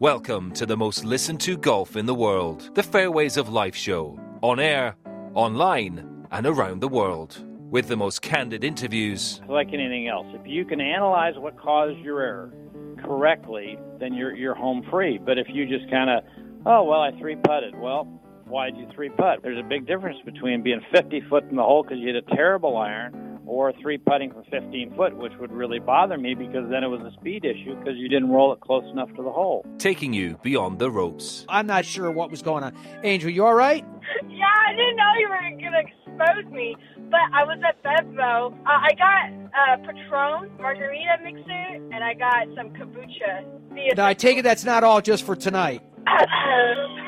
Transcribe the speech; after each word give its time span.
Welcome 0.00 0.50
to 0.54 0.66
the 0.66 0.76
most 0.76 1.04
listened 1.04 1.40
to 1.42 1.56
golf 1.56 1.94
in 1.94 2.06
the 2.06 2.14
world, 2.14 2.74
the 2.74 2.82
Fairways 2.82 3.36
of 3.36 3.48
Life 3.48 3.76
show, 3.76 4.18
on 4.40 4.58
air, 4.58 4.96
online, 5.34 6.26
and 6.32 6.44
around 6.44 6.80
the 6.80 6.88
world, 6.88 7.44
with 7.70 7.86
the 7.86 7.96
most 7.96 8.20
candid 8.20 8.64
interviews. 8.64 9.40
Like 9.48 9.68
anything 9.68 10.08
else, 10.08 10.26
if 10.30 10.44
you 10.44 10.64
can 10.64 10.80
analyze 10.80 11.34
what 11.36 11.56
caused 11.56 12.00
your 12.00 12.20
error 12.20 12.52
correctly, 13.00 13.78
then 14.00 14.12
you're 14.12 14.34
you're 14.34 14.56
home 14.56 14.84
free. 14.90 15.18
But 15.18 15.38
if 15.38 15.46
you 15.48 15.66
just 15.66 15.88
kind 15.88 16.10
of, 16.10 16.24
oh 16.66 16.82
well, 16.82 17.00
I 17.00 17.12
three 17.20 17.36
putted. 17.36 17.76
Well, 17.78 18.06
why 18.44 18.70
did 18.70 18.80
you 18.80 18.88
three 18.92 19.10
putt? 19.10 19.38
There's 19.44 19.60
a 19.64 19.68
big 19.68 19.86
difference 19.86 20.18
between 20.24 20.64
being 20.64 20.80
50 20.92 21.22
foot 21.30 21.44
in 21.48 21.54
the 21.54 21.62
hole 21.62 21.84
because 21.84 21.98
you 21.98 22.08
hit 22.12 22.16
a 22.16 22.34
terrible 22.34 22.76
iron 22.76 23.31
or 23.52 23.72
three 23.80 23.98
putting 23.98 24.32
from 24.32 24.44
15 24.44 24.94
foot, 24.96 25.16
which 25.16 25.32
would 25.40 25.52
really 25.52 25.78
bother 25.78 26.16
me 26.18 26.34
because 26.34 26.68
then 26.70 26.82
it 26.82 26.88
was 26.88 27.00
a 27.02 27.12
speed 27.18 27.44
issue 27.44 27.76
because 27.78 27.96
you 27.96 28.08
didn't 28.08 28.30
roll 28.30 28.52
it 28.52 28.60
close 28.60 28.84
enough 28.90 29.08
to 29.14 29.22
the 29.22 29.30
hole. 29.30 29.64
Taking 29.78 30.12
you 30.12 30.38
beyond 30.42 30.78
the 30.78 30.90
ropes. 30.90 31.44
I'm 31.48 31.66
not 31.66 31.84
sure 31.84 32.10
what 32.10 32.30
was 32.30 32.42
going 32.42 32.64
on. 32.64 32.74
Angel, 33.02 33.30
you 33.30 33.44
all 33.44 33.54
right? 33.54 33.84
Yeah, 34.28 34.44
I 34.68 34.72
didn't 34.72 34.96
know 34.96 35.12
you 35.18 35.28
were 35.28 35.40
going 35.60 35.72
to 35.72 35.80
expose 35.80 36.52
me, 36.52 36.76
but 37.10 37.20
I 37.32 37.44
was 37.44 37.58
at 37.66 37.82
Bevmo. 37.82 38.52
Uh, 38.52 38.66
I 38.66 38.94
got 38.96 39.32
a 39.54 39.78
Patron 39.78 40.50
margarita 40.58 41.18
mixer, 41.22 41.94
and 41.94 42.02
I 42.02 42.14
got 42.14 42.46
some 42.56 42.70
kombucha. 42.70 43.96
Now, 43.96 44.06
I 44.06 44.14
take 44.14 44.38
it 44.38 44.42
that's 44.42 44.64
not 44.64 44.84
all 44.84 45.00
just 45.00 45.24
for 45.24 45.36
tonight. 45.36 45.82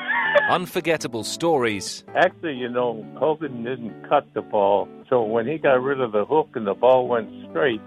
Unforgettable 0.50 1.24
stories. 1.24 2.04
Actually, 2.14 2.54
you 2.54 2.68
know, 2.68 3.04
Hogan 3.16 3.64
didn't 3.64 4.08
cut 4.08 4.26
the 4.34 4.42
ball, 4.42 4.88
so 5.08 5.22
when 5.22 5.46
he 5.46 5.58
got 5.58 5.82
rid 5.82 6.00
of 6.00 6.12
the 6.12 6.24
hook 6.24 6.50
and 6.54 6.66
the 6.66 6.74
ball 6.74 7.08
went 7.08 7.28
straight, 7.50 7.80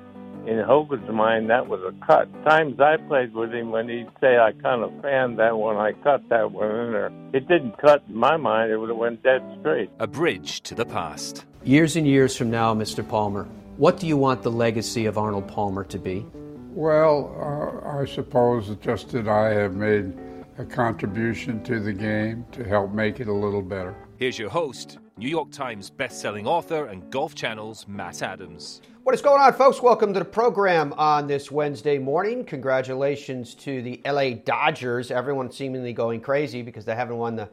in 0.48 0.60
Hogan's 0.60 1.10
mind, 1.10 1.50
that 1.50 1.68
was 1.68 1.82
a 1.82 2.06
cut. 2.06 2.32
Times 2.46 2.80
I 2.80 2.96
played 2.96 3.34
with 3.34 3.54
him 3.54 3.70
when 3.70 3.90
he'd 3.90 4.08
say, 4.22 4.38
I 4.38 4.54
kind 4.54 4.82
of 4.82 4.94
fanned 5.02 5.38
that 5.40 5.58
one, 5.58 5.76
I 5.76 5.92
cut 5.92 6.28
that 6.30 6.52
one 6.52 6.72
in 6.72 6.92
there. 6.94 7.12
It 7.34 7.50
didn't 7.50 7.78
cut 7.80 8.04
in 8.08 8.16
my 8.16 8.38
mind, 8.38 8.72
it 8.72 8.78
would 8.78 8.90
have 8.90 8.98
went 8.98 9.24
dead 9.24 9.42
straight. 9.60 9.90
A 10.00 10.08
bridge 10.08 10.62
to 10.62 10.74
the 10.74 10.86
past. 10.86 11.46
Years 11.66 11.98
and 11.98 12.08
years 12.08 12.38
from 12.38 12.50
now, 12.50 12.74
Mr. 12.74 13.08
Palmer, 13.08 13.44
what 13.76 14.00
do 14.00 14.08
you 14.08 14.16
want 14.16 14.42
the 14.42 14.52
legacy 14.52 15.06
of 15.06 15.18
Arnold 15.18 15.50
Palmer 15.50 15.84
to 15.84 16.00
be? 16.00 16.26
Well, 16.72 17.36
uh, 17.84 18.00
I 18.00 18.06
suppose 18.06 18.74
just 18.82 19.10
that 19.10 19.28
I 19.28 19.50
have 19.50 19.76
made 19.76 20.14
a 20.60 20.66
contribution 20.66 21.64
to 21.64 21.80
the 21.80 21.94
game 21.94 22.44
to 22.52 22.64
help 22.64 22.92
make 22.92 23.20
it 23.20 23.28
a 23.28 23.34
little 23.34 23.62
better. 23.62 23.96
Here's 24.18 24.40
your 24.40 24.50
host, 24.50 24.98
New 25.16 25.30
York 25.30 25.52
Times 25.52 25.92
best-selling 25.92 26.48
author 26.48 26.86
and 26.86 27.12
Golf 27.12 27.36
Channel's 27.36 27.88
Matt 27.88 28.24
Adams. 28.24 28.82
What 29.04 29.14
is 29.14 29.22
going 29.22 29.40
on, 29.40 29.54
folks? 29.54 29.84
Welcome 29.84 30.14
to 30.14 30.20
the 30.20 30.26
program 30.26 30.94
on 30.94 31.28
this 31.28 31.52
Wednesday 31.52 32.00
morning. 32.00 32.44
Congratulations 32.44 33.54
to 33.56 33.84
the 33.84 34.02
LA 34.04 34.32
Dodgers. 34.32 35.12
Everyone 35.12 35.52
seemingly 35.52 35.94
going 35.94 36.22
crazy 36.22 36.64
because 36.64 36.86
they 36.86 36.96
haven't 36.96 37.18
won 37.18 37.36
the 37.36 37.50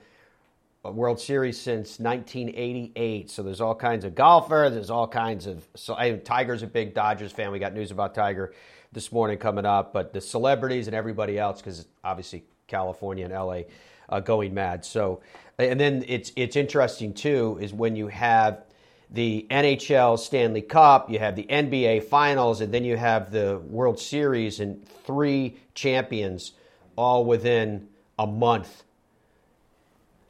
World 0.82 1.20
Series 1.20 1.60
since 1.60 1.98
1988. 2.00 3.30
So 3.30 3.42
there's 3.42 3.60
all 3.60 3.74
kinds 3.74 4.06
of 4.06 4.14
golfer. 4.14 4.70
There's 4.72 4.90
all 4.90 5.06
kinds 5.06 5.46
of. 5.46 5.66
So 5.76 5.94
I, 5.94 6.12
Tiger's 6.12 6.62
a 6.62 6.66
big 6.66 6.94
Dodgers 6.94 7.32
fan. 7.32 7.52
We 7.52 7.58
got 7.58 7.74
news 7.74 7.90
about 7.90 8.14
Tiger 8.14 8.54
this 8.92 9.12
morning 9.12 9.36
coming 9.36 9.66
up. 9.66 9.92
But 9.92 10.14
the 10.14 10.20
celebrities 10.22 10.86
and 10.86 10.96
everybody 10.96 11.38
else, 11.38 11.60
because 11.60 11.86
obviously 12.02 12.44
California 12.74 13.24
and 13.24 13.32
LA 13.32 13.60
uh, 14.08 14.20
going 14.20 14.52
mad. 14.52 14.84
So, 14.84 15.20
and 15.58 15.78
then 15.78 16.04
it's 16.08 16.32
it's 16.34 16.56
interesting 16.56 17.14
too 17.14 17.58
is 17.60 17.72
when 17.72 17.94
you 17.94 18.08
have 18.08 18.64
the 19.10 19.46
NHL 19.48 20.18
Stanley 20.18 20.62
Cup, 20.62 21.08
you 21.08 21.20
have 21.20 21.36
the 21.36 21.44
NBA 21.44 22.04
Finals, 22.04 22.60
and 22.60 22.74
then 22.74 22.84
you 22.84 22.96
have 22.96 23.30
the 23.30 23.60
World 23.68 24.00
Series 24.00 24.58
and 24.58 24.84
three 25.04 25.56
champions 25.74 26.52
all 26.96 27.24
within 27.24 27.88
a 28.18 28.26
month. 28.26 28.82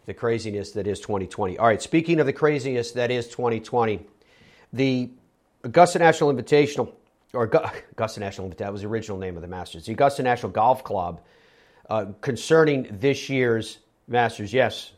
The 0.04 0.12
craziness 0.12 0.72
that 0.72 0.86
is 0.86 1.00
2020. 1.00 1.56
All 1.56 1.66
right, 1.66 1.80
speaking 1.80 2.20
of 2.20 2.26
the 2.26 2.32
craziness 2.32 2.92
that 2.92 3.10
is 3.10 3.26
2020, 3.28 4.00
the 4.74 5.08
Augusta 5.62 5.98
National 5.98 6.34
Invitational, 6.34 6.92
or 7.32 7.44
Augusta 7.92 8.20
National, 8.20 8.50
that 8.50 8.70
was 8.70 8.82
the 8.82 8.88
original 8.88 9.16
name 9.16 9.36
of 9.36 9.42
the 9.42 9.48
Masters, 9.48 9.86
the 9.86 9.92
Augusta 9.92 10.22
National 10.22 10.52
Golf 10.52 10.84
Club 10.84 11.22
uh, 11.88 12.06
concerning 12.20 12.88
this 12.90 13.28
year's 13.28 13.78
Masters. 14.06 14.52
Yes, 14.52 14.92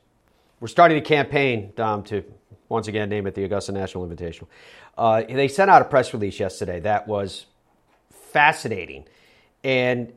we're 0.60 0.68
starting 0.68 0.98
a 0.98 1.02
campaign, 1.02 1.72
Dom, 1.76 2.02
to 2.04 2.24
once 2.68 2.88
again 2.88 3.08
name 3.08 3.26
it 3.26 3.34
the 3.34 3.44
Augusta 3.44 3.72
National 3.72 4.06
Invitational. 4.06 4.46
Uh, 4.98 5.22
they 5.22 5.48
sent 5.48 5.70
out 5.70 5.82
a 5.82 5.84
press 5.84 6.12
release 6.12 6.40
yesterday 6.40 6.80
that 6.80 7.06
was 7.06 7.46
fascinating. 8.32 9.04
And 9.62 10.12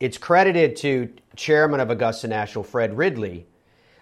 it's 0.00 0.18
credited 0.18 0.76
to 0.76 1.12
chairman 1.36 1.80
of 1.80 1.90
Augusta 1.90 2.28
National, 2.28 2.64
Fred 2.64 2.96
Ridley. 2.96 3.46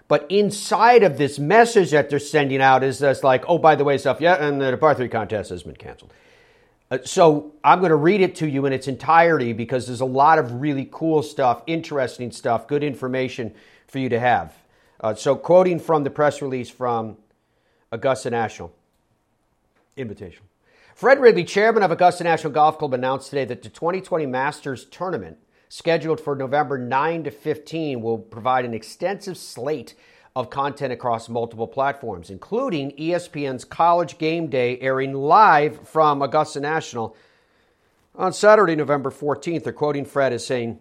But 0.08 0.26
inside 0.30 1.02
of 1.02 1.18
this 1.18 1.38
message 1.38 1.90
that 1.90 2.10
they're 2.10 2.18
sending 2.18 2.60
out 2.60 2.84
is 2.84 3.00
just 3.00 3.24
like, 3.24 3.44
oh, 3.48 3.58
by 3.58 3.74
the 3.74 3.84
way, 3.84 3.98
stuff, 3.98 4.20
yeah, 4.20 4.34
and 4.34 4.60
the 4.60 4.76
par 4.76 4.94
three 4.94 5.08
contest 5.08 5.50
has 5.50 5.64
been 5.64 5.74
canceled. 5.74 6.12
Uh, 6.90 6.98
so 7.04 7.52
I'm 7.64 7.80
going 7.80 7.90
to 7.90 7.96
read 7.96 8.20
it 8.20 8.36
to 8.36 8.48
you 8.48 8.66
in 8.66 8.72
its 8.72 8.86
entirety 8.86 9.52
because 9.52 9.86
there's 9.86 10.00
a 10.00 10.04
lot 10.04 10.38
of 10.38 10.52
really 10.60 10.88
cool 10.90 11.22
stuff, 11.22 11.62
interesting 11.66 12.30
stuff, 12.30 12.68
good 12.68 12.84
information 12.84 13.54
for 13.88 13.98
you 13.98 14.08
to 14.08 14.20
have. 14.20 14.54
Uh, 15.00 15.14
so, 15.14 15.36
quoting 15.36 15.78
from 15.78 16.04
the 16.04 16.10
press 16.10 16.40
release 16.40 16.70
from 16.70 17.16
Augusta 17.92 18.30
National 18.30 18.72
Invitational. 19.96 20.40
Fred 20.94 21.20
Ridley, 21.20 21.44
chairman 21.44 21.82
of 21.82 21.90
Augusta 21.90 22.24
National 22.24 22.52
Golf 22.52 22.78
Club, 22.78 22.94
announced 22.94 23.28
today 23.28 23.44
that 23.44 23.62
the 23.62 23.68
2020 23.68 24.24
Masters 24.24 24.86
tournament, 24.86 25.36
scheduled 25.68 26.20
for 26.20 26.34
November 26.34 26.78
9 26.78 27.24
to 27.24 27.30
15, 27.30 28.00
will 28.00 28.18
provide 28.18 28.64
an 28.64 28.72
extensive 28.72 29.36
slate 29.36 29.94
of 30.36 30.50
content 30.50 30.92
across 30.92 31.30
multiple 31.30 31.66
platforms, 31.66 32.28
including 32.28 32.92
ESPN's 32.92 33.64
College 33.64 34.18
Game 34.18 34.48
Day 34.48 34.78
airing 34.80 35.14
live 35.14 35.88
from 35.88 36.20
Augusta 36.20 36.60
National 36.60 37.16
on 38.14 38.34
Saturday, 38.34 38.76
November 38.76 39.10
14th. 39.10 39.64
They're 39.64 39.72
quoting 39.72 40.04
Fred 40.04 40.34
as 40.34 40.46
saying, 40.46 40.78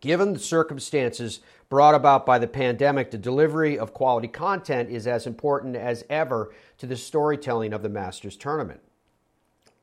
Given 0.00 0.32
the 0.32 0.40
circumstances 0.40 1.38
brought 1.68 1.94
about 1.94 2.26
by 2.26 2.40
the 2.40 2.48
pandemic, 2.48 3.12
the 3.12 3.18
delivery 3.18 3.78
of 3.78 3.94
quality 3.94 4.26
content 4.26 4.90
is 4.90 5.06
as 5.06 5.28
important 5.28 5.76
as 5.76 6.04
ever 6.10 6.52
to 6.78 6.86
the 6.86 6.96
storytelling 6.96 7.72
of 7.72 7.82
the 7.82 7.88
Masters 7.88 8.36
tournament. 8.36 8.80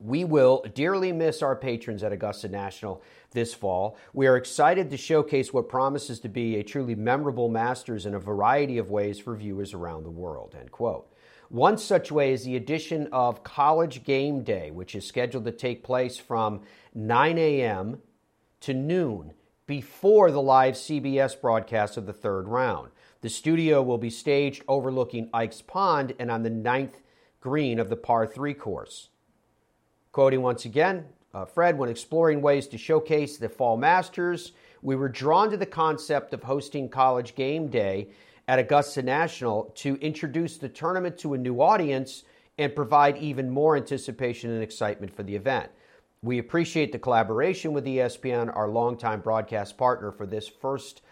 We 0.00 0.24
will 0.24 0.64
dearly 0.74 1.12
miss 1.12 1.42
our 1.42 1.54
patrons 1.54 2.02
at 2.02 2.12
Augusta 2.12 2.48
National 2.48 3.02
this 3.32 3.52
fall. 3.52 3.98
We 4.14 4.26
are 4.26 4.36
excited 4.38 4.88
to 4.90 4.96
showcase 4.96 5.52
what 5.52 5.68
promises 5.68 6.20
to 6.20 6.28
be 6.28 6.56
a 6.56 6.62
truly 6.62 6.94
memorable 6.94 7.50
Masters 7.50 8.06
in 8.06 8.14
a 8.14 8.18
variety 8.18 8.78
of 8.78 8.90
ways 8.90 9.20
for 9.20 9.36
viewers 9.36 9.74
around 9.74 10.04
the 10.04 10.10
world. 10.10 10.56
End 10.58 10.72
quote. 10.72 11.12
One 11.50 11.76
such 11.76 12.10
way 12.10 12.32
is 12.32 12.44
the 12.44 12.56
addition 12.56 13.08
of 13.12 13.44
College 13.44 14.02
Game 14.02 14.42
Day, 14.42 14.70
which 14.70 14.94
is 14.94 15.06
scheduled 15.06 15.44
to 15.44 15.52
take 15.52 15.84
place 15.84 16.16
from 16.16 16.62
9 16.94 17.36
a.m. 17.36 17.98
to 18.60 18.72
noon 18.72 19.34
before 19.66 20.30
the 20.30 20.40
live 20.40 20.74
CBS 20.74 21.38
broadcast 21.38 21.98
of 21.98 22.06
the 22.06 22.12
third 22.14 22.48
round. 22.48 22.90
The 23.20 23.28
studio 23.28 23.82
will 23.82 23.98
be 23.98 24.10
staged 24.10 24.64
overlooking 24.66 25.28
Ike's 25.34 25.60
Pond 25.60 26.14
and 26.18 26.30
on 26.30 26.42
the 26.42 26.50
ninth 26.50 27.02
green 27.40 27.78
of 27.78 27.90
the 27.90 27.96
par 27.96 28.26
3 28.26 28.54
course. 28.54 29.09
Quoting 30.12 30.42
once 30.42 30.64
again, 30.64 31.04
uh, 31.32 31.44
Fred, 31.44 31.78
when 31.78 31.88
exploring 31.88 32.42
ways 32.42 32.66
to 32.66 32.76
showcase 32.76 33.36
the 33.36 33.48
Fall 33.48 33.76
Masters, 33.76 34.52
we 34.82 34.96
were 34.96 35.08
drawn 35.08 35.50
to 35.52 35.56
the 35.56 35.64
concept 35.64 36.34
of 36.34 36.42
hosting 36.42 36.88
College 36.88 37.36
Game 37.36 37.68
Day 37.68 38.08
at 38.48 38.58
Augusta 38.58 39.02
National 39.04 39.72
to 39.76 39.94
introduce 40.00 40.56
the 40.56 40.68
tournament 40.68 41.16
to 41.18 41.34
a 41.34 41.38
new 41.38 41.60
audience 41.60 42.24
and 42.58 42.74
provide 42.74 43.18
even 43.18 43.48
more 43.48 43.76
anticipation 43.76 44.50
and 44.50 44.64
excitement 44.64 45.14
for 45.14 45.22
the 45.22 45.36
event. 45.36 45.70
We 46.22 46.38
appreciate 46.38 46.90
the 46.90 46.98
collaboration 46.98 47.72
with 47.72 47.86
ESPN, 47.86 48.54
our 48.56 48.68
longtime 48.68 49.20
broadcast 49.20 49.78
partner, 49.78 50.10
for 50.10 50.26
this 50.26 50.48
first 50.48 51.02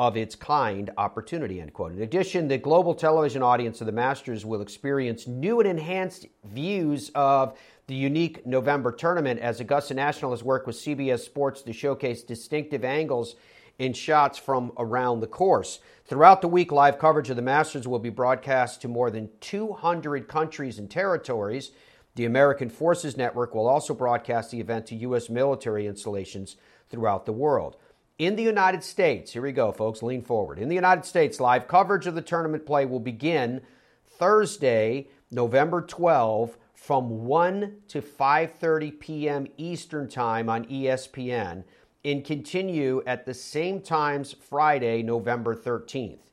of 0.00 0.16
its 0.16 0.34
kind 0.34 0.90
opportunity, 0.96 1.60
end 1.60 1.74
quote. 1.74 1.92
In 1.92 2.00
addition, 2.00 2.48
the 2.48 2.56
global 2.56 2.94
television 2.94 3.42
audience 3.42 3.82
of 3.82 3.86
the 3.86 3.92
Masters 3.92 4.46
will 4.46 4.62
experience 4.62 5.26
new 5.26 5.60
and 5.60 5.68
enhanced 5.68 6.26
views 6.42 7.10
of 7.14 7.58
the 7.90 7.96
unique 7.96 8.46
November 8.46 8.92
tournament 8.92 9.40
as 9.40 9.58
Augusta 9.58 9.94
National 9.94 10.30
has 10.30 10.44
worked 10.44 10.68
with 10.68 10.76
CBS 10.76 11.24
Sports 11.24 11.60
to 11.62 11.72
showcase 11.72 12.22
distinctive 12.22 12.84
angles 12.84 13.34
in 13.80 13.92
shots 13.92 14.38
from 14.38 14.70
around 14.78 15.18
the 15.18 15.26
course. 15.26 15.80
Throughout 16.04 16.40
the 16.40 16.46
week, 16.46 16.70
live 16.70 17.00
coverage 17.00 17.30
of 17.30 17.36
the 17.36 17.42
Masters 17.42 17.88
will 17.88 17.98
be 17.98 18.08
broadcast 18.08 18.80
to 18.82 18.88
more 18.88 19.10
than 19.10 19.28
200 19.40 20.28
countries 20.28 20.78
and 20.78 20.88
territories. 20.88 21.72
The 22.14 22.26
American 22.26 22.70
Forces 22.70 23.16
Network 23.16 23.56
will 23.56 23.66
also 23.66 23.92
broadcast 23.92 24.52
the 24.52 24.60
event 24.60 24.86
to 24.86 24.94
U.S. 24.94 25.28
military 25.28 25.88
installations 25.88 26.54
throughout 26.90 27.26
the 27.26 27.32
world. 27.32 27.76
In 28.20 28.36
the 28.36 28.44
United 28.44 28.84
States, 28.84 29.32
here 29.32 29.42
we 29.42 29.50
go, 29.50 29.72
folks, 29.72 30.00
lean 30.00 30.22
forward. 30.22 30.60
In 30.60 30.68
the 30.68 30.76
United 30.76 31.04
States, 31.04 31.40
live 31.40 31.66
coverage 31.66 32.06
of 32.06 32.14
the 32.14 32.22
tournament 32.22 32.66
play 32.66 32.86
will 32.86 33.00
begin 33.00 33.62
Thursday, 34.06 35.08
November 35.32 35.82
12 35.82 36.56
from 36.80 37.26
1 37.26 37.76
to 37.88 38.00
5:30 38.00 38.98
p.m. 38.98 39.46
Eastern 39.58 40.08
Time 40.08 40.48
on 40.48 40.64
ESPN 40.64 41.62
and 42.06 42.24
continue 42.24 43.02
at 43.06 43.26
the 43.26 43.34
same 43.34 43.82
times 43.82 44.32
Friday, 44.32 45.02
November 45.02 45.54
13th. 45.54 46.30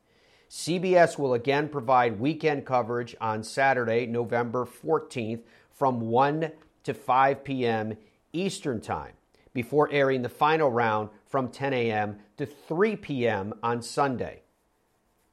CBS 0.50 1.20
will 1.20 1.34
again 1.34 1.68
provide 1.68 2.18
weekend 2.18 2.66
coverage 2.66 3.14
on 3.20 3.44
Saturday, 3.44 4.06
November 4.06 4.66
14th 4.66 5.42
from 5.70 6.00
1 6.00 6.50
to 6.86 6.94
5 6.94 7.44
p.m. 7.44 7.98
Eastern 8.32 8.80
Time 8.80 9.14
before 9.54 9.92
airing 9.92 10.22
the 10.22 10.30
final 10.30 10.72
round 10.72 11.10
from 11.26 11.50
10 11.50 11.74
a.m. 11.74 12.20
to 12.38 12.46
3 12.46 12.96
p.m. 12.96 13.54
on 13.62 13.82
Sunday. 13.82 14.44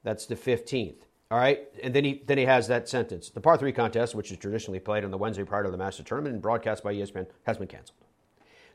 That's 0.03 0.25
the 0.25 0.35
15th. 0.35 1.05
All 1.31 1.39
right, 1.39 1.67
and 1.81 1.93
then 1.93 2.03
he 2.03 2.21
then 2.25 2.37
he 2.37 2.45
has 2.45 2.67
that 2.67 2.87
sentence: 2.87 3.29
the 3.29 3.41
par 3.41 3.57
three 3.57 3.71
contest, 3.71 4.13
which 4.13 4.31
is 4.31 4.37
traditionally 4.37 4.79
played 4.79 5.03
on 5.03 5.11
the 5.11 5.17
Wednesday 5.17 5.43
prior 5.43 5.63
to 5.63 5.71
the 5.71 5.77
Masters 5.77 6.05
tournament 6.05 6.33
and 6.33 6.41
broadcast 6.41 6.83
by 6.83 6.93
ESPN, 6.93 7.27
has 7.47 7.57
been 7.57 7.67
canceled. 7.67 7.97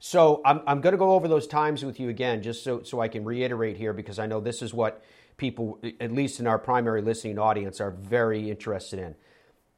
So 0.01 0.41
I'm 0.45 0.63
I'm 0.67 0.81
going 0.81 0.93
to 0.93 0.99
go 0.99 1.13
over 1.13 1.29
those 1.29 1.47
times 1.47 1.85
with 1.85 2.01
you 2.01 2.09
again, 2.09 2.43
just 2.43 2.65
so 2.65 2.83
so 2.83 3.01
I 3.01 3.07
can 3.07 3.25
reiterate 3.25 3.77
here, 3.77 3.93
because 3.93 4.19
I 4.19 4.27
know 4.27 4.41
this 4.41 4.63
is 4.63 4.75
what 4.75 5.05
people, 5.37 5.79
at 6.01 6.13
least 6.13 6.41
in 6.41 6.47
our 6.47 6.59
primary 6.59 7.03
listening 7.03 7.39
audience, 7.39 7.81
are 7.81 7.93
very 7.93 8.51
interested 8.51 8.99
in. 8.99 9.15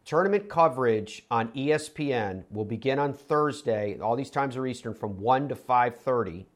Tournament 0.04 0.48
coverage 0.48 1.24
on 1.30 1.48
ESPN 1.48 2.44
will 2.50 2.64
begin 2.64 2.98
on 2.98 3.12
Thursday. 3.12 3.98
All 4.00 4.16
these 4.16 4.30
times 4.30 4.56
are 4.56 4.66
Eastern 4.66 4.94
from 4.94 5.20
1 5.20 5.48
to 5.50 5.54
5:30. 5.54 6.46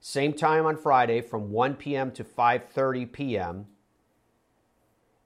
Same 0.00 0.32
time 0.32 0.66
on 0.66 0.76
Friday 0.76 1.20
from 1.22 1.50
1 1.50 1.74
p.m. 1.76 2.10
to 2.12 2.22
5:30 2.22 3.10
p.m. 3.10 3.66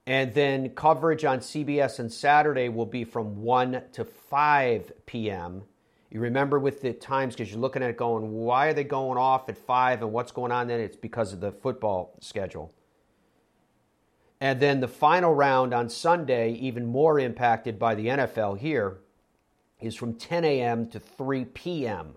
And 0.07 0.35
then 0.35 0.71
coverage 0.71 1.25
on 1.25 1.39
CBS 1.39 2.01
on 2.01 2.11
Saturday 2.11 2.69
will 2.69 2.87
be 2.87 3.05
from 3.05 3.43
1 3.43 3.83
to 3.93 4.05
5 4.05 4.93
p.m. 5.07 5.63
You 6.11 6.21
remember 6.21 6.59
with 6.59 6.83
the 6.83 6.93
times 6.93 7.35
because 7.35 7.51
you're 7.51 7.61
looking 7.61 7.83
at 7.83 7.91
it 7.91 7.97
going, 7.97 8.33
why 8.33 8.67
are 8.69 8.75
they 8.75 8.85
going 8.85 9.17
off 9.17 9.49
at 9.49 9.57
5 9.57 10.03
and 10.03 10.13
what's 10.13 10.33
going 10.33 10.53
on 10.53 10.67
then? 10.67 10.81
It's 10.81 10.97
because 10.97 11.33
of 11.33 11.41
the 11.41 11.53
football 11.53 12.17
schedule. 12.21 12.75
And 14.41 14.59
then 14.59 14.81
the 14.81 14.89
final 14.89 15.33
round 15.33 15.73
on 15.73 15.89
Sunday, 15.89 16.53
even 16.55 16.85
more 16.85 17.21
impacted 17.21 17.79
by 17.79 17.95
the 17.95 18.09
NFL 18.09 18.59
here, 18.59 18.99
is 19.81 19.95
from 19.95 20.15
10 20.15 20.45
a.m. 20.45 20.89
to 20.89 20.99
3 20.99 21.45
p.m. 21.45 22.17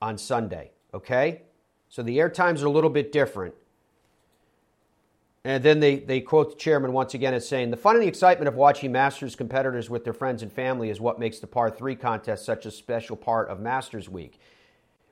on 0.00 0.18
Sunday. 0.18 0.72
Okay? 0.92 1.42
So 1.88 2.02
the 2.02 2.18
air 2.18 2.28
times 2.28 2.62
are 2.62 2.66
a 2.66 2.70
little 2.70 2.90
bit 2.90 3.12
different. 3.12 3.54
And 5.44 5.62
then 5.64 5.80
they, 5.80 5.96
they 5.96 6.20
quote 6.20 6.50
the 6.50 6.56
chairman 6.56 6.92
once 6.92 7.14
again 7.14 7.34
as 7.34 7.48
saying, 7.48 7.70
The 7.70 7.76
fun 7.76 7.96
and 7.96 8.04
the 8.04 8.08
excitement 8.08 8.46
of 8.46 8.54
watching 8.54 8.92
Masters 8.92 9.34
competitors 9.34 9.90
with 9.90 10.04
their 10.04 10.12
friends 10.12 10.42
and 10.42 10.52
family 10.52 10.88
is 10.88 11.00
what 11.00 11.18
makes 11.18 11.40
the 11.40 11.48
par 11.48 11.68
3 11.68 11.96
contest 11.96 12.44
such 12.44 12.64
a 12.64 12.70
special 12.70 13.16
part 13.16 13.48
of 13.48 13.58
Masters 13.58 14.08
Week. 14.08 14.38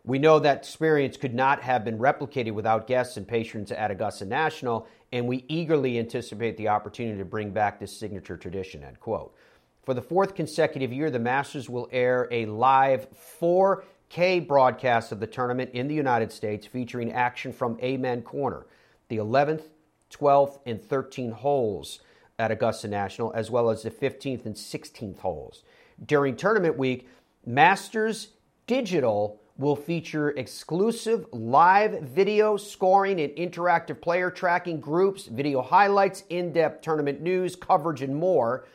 We 0.04 0.18
know 0.18 0.38
that 0.38 0.58
experience 0.58 1.16
could 1.16 1.34
not 1.34 1.60
have 1.62 1.84
been 1.84 1.98
replicated 1.98 2.52
without 2.52 2.86
guests 2.86 3.16
and 3.16 3.26
patrons 3.26 3.72
at 3.72 3.90
Augusta 3.90 4.24
National, 4.24 4.86
and 5.12 5.26
we 5.26 5.44
eagerly 5.48 5.98
anticipate 5.98 6.56
the 6.56 6.68
opportunity 6.68 7.18
to 7.18 7.24
bring 7.24 7.50
back 7.50 7.80
this 7.80 7.98
signature 7.98 8.36
tradition. 8.36 8.84
End 8.84 9.00
quote. 9.00 9.34
For 9.82 9.94
the 9.94 10.00
fourth 10.00 10.36
consecutive 10.36 10.92
year, 10.92 11.10
the 11.10 11.18
Masters 11.18 11.68
will 11.68 11.88
air 11.90 12.28
a 12.30 12.46
live 12.46 13.08
4K 13.40 14.46
broadcast 14.46 15.10
of 15.10 15.18
the 15.18 15.26
tournament 15.26 15.72
in 15.74 15.88
the 15.88 15.94
United 15.94 16.30
States 16.30 16.66
featuring 16.66 17.12
action 17.12 17.52
from 17.52 17.76
Amen 17.82 18.22
Corner, 18.22 18.66
the 19.08 19.16
11th 19.16 19.64
12th, 20.10 20.58
and 20.66 20.80
13th 20.80 21.34
holes 21.34 22.00
at 22.38 22.50
Augusta 22.50 22.88
National, 22.88 23.32
as 23.34 23.50
well 23.50 23.70
as 23.70 23.82
the 23.82 23.90
15th 23.90 24.46
and 24.46 24.54
16th 24.54 25.18
holes. 25.18 25.62
During 26.04 26.36
tournament 26.36 26.78
week, 26.78 27.08
Masters 27.44 28.28
Digital 28.66 29.40
will 29.58 29.76
feature 29.76 30.30
exclusive 30.30 31.26
live 31.32 32.00
video 32.00 32.56
scoring 32.56 33.20
and 33.20 33.32
interactive 33.34 34.00
player 34.00 34.30
tracking 34.30 34.80
groups, 34.80 35.26
video 35.26 35.60
highlights, 35.60 36.24
in 36.30 36.52
depth 36.52 36.80
tournament 36.80 37.20
news, 37.20 37.54
coverage, 37.56 38.00
and 38.00 38.16
more. 38.16 38.66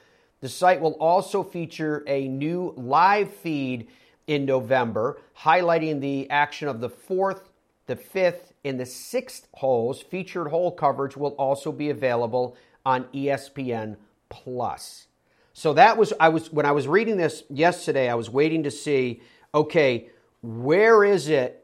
The 0.42 0.50
site 0.50 0.80
will 0.80 0.94
also 0.94 1.42
feature 1.42 2.04
a 2.06 2.28
new 2.28 2.74
live 2.78 3.34
feed 3.34 3.88
in 4.28 4.46
November, 4.46 5.20
highlighting 5.40 6.02
the 6.02 6.30
action 6.30 6.68
of 6.68 6.82
the 6.82 6.90
fourth, 6.90 7.50
the 7.88 7.96
fifth, 7.96 8.54
in 8.66 8.78
the 8.78 8.86
sixth 8.86 9.48
holes, 9.54 10.02
featured 10.02 10.48
hole 10.48 10.72
coverage 10.72 11.16
will 11.16 11.34
also 11.34 11.72
be 11.72 11.92
available 11.92 12.58
on 12.84 13.04
ESPN 13.14 13.96
Plus. 14.28 15.06
So 15.54 15.74
that 15.74 15.98
was 15.98 16.14
I 16.20 16.30
was 16.30 16.52
when 16.52 16.66
I 16.66 16.72
was 16.72 16.88
reading 16.88 17.16
this 17.16 17.44
yesterday, 17.50 18.10
I 18.10 18.16
was 18.16 18.30
waiting 18.30 18.64
to 18.64 18.72
see, 18.72 19.22
okay, 19.54 20.10
where 20.42 21.04
is 21.04 21.30
it 21.30 21.64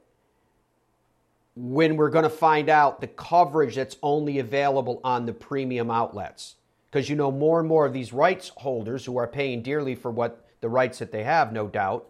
when 1.55 1.97
we're 1.97 2.11
going 2.11 2.23
to 2.23 2.29
find 2.29 2.69
out 2.69 3.01
the 3.01 3.07
coverage 3.07 3.75
that's 3.75 3.97
only 4.03 4.37
available 4.37 5.01
on 5.03 5.25
the 5.25 5.33
premium 5.33 5.89
outlets? 5.89 6.55
Because 6.89 7.09
you 7.09 7.15
know 7.15 7.31
more 7.31 7.59
and 7.59 7.67
more 7.67 7.87
of 7.87 7.93
these 7.93 8.13
rights 8.13 8.51
holders 8.57 9.05
who 9.05 9.17
are 9.17 9.27
paying 9.27 9.63
dearly 9.63 9.95
for 9.95 10.11
what 10.11 10.45
the 10.61 10.69
rights 10.69 10.99
that 10.99 11.11
they 11.11 11.23
have, 11.23 11.51
no 11.51 11.67
doubt, 11.67 12.07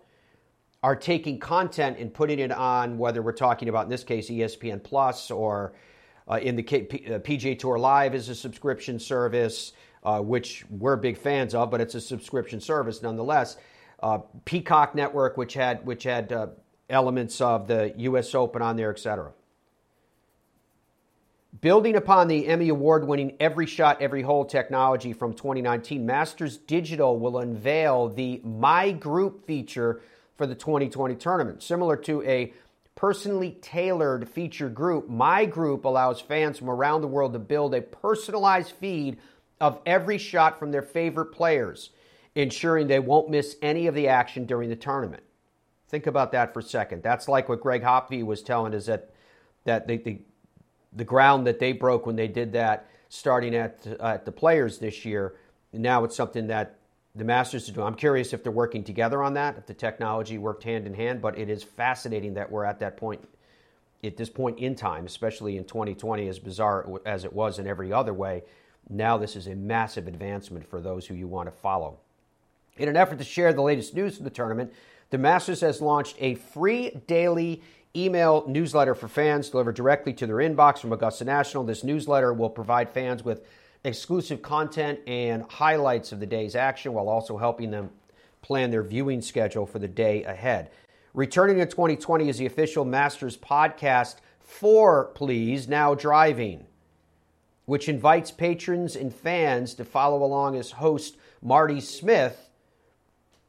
are 0.83 0.95
taking 0.95 1.37
content 1.39 1.97
and 1.99 2.13
putting 2.13 2.39
it 2.39 2.51
on 2.51 2.97
whether 2.97 3.21
we're 3.21 3.31
talking 3.31 3.69
about 3.69 3.83
in 3.83 3.89
this 3.89 4.03
case 4.03 4.29
ESPN 4.29 4.81
Plus 4.83 5.29
or 5.29 5.73
uh, 6.27 6.35
in 6.35 6.55
the 6.55 6.63
K- 6.63 6.83
P- 6.83 7.13
uh, 7.13 7.19
PGA 7.19 7.57
Tour 7.57 7.77
Live 7.77 8.15
is 8.15 8.29
a 8.29 8.35
subscription 8.35 8.99
service, 8.99 9.73
uh, 10.03 10.19
which 10.19 10.65
we're 10.69 10.95
big 10.95 11.17
fans 11.17 11.53
of, 11.53 11.69
but 11.69 11.81
it's 11.81 11.93
a 11.93 12.01
subscription 12.01 12.59
service 12.59 13.01
nonetheless. 13.03 13.57
Uh, 14.01 14.19
Peacock 14.45 14.95
Network, 14.95 15.37
which 15.37 15.53
had 15.53 15.85
which 15.85 16.03
had 16.03 16.33
uh, 16.33 16.47
elements 16.89 17.39
of 17.41 17.67
the 17.67 17.93
U.S. 17.97 18.33
Open 18.33 18.63
on 18.63 18.75
there, 18.75 18.89
etc. 18.89 19.31
Building 21.59 21.95
upon 21.95 22.27
the 22.27 22.47
Emmy 22.47 22.69
Award 22.69 23.05
winning 23.05 23.35
Every 23.39 23.67
Shot, 23.67 24.01
Every 24.01 24.23
Hole 24.23 24.45
technology 24.45 25.13
from 25.13 25.33
2019, 25.33 26.03
Masters 26.05 26.57
Digital 26.57 27.19
will 27.19 27.37
unveil 27.37 28.09
the 28.09 28.41
My 28.43 28.91
Group 28.91 29.45
feature 29.45 30.01
for 30.41 30.47
the 30.47 30.55
2020 30.55 31.13
tournament. 31.17 31.61
Similar 31.61 31.97
to 31.97 32.23
a 32.23 32.51
personally 32.95 33.59
tailored 33.61 34.27
feature 34.27 34.69
group, 34.69 35.07
my 35.07 35.45
group 35.45 35.85
allows 35.85 36.19
fans 36.19 36.57
from 36.57 36.67
around 36.67 37.01
the 37.01 37.07
world 37.07 37.33
to 37.33 37.39
build 37.39 37.75
a 37.75 37.81
personalized 37.83 38.71
feed 38.71 39.19
of 39.59 39.79
every 39.85 40.17
shot 40.17 40.57
from 40.57 40.71
their 40.71 40.81
favorite 40.81 41.27
players, 41.27 41.91
ensuring 42.33 42.87
they 42.87 42.97
won't 42.97 43.29
miss 43.29 43.55
any 43.61 43.85
of 43.85 43.93
the 43.93 44.07
action 44.07 44.47
during 44.47 44.67
the 44.67 44.75
tournament. 44.75 45.21
Think 45.89 46.07
about 46.07 46.31
that 46.31 46.55
for 46.55 46.61
a 46.61 46.63
second. 46.63 47.03
That's 47.03 47.27
like 47.27 47.47
what 47.47 47.61
Greg 47.61 47.83
Hopke 47.83 48.25
was 48.25 48.41
telling 48.41 48.73
us 48.73 48.87
that 48.87 49.11
that 49.65 49.87
the, 49.87 49.97
the, 49.97 50.21
the 50.91 51.05
ground 51.05 51.45
that 51.45 51.59
they 51.59 51.71
broke 51.71 52.07
when 52.07 52.15
they 52.15 52.27
did 52.27 52.53
that 52.53 52.89
starting 53.09 53.53
at, 53.53 53.85
uh, 53.99 54.05
at 54.05 54.25
the 54.25 54.31
players 54.31 54.79
this 54.79 55.05
year. 55.05 55.35
Now 55.71 56.03
it's 56.03 56.15
something 56.15 56.47
that 56.47 56.79
the 57.15 57.23
Masters 57.23 57.65
to 57.65 57.71
do. 57.71 57.81
I'm 57.81 57.95
curious 57.95 58.33
if 58.33 58.43
they're 58.43 58.51
working 58.51 58.83
together 58.83 59.21
on 59.21 59.33
that, 59.33 59.57
if 59.57 59.65
the 59.65 59.73
technology 59.73 60.37
worked 60.37 60.63
hand 60.63 60.87
in 60.87 60.93
hand, 60.93 61.21
but 61.21 61.37
it 61.37 61.49
is 61.49 61.63
fascinating 61.63 62.33
that 62.35 62.49
we're 62.49 62.63
at 62.63 62.79
that 62.79 62.97
point, 62.97 63.27
at 64.03 64.15
this 64.17 64.29
point 64.29 64.59
in 64.59 64.75
time, 64.75 65.05
especially 65.05 65.57
in 65.57 65.65
2020, 65.65 66.27
as 66.27 66.39
bizarre 66.39 66.87
as 67.05 67.25
it 67.25 67.33
was 67.33 67.59
in 67.59 67.67
every 67.67 67.91
other 67.91 68.13
way. 68.13 68.43
Now, 68.89 69.17
this 69.17 69.35
is 69.35 69.47
a 69.47 69.55
massive 69.55 70.07
advancement 70.07 70.67
for 70.67 70.81
those 70.81 71.05
who 71.05 71.13
you 71.13 71.27
want 71.27 71.47
to 71.47 71.51
follow. 71.51 71.99
In 72.77 72.87
an 72.87 72.97
effort 72.97 73.17
to 73.17 73.23
share 73.23 73.53
the 73.53 73.61
latest 73.61 73.93
news 73.93 74.17
of 74.17 74.23
the 74.23 74.29
tournament, 74.29 74.73
the 75.09 75.17
Masters 75.17 75.61
has 75.61 75.81
launched 75.81 76.15
a 76.19 76.35
free 76.35 77.01
daily 77.07 77.61
email 77.95 78.45
newsletter 78.47 78.95
for 78.95 79.09
fans 79.09 79.49
delivered 79.49 79.75
directly 79.75 80.13
to 80.13 80.25
their 80.25 80.37
inbox 80.37 80.79
from 80.79 80.93
Augusta 80.93 81.25
National. 81.25 81.65
This 81.65 81.83
newsletter 81.83 82.33
will 82.33 82.49
provide 82.49 82.89
fans 82.89 83.23
with 83.23 83.45
exclusive 83.83 84.41
content 84.41 84.99
and 85.07 85.43
highlights 85.49 86.11
of 86.11 86.19
the 86.19 86.25
day's 86.25 86.55
action 86.55 86.93
while 86.93 87.09
also 87.09 87.37
helping 87.37 87.71
them 87.71 87.89
plan 88.41 88.71
their 88.71 88.83
viewing 88.83 89.21
schedule 89.21 89.65
for 89.65 89.79
the 89.79 89.87
day 89.87 90.23
ahead. 90.23 90.69
Returning 91.13 91.59
in 91.59 91.67
2020 91.67 92.29
is 92.29 92.37
the 92.37 92.45
official 92.45 92.85
Masters 92.85 93.37
podcast 93.37 94.17
Fore 94.39 95.05
Please 95.15 95.67
Now 95.67 95.95
Driving, 95.95 96.65
which 97.65 97.89
invites 97.89 98.31
patrons 98.31 98.95
and 98.95 99.13
fans 99.13 99.73
to 99.75 99.85
follow 99.85 100.23
along 100.23 100.55
as 100.55 100.71
host 100.71 101.17
Marty 101.41 101.81
Smith 101.81 102.49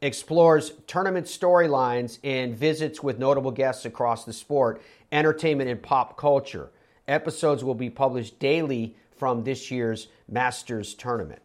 explores 0.00 0.72
tournament 0.86 1.26
storylines 1.26 2.18
and 2.24 2.56
visits 2.56 3.02
with 3.02 3.18
notable 3.18 3.52
guests 3.52 3.84
across 3.84 4.24
the 4.24 4.32
sport, 4.32 4.82
entertainment, 5.12 5.70
and 5.70 5.80
pop 5.80 6.16
culture. 6.16 6.70
Episodes 7.06 7.62
will 7.62 7.74
be 7.74 7.90
published 7.90 8.38
daily 8.38 8.96
from 9.16 9.44
this 9.44 9.70
year's 9.70 10.08
Masters 10.28 10.94
tournament. 10.94 11.42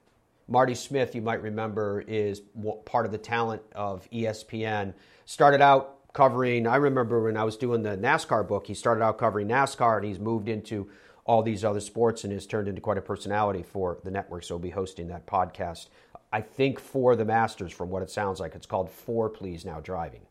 Marty 0.48 0.76
Smith, 0.76 1.14
you 1.14 1.22
might 1.22 1.42
remember, 1.42 2.04
is 2.08 2.42
part 2.86 3.06
of 3.06 3.12
the 3.12 3.18
talent 3.18 3.62
of 3.76 4.10
ESPN. 4.12 4.94
Started 5.26 5.62
out 5.62 6.14
covering, 6.14 6.66
I 6.66 6.78
remember 6.78 7.22
when 7.22 7.36
I 7.38 7.44
was 7.44 7.58
doing 7.58 7.84
the 7.84 7.98
NASCAR 7.98 8.48
book, 8.48 8.66
he 8.66 8.74
started 8.74 9.04
out 9.04 9.18
covering 9.18 9.50
NASCAR 9.50 9.98
and 9.98 10.06
he's 10.06 10.20
moved 10.20 10.48
into 10.48 10.90
all 11.26 11.44
these 11.44 11.66
other 11.66 11.82
sports 11.82 12.24
and 12.24 12.32
has 12.32 12.48
turned 12.48 12.70
into 12.70 12.82
quite 12.82 12.98
a 12.98 13.02
personality 13.02 13.62
for 13.62 14.00
the 14.04 14.12
network. 14.12 14.44
So 14.44 14.56
he'll 14.56 14.60
be 14.60 14.70
hosting 14.70 15.10
that 15.10 15.28
podcast, 15.28 15.88
I 16.32 16.40
think, 16.40 16.80
for 16.80 17.18
the 17.18 17.26
Masters, 17.26 17.74
from 17.74 17.90
what 17.90 18.02
it 18.02 18.10
sounds 18.10 18.40
like. 18.40 18.56
It's 18.56 18.66
called 18.66 18.90
Fore 18.90 19.30
Please 19.30 19.66
Now 19.66 19.82
Driving. 19.82 20.22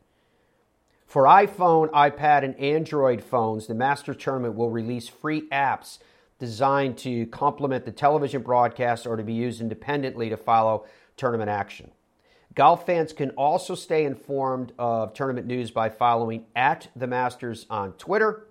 For 1.07 1.25
iPhone, 1.25 1.91
iPad, 1.91 2.43
and 2.43 2.59
Android 2.59 3.23
phones, 3.23 3.67
the 3.67 3.75
Masters 3.75 4.17
Tournament 4.19 4.57
will 4.57 4.71
release 4.71 5.09
free 5.09 5.49
apps 5.51 5.99
designed 6.39 6.99
to 6.99 7.27
complement 7.27 7.85
the 7.85 7.93
television 7.93 8.43
broadcast 8.43 9.07
or 9.07 9.17
to 9.17 9.23
be 9.23 9.33
used 9.33 9.61
independently 9.61 10.29
to 10.29 10.37
follow 10.37 10.85
tournament 11.17 11.51
action. 11.51 11.91
Golf 12.55 12.87
fans 12.87 13.13
can 13.13 13.31
also 13.31 13.75
stay 13.75 14.05
informed 14.05 14.73
of 14.79 15.13
tournament 15.13 15.47
news 15.47 15.71
by 15.71 15.91
following 15.91 16.47
at 16.55 16.89
the 16.97 17.07
Masters 17.07 17.67
on 17.69 17.93
Twitter, 17.95 18.47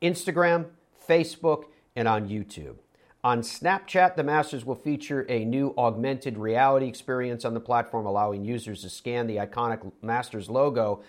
Instagram, 0.00 0.66
Facebook, 1.08 1.64
and 1.96 2.06
on 2.06 2.28
YouTube. 2.28 2.76
On 3.24 3.40
Snapchat, 3.40 4.16
the 4.16 4.24
Masters 4.24 4.64
will 4.64 4.74
feature 4.74 5.24
a 5.28 5.44
new 5.44 5.74
augmented 5.78 6.38
reality 6.38 6.88
experience 6.88 7.44
on 7.44 7.54
the 7.54 7.60
platform, 7.60 8.06
allowing 8.06 8.44
users 8.44 8.82
to 8.82 8.88
scan 8.88 9.26
the 9.26 9.36
iconic 9.36 9.92
Masters 10.02 10.50
logo 10.50 11.02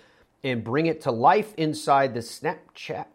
and 0.44 0.64
bring 0.64 0.86
it 0.86 1.02
to 1.02 1.12
life 1.12 1.54
inside 1.56 2.14
the 2.14 2.20
Snapchat 2.20 3.06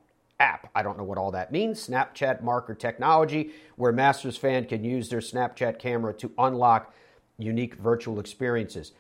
app. 0.41 0.71
I 0.75 0.83
don't 0.83 0.99
know 0.99 1.05
what 1.05 1.19
all 1.19 1.31
that 1.33 1.53
means. 1.53 1.87
Snapchat 1.87 2.43
marker 2.43 2.75
technology, 2.75 3.53
where 3.77 3.93
Masters 3.93 4.37
fan 4.37 4.65
can 4.67 4.85
use 4.85 5.09
their 5.09 5.21
Snapchat 5.21 5.79
camera 5.79 6.15
to 6.15 6.31
unlock 6.39 6.95
unique 7.39 7.75
virtual 7.75 8.21
experiences. 8.21 8.93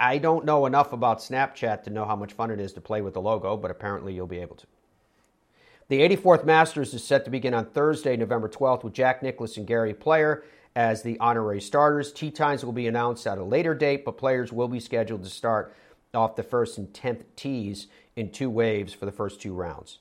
I 0.00 0.18
don't 0.18 0.44
know 0.44 0.66
enough 0.66 0.92
about 0.92 1.18
Snapchat 1.18 1.84
to 1.84 1.90
know 1.90 2.04
how 2.04 2.16
much 2.16 2.32
fun 2.32 2.50
it 2.50 2.60
is 2.60 2.72
to 2.74 2.80
play 2.80 3.02
with 3.02 3.14
the 3.14 3.20
logo, 3.20 3.56
but 3.56 3.70
apparently 3.70 4.14
you'll 4.14 4.26
be 4.26 4.40
able 4.40 4.56
to. 4.56 4.66
The 5.88 6.00
84th 6.00 6.44
Masters 6.44 6.94
is 6.94 7.04
set 7.04 7.24
to 7.24 7.30
begin 7.30 7.54
on 7.54 7.66
Thursday, 7.66 8.16
November 8.16 8.48
12th, 8.48 8.82
with 8.82 8.92
Jack 8.92 9.22
Nicklaus 9.22 9.56
and 9.56 9.66
Gary 9.66 9.94
Player 9.94 10.42
as 10.74 11.02
the 11.02 11.18
honorary 11.20 11.60
starters. 11.60 12.12
Tee 12.12 12.32
times 12.32 12.64
will 12.64 12.72
be 12.72 12.88
announced 12.88 13.26
at 13.26 13.38
a 13.38 13.44
later 13.44 13.74
date, 13.74 14.04
but 14.04 14.18
players 14.18 14.52
will 14.52 14.68
be 14.68 14.80
scheduled 14.80 15.22
to 15.22 15.30
start 15.30 15.74
off 16.12 16.34
the 16.34 16.42
first 16.42 16.76
and 16.76 16.88
10th 16.92 17.22
tees 17.36 17.86
in 18.16 18.30
two 18.30 18.50
waves 18.50 18.92
for 18.92 19.06
the 19.06 19.12
first 19.12 19.40
two 19.40 19.54
rounds. 19.54 19.98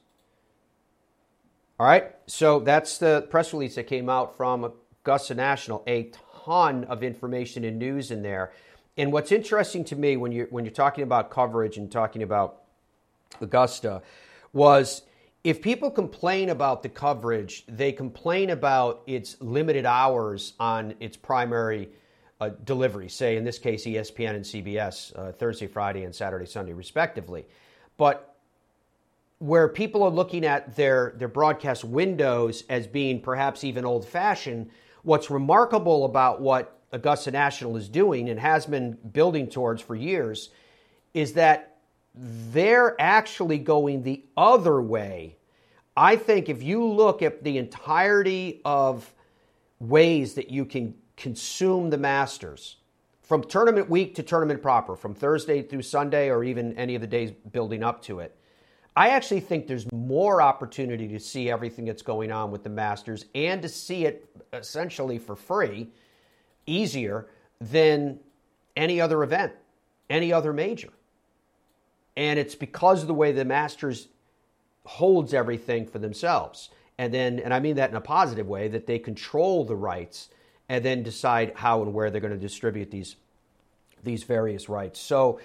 All 1.77 1.85
right, 1.85 2.15
so 2.25 2.61
that's 2.61 2.99
the 2.99 3.27
press 3.29 3.51
release 3.51 3.75
that 3.75 3.87
came 3.87 4.09
out 4.09 4.37
from 4.37 4.71
Augusta 5.03 5.35
National. 5.35 5.83
A 5.87 6.09
ton 6.45 6.85
of 6.85 7.03
information 7.03 7.65
and 7.65 7.77
news 7.77 8.11
in 8.11 8.21
there. 8.21 8.53
And 8.95 9.11
what's 9.11 9.33
interesting 9.33 9.83
to 9.85 9.95
me 9.97 10.15
when 10.15 10.31
you're 10.31 10.47
when 10.47 10.63
you're 10.63 10.73
talking 10.73 11.03
about 11.03 11.29
coverage 11.29 11.75
and 11.75 11.91
talking 11.91 12.23
about 12.23 12.61
Augusta 13.41 14.01
was 14.53 15.01
if 15.43 15.61
people 15.61 15.91
complain 15.91 16.47
about 16.47 16.81
the 16.81 16.87
coverage, 16.87 17.65
they 17.67 17.91
complain 17.91 18.51
about 18.51 19.03
its 19.05 19.35
limited 19.41 19.85
hours 19.85 20.53
on 20.61 20.93
its 21.01 21.17
primary 21.17 21.89
uh, 22.39 22.51
delivery. 22.63 23.09
Say 23.09 23.35
in 23.35 23.43
this 23.43 23.59
case, 23.59 23.85
ESPN 23.85 24.35
and 24.35 24.45
CBS, 24.45 25.11
uh, 25.19 25.33
Thursday, 25.33 25.67
Friday, 25.67 26.03
and 26.05 26.15
Saturday, 26.15 26.45
Sunday, 26.45 26.71
respectively. 26.71 27.45
But 27.97 28.34
where 29.45 29.67
people 29.67 30.01
are 30.01 30.09
looking 30.09 30.43
at 30.43 30.75
their, 30.75 31.13
their 31.17 31.27
broadcast 31.27 31.83
windows 31.83 32.63
as 32.67 32.87
being 32.87 33.21
perhaps 33.21 33.63
even 33.63 33.85
old 33.85 34.03
fashioned, 34.07 34.71
what's 35.03 35.29
remarkable 35.29 36.05
about 36.05 36.41
what 36.41 36.79
Augusta 36.91 37.29
National 37.29 37.77
is 37.77 37.87
doing 37.87 38.29
and 38.29 38.39
has 38.39 38.65
been 38.65 38.97
building 39.13 39.47
towards 39.47 39.83
for 39.83 39.95
years 39.95 40.49
is 41.13 41.33
that 41.33 41.77
they're 42.15 42.99
actually 42.99 43.59
going 43.59 44.01
the 44.01 44.23
other 44.35 44.81
way. 44.81 45.37
I 45.95 46.15
think 46.15 46.49
if 46.49 46.63
you 46.63 46.83
look 46.83 47.21
at 47.21 47.43
the 47.43 47.59
entirety 47.59 48.61
of 48.65 49.13
ways 49.79 50.33
that 50.33 50.49
you 50.49 50.65
can 50.65 50.95
consume 51.17 51.91
the 51.91 51.99
Masters, 51.99 52.77
from 53.21 53.43
tournament 53.43 53.91
week 53.91 54.15
to 54.15 54.23
tournament 54.23 54.63
proper, 54.63 54.95
from 54.95 55.13
Thursday 55.13 55.61
through 55.61 55.83
Sunday 55.83 56.31
or 56.31 56.43
even 56.43 56.75
any 56.77 56.95
of 56.95 57.01
the 57.01 57.07
days 57.07 57.31
building 57.51 57.83
up 57.83 58.01
to 58.03 58.21
it, 58.21 58.35
I 58.95 59.09
actually 59.09 59.41
think 59.41 59.67
there's 59.67 59.91
more 59.91 60.41
opportunity 60.41 61.07
to 61.09 61.19
see 61.19 61.49
everything 61.49 61.85
that's 61.85 62.01
going 62.01 62.31
on 62.31 62.49
with 62.51 62.63
the 62.63 62.69
Masters 62.69 63.25
and 63.35 63.61
to 63.61 63.69
see 63.69 64.05
it 64.05 64.29
uh, 64.53 64.57
essentially 64.57 65.17
for 65.17 65.35
free, 65.35 65.89
easier 66.65 67.27
than 67.59 68.19
any 68.75 69.01
other 69.01 69.21
event, 69.23 69.53
any 70.09 70.31
other 70.31 70.53
major. 70.53 70.89
And 72.15 72.39
it's 72.39 72.55
because 72.55 73.01
of 73.01 73.07
the 73.07 73.13
way 73.13 73.33
the 73.33 73.43
Masters 73.43 74.07
holds 74.85 75.33
everything 75.33 75.85
for 75.85 75.99
themselves. 75.99 76.69
And 76.97 77.13
then, 77.13 77.39
and 77.39 77.53
I 77.53 77.59
mean 77.59 77.75
that 77.75 77.89
in 77.89 77.97
a 77.97 78.01
positive 78.01 78.47
way, 78.47 78.69
that 78.69 78.87
they 78.87 78.99
control 78.99 79.65
the 79.65 79.75
rights 79.75 80.29
and 80.69 80.85
then 80.85 81.03
decide 81.03 81.51
how 81.55 81.81
and 81.81 81.93
where 81.93 82.09
they're 82.09 82.21
going 82.21 82.33
to 82.33 82.39
distribute 82.39 82.91
these 82.91 83.17
these 84.03 84.23
various 84.23 84.69
rights. 84.69 84.99
So 84.99 85.39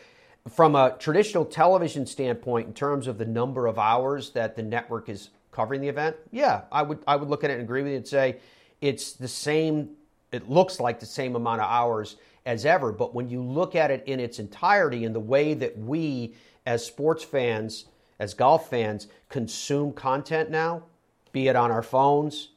from 0.48 0.74
a 0.74 0.96
traditional 0.98 1.44
television 1.44 2.06
standpoint, 2.06 2.68
in 2.68 2.74
terms 2.74 3.06
of 3.06 3.18
the 3.18 3.26
number 3.26 3.66
of 3.66 3.78
hours 3.78 4.30
that 4.30 4.56
the 4.56 4.62
network 4.62 5.08
is 5.08 5.30
covering 5.52 5.80
the 5.80 5.88
event, 5.88 6.16
yeah, 6.30 6.62
I 6.72 6.82
would 6.82 6.98
I 7.06 7.16
would 7.16 7.28
look 7.28 7.44
at 7.44 7.50
it 7.50 7.54
and 7.54 7.62
agree 7.62 7.82
with 7.82 7.92
you 7.92 7.98
and 7.98 8.08
say 8.08 8.38
it's 8.80 9.12
the 9.12 9.28
same. 9.28 9.90
It 10.32 10.48
looks 10.48 10.78
like 10.80 11.00
the 11.00 11.06
same 11.06 11.34
amount 11.36 11.60
of 11.60 11.68
hours 11.68 12.16
as 12.46 12.64
ever. 12.64 12.92
But 12.92 13.14
when 13.14 13.28
you 13.28 13.42
look 13.42 13.74
at 13.74 13.90
it 13.90 14.04
in 14.06 14.20
its 14.20 14.38
entirety, 14.38 15.04
in 15.04 15.12
the 15.12 15.20
way 15.20 15.54
that 15.54 15.76
we 15.76 16.34
as 16.66 16.84
sports 16.84 17.24
fans, 17.24 17.86
as 18.18 18.34
golf 18.34 18.70
fans, 18.70 19.08
consume 19.28 19.92
content 19.92 20.50
now, 20.50 20.84
be 21.32 21.48
it 21.48 21.56
on 21.56 21.70
our 21.70 21.82
phones, 21.82 22.50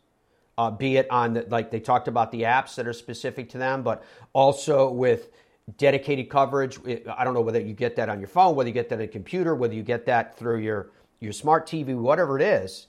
uh, 0.57 0.69
be 0.69 0.97
it 0.97 1.09
on 1.09 1.33
the, 1.33 1.45
like 1.49 1.71
they 1.71 1.79
talked 1.79 2.07
about 2.07 2.31
the 2.31 2.43
apps 2.43 2.75
that 2.75 2.87
are 2.87 2.93
specific 2.93 3.49
to 3.49 3.57
them, 3.57 3.81
but 3.81 4.03
also 4.33 4.89
with 4.89 5.29
dedicated 5.77 6.29
coverage. 6.29 6.79
I 7.07 7.23
don't 7.23 7.33
know 7.33 7.41
whether 7.41 7.59
you 7.59 7.73
get 7.73 7.95
that 7.95 8.09
on 8.09 8.19
your 8.19 8.27
phone, 8.27 8.55
whether 8.55 8.69
you 8.69 8.73
get 8.73 8.89
that 8.89 8.95
on 8.99 9.01
a 9.01 9.07
computer, 9.07 9.55
whether 9.55 9.73
you 9.73 9.83
get 9.83 10.05
that 10.05 10.37
through 10.37 10.59
your, 10.59 10.91
your 11.19 11.31
smart 11.31 11.67
TV, 11.67 11.95
whatever 11.95 12.37
it 12.37 12.43
is. 12.43 12.87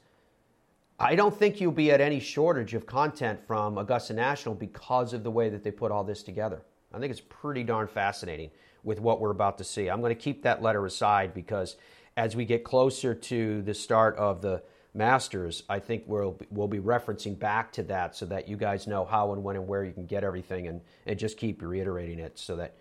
I 0.98 1.16
don't 1.16 1.36
think 1.36 1.60
you'll 1.60 1.72
be 1.72 1.90
at 1.90 2.00
any 2.00 2.20
shortage 2.20 2.74
of 2.74 2.86
content 2.86 3.40
from 3.46 3.78
Augusta 3.78 4.14
National 4.14 4.54
because 4.54 5.12
of 5.12 5.24
the 5.24 5.30
way 5.30 5.48
that 5.48 5.64
they 5.64 5.70
put 5.70 5.90
all 5.90 6.04
this 6.04 6.22
together. 6.22 6.62
I 6.92 6.98
think 7.00 7.10
it's 7.10 7.22
pretty 7.28 7.64
darn 7.64 7.88
fascinating 7.88 8.50
with 8.84 9.00
what 9.00 9.20
we're 9.20 9.30
about 9.30 9.58
to 9.58 9.64
see. 9.64 9.88
I'm 9.88 10.00
going 10.00 10.14
to 10.14 10.20
keep 10.20 10.42
that 10.42 10.62
letter 10.62 10.84
aside 10.86 11.34
because 11.34 11.76
as 12.16 12.36
we 12.36 12.44
get 12.44 12.62
closer 12.62 13.14
to 13.14 13.62
the 13.62 13.74
start 13.74 14.16
of 14.16 14.40
the 14.40 14.62
Masters, 14.96 15.64
I 15.68 15.80
think 15.80 16.04
we'll 16.06 16.38
we'll 16.50 16.68
be 16.68 16.78
referencing 16.78 17.36
back 17.36 17.72
to 17.72 17.82
that 17.84 18.14
so 18.14 18.26
that 18.26 18.48
you 18.48 18.56
guys 18.56 18.86
know 18.86 19.04
how 19.04 19.32
and 19.32 19.42
when 19.42 19.56
and 19.56 19.66
where 19.66 19.84
you 19.84 19.92
can 19.92 20.06
get 20.06 20.22
everything, 20.22 20.68
and 20.68 20.80
and 21.06 21.18
just 21.18 21.36
keep 21.36 21.62
reiterating 21.62 22.20
it 22.20 22.38
so 22.38 22.54
that 22.54 22.76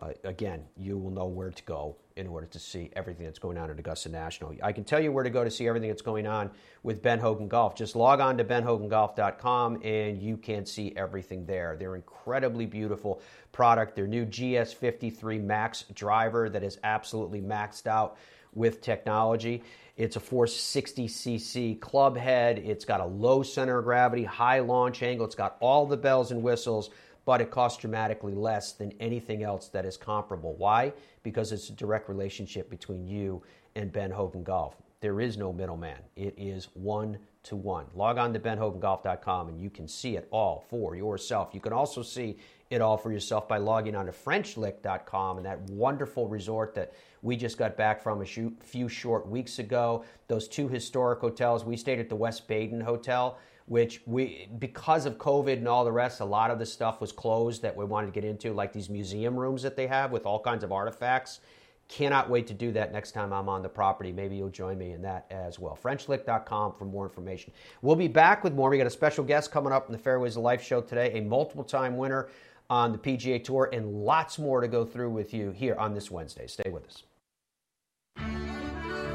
uh, 0.00 0.10
again 0.22 0.64
you 0.76 0.96
will 0.96 1.10
know 1.10 1.26
where 1.26 1.50
to 1.50 1.62
go 1.64 1.96
in 2.14 2.28
order 2.28 2.46
to 2.46 2.58
see 2.60 2.90
everything 2.94 3.26
that's 3.26 3.40
going 3.40 3.58
on 3.58 3.68
at 3.68 3.78
Augusta 3.80 4.08
National. 4.08 4.54
I 4.62 4.72
can 4.72 4.84
tell 4.84 5.00
you 5.00 5.10
where 5.10 5.24
to 5.24 5.28
go 5.30 5.42
to 5.42 5.50
see 5.50 5.66
everything 5.66 5.90
that's 5.90 6.02
going 6.02 6.26
on 6.26 6.50
with 6.82 7.02
Ben 7.02 7.18
Hogan 7.18 7.48
Golf. 7.48 7.74
Just 7.74 7.94
log 7.94 8.20
on 8.20 8.38
to 8.38 8.44
benhogangolf.com 8.44 9.80
and 9.82 10.22
you 10.22 10.36
can 10.38 10.64
see 10.64 10.94
everything 10.96 11.44
there. 11.44 11.76
They're 11.76 11.96
incredibly 11.96 12.64
beautiful 12.64 13.20
product. 13.52 13.96
Their 13.96 14.06
new 14.06 14.24
GS53 14.24 15.42
Max 15.42 15.84
driver 15.92 16.48
that 16.48 16.62
is 16.62 16.78
absolutely 16.84 17.42
maxed 17.42 17.86
out 17.86 18.16
with 18.54 18.80
technology. 18.80 19.62
It's 19.96 20.16
a 20.16 20.20
460cc 20.20 21.80
club 21.80 22.18
head. 22.18 22.58
It's 22.58 22.84
got 22.84 23.00
a 23.00 23.06
low 23.06 23.42
center 23.42 23.78
of 23.78 23.84
gravity, 23.84 24.24
high 24.24 24.60
launch 24.60 25.02
angle. 25.02 25.24
It's 25.24 25.34
got 25.34 25.56
all 25.60 25.86
the 25.86 25.96
bells 25.96 26.32
and 26.32 26.42
whistles, 26.42 26.90
but 27.24 27.40
it 27.40 27.50
costs 27.50 27.80
dramatically 27.80 28.34
less 28.34 28.72
than 28.72 28.92
anything 29.00 29.42
else 29.42 29.68
that 29.68 29.86
is 29.86 29.96
comparable. 29.96 30.54
Why? 30.56 30.92
Because 31.22 31.50
it's 31.50 31.70
a 31.70 31.72
direct 31.72 32.10
relationship 32.10 32.68
between 32.68 33.06
you 33.06 33.42
and 33.74 33.90
Ben 33.90 34.10
Hogan 34.10 34.42
Golf. 34.42 34.76
There 35.00 35.20
is 35.20 35.38
no 35.38 35.50
middleman. 35.50 35.98
It 36.14 36.34
is 36.36 36.68
one 36.74 37.18
to 37.44 37.56
one. 37.56 37.86
Log 37.94 38.18
on 38.18 38.34
to 38.34 38.38
benhogangolf.com 38.38 39.48
and 39.48 39.60
you 39.60 39.70
can 39.70 39.88
see 39.88 40.16
it 40.16 40.28
all 40.30 40.64
for 40.68 40.94
yourself. 40.94 41.50
You 41.54 41.60
can 41.60 41.72
also 41.72 42.02
see 42.02 42.36
it 42.70 42.80
all 42.80 42.96
for 42.96 43.12
yourself 43.12 43.46
by 43.46 43.58
logging 43.58 43.94
on 43.94 44.06
to 44.06 44.12
FrenchLick.com 44.12 45.36
and 45.36 45.46
that 45.46 45.60
wonderful 45.70 46.28
resort 46.28 46.74
that 46.74 46.92
we 47.22 47.36
just 47.36 47.58
got 47.58 47.76
back 47.76 48.02
from 48.02 48.22
a 48.22 48.26
few 48.26 48.88
short 48.88 49.28
weeks 49.28 49.58
ago. 49.58 50.04
Those 50.28 50.48
two 50.48 50.68
historic 50.68 51.20
hotels. 51.20 51.64
We 51.64 51.76
stayed 51.76 51.98
at 51.98 52.08
the 52.08 52.16
West 52.16 52.48
Baden 52.48 52.80
Hotel, 52.80 53.38
which 53.66 54.02
we, 54.06 54.48
because 54.58 55.06
of 55.06 55.16
COVID 55.18 55.54
and 55.54 55.68
all 55.68 55.84
the 55.84 55.92
rest, 55.92 56.20
a 56.20 56.24
lot 56.24 56.50
of 56.50 56.58
the 56.58 56.66
stuff 56.66 57.00
was 57.00 57.12
closed 57.12 57.62
that 57.62 57.76
we 57.76 57.84
wanted 57.84 58.06
to 58.06 58.12
get 58.12 58.24
into, 58.24 58.52
like 58.52 58.72
these 58.72 58.88
museum 58.88 59.36
rooms 59.36 59.62
that 59.62 59.76
they 59.76 59.86
have 59.86 60.12
with 60.12 60.26
all 60.26 60.40
kinds 60.40 60.64
of 60.64 60.72
artifacts. 60.72 61.40
Cannot 61.88 62.28
wait 62.28 62.48
to 62.48 62.54
do 62.54 62.72
that 62.72 62.92
next 62.92 63.12
time 63.12 63.32
I'm 63.32 63.48
on 63.48 63.62
the 63.62 63.68
property. 63.68 64.10
Maybe 64.10 64.36
you'll 64.36 64.48
join 64.48 64.76
me 64.76 64.90
in 64.90 65.02
that 65.02 65.26
as 65.30 65.60
well. 65.60 65.78
FrenchLick.com 65.80 66.72
for 66.72 66.84
more 66.84 67.04
information. 67.04 67.52
We'll 67.80 67.94
be 67.94 68.08
back 68.08 68.42
with 68.42 68.54
more. 68.54 68.70
We 68.70 68.78
got 68.78 68.88
a 68.88 68.90
special 68.90 69.22
guest 69.22 69.52
coming 69.52 69.72
up 69.72 69.86
in 69.86 69.92
the 69.92 69.98
Fairways 69.98 70.36
of 70.36 70.42
Life 70.42 70.64
show 70.64 70.80
today, 70.80 71.12
a 71.14 71.20
multiple 71.20 71.62
time 71.62 71.96
winner 71.96 72.28
on 72.68 72.92
the 72.92 72.98
PGA 72.98 73.42
Tour, 73.42 73.68
and 73.72 74.04
lots 74.04 74.38
more 74.38 74.60
to 74.60 74.68
go 74.68 74.84
through 74.84 75.10
with 75.10 75.32
you 75.32 75.50
here 75.50 75.76
on 75.76 75.94
this 75.94 76.10
Wednesday. 76.10 76.46
Stay 76.46 76.70
with 76.70 76.86
us. 76.86 77.02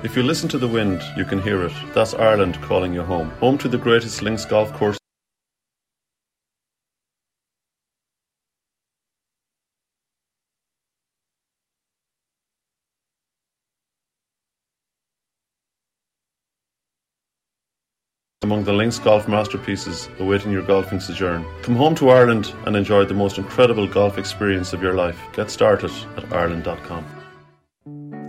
If 0.03 0.15
you 0.15 0.23
listen 0.23 0.49
to 0.49 0.57
the 0.57 0.67
wind, 0.67 1.03
you 1.15 1.25
can 1.25 1.41
hear 1.41 1.63
it. 1.63 1.73
That's 1.93 2.13
Ireland 2.13 2.59
calling 2.61 2.93
you 2.93 3.03
home. 3.03 3.29
Home 3.39 3.57
to 3.59 3.67
the 3.67 3.77
greatest 3.77 4.21
links 4.21 4.45
golf 4.45 4.73
course 4.73 4.97
among 18.51 18.65
the 18.65 18.73
Links 18.73 18.99
golf 18.99 19.29
masterpieces 19.29 20.09
awaiting 20.19 20.51
your 20.51 20.61
golfing 20.61 20.99
sojourn. 20.99 21.45
Come 21.61 21.77
home 21.77 21.95
to 21.95 22.09
Ireland 22.09 22.53
and 22.65 22.75
enjoy 22.75 23.05
the 23.05 23.13
most 23.13 23.37
incredible 23.37 23.87
golf 23.87 24.17
experience 24.17 24.73
of 24.73 24.81
your 24.83 24.93
life. 24.93 25.17
Get 25.31 25.49
started 25.49 25.91
at 26.17 26.33
ireland.com. 26.33 27.20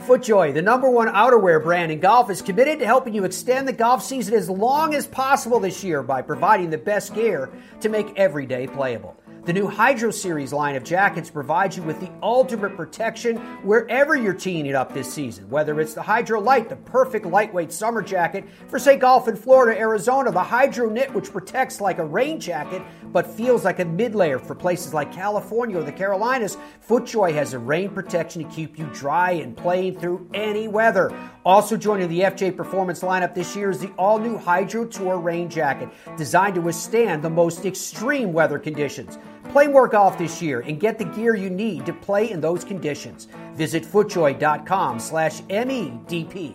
FootJoy, 0.00 0.54
the 0.54 0.62
number 0.62 0.88
one 0.88 1.08
outerwear 1.08 1.62
brand 1.62 1.90
in 1.90 1.98
golf, 2.00 2.30
is 2.30 2.40
committed 2.40 2.78
to 2.78 2.86
helping 2.86 3.14
you 3.14 3.24
extend 3.24 3.66
the 3.66 3.72
golf 3.72 4.02
season 4.02 4.34
as 4.34 4.48
long 4.48 4.94
as 4.94 5.06
possible 5.06 5.60
this 5.60 5.82
year 5.82 6.02
by 6.02 6.22
providing 6.22 6.70
the 6.70 6.78
best 6.78 7.14
gear 7.14 7.50
to 7.80 7.88
make 7.88 8.16
every 8.16 8.46
day 8.46 8.66
playable. 8.66 9.16
The 9.48 9.54
new 9.54 9.66
Hydro 9.66 10.10
Series 10.10 10.52
line 10.52 10.76
of 10.76 10.84
jackets 10.84 11.30
provides 11.30 11.74
you 11.74 11.82
with 11.82 11.98
the 12.00 12.10
ultimate 12.22 12.76
protection 12.76 13.38
wherever 13.62 14.14
you're 14.14 14.34
teeing 14.34 14.66
it 14.66 14.74
up 14.74 14.92
this 14.92 15.10
season. 15.10 15.48
Whether 15.48 15.80
it's 15.80 15.94
the 15.94 16.02
Hydro 16.02 16.38
Light, 16.38 16.68
the 16.68 16.76
perfect 16.76 17.24
lightweight 17.24 17.72
summer 17.72 18.02
jacket 18.02 18.44
for, 18.68 18.78
say, 18.78 18.98
golf 18.98 19.26
in 19.26 19.36
Florida, 19.36 19.80
Arizona, 19.80 20.30
the 20.30 20.42
Hydro 20.42 20.90
Knit, 20.90 21.14
which 21.14 21.32
protects 21.32 21.80
like 21.80 21.96
a 21.96 22.04
rain 22.04 22.38
jacket 22.38 22.82
but 23.10 23.26
feels 23.26 23.64
like 23.64 23.78
a 23.78 23.86
mid 23.86 24.14
layer 24.14 24.38
for 24.38 24.54
places 24.54 24.92
like 24.92 25.10
California 25.14 25.78
or 25.78 25.82
the 25.82 25.92
Carolinas, 25.92 26.58
FootJoy 26.86 27.32
has 27.32 27.54
a 27.54 27.58
rain 27.58 27.88
protection 27.88 28.44
to 28.44 28.54
keep 28.54 28.78
you 28.78 28.84
dry 28.92 29.30
and 29.30 29.56
playing 29.56 29.98
through 29.98 30.28
any 30.34 30.68
weather. 30.68 31.10
Also 31.46 31.74
joining 31.74 32.08
the 32.08 32.20
FJ 32.20 32.54
Performance 32.54 33.00
lineup 33.00 33.34
this 33.34 33.56
year 33.56 33.70
is 33.70 33.78
the 33.78 33.88
all 33.96 34.18
new 34.18 34.36
Hydro 34.36 34.84
Tour 34.84 35.18
rain 35.18 35.48
jacket, 35.48 35.88
designed 36.18 36.56
to 36.56 36.60
withstand 36.60 37.22
the 37.22 37.30
most 37.30 37.64
extreme 37.64 38.34
weather 38.34 38.58
conditions. 38.58 39.16
Play 39.50 39.66
more 39.66 39.88
golf 39.88 40.18
this 40.18 40.42
year 40.42 40.60
and 40.60 40.78
get 40.78 40.98
the 40.98 41.04
gear 41.04 41.34
you 41.34 41.50
need 41.50 41.86
to 41.86 41.92
play 41.92 42.30
in 42.30 42.40
those 42.40 42.64
conditions. 42.64 43.28
Visit 43.54 43.84
footjoy.com 43.84 45.00
slash 45.00 45.40
MEDP. 45.42 46.54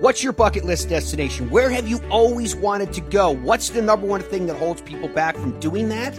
What's 0.00 0.24
your 0.24 0.32
bucket 0.32 0.64
list 0.64 0.88
destination? 0.88 1.50
Where 1.50 1.70
have 1.70 1.86
you 1.86 2.00
always 2.10 2.56
wanted 2.56 2.92
to 2.94 3.00
go? 3.02 3.30
What's 3.30 3.68
the 3.68 3.82
number 3.82 4.06
one 4.06 4.22
thing 4.22 4.46
that 4.46 4.56
holds 4.56 4.80
people 4.80 5.08
back 5.08 5.36
from 5.36 5.58
doing 5.60 5.88
that? 5.90 6.18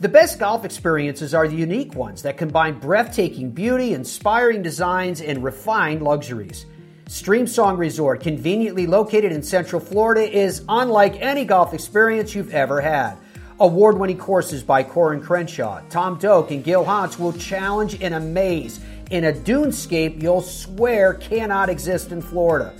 The 0.00 0.08
best 0.08 0.38
golf 0.38 0.64
experiences 0.64 1.34
are 1.34 1.46
the 1.46 1.56
unique 1.56 1.94
ones 1.94 2.22
that 2.22 2.38
combine 2.38 2.78
breathtaking 2.78 3.50
beauty, 3.50 3.92
inspiring 3.92 4.62
designs, 4.62 5.20
and 5.20 5.44
refined 5.44 6.00
luxuries. 6.00 6.64
Streamsong 7.04 7.76
Resort, 7.76 8.22
conveniently 8.22 8.86
located 8.86 9.30
in 9.30 9.42
Central 9.42 9.78
Florida, 9.78 10.22
is 10.22 10.64
unlike 10.70 11.20
any 11.20 11.44
golf 11.44 11.74
experience 11.74 12.34
you've 12.34 12.54
ever 12.54 12.80
had. 12.80 13.18
Award 13.58 13.98
winning 13.98 14.16
courses 14.16 14.62
by 14.62 14.82
Coore 14.82 15.12
and 15.12 15.22
Crenshaw, 15.22 15.82
Tom 15.90 16.16
Doak, 16.18 16.50
and 16.50 16.64
Gil 16.64 16.82
Hanse 16.82 17.18
will 17.18 17.34
challenge 17.34 18.00
and 18.00 18.14
amaze 18.14 18.80
in 19.10 19.24
a 19.24 19.32
dunescape 19.34 20.22
you'll 20.22 20.40
swear 20.40 21.12
cannot 21.12 21.68
exist 21.68 22.10
in 22.10 22.22
Florida. 22.22 22.72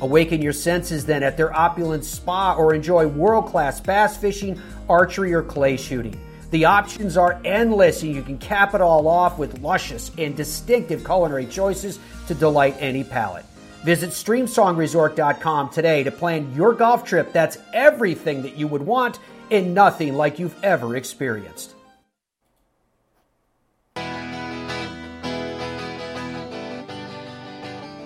Awaken 0.00 0.40
your 0.40 0.52
senses 0.52 1.04
then 1.04 1.24
at 1.24 1.36
their 1.36 1.52
opulent 1.52 2.04
spa 2.04 2.54
or 2.54 2.72
enjoy 2.72 3.08
world 3.08 3.46
class 3.46 3.80
bass 3.80 4.16
fishing, 4.16 4.62
archery, 4.88 5.34
or 5.34 5.42
clay 5.42 5.76
shooting. 5.76 6.16
The 6.50 6.64
options 6.64 7.18
are 7.18 7.38
endless, 7.44 8.02
and 8.02 8.14
you 8.14 8.22
can 8.22 8.38
cap 8.38 8.74
it 8.74 8.80
all 8.80 9.06
off 9.06 9.38
with 9.38 9.60
luscious 9.60 10.10
and 10.16 10.34
distinctive 10.34 11.04
culinary 11.04 11.44
choices 11.44 11.98
to 12.26 12.34
delight 12.34 12.74
any 12.78 13.04
palate. 13.04 13.44
Visit 13.84 14.10
StreamSongResort.com 14.10 15.68
today 15.68 16.02
to 16.04 16.10
plan 16.10 16.52
your 16.54 16.72
golf 16.72 17.04
trip 17.04 17.32
that's 17.32 17.58
everything 17.74 18.42
that 18.42 18.56
you 18.56 18.66
would 18.66 18.82
want 18.82 19.18
and 19.50 19.74
nothing 19.74 20.14
like 20.14 20.38
you've 20.38 20.56
ever 20.64 20.96
experienced. 20.96 21.74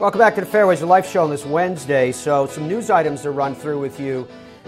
Welcome 0.01 0.19
back 0.19 0.35
to 0.35 0.41
the 0.41 0.49
Fairways 0.49 0.83
of 0.83 0.89
Life 0.89 1.09
show 1.09 1.23
on 1.23 1.31
this 1.31 1.47
Wednesday. 1.47 2.11
So, 2.11 2.47
some 2.47 2.67
news 2.67 2.91
items 2.91 3.23
to 3.23 3.31
run 3.31 3.55
through 3.55 3.79
with 3.79 4.01
you 4.01 4.27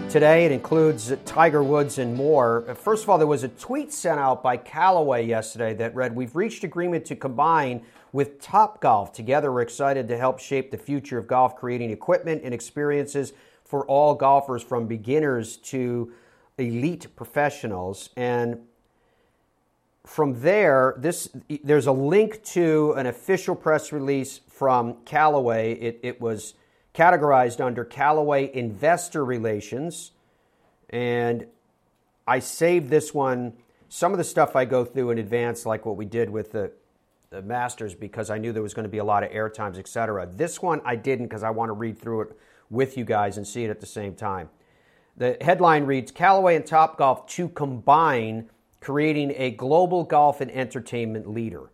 today. 0.09 0.45
It 0.45 0.51
includes 0.51 1.13
Tiger 1.25 1.63
Woods 1.63 1.97
and 1.97 2.15
more. 2.15 2.61
First 2.75 3.03
of 3.03 3.09
all, 3.09 3.17
there 3.17 3.27
was 3.27 3.43
a 3.43 3.49
tweet 3.49 3.91
sent 3.91 4.19
out 4.19 4.41
by 4.41 4.57
Callaway 4.57 5.25
yesterday 5.25 5.73
that 5.75 5.95
read 5.95 6.15
We've 6.15 6.35
reached 6.35 6.63
agreement 6.63 7.05
to 7.05 7.15
combine 7.15 7.83
with 8.11 8.41
Topgolf. 8.41 9.13
Together, 9.13 9.51
we're 9.51 9.61
excited 9.61 10.07
to 10.07 10.17
help 10.17 10.39
shape 10.39 10.71
the 10.71 10.77
future 10.77 11.17
of 11.17 11.27
golf, 11.27 11.55
creating 11.55 11.91
equipment 11.91 12.41
and 12.43 12.53
experiences 12.53 13.33
for 13.63 13.85
all 13.87 14.15
golfers 14.15 14.63
from 14.63 14.87
beginners 14.87 15.57
to 15.57 16.13
elite 16.57 17.07
professionals. 17.15 18.09
And 18.15 18.59
from 20.05 20.41
there, 20.41 20.95
this 20.97 21.29
there's 21.63 21.87
a 21.87 21.91
link 21.91 22.43
to 22.43 22.93
an 22.93 23.07
official 23.07 23.55
press 23.55 23.91
release 23.91 24.39
from 24.47 24.97
Callaway. 25.05 25.73
It, 25.73 25.99
it 26.03 26.21
was 26.21 26.53
categorized 26.95 27.59
under 27.59 27.83
Callaway 27.83 28.49
Investor 28.53 29.25
Relations, 29.25 30.11
and 30.89 31.45
I 32.25 32.39
saved 32.39 32.89
this 32.89 33.13
one. 33.13 33.53
Some 33.89 34.13
of 34.13 34.17
the 34.17 34.23
stuff 34.23 34.55
I 34.55 34.65
go 34.65 34.85
through 34.85 35.11
in 35.11 35.17
advance, 35.17 35.65
like 35.65 35.85
what 35.85 35.97
we 35.97 36.05
did 36.05 36.29
with 36.29 36.51
the, 36.51 36.71
the 37.29 37.41
Masters, 37.41 37.93
because 37.93 38.29
I 38.29 38.37
knew 38.37 38.51
there 38.51 38.63
was 38.63 38.73
going 38.73 38.85
to 38.85 38.89
be 38.89 38.97
a 38.97 39.03
lot 39.03 39.23
of 39.23 39.29
air 39.31 39.49
times, 39.49 39.77
etc. 39.77 40.27
This 40.33 40.61
one 40.61 40.81
I 40.85 40.95
didn't 40.95 41.27
because 41.27 41.43
I 41.43 41.49
want 41.49 41.69
to 41.69 41.73
read 41.73 41.99
through 41.99 42.21
it 42.21 42.39
with 42.69 42.97
you 42.97 43.05
guys 43.05 43.37
and 43.37 43.45
see 43.45 43.63
it 43.63 43.69
at 43.69 43.81
the 43.81 43.85
same 43.85 44.15
time. 44.15 44.49
The 45.17 45.37
headline 45.41 45.85
reads 45.85 46.11
Callaway 46.11 46.55
and 46.55 46.65
Topgolf 46.65 47.27
to 47.29 47.49
combine 47.49 48.49
creating 48.81 49.33
a 49.35 49.51
global 49.51 50.03
golf 50.03 50.41
and 50.41 50.51
entertainment 50.51 51.29
leader. 51.29 51.71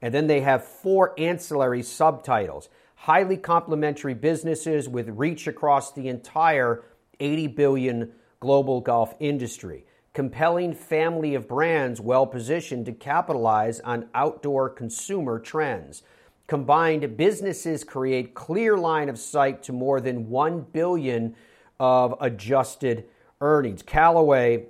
And 0.00 0.14
then 0.14 0.26
they 0.26 0.40
have 0.40 0.64
four 0.64 1.18
ancillary 1.18 1.82
subtitles 1.82 2.68
highly 2.98 3.36
complementary 3.36 4.12
businesses 4.12 4.88
with 4.88 5.08
reach 5.10 5.46
across 5.46 5.92
the 5.92 6.08
entire 6.08 6.84
80 7.20 7.46
billion 7.48 8.12
global 8.40 8.80
golf 8.80 9.14
industry. 9.20 9.84
Compelling 10.14 10.74
family 10.74 11.34
of 11.36 11.46
brands 11.46 12.00
well 12.00 12.26
positioned 12.26 12.86
to 12.86 12.92
capitalize 12.92 13.78
on 13.80 14.08
outdoor 14.14 14.68
consumer 14.68 15.38
trends. 15.38 16.02
Combined 16.48 17.16
businesses 17.16 17.84
create 17.84 18.34
clear 18.34 18.76
line 18.76 19.08
of 19.08 19.18
sight 19.18 19.62
to 19.62 19.72
more 19.72 20.00
than 20.00 20.28
1 20.28 20.66
billion 20.72 21.36
of 21.78 22.16
adjusted 22.20 23.04
earnings. 23.40 23.82
Callaway 23.82 24.66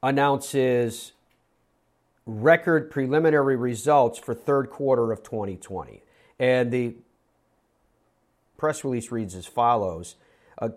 announces 0.00 1.12
record 2.24 2.88
preliminary 2.88 3.56
results 3.56 4.18
for 4.18 4.32
third 4.32 4.70
quarter 4.70 5.10
of 5.10 5.24
2020. 5.24 6.02
And 6.38 6.70
the 6.70 6.94
press 8.56 8.84
release 8.84 9.10
reads 9.10 9.34
as 9.34 9.46
follows 9.46 10.16
uh, 10.60 10.70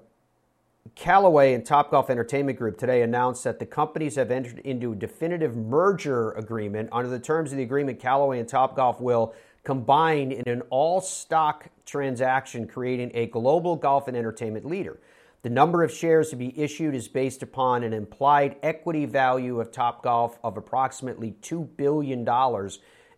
Callaway 0.96 1.54
and 1.54 1.64
Topgolf 1.64 2.10
Entertainment 2.10 2.58
Group 2.58 2.78
today 2.78 3.02
announced 3.02 3.44
that 3.44 3.60
the 3.60 3.66
companies 3.66 4.16
have 4.16 4.32
entered 4.32 4.60
into 4.60 4.94
a 4.94 4.96
definitive 4.96 5.56
merger 5.56 6.32
agreement. 6.32 6.90
Under 6.92 7.10
the 7.10 7.20
terms 7.20 7.52
of 7.52 7.58
the 7.58 7.64
agreement, 7.64 8.00
Callaway 8.00 8.40
and 8.40 8.50
Topgolf 8.50 9.00
will 9.00 9.34
combine 9.64 10.32
in 10.32 10.48
an 10.48 10.62
all 10.70 11.00
stock 11.00 11.68
transaction, 11.86 12.68
creating 12.68 13.12
a 13.14 13.28
global 13.28 13.76
golf 13.76 14.08
and 14.08 14.18
entertainment 14.18 14.66
leader. 14.66 15.00
The 15.44 15.50
number 15.50 15.84
of 15.84 15.92
shares 15.92 16.30
to 16.32 16.36
be 16.36 16.60
issued 16.60 16.94
is 16.94 17.08
based 17.08 17.42
upon 17.42 17.84
an 17.84 17.94
implied 17.94 18.58
equity 18.62 19.06
value 19.06 19.60
of 19.60 19.72
Topgolf 19.72 20.38
of 20.44 20.58
approximately 20.58 21.36
$2 21.42 21.68
billion, 21.78 22.28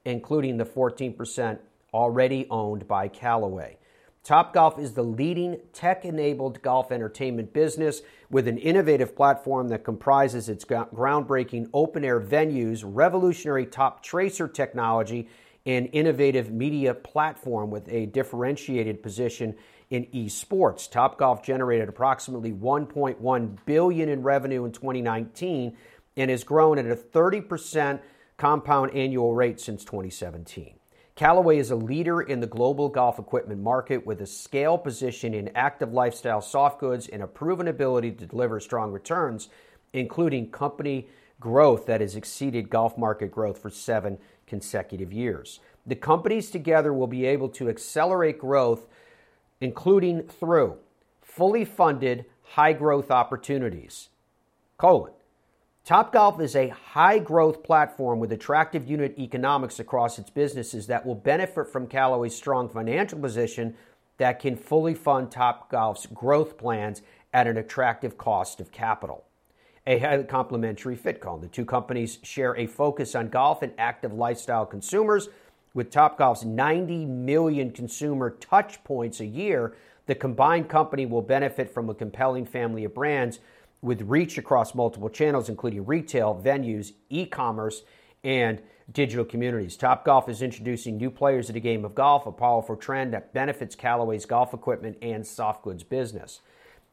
including 0.06 0.58
the 0.58 0.66
14% 0.66 1.60
already 1.94 2.48
owned 2.50 2.88
by 2.88 3.08
Callaway. 3.08 3.78
Topgolf 4.26 4.80
is 4.80 4.94
the 4.94 5.04
leading 5.04 5.60
tech 5.74 6.06
enabled 6.06 6.62
golf 6.62 6.94
entertainment 6.94 7.52
business 7.52 8.02
with 8.30 8.48
an 8.48 8.58
innovative 8.58 9.18
platform 9.18 9.68
that 9.68 9.84
comprises 9.84 10.48
its 10.48 10.64
groundbreaking 10.64 11.70
open 11.74 12.06
air 12.06 12.22
venues, 12.22 12.84
revolutionary 12.86 13.66
Toptracer 13.66 14.52
technology, 14.52 15.28
and 15.66 15.90
innovative 15.92 16.52
media 16.52 16.94
platform 16.94 17.70
with 17.70 17.88
a 17.90 18.06
differentiated 18.08 19.04
position 19.04 19.56
in 19.90 20.06
esports. 20.08 20.90
Topgolf 20.90 21.44
generated 21.44 21.90
approximately 21.90 22.52
1.1 22.52 23.58
billion 23.66 24.10
in 24.10 24.24
revenue 24.24 24.64
in 24.64 24.72
2019 24.72 25.76
and 26.16 26.32
has 26.32 26.44
grown 26.44 26.78
at 26.78 26.86
a 26.86 26.96
30% 26.96 28.00
compound 28.38 28.96
annual 28.96 29.34
rate 29.34 29.60
since 29.60 29.84
2017. 29.84 30.76
Callaway 31.16 31.60
is 31.60 31.70
a 31.70 31.76
leader 31.76 32.22
in 32.22 32.40
the 32.40 32.48
global 32.48 32.90
golf 32.90 33.20
equipment 33.20 33.62
market 33.62 34.04
with 34.04 34.22
a 34.22 34.26
scale 34.26 34.80
position 34.80 35.36
in 35.36 35.52
active 35.54 35.94
lifestyle 35.94 36.42
soft 36.42 36.80
goods 36.80 37.08
and 37.08 37.22
a 37.22 37.28
proven 37.28 37.68
ability 37.68 38.12
to 38.14 38.26
deliver 38.26 38.60
strong 38.60 38.92
returns, 38.92 39.50
including 39.94 40.50
company 40.50 41.08
growth 41.40 41.86
that 41.86 42.02
has 42.02 42.16
exceeded 42.16 42.68
golf 42.68 42.98
market 42.98 43.32
growth 43.32 43.60
for 43.60 43.70
seven 43.70 44.18
consecutive 44.48 45.14
years. 45.14 45.60
The 45.86 45.96
companies 45.96 46.50
together 46.50 46.92
will 46.92 47.08
be 47.08 47.26
able 47.28 47.50
to 47.50 47.70
accelerate 47.70 48.40
growth, 48.40 48.88
including 49.62 50.24
through 50.24 50.78
fully 51.22 51.64
funded 51.64 52.26
high 52.42 52.74
growth 52.74 53.12
opportunities. 53.12 54.10
Colon 54.78 55.14
Topgolf 55.86 56.40
is 56.40 56.56
a 56.56 56.70
high 56.70 57.20
growth 57.20 57.62
platform 57.62 58.18
with 58.18 58.32
attractive 58.32 58.90
unit 58.90 59.20
economics 59.20 59.82
across 59.82 60.18
its 60.18 60.30
businesses 60.30 60.88
that 60.88 61.06
will 61.06 61.14
benefit 61.14 61.68
from 61.68 61.88
Callaway's 61.88 62.34
strong 62.34 62.70
financial 62.70 63.20
position 63.20 63.76
that 64.18 64.40
can 64.40 64.56
fully 64.56 64.94
fund 64.94 65.30
Topgolf's 65.30 66.06
growth 66.06 66.58
plans 66.58 67.02
at 67.34 67.48
an 67.48 67.58
attractive 67.58 68.18
cost 68.18 68.62
of 68.62 68.72
capital. 68.72 69.26
A 69.86 70.00
highly 70.00 70.24
complementary 70.24 70.96
fit 70.96 71.20
call. 71.20 71.38
The 71.38 71.50
two 71.50 71.66
companies 71.66 72.18
share 72.24 72.56
a 72.56 72.66
focus 72.66 73.14
on 73.14 73.28
golf 73.28 73.62
and 73.62 73.74
active 73.78 74.14
lifestyle 74.14 74.66
consumers. 74.66 75.28
With 75.74 75.92
Topgolf's 75.92 76.46
90 76.46 77.08
million 77.08 77.72
consumer 77.72 78.30
touch 78.30 78.82
points 78.86 79.20
a 79.20 79.26
year, 79.26 79.76
the 80.06 80.16
combined 80.16 80.70
company 80.70 81.06
will 81.06 81.22
benefit 81.22 81.70
from 81.70 81.90
a 81.90 81.94
compelling 81.94 82.46
family 82.46 82.86
of 82.86 82.94
brands 82.94 83.42
with 83.84 84.02
reach 84.04 84.38
across 84.38 84.74
multiple 84.74 85.10
channels, 85.10 85.50
including 85.50 85.86
retail, 85.86 86.42
venues, 86.44 86.94
e 87.10 87.26
commerce, 87.26 87.84
and 88.24 88.62
digital 88.92 89.26
communities. 89.26 89.78
Topgolf 89.78 90.30
is 90.30 90.42
introducing 90.42 90.98
new 90.98 91.12
players 91.12 91.48
to 91.48 91.54
the 91.54 91.60
game 91.60 91.84
of 91.84 91.94
golf, 91.94 92.26
a 92.26 92.32
powerful 92.32 92.76
trend 92.76 93.14
that 93.14 93.34
benefits 93.34 93.76
Callaway's 93.76 94.26
golf 94.26 94.54
equipment 94.54 94.98
and 95.02 95.28
soft 95.28 95.64
goods 95.64 95.84
business. 95.84 96.40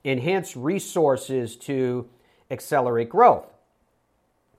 Enhance 0.04 0.56
resources 0.56 1.56
to 1.56 2.08
accelerate 2.50 3.08
growth. 3.08 3.46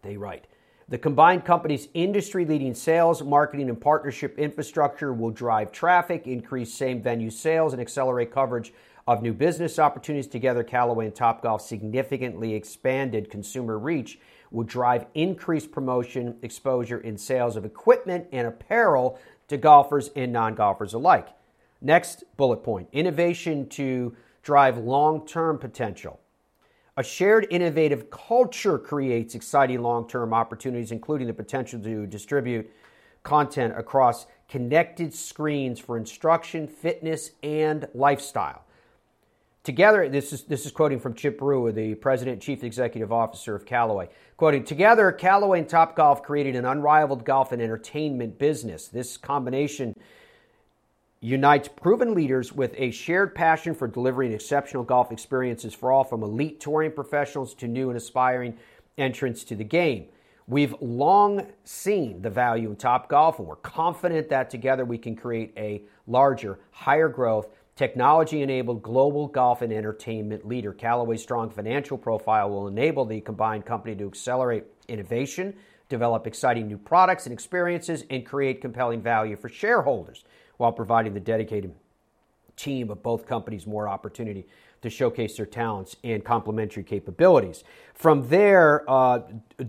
They 0.01 0.17
write. 0.17 0.45
The 0.87 0.97
combined 0.97 1.45
company's 1.45 1.87
industry 1.93 2.45
leading 2.45 2.73
sales, 2.73 3.23
marketing, 3.23 3.69
and 3.69 3.79
partnership 3.79 4.37
infrastructure 4.37 5.13
will 5.13 5.31
drive 5.31 5.71
traffic, 5.71 6.27
increase 6.27 6.73
same 6.73 7.01
venue 7.01 7.29
sales, 7.29 7.73
and 7.73 7.81
accelerate 7.81 8.31
coverage 8.31 8.73
of 9.11 9.21
new 9.21 9.33
business 9.33 9.77
opportunities 9.77 10.27
together, 10.27 10.63
Callaway 10.63 11.05
and 11.05 11.13
Topgolf 11.13 11.59
significantly 11.59 12.53
expanded 12.53 13.29
consumer 13.29 13.77
reach 13.77 14.19
will 14.51 14.63
drive 14.63 15.05
increased 15.13 15.71
promotion, 15.71 16.37
exposure, 16.41 16.99
and 16.99 17.19
sales 17.19 17.57
of 17.57 17.65
equipment 17.65 18.27
and 18.31 18.47
apparel 18.47 19.19
to 19.49 19.57
golfers 19.57 20.11
and 20.15 20.31
non 20.31 20.55
golfers 20.55 20.93
alike. 20.93 21.27
Next 21.81 22.23
bullet 22.37 22.63
point 22.63 22.87
innovation 22.93 23.67
to 23.69 24.15
drive 24.43 24.77
long 24.77 25.27
term 25.27 25.57
potential. 25.57 26.21
A 26.95 27.03
shared 27.03 27.47
innovative 27.49 28.09
culture 28.09 28.77
creates 28.77 29.35
exciting 29.35 29.81
long 29.81 30.07
term 30.07 30.33
opportunities, 30.33 30.91
including 30.91 31.27
the 31.27 31.33
potential 31.33 31.81
to 31.81 32.07
distribute 32.07 32.71
content 33.23 33.73
across 33.77 34.25
connected 34.47 35.13
screens 35.13 35.79
for 35.79 35.97
instruction, 35.97 36.67
fitness, 36.67 37.31
and 37.43 37.87
lifestyle. 37.93 38.63
Together, 39.63 40.09
this 40.09 40.33
is, 40.33 40.43
this 40.45 40.65
is 40.65 40.71
quoting 40.71 40.99
from 40.99 41.13
Chip 41.13 41.37
Brewer, 41.37 41.71
the 41.71 41.93
president 41.93 42.33
and 42.33 42.41
chief 42.41 42.63
executive 42.63 43.11
officer 43.11 43.53
of 43.55 43.63
Callaway. 43.63 44.09
Quoting, 44.35 44.63
together, 44.63 45.11
Callaway 45.11 45.59
and 45.59 45.67
Topgolf 45.67 46.23
created 46.23 46.55
an 46.55 46.65
unrivaled 46.65 47.23
golf 47.23 47.51
and 47.51 47.61
entertainment 47.61 48.39
business. 48.39 48.87
This 48.87 49.17
combination 49.17 49.95
unites 51.19 51.67
proven 51.67 52.15
leaders 52.15 52.51
with 52.51 52.73
a 52.75 52.89
shared 52.89 53.35
passion 53.35 53.75
for 53.75 53.87
delivering 53.87 54.33
exceptional 54.33 54.83
golf 54.83 55.11
experiences 55.11 55.75
for 55.75 55.91
all, 55.91 56.03
from 56.03 56.23
elite 56.23 56.59
touring 56.59 56.91
professionals 56.91 57.53
to 57.53 57.67
new 57.67 57.89
and 57.89 57.97
aspiring 57.97 58.57
entrants 58.97 59.43
to 59.43 59.55
the 59.55 59.63
game. 59.63 60.07
We've 60.47 60.73
long 60.81 61.45
seen 61.63 62.23
the 62.23 62.31
value 62.31 62.71
in 62.71 62.77
Topgolf, 62.77 63.37
and 63.37 63.47
we're 63.47 63.57
confident 63.57 64.29
that 64.29 64.49
together 64.49 64.85
we 64.85 64.97
can 64.97 65.15
create 65.15 65.53
a 65.55 65.83
larger, 66.07 66.59
higher 66.71 67.07
growth, 67.07 67.47
technology 67.75 68.41
enabled 68.41 68.81
global 68.81 69.27
golf 69.27 69.61
and 69.61 69.71
entertainment 69.71 70.47
leader. 70.47 70.73
Callaway's 70.73 71.21
strong 71.21 71.49
financial 71.49 71.97
profile 71.97 72.49
will 72.49 72.67
enable 72.67 73.05
the 73.05 73.21
combined 73.21 73.65
company 73.65 73.95
to 73.95 74.07
accelerate 74.07 74.65
innovation, 74.87 75.55
develop 75.89 76.27
exciting 76.27 76.67
new 76.67 76.77
products 76.77 77.25
and 77.25 77.33
experiences, 77.33 78.03
and 78.09 78.25
create 78.25 78.61
compelling 78.61 79.01
value 79.01 79.35
for 79.35 79.49
shareholders 79.49 80.23
while 80.57 80.71
providing 80.71 81.13
the 81.13 81.19
dedicated 81.19 81.73
team 82.55 82.89
of 82.91 83.01
both 83.01 83.25
companies 83.25 83.65
more 83.65 83.87
opportunity 83.87 84.45
to 84.81 84.89
showcase 84.89 85.37
their 85.37 85.45
talents 85.45 85.95
and 86.03 86.23
complementary 86.23 86.83
capabilities. 86.83 87.63
From 87.93 88.27
there, 88.29 88.89
uh, 88.89 89.21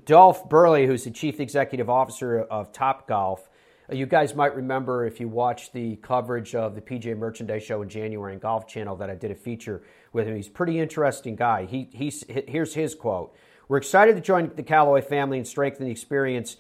Dolf 0.04 0.48
Berle, 0.48 0.86
who's 0.86 1.04
the 1.04 1.10
chief 1.10 1.38
executive 1.38 1.90
officer 1.90 2.40
of 2.40 2.72
Topgolf, 2.72 3.40
Uh, 3.90 3.94
you 3.94 4.06
guys 4.06 4.34
might 4.34 4.54
remember 4.54 5.06
if 5.06 5.20
you 5.20 5.28
watched 5.28 5.72
the 5.72 5.96
coverage 5.96 6.54
of 6.54 6.74
the 6.74 6.80
PGA 6.80 7.16
Merchandise 7.16 7.62
Show 7.62 7.82
in 7.82 7.88
January 7.88 8.32
and 8.32 8.40
Golf 8.40 8.66
Channel 8.66 8.96
that 8.96 9.10
I 9.10 9.14
did 9.14 9.30
a 9.30 9.34
feature 9.34 9.82
with 10.12 10.26
him. 10.26 10.36
He's 10.36 10.48
a 10.48 10.52
pretty 10.52 10.78
interesting 10.78 11.36
guy. 11.36 11.66
He, 11.66 11.88
he's, 11.92 12.24
here's 12.28 12.74
his 12.74 12.94
quote 12.94 13.34
We're 13.68 13.78
excited 13.78 14.14
to 14.14 14.20
join 14.20 14.52
the 14.54 14.62
Callaway 14.62 15.00
family 15.00 15.38
and 15.38 15.46
strengthen 15.46 15.86
the 15.86 15.90
experience 15.90 16.56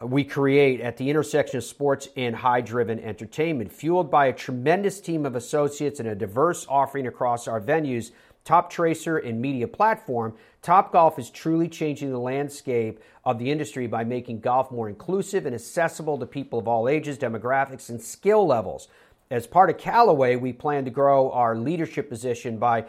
we 0.00 0.22
create 0.22 0.80
at 0.80 0.96
the 0.96 1.10
intersection 1.10 1.58
of 1.58 1.64
sports 1.64 2.08
and 2.16 2.36
high 2.36 2.60
driven 2.60 3.00
entertainment. 3.00 3.72
Fueled 3.72 4.10
by 4.10 4.26
a 4.26 4.32
tremendous 4.32 5.00
team 5.00 5.26
of 5.26 5.34
associates 5.34 5.98
and 5.98 6.08
a 6.08 6.14
diverse 6.14 6.66
offering 6.68 7.06
across 7.06 7.48
our 7.48 7.60
venues, 7.60 8.12
Toptracer 8.44 9.26
and 9.26 9.40
media 9.40 9.68
platform, 9.68 10.34
Topgolf 10.62 11.18
is 11.18 11.30
truly 11.30 11.68
changing 11.68 12.10
the 12.10 12.18
landscape 12.18 13.00
of 13.24 13.38
the 13.38 13.50
industry 13.50 13.86
by 13.86 14.04
making 14.04 14.40
golf 14.40 14.70
more 14.70 14.88
inclusive 14.88 15.46
and 15.46 15.54
accessible 15.54 16.18
to 16.18 16.26
people 16.26 16.58
of 16.58 16.66
all 16.66 16.88
ages, 16.88 17.18
demographics, 17.18 17.88
and 17.90 18.00
skill 18.00 18.46
levels. 18.46 18.88
As 19.30 19.46
part 19.46 19.68
of 19.68 19.78
Callaway, 19.78 20.36
we 20.36 20.52
plan 20.52 20.84
to 20.84 20.90
grow 20.90 21.30
our 21.32 21.56
leadership 21.56 22.08
position 22.08 22.58
by 22.58 22.86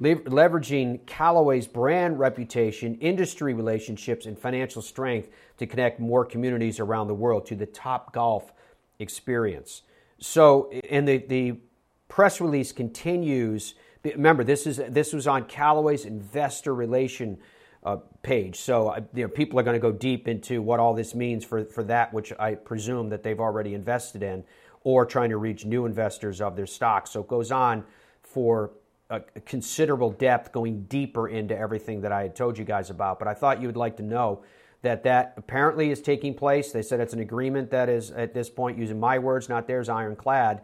leveraging 0.00 1.04
Callaway's 1.06 1.66
brand 1.66 2.18
reputation, 2.18 2.96
industry 2.96 3.54
relationships, 3.54 4.26
and 4.26 4.38
financial 4.38 4.82
strength 4.82 5.28
to 5.58 5.66
connect 5.66 6.00
more 6.00 6.24
communities 6.24 6.80
around 6.80 7.08
the 7.08 7.14
world 7.14 7.46
to 7.46 7.54
the 7.54 7.66
Topgolf 7.66 8.50
experience. 8.98 9.82
So, 10.18 10.70
and 10.88 11.06
the, 11.06 11.18
the 11.18 11.60
press 12.08 12.40
release 12.40 12.72
continues 12.72 13.74
Remember, 14.04 14.42
this 14.42 14.66
is 14.66 14.80
this 14.88 15.12
was 15.12 15.26
on 15.26 15.44
Callaway's 15.44 16.04
investor 16.04 16.74
relation 16.74 17.38
uh, 17.84 17.98
page, 18.22 18.56
so 18.56 18.88
uh, 18.88 19.00
you 19.14 19.22
know, 19.22 19.28
people 19.28 19.60
are 19.60 19.62
going 19.62 19.76
to 19.76 19.80
go 19.80 19.92
deep 19.92 20.26
into 20.26 20.60
what 20.60 20.80
all 20.80 20.92
this 20.92 21.14
means 21.14 21.44
for 21.44 21.64
for 21.64 21.84
that 21.84 22.12
which 22.12 22.32
I 22.38 22.54
presume 22.56 23.10
that 23.10 23.22
they've 23.22 23.38
already 23.38 23.74
invested 23.74 24.24
in, 24.24 24.42
or 24.82 25.06
trying 25.06 25.30
to 25.30 25.36
reach 25.36 25.64
new 25.64 25.86
investors 25.86 26.40
of 26.40 26.56
their 26.56 26.66
stock. 26.66 27.06
So 27.06 27.20
it 27.20 27.28
goes 27.28 27.52
on 27.52 27.84
for 28.22 28.72
a 29.08 29.20
considerable 29.44 30.10
depth, 30.10 30.52
going 30.52 30.84
deeper 30.84 31.28
into 31.28 31.56
everything 31.56 32.00
that 32.00 32.12
I 32.12 32.22
had 32.22 32.34
told 32.34 32.56
you 32.56 32.64
guys 32.64 32.90
about. 32.90 33.18
But 33.18 33.28
I 33.28 33.34
thought 33.34 33.60
you 33.60 33.68
would 33.68 33.76
like 33.76 33.98
to 33.98 34.02
know 34.02 34.42
that 34.80 35.04
that 35.04 35.34
apparently 35.36 35.90
is 35.90 36.00
taking 36.00 36.34
place. 36.34 36.72
They 36.72 36.82
said 36.82 36.98
it's 36.98 37.12
an 37.12 37.20
agreement 37.20 37.70
that 37.70 37.88
is 37.88 38.10
at 38.10 38.34
this 38.34 38.50
point, 38.50 38.78
using 38.78 38.98
my 38.98 39.18
words, 39.18 39.48
not 39.48 39.68
theirs, 39.68 39.88
ironclad 39.88 40.62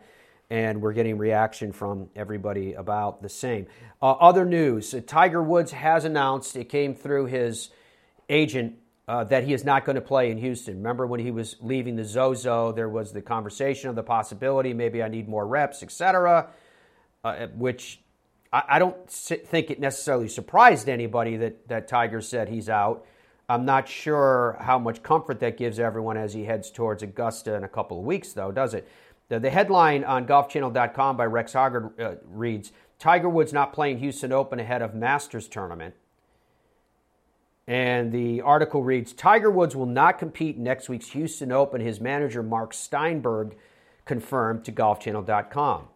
and 0.51 0.81
we're 0.81 0.93
getting 0.93 1.19
reaction 1.19 1.73
from 1.73 2.09
everybody 2.17 2.73
about 2.75 3.23
the 3.23 3.29
same. 3.29 3.67
Uh, 4.01 4.13
other 4.13 4.45
news 4.45 4.95
Tiger 5.07 5.43
Woods 5.43 5.73
has 5.73 6.05
announced, 6.05 6.57
it 6.57 6.69
came 6.69 6.95
through 6.95 7.27
his 7.27 7.71
agent, 8.29 8.77
uh, 9.07 9.25
that 9.25 9.45
he 9.45 9.55
is 9.55 9.65
not 9.65 9.85
going 9.85 9.97
to 9.97 10.03
play 10.03 10.31
in 10.31 10.39
Houston. 10.39 10.77
Remember 10.77 11.07
when 11.07 11.21
he 11.21 11.31
was 11.31 11.57
leaving 11.61 11.97
the 11.97 12.05
Zozo, 12.05 12.73
there 12.73 12.89
was 12.89 13.13
the 13.13 13.23
conversation 13.23 13.89
of 13.89 13.97
the 13.97 14.03
possibility 14.03 14.75
maybe 14.75 15.03
I 15.03 15.09
need 15.09 15.29
more 15.29 15.47
reps, 15.47 15.83
etc., 15.83 16.49
uh, 17.25 17.47
which 17.55 18.01
I, 18.53 18.63
I 18.69 18.79
don't 18.79 19.11
think 19.11 19.71
it 19.71 19.81
necessarily 19.81 20.29
surprised 20.29 20.89
anybody 20.89 21.37
that, 21.39 21.69
that 21.69 21.89
Tiger 21.89 22.21
said 22.21 22.49
he's 22.49 22.69
out. 22.69 23.07
I'm 23.51 23.65
not 23.65 23.89
sure 23.89 24.59
how 24.61 24.79
much 24.79 25.03
comfort 25.03 25.41
that 25.41 25.57
gives 25.57 25.81
everyone 25.81 26.19
as 26.19 26.35
he 26.35 26.45
heads 26.45 26.71
towards 26.71 27.03
Augusta 27.03 27.55
in 27.55 27.65
a 27.65 27.69
couple 27.69 27.99
of 27.99 28.05
weeks, 28.05 28.35
though, 28.35 28.53
does 28.53 28.75
it? 28.75 28.87
The, 29.29 29.39
the 29.39 29.51
headline 29.51 30.05
on 30.05 30.27
golfchannel.com 30.27 31.17
by 31.17 31.27
Rex 31.27 31.53
Hoggard 31.53 32.01
uh, 32.01 32.17
reads 32.27 32.73
Tiger 32.99 33.29
Woods 33.29 33.53
not 33.53 33.73
playing 33.73 33.99
Houston 33.99 34.33
Open 34.33 34.59
ahead 34.59 34.83
of 34.83 34.95
Masters 34.95 35.49
tournament. 35.49 35.95
And 37.67 38.13
the 38.13 38.41
article 38.41 38.83
reads 38.83 39.13
Tiger 39.13 39.51
Woods 39.51 39.77
will 39.77 39.87
not 39.87 40.19
compete 40.19 40.57
in 40.57 40.63
next 40.63 40.89
week's 40.89 41.11
Houston 41.11 41.53
Open, 41.53 41.83
his 41.83 42.01
manager 42.01 42.43
Mark 42.43 42.73
Steinberg 42.73 43.57
confirmed 44.07 44.65
to 44.65 44.73
golfchannel.com. 44.73 45.89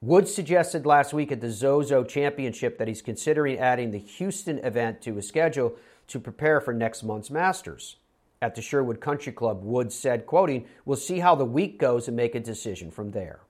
Woods 0.00 0.32
suggested 0.32 0.86
last 0.86 1.12
week 1.12 1.32
at 1.32 1.40
the 1.40 1.50
Zozo 1.50 2.04
Championship 2.04 2.78
that 2.78 2.86
he's 2.86 3.02
considering 3.02 3.58
adding 3.58 3.90
the 3.90 3.98
Houston 3.98 4.58
event 4.60 5.02
to 5.02 5.16
his 5.16 5.26
schedule 5.26 5.74
to 6.06 6.20
prepare 6.20 6.60
for 6.60 6.72
next 6.72 7.02
month's 7.02 7.30
Masters. 7.30 7.96
At 8.40 8.54
the 8.54 8.62
Sherwood 8.62 9.00
Country 9.00 9.32
Club, 9.32 9.64
Woods 9.64 9.94
said, 9.94 10.26
quoting, 10.26 10.66
We'll 10.84 10.96
see 10.96 11.18
how 11.18 11.34
the 11.34 11.44
week 11.44 11.78
goes 11.78 12.06
and 12.06 12.16
make 12.16 12.34
a 12.34 12.40
decision 12.40 12.90
from 12.90 13.10
there. 13.10 13.40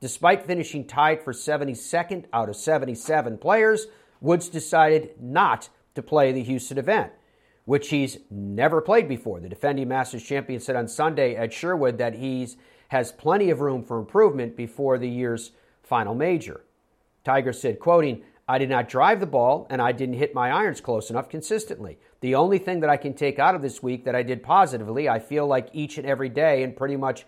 Despite 0.00 0.46
finishing 0.46 0.86
tied 0.86 1.22
for 1.22 1.32
72nd 1.32 2.24
out 2.32 2.48
of 2.48 2.56
77 2.56 3.38
players, 3.38 3.86
Woods 4.20 4.48
decided 4.48 5.10
not 5.20 5.68
to 5.94 6.02
play 6.02 6.32
the 6.32 6.42
Houston 6.42 6.78
event, 6.78 7.12
which 7.66 7.90
he's 7.90 8.18
never 8.30 8.80
played 8.80 9.08
before. 9.08 9.40
The 9.40 9.48
defending 9.48 9.88
Masters 9.88 10.22
champion 10.22 10.60
said 10.60 10.76
on 10.76 10.88
Sunday 10.88 11.36
at 11.36 11.52
Sherwood 11.52 11.98
that 11.98 12.14
he 12.14 12.48
has 12.88 13.12
plenty 13.12 13.50
of 13.50 13.60
room 13.60 13.82
for 13.82 13.98
improvement 13.98 14.56
before 14.56 14.98
the 14.98 15.08
year's 15.08 15.52
final 15.82 16.14
major. 16.14 16.64
Tiger 17.24 17.52
said, 17.52 17.78
quoting, 17.78 18.22
I 18.46 18.58
did 18.58 18.68
not 18.68 18.88
drive 18.88 19.20
the 19.20 19.26
ball 19.26 19.66
and 19.70 19.80
I 19.80 19.92
didn't 19.92 20.16
hit 20.16 20.34
my 20.34 20.50
irons 20.50 20.80
close 20.80 21.10
enough 21.10 21.28
consistently. 21.28 21.98
The 22.20 22.34
only 22.34 22.58
thing 22.58 22.80
that 22.80 22.90
I 22.90 22.96
can 22.96 23.14
take 23.14 23.38
out 23.38 23.54
of 23.54 23.62
this 23.62 23.82
week 23.82 24.04
that 24.04 24.14
I 24.14 24.22
did 24.22 24.42
positively, 24.42 25.08
I 25.08 25.18
feel 25.18 25.46
like 25.46 25.68
each 25.72 25.96
and 25.98 26.06
every 26.06 26.28
day 26.28 26.62
and 26.62 26.76
pretty 26.76 26.96
much 26.96 27.24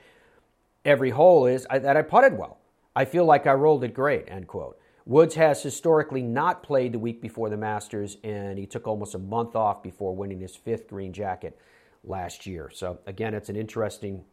every 0.85 1.11
hole 1.11 1.47
is 1.47 1.67
that 1.71 1.97
I 1.97 2.03
putted 2.03 2.37
well. 2.39 2.59
I 2.95 3.05
feel 3.05 3.25
like 3.25 3.47
I 3.47 3.53
rolled 3.53 3.85
it 3.85 3.95
great, 3.95 4.25
end 4.29 4.47
quote. 4.47 4.79
Woods 5.05 5.37
has 5.37 5.63
historically 5.63 6.23
not 6.23 6.63
played 6.63 6.93
the 6.93 6.99
week 6.99 7.23
before 7.23 7.49
the 7.49 7.57
Masters, 7.57 8.17
and 8.25 8.59
he 8.59 8.67
took 8.67 8.89
almost 8.89 9.15
a 9.15 9.19
month 9.19 9.55
off 9.55 9.83
before 9.83 10.17
winning 10.17 10.41
his 10.41 10.57
fifth 10.57 10.89
green 10.89 11.13
jacket 11.13 11.57
last 12.03 12.45
year. 12.45 12.71
So, 12.75 12.99
again, 13.07 13.33
it's 13.33 13.49
an 13.49 13.55
interesting 13.55 14.25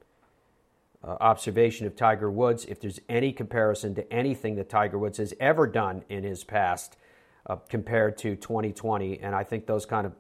uh, 1.04 1.18
observation 1.20 1.86
of 1.86 1.96
Tiger 1.96 2.32
Woods. 2.32 2.66
If 2.66 2.80
there's 2.80 3.00
any 3.10 3.32
comparison 3.32 3.96
to 3.96 4.14
anything 4.14 4.56
that 4.56 4.70
Tiger 4.70 4.98
Woods 4.98 5.18
has 5.18 5.34
ever 5.40 5.68
done 5.68 6.04
in 6.10 6.24
his 6.24 6.44
past 6.44 6.98
uh, 7.46 7.58
compared 7.70 8.18
to 8.20 8.36
2020, 8.36 9.20
and 9.20 9.36
I 9.36 9.44
think 9.44 9.66
those 9.66 9.86
kind 9.86 10.06
of 10.06 10.14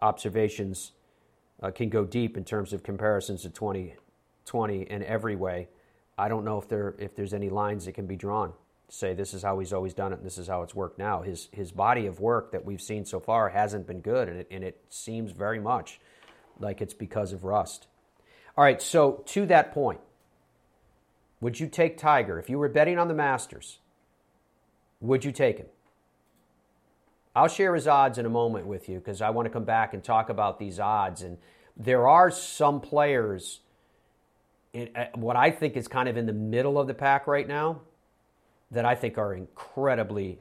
observations 0.00 0.92
uh, 1.62 1.70
can 1.70 1.88
go 1.88 2.04
deep 2.04 2.36
in 2.36 2.44
terms 2.44 2.72
of 2.72 2.82
comparisons 2.82 3.42
to 3.42 3.50
2020 3.50 4.82
in 4.82 5.02
every 5.02 5.36
way. 5.36 5.68
I 6.16 6.28
don't 6.28 6.44
know 6.44 6.58
if 6.58 6.68
there 6.68 6.94
if 6.98 7.14
there's 7.14 7.34
any 7.34 7.48
lines 7.48 7.84
that 7.84 7.92
can 7.92 8.06
be 8.06 8.16
drawn 8.16 8.52
say 8.88 9.12
this 9.14 9.34
is 9.34 9.42
how 9.42 9.58
he's 9.58 9.72
always 9.72 9.94
done 9.94 10.12
it 10.12 10.16
and 10.16 10.26
this 10.26 10.38
is 10.38 10.48
how 10.48 10.62
it's 10.62 10.74
worked 10.74 10.98
now. 10.98 11.22
His 11.22 11.48
his 11.52 11.72
body 11.72 12.06
of 12.06 12.20
work 12.20 12.52
that 12.52 12.64
we've 12.64 12.80
seen 12.80 13.04
so 13.04 13.20
far 13.20 13.48
hasn't 13.48 13.86
been 13.86 14.00
good, 14.00 14.28
and 14.28 14.40
it, 14.40 14.48
and 14.50 14.64
it 14.64 14.82
seems 14.88 15.32
very 15.32 15.60
much 15.60 16.00
like 16.58 16.80
it's 16.80 16.94
because 16.94 17.32
of 17.32 17.44
rust. 17.44 17.86
All 18.56 18.64
right, 18.64 18.82
so 18.82 19.22
to 19.26 19.46
that 19.46 19.72
point, 19.72 20.00
would 21.40 21.60
you 21.60 21.66
take 21.66 21.98
Tiger 21.98 22.38
if 22.38 22.50
you 22.50 22.58
were 22.58 22.68
betting 22.68 22.98
on 22.98 23.08
the 23.08 23.14
Masters? 23.14 23.78
Would 25.00 25.24
you 25.24 25.32
take 25.32 25.58
him? 25.58 25.66
I'll 27.34 27.48
share 27.48 27.74
his 27.74 27.86
odds 27.86 28.18
in 28.18 28.26
a 28.26 28.30
moment 28.30 28.66
with 28.66 28.88
you 28.88 28.98
because 28.98 29.22
I 29.22 29.30
want 29.30 29.46
to 29.46 29.50
come 29.50 29.64
back 29.64 29.94
and 29.94 30.02
talk 30.02 30.28
about 30.28 30.58
these 30.58 30.80
odds. 30.80 31.22
And 31.22 31.38
there 31.76 32.08
are 32.08 32.30
some 32.30 32.80
players, 32.80 33.60
in, 34.72 34.90
uh, 34.96 35.06
what 35.14 35.36
I 35.36 35.52
think 35.52 35.76
is 35.76 35.86
kind 35.86 36.08
of 36.08 36.16
in 36.16 36.26
the 36.26 36.32
middle 36.32 36.80
of 36.80 36.88
the 36.88 36.94
pack 36.94 37.28
right 37.28 37.46
now, 37.46 37.82
that 38.72 38.84
I 38.84 38.96
think 38.96 39.18
are 39.18 39.32
incredibly 39.32 40.40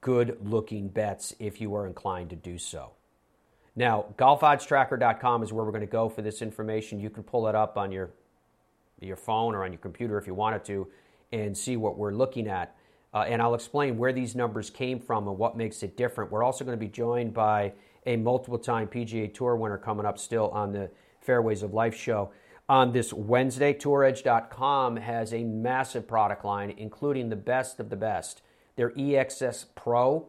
good 0.00 0.38
looking 0.42 0.88
bets 0.88 1.34
if 1.38 1.60
you 1.60 1.74
are 1.76 1.86
inclined 1.86 2.30
to 2.30 2.36
do 2.36 2.58
so. 2.58 2.90
Now, 3.76 4.06
golfoddstracker.com 4.18 5.44
is 5.44 5.52
where 5.52 5.64
we're 5.64 5.70
going 5.70 5.82
to 5.82 5.86
go 5.86 6.08
for 6.08 6.20
this 6.20 6.42
information. 6.42 6.98
You 6.98 7.10
can 7.10 7.22
pull 7.22 7.46
it 7.46 7.54
up 7.54 7.78
on 7.78 7.92
your, 7.92 8.10
your 9.00 9.16
phone 9.16 9.54
or 9.54 9.64
on 9.64 9.72
your 9.72 9.80
computer 9.80 10.18
if 10.18 10.26
you 10.26 10.34
wanted 10.34 10.64
to 10.64 10.88
and 11.32 11.56
see 11.56 11.76
what 11.76 11.96
we're 11.96 12.14
looking 12.14 12.48
at. 12.48 12.76
Uh, 13.14 13.24
and 13.26 13.40
I'll 13.40 13.54
explain 13.54 13.96
where 13.96 14.12
these 14.12 14.34
numbers 14.34 14.70
came 14.70 15.00
from 15.00 15.26
and 15.28 15.38
what 15.38 15.56
makes 15.56 15.82
it 15.82 15.96
different. 15.96 16.30
We're 16.30 16.44
also 16.44 16.64
going 16.64 16.78
to 16.78 16.84
be 16.84 16.90
joined 16.90 17.32
by 17.32 17.72
a 18.06 18.16
multiple 18.16 18.58
time 18.58 18.86
PGA 18.86 19.32
Tour 19.32 19.56
winner 19.56 19.78
coming 19.78 20.06
up 20.06 20.18
still 20.18 20.48
on 20.48 20.72
the 20.72 20.90
Fairways 21.20 21.62
of 21.62 21.74
Life 21.74 21.94
show 21.94 22.30
on 22.68 22.92
this 22.92 23.12
Wednesday. 23.12 23.72
TourEdge.com 23.72 24.96
has 24.96 25.32
a 25.32 25.42
massive 25.42 26.06
product 26.06 26.44
line, 26.44 26.74
including 26.76 27.28
the 27.28 27.36
best 27.36 27.80
of 27.80 27.88
the 27.88 27.96
best. 27.96 28.42
Their 28.76 28.90
EXS 28.90 29.66
Pro 29.74 30.26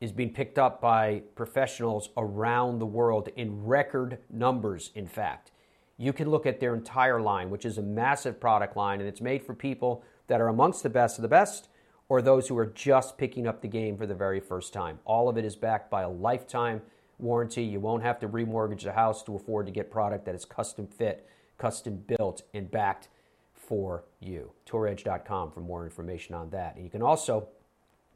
is 0.00 0.12
being 0.12 0.30
picked 0.30 0.58
up 0.58 0.80
by 0.80 1.22
professionals 1.34 2.10
around 2.16 2.78
the 2.78 2.86
world 2.86 3.28
in 3.36 3.64
record 3.64 4.18
numbers, 4.30 4.90
in 4.94 5.06
fact. 5.06 5.52
You 5.98 6.12
can 6.12 6.30
look 6.30 6.46
at 6.46 6.60
their 6.60 6.74
entire 6.74 7.20
line, 7.20 7.50
which 7.50 7.64
is 7.64 7.78
a 7.78 7.82
massive 7.82 8.38
product 8.40 8.76
line, 8.76 9.00
and 9.00 9.08
it's 9.08 9.20
made 9.20 9.42
for 9.42 9.54
people 9.54 10.04
that 10.26 10.40
are 10.40 10.48
amongst 10.48 10.82
the 10.82 10.90
best 10.90 11.18
of 11.18 11.22
the 11.22 11.28
best 11.28 11.68
or 12.08 12.22
those 12.22 12.48
who 12.48 12.58
are 12.58 12.66
just 12.66 13.16
picking 13.18 13.46
up 13.46 13.62
the 13.62 13.68
game 13.68 13.96
for 13.96 14.06
the 14.06 14.14
very 14.14 14.40
first 14.40 14.72
time. 14.72 14.98
All 15.04 15.28
of 15.28 15.36
it 15.36 15.44
is 15.44 15.56
backed 15.56 15.90
by 15.90 16.02
a 16.02 16.10
lifetime 16.10 16.82
warranty. 17.18 17.64
You 17.64 17.80
won't 17.80 18.02
have 18.02 18.20
to 18.20 18.28
remortgage 18.28 18.82
the 18.82 18.92
house 18.92 19.22
to 19.24 19.34
afford 19.34 19.66
to 19.66 19.72
get 19.72 19.90
product 19.90 20.26
that 20.26 20.34
is 20.34 20.44
custom 20.44 20.86
fit 20.86 21.28
custom 21.58 22.04
built 22.06 22.42
and 22.54 22.70
backed 22.70 23.08
for 23.54 24.04
you. 24.20 24.52
TourEdge.com 24.66 25.50
for 25.52 25.60
more 25.60 25.84
information 25.84 26.34
on 26.34 26.50
that. 26.50 26.76
And 26.76 26.84
you 26.84 26.90
can 26.90 27.02
also 27.02 27.48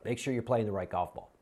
make 0.05 0.19
sure 0.19 0.33
you're 0.33 0.43
playing 0.43 0.67
the 0.67 0.73
right 0.73 0.91
golf 0.91 1.15
ball. 1.15 1.33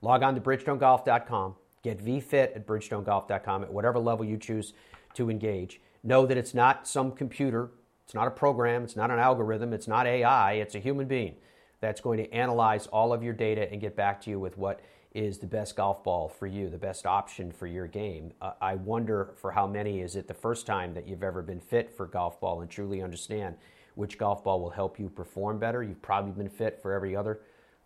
Log 0.00 0.22
on 0.22 0.34
to 0.34 0.40
bridgestonegolf.com. 0.40 1.54
Get 1.82 2.04
VFit 2.04 2.56
at 2.56 2.66
bridgestonegolf.com 2.66 3.64
at 3.64 3.72
whatever 3.72 3.98
level 3.98 4.24
you 4.24 4.36
choose 4.36 4.72
to 5.18 5.30
engage. 5.30 5.80
Know 6.02 6.26
that 6.26 6.38
it's 6.38 6.54
not 6.54 6.86
some 6.88 7.12
computer, 7.12 7.70
it's 8.04 8.14
not 8.14 8.28
a 8.28 8.30
program, 8.30 8.84
it's 8.84 8.96
not 8.96 9.10
an 9.10 9.18
algorithm, 9.18 9.72
it's 9.72 9.88
not 9.88 10.06
AI, 10.06 10.52
it's 10.54 10.74
a 10.74 10.78
human 10.78 11.06
being 11.06 11.34
that's 11.80 12.00
going 12.00 12.18
to 12.18 12.32
analyze 12.32 12.86
all 12.86 13.12
of 13.12 13.22
your 13.22 13.34
data 13.34 13.70
and 13.70 13.80
get 13.80 13.96
back 13.96 14.20
to 14.22 14.30
you 14.30 14.38
with 14.38 14.56
what 14.56 14.80
is 15.12 15.38
the 15.38 15.46
best 15.46 15.74
golf 15.74 16.04
ball 16.04 16.28
for 16.28 16.46
you, 16.46 16.68
the 16.68 16.78
best 16.78 17.04
option 17.04 17.50
for 17.50 17.66
your 17.66 17.88
game. 17.88 18.32
Uh, 18.40 18.52
I 18.60 18.76
wonder 18.76 19.34
for 19.40 19.50
how 19.50 19.66
many 19.66 20.00
is 20.00 20.14
it 20.14 20.28
the 20.28 20.34
first 20.34 20.66
time 20.66 20.94
that 20.94 21.08
you've 21.08 21.24
ever 21.24 21.42
been 21.42 21.60
fit 21.60 21.90
for 21.90 22.06
golf 22.06 22.40
ball 22.40 22.60
and 22.60 22.70
truly 22.70 23.02
understand 23.02 23.56
which 23.96 24.18
golf 24.18 24.44
ball 24.44 24.60
will 24.60 24.70
help 24.70 25.00
you 25.00 25.08
perform 25.08 25.58
better. 25.58 25.82
You've 25.82 26.02
probably 26.02 26.30
been 26.30 26.48
fit 26.48 26.80
for 26.80 26.92
every 26.92 27.16
other 27.16 27.40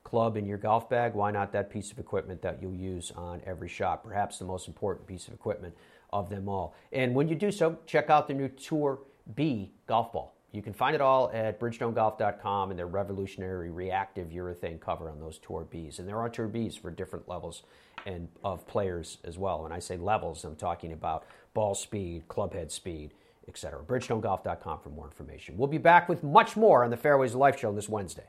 club 0.04 0.36
in 0.36 0.44
your 0.44 0.58
golf 0.58 0.90
bag. 0.90 1.14
Why 1.14 1.30
not 1.30 1.52
that 1.52 1.70
piece 1.70 1.90
of 1.90 1.98
equipment 1.98 2.42
that 2.42 2.60
you'll 2.60 2.74
use 2.74 3.10
on 3.16 3.40
every 3.46 3.68
shot? 3.68 4.04
Perhaps 4.04 4.38
the 4.38 4.44
most 4.44 4.68
important 4.68 5.06
piece 5.06 5.26
of 5.28 5.32
equipment 5.32 5.74
of 6.12 6.28
them 6.28 6.48
all. 6.48 6.74
And 6.92 7.14
when 7.14 7.28
you 7.28 7.34
do 7.34 7.50
so, 7.50 7.78
check 7.86 8.10
out 8.10 8.28
the 8.28 8.34
new 8.34 8.48
Tour 8.48 9.00
B 9.34 9.72
golf 9.86 10.12
ball. 10.12 10.34
You 10.52 10.60
can 10.60 10.74
find 10.74 10.94
it 10.94 11.00
all 11.00 11.30
at 11.32 11.58
bridgestonegolf.com 11.58 12.70
and 12.70 12.78
their 12.78 12.86
revolutionary 12.86 13.70
reactive 13.70 14.28
urethane 14.28 14.78
cover 14.78 15.08
on 15.08 15.18
those 15.18 15.38
Tour 15.38 15.66
Bs. 15.72 15.98
And 15.98 16.06
there 16.06 16.18
are 16.18 16.28
Tour 16.28 16.48
Bs 16.48 16.78
for 16.78 16.90
different 16.90 17.26
levels 17.26 17.62
and 18.04 18.28
of 18.44 18.66
players 18.66 19.18
as 19.24 19.38
well. 19.38 19.62
When 19.62 19.72
I 19.72 19.78
say 19.78 19.96
levels, 19.96 20.44
I'm 20.44 20.56
talking 20.56 20.92
about 20.92 21.24
ball 21.54 21.74
speed, 21.74 22.28
club 22.28 22.52
head 22.52 22.70
speed, 22.70 23.12
etc. 23.48 23.82
bridgestonegolf.com 23.82 24.80
for 24.80 24.90
more 24.90 25.06
information. 25.06 25.56
We'll 25.56 25.68
be 25.68 25.78
back 25.78 26.08
with 26.08 26.22
much 26.22 26.54
more 26.54 26.84
on 26.84 26.90
the 26.90 26.96
Fairways 26.98 27.34
Life 27.34 27.58
show 27.58 27.72
this 27.72 27.88
Wednesday. 27.88 28.26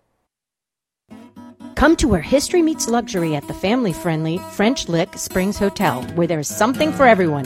Come 1.76 1.98
to 1.98 2.08
where 2.08 2.22
history 2.22 2.62
meets 2.62 2.88
luxury 2.88 3.36
at 3.36 3.46
the 3.50 3.54
family 3.54 3.92
friendly 3.92 4.38
French 4.54 4.88
Lick 4.88 5.18
Springs 5.18 5.60
Hotel, 5.60 6.02
where 6.16 6.28
there's 6.28 6.48
something 6.48 6.94
for 6.94 7.06
everyone 7.06 7.46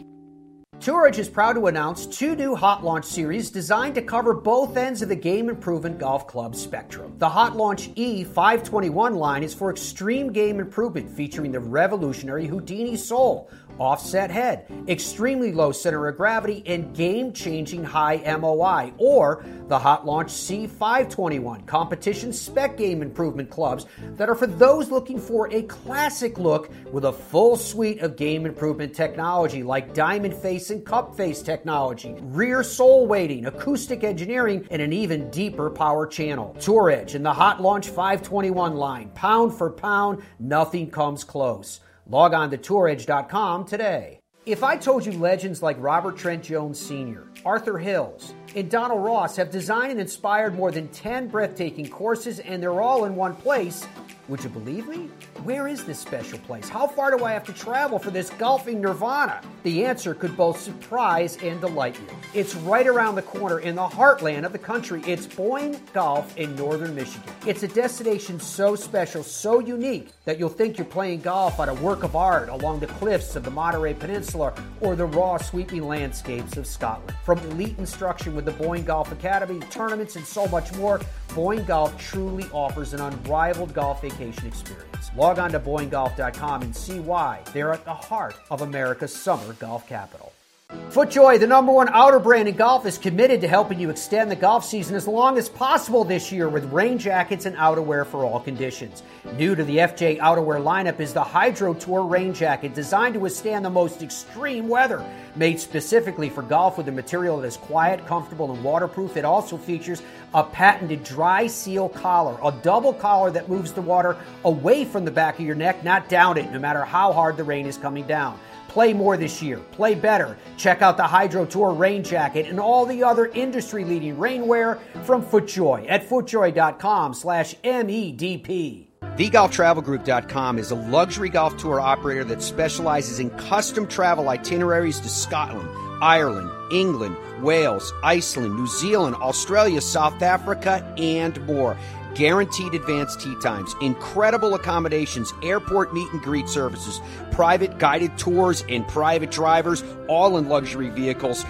Tour 0.81 1.05
Edge 1.05 1.19
is 1.19 1.29
proud 1.29 1.53
to 1.53 1.67
announce 1.67 2.07
two 2.07 2.35
new 2.35 2.55
Hot 2.55 2.83
Launch 2.83 3.05
series 3.05 3.51
designed 3.51 3.93
to 3.93 4.01
cover 4.01 4.33
both 4.33 4.75
ends 4.75 5.03
of 5.03 5.09
the 5.09 5.15
game 5.15 5.47
improvement 5.47 5.99
golf 5.99 6.25
club 6.25 6.55
spectrum. 6.55 7.13
The 7.19 7.29
Hot 7.29 7.55
Launch 7.55 7.93
E521 7.93 9.15
line 9.15 9.43
is 9.43 9.53
for 9.53 9.69
extreme 9.69 10.33
game 10.33 10.59
improvement 10.59 11.07
featuring 11.07 11.51
the 11.51 11.59
revolutionary 11.59 12.47
Houdini 12.47 12.95
Sole, 12.95 13.47
offset 13.81 14.29
head, 14.29 14.67
extremely 14.87 15.51
low 15.51 15.71
center 15.71 16.07
of 16.07 16.15
gravity, 16.15 16.61
and 16.67 16.95
game 16.95 17.33
changing 17.33 17.83
high 17.83 18.17
MOI, 18.37 18.93
or 18.99 19.43
the 19.67 19.79
Hot 19.79 20.05
Launch 20.05 20.29
C521 20.29 21.65
competition 21.65 22.31
spec 22.31 22.77
game 22.77 23.01
improvement 23.01 23.49
clubs 23.49 23.87
that 24.17 24.29
are 24.29 24.35
for 24.35 24.45
those 24.45 24.91
looking 24.91 25.17
for 25.17 25.51
a 25.51 25.63
classic 25.63 26.37
look 26.37 26.71
with 26.91 27.05
a 27.05 27.11
full 27.11 27.55
suite 27.55 28.01
of 28.01 28.15
game 28.15 28.45
improvement 28.45 28.93
technology 28.93 29.63
like 29.63 29.95
diamond 29.95 30.35
face 30.35 30.69
and 30.69 30.85
cup 30.85 31.17
face 31.17 31.41
technology, 31.41 32.15
rear 32.19 32.61
sole 32.61 33.07
weighting, 33.07 33.47
acoustic 33.47 34.03
engineering, 34.03 34.67
and 34.69 34.81
an 34.81 34.93
even 34.93 35.31
deeper 35.31 35.71
power 35.71 36.05
channel. 36.05 36.55
Tour 36.59 36.91
Edge 36.91 37.15
and 37.15 37.25
the 37.25 37.33
Hot 37.33 37.59
Launch 37.59 37.87
521 37.87 38.75
line, 38.75 39.09
pound 39.15 39.57
for 39.57 39.71
pound, 39.71 40.21
nothing 40.39 40.91
comes 40.91 41.23
close. 41.23 41.79
Log 42.11 42.33
on 42.33 42.51
to 42.51 42.57
touredge.com 42.57 43.63
today. 43.63 44.19
If 44.45 44.63
I 44.65 44.75
told 44.75 45.05
you 45.05 45.13
legends 45.13 45.63
like 45.63 45.77
Robert 45.79 46.17
Trent 46.17 46.43
Jones 46.43 46.77
Sr., 46.77 47.29
Arthur 47.45 47.77
Hills, 47.77 48.33
and 48.55 48.69
Donald 48.69 49.03
Ross 49.03 49.35
have 49.37 49.49
designed 49.49 49.91
and 49.91 49.99
inspired 49.99 50.55
more 50.55 50.71
than 50.71 50.87
10 50.89 51.27
breathtaking 51.27 51.87
courses 51.87 52.39
and 52.39 52.61
they're 52.61 52.81
all 52.81 53.05
in 53.05 53.15
one 53.15 53.35
place, 53.35 53.87
would 54.27 54.43
you 54.43 54.49
believe 54.49 54.87
me? 54.87 55.09
Where 55.43 55.67
is 55.67 55.83
this 55.83 55.99
special 55.99 56.39
place? 56.39 56.69
How 56.69 56.87
far 56.87 57.15
do 57.15 57.25
I 57.25 57.33
have 57.33 57.43
to 57.45 57.53
travel 57.53 57.99
for 57.99 58.11
this 58.11 58.29
golfing 58.29 58.79
nirvana? 58.79 59.41
The 59.63 59.85
answer 59.85 60.13
could 60.13 60.37
both 60.37 60.59
surprise 60.59 61.37
and 61.43 61.59
delight 61.59 61.99
you. 61.99 62.07
It's 62.33 62.55
right 62.55 62.87
around 62.87 63.15
the 63.15 63.23
corner 63.23 63.59
in 63.59 63.75
the 63.75 63.87
heartland 63.87 64.45
of 64.45 64.53
the 64.53 64.59
country. 64.59 65.01
It's 65.05 65.25
Boyne 65.25 65.77
Golf 65.91 66.37
in 66.37 66.55
northern 66.55 66.95
Michigan. 66.95 67.23
It's 67.45 67.63
a 67.63 67.67
destination 67.67 68.39
so 68.39 68.75
special, 68.75 69.23
so 69.23 69.59
unique, 69.59 70.09
that 70.25 70.39
you'll 70.39 70.49
think 70.49 70.77
you're 70.77 70.85
playing 70.85 71.21
golf 71.21 71.59
on 71.59 71.67
a 71.67 71.73
work 71.73 72.03
of 72.03 72.15
art 72.15 72.49
along 72.49 72.79
the 72.79 72.87
cliffs 72.87 73.35
of 73.35 73.43
the 73.43 73.51
Monterey 73.51 73.95
Peninsula 73.95 74.53
or 74.79 74.95
the 74.95 75.07
raw, 75.07 75.37
sweeping 75.37 75.87
landscapes 75.87 76.55
of 76.55 76.65
Scotland. 76.65 77.13
From 77.25 77.39
elite 77.39 77.77
instruction 77.79 78.35
with 78.43 78.57
the 78.57 78.63
Boyne 78.63 78.83
Golf 78.83 79.11
Academy, 79.11 79.59
tournaments, 79.69 80.15
and 80.15 80.25
so 80.25 80.47
much 80.47 80.73
more, 80.75 80.99
Boyne 81.35 81.63
Golf 81.65 81.97
truly 81.97 82.45
offers 82.51 82.93
an 82.93 83.01
unrivaled 83.01 83.73
golf 83.73 84.01
vacation 84.01 84.47
experience. 84.47 85.11
Log 85.15 85.39
on 85.39 85.51
to 85.51 85.59
BoyneGolf.com 85.59 86.61
and 86.61 86.75
see 86.75 86.99
why 86.99 87.41
they're 87.53 87.73
at 87.73 87.85
the 87.85 87.93
heart 87.93 88.35
of 88.49 88.61
America's 88.61 89.13
summer 89.13 89.53
golf 89.53 89.87
capital. 89.87 90.30
FootJoy, 90.71 91.37
the 91.37 91.47
number 91.47 91.71
one 91.71 91.89
outer 91.89 92.19
brand 92.19 92.47
in 92.47 92.55
golf, 92.55 92.85
is 92.85 92.97
committed 92.97 93.41
to 93.41 93.47
helping 93.47 93.77
you 93.77 93.89
extend 93.89 94.31
the 94.31 94.35
golf 94.37 94.63
season 94.63 94.95
as 94.95 95.05
long 95.05 95.37
as 95.37 95.49
possible 95.49 96.05
this 96.05 96.31
year 96.31 96.47
with 96.47 96.63
rain 96.71 96.97
jackets 96.97 97.45
and 97.45 97.57
outerwear 97.57 98.05
for 98.05 98.23
all 98.23 98.39
conditions. 98.39 99.03
New 99.33 99.53
to 99.53 99.65
the 99.65 99.77
FJ 99.77 100.19
outerwear 100.19 100.61
lineup 100.61 101.01
is 101.01 101.13
the 101.13 101.23
Hydro 101.23 101.73
Tour 101.73 102.03
rain 102.03 102.33
jacket, 102.33 102.73
designed 102.73 103.15
to 103.15 103.19
withstand 103.19 103.65
the 103.65 103.69
most 103.69 104.01
extreme 104.01 104.69
weather. 104.69 105.05
Made 105.35 105.59
specifically 105.59 106.29
for 106.29 106.41
golf 106.41 106.77
with 106.77 106.87
a 106.87 106.91
material 106.91 107.37
that 107.39 107.47
is 107.47 107.57
quiet, 107.57 108.05
comfortable, 108.05 108.51
and 108.53 108.63
waterproof, 108.63 109.17
it 109.17 109.25
also 109.25 109.57
features 109.57 110.01
a 110.33 110.43
patented 110.43 111.03
dry 111.03 111.47
seal 111.47 111.89
collar, 111.89 112.37
a 112.43 112.51
double 112.63 112.93
collar 112.93 113.29
that 113.31 113.49
moves 113.49 113.73
the 113.73 113.81
water 113.81 114.17
away 114.45 114.85
from 114.85 115.03
the 115.03 115.11
back 115.11 115.37
of 115.37 115.45
your 115.45 115.55
neck, 115.55 115.83
not 115.83 116.07
down 116.07 116.37
it, 116.37 116.49
no 116.51 116.59
matter 116.59 116.85
how 116.85 117.11
hard 117.11 117.35
the 117.35 117.43
rain 117.43 117.65
is 117.65 117.77
coming 117.77 118.07
down. 118.07 118.39
Play 118.71 118.93
more 118.93 119.17
this 119.17 119.41
year. 119.41 119.57
Play 119.57 119.95
better. 119.95 120.37
Check 120.55 120.81
out 120.81 120.95
the 120.95 121.03
Hydro 121.03 121.45
Tour 121.45 121.73
rain 121.73 122.05
jacket 122.05 122.45
and 122.45 122.57
all 122.57 122.85
the 122.85 123.03
other 123.03 123.25
industry-leading 123.25 124.15
rainwear 124.15 124.79
from 125.03 125.21
FootJoy 125.21 125.89
at 125.89 126.07
footjoy.com 126.07 127.13
slash 127.13 127.53
MEDP. 127.65 128.87
TheGolfTravelGroup.com 129.01 130.57
is 130.57 130.71
a 130.71 130.75
luxury 130.75 131.27
golf 131.27 131.57
tour 131.57 131.81
operator 131.81 132.23
that 132.23 132.41
specializes 132.41 133.19
in 133.19 133.29
custom 133.31 133.85
travel 133.87 134.29
itineraries 134.29 135.01
to 135.01 135.09
Scotland, 135.09 135.67
Ireland, 136.01 136.49
England, 136.71 137.17
Wales, 137.41 137.91
Iceland, 138.05 138.55
New 138.55 138.67
Zealand, 138.67 139.17
Australia, 139.17 139.81
South 139.81 140.21
Africa, 140.21 140.95
and 140.97 141.45
more 141.45 141.75
guaranteed 142.15 142.73
advanced 142.73 143.21
tee 143.21 143.35
times, 143.41 143.75
incredible 143.81 144.53
accommodations, 144.55 145.33
airport 145.43 145.93
meet 145.93 146.11
and 146.11 146.21
greet 146.21 146.47
services, 146.47 147.01
private 147.31 147.77
guided 147.77 148.17
tours, 148.17 148.63
and 148.69 148.87
private 148.87 149.31
drivers, 149.31 149.83
all 150.07 150.37
in 150.37 150.47
luxury 150.49 150.89
vehicles. 150.89 151.45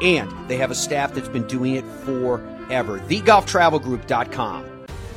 And 0.00 0.30
they 0.48 0.56
have 0.56 0.70
a 0.70 0.74
staff 0.74 1.14
that's 1.14 1.28
been 1.28 1.46
doing 1.46 1.74
it 1.74 1.84
forever. 2.04 2.98
TheGolfTravelGroup.com. 2.98 4.64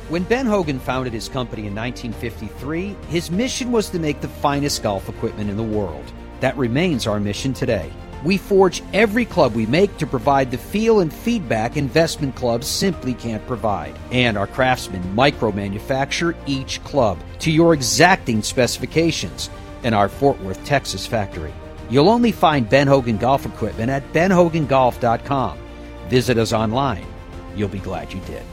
When 0.08 0.24
Ben 0.24 0.46
Hogan 0.46 0.80
founded 0.80 1.12
his 1.12 1.28
company 1.28 1.68
in 1.68 1.74
1953, 1.74 2.96
his 3.08 3.30
mission 3.30 3.70
was 3.70 3.90
to 3.90 3.98
make 4.00 4.20
the 4.20 4.28
finest 4.28 4.82
golf 4.82 5.08
equipment 5.08 5.50
in 5.50 5.56
the 5.56 5.62
world. 5.62 6.04
That 6.40 6.56
remains 6.56 7.06
our 7.06 7.20
mission 7.20 7.52
today. 7.52 7.92
We 8.24 8.36
forge 8.36 8.82
every 8.92 9.24
club 9.24 9.54
we 9.54 9.66
make 9.66 9.96
to 9.98 10.06
provide 10.06 10.50
the 10.50 10.58
feel 10.58 11.00
and 11.00 11.12
feedback 11.12 11.76
investment 11.76 12.36
clubs 12.36 12.66
simply 12.66 13.14
can't 13.14 13.46
provide. 13.46 13.98
And 14.10 14.36
our 14.36 14.46
craftsmen 14.46 15.14
micro 15.14 15.52
manufacture 15.52 16.36
each 16.46 16.82
club 16.84 17.18
to 17.40 17.50
your 17.50 17.72
exacting 17.74 18.42
specifications 18.42 19.50
in 19.82 19.94
our 19.94 20.08
Fort 20.08 20.40
Worth, 20.42 20.62
Texas 20.64 21.06
factory. 21.06 21.54
You'll 21.88 22.08
only 22.08 22.32
find 22.32 22.68
Ben 22.68 22.86
Hogan 22.86 23.16
golf 23.16 23.46
equipment 23.46 23.90
at 23.90 24.12
benhogangolf.com. 24.12 25.58
Visit 26.08 26.38
us 26.38 26.52
online. 26.52 27.06
You'll 27.56 27.68
be 27.68 27.78
glad 27.78 28.12
you 28.12 28.20
did. 28.20 28.44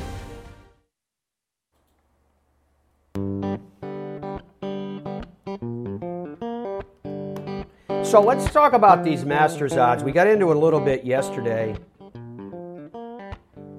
So 8.08 8.22
let's 8.22 8.50
talk 8.54 8.72
about 8.72 9.04
these 9.04 9.26
Masters 9.26 9.76
odds. 9.76 10.02
We 10.02 10.13
got 10.13 10.28
into 10.28 10.50
it 10.50 10.56
a 10.56 10.60
little 10.60 10.80
bit 10.80 11.04
yesterday, 11.04 11.76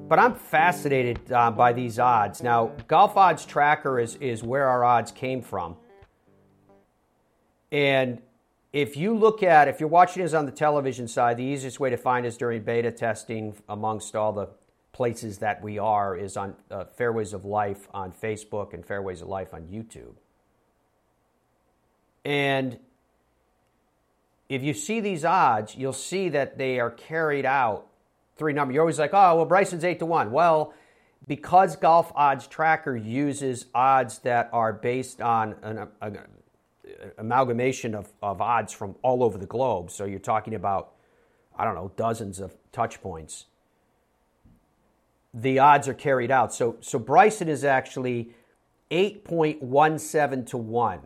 but 0.06 0.18
I'm 0.18 0.34
fascinated 0.34 1.32
uh, 1.32 1.50
by 1.50 1.72
these 1.72 1.98
odds. 1.98 2.42
Now, 2.42 2.72
Golf 2.88 3.16
Odds 3.16 3.46
Tracker 3.46 3.98
is, 3.98 4.16
is 4.16 4.42
where 4.42 4.68
our 4.68 4.84
odds 4.84 5.12
came 5.12 5.40
from. 5.40 5.76
And 7.72 8.20
if 8.74 8.98
you 8.98 9.16
look 9.16 9.42
at, 9.42 9.66
if 9.66 9.80
you're 9.80 9.88
watching 9.88 10.22
us 10.22 10.34
on 10.34 10.44
the 10.44 10.52
television 10.52 11.08
side, 11.08 11.38
the 11.38 11.44
easiest 11.44 11.80
way 11.80 11.88
to 11.88 11.96
find 11.96 12.26
us 12.26 12.36
during 12.36 12.62
beta 12.62 12.92
testing 12.92 13.54
amongst 13.66 14.14
all 14.14 14.34
the 14.34 14.48
places 14.92 15.38
that 15.38 15.62
we 15.62 15.78
are 15.78 16.14
is 16.14 16.36
on 16.36 16.54
uh, 16.70 16.84
Fairways 16.84 17.32
of 17.32 17.46
Life 17.46 17.88
on 17.94 18.12
Facebook 18.12 18.74
and 18.74 18.84
Fairways 18.84 19.22
of 19.22 19.28
Life 19.28 19.54
on 19.54 19.62
YouTube. 19.62 20.16
And 22.26 22.78
if 24.48 24.62
you 24.62 24.72
see 24.72 25.00
these 25.00 25.24
odds, 25.24 25.76
you'll 25.76 25.92
see 25.92 26.30
that 26.30 26.56
they 26.56 26.80
are 26.80 26.90
carried 26.90 27.44
out 27.44 27.86
three 28.36 28.52
number. 28.52 28.72
You're 28.72 28.82
always 28.82 28.98
like, 28.98 29.12
oh, 29.12 29.36
well, 29.36 29.44
Bryson's 29.44 29.84
eight 29.84 29.98
to 29.98 30.06
one. 30.06 30.30
Well, 30.30 30.72
because 31.26 31.76
Golf 31.76 32.10
Odds 32.14 32.46
Tracker 32.46 32.96
uses 32.96 33.66
odds 33.74 34.20
that 34.20 34.48
are 34.52 34.72
based 34.72 35.20
on 35.20 35.56
an, 35.62 35.78
a, 35.78 35.88
a, 36.00 36.12
amalgamation 37.18 37.94
of, 37.94 38.10
of 38.22 38.40
odds 38.40 38.72
from 38.72 38.94
all 39.02 39.22
over 39.22 39.36
the 39.36 39.46
globe, 39.46 39.90
so 39.90 40.04
you're 40.04 40.18
talking 40.18 40.54
about, 40.54 40.92
I 41.56 41.64
don't 41.64 41.74
know, 41.74 41.92
dozens 41.96 42.40
of 42.40 42.54
touch 42.72 43.02
points. 43.02 43.46
The 45.34 45.58
odds 45.58 45.88
are 45.88 45.94
carried 45.94 46.30
out. 46.30 46.54
So, 46.54 46.76
so 46.80 46.98
Bryson 46.98 47.48
is 47.48 47.64
actually 47.64 48.30
8.17 48.90 50.46
to 50.46 50.56
1 50.56 51.00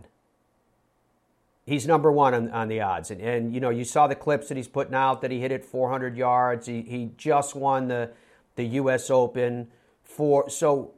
he's 1.67 1.87
number 1.87 2.11
one 2.11 2.35
on, 2.35 2.51
on 2.51 2.69
the 2.69 2.81
odds. 2.81 3.11
And, 3.11 3.21
and, 3.21 3.55
you 3.55 3.61
know, 3.61 3.71
you 3.71 3.85
saw 3.85 4.07
the 4.07 4.15
clips 4.15 4.49
that 4.49 4.57
he's 4.57 4.69
putting 4.69 4.95
out 4.95 5.23
that 5.23 5.31
he 5.31 5.41
hit 5.41 5.53
it 5.53 5.65
400 5.65 6.17
yards. 6.17 6.67
He, 6.67 6.83
he 6.83 7.11
just 7.17 7.55
won 7.55 7.89
the, 7.89 8.11
the 8.57 8.65
U.S. 8.65 9.11
Open. 9.11 9.69
For, 10.05 10.51
so, 10.51 10.93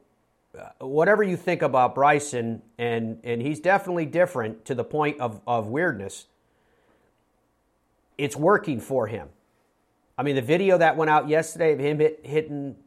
uh, 0.57 0.85
whatever 0.85 1.23
you 1.23 1.37
think 1.37 1.61
about 1.61 1.95
Bryson, 1.95 2.61
and, 2.77 3.19
and 3.23 3.41
he's 3.41 3.59
definitely 3.59 4.05
different 4.05 4.65
to 4.65 4.75
the 4.75 4.83
point 4.83 5.19
of, 5.19 5.41
of 5.45 5.67
weirdness, 5.67 6.25
it's 8.17 8.35
working 8.35 8.79
for 8.79 9.07
him. 9.07 9.29
I 10.17 10.23
mean, 10.23 10.35
the 10.35 10.41
video 10.41 10.77
that 10.77 10.95
went 10.95 11.09
out 11.09 11.27
yesterday 11.27 11.73
of 11.73 11.79
him 11.79 11.99
hit, 11.99 12.21
hitting, 12.23 12.77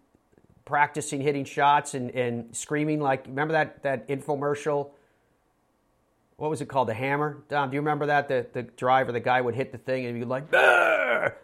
practicing 0.64 1.20
hitting 1.20 1.44
shots 1.44 1.94
and, 1.94 2.10
and 2.12 2.56
screaming 2.56 3.00
like, 3.00 3.26
remember 3.26 3.52
that, 3.52 3.82
that 3.82 4.08
infomercial? 4.08 4.90
What 6.38 6.50
was 6.50 6.60
it 6.60 6.66
called? 6.66 6.88
The 6.88 6.94
hammer? 6.94 7.42
Dom, 7.48 7.68
do 7.68 7.74
you 7.74 7.80
remember 7.80 8.06
that? 8.06 8.28
The, 8.28 8.46
the 8.52 8.62
driver, 8.62 9.12
the 9.12 9.20
guy 9.20 9.40
would 9.40 9.54
hit 9.54 9.72
the 9.72 9.78
thing 9.78 10.06
and 10.06 10.16
he'd 10.16 10.22
be 10.22 10.26
like, 10.26 10.52
Arr! 10.54 11.36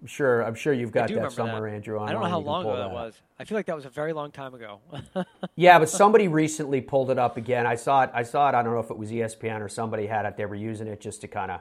I'm 0.00 0.06
sure, 0.06 0.42
I'm 0.42 0.54
sure 0.54 0.72
you've 0.72 0.92
got 0.92 1.08
that 1.08 1.32
somewhere, 1.32 1.62
that. 1.62 1.76
Andrew. 1.76 1.98
I 1.98 2.12
don't 2.12 2.22
know 2.22 2.28
how 2.28 2.38
long 2.38 2.62
ago 2.62 2.76
that, 2.76 2.88
that 2.88 2.92
was. 2.92 3.20
I 3.38 3.44
feel 3.44 3.56
like 3.56 3.66
that 3.66 3.74
was 3.74 3.86
a 3.86 3.90
very 3.90 4.12
long 4.12 4.30
time 4.30 4.54
ago. 4.54 4.80
yeah, 5.56 5.78
but 5.78 5.88
somebody 5.88 6.28
recently 6.28 6.80
pulled 6.80 7.10
it 7.10 7.18
up 7.18 7.36
again. 7.36 7.66
I 7.66 7.74
saw 7.74 8.02
it. 8.02 8.10
I 8.14 8.22
saw 8.22 8.48
it. 8.48 8.54
I 8.54 8.62
don't 8.62 8.74
know 8.74 8.80
if 8.80 8.90
it 8.90 8.98
was 8.98 9.10
ESPN 9.10 9.60
or 9.60 9.68
somebody 9.68 10.06
had 10.06 10.26
it. 10.26 10.36
They 10.36 10.46
were 10.46 10.54
using 10.54 10.86
it 10.86 11.00
just 11.00 11.20
to 11.22 11.28
kind 11.28 11.50
of 11.50 11.60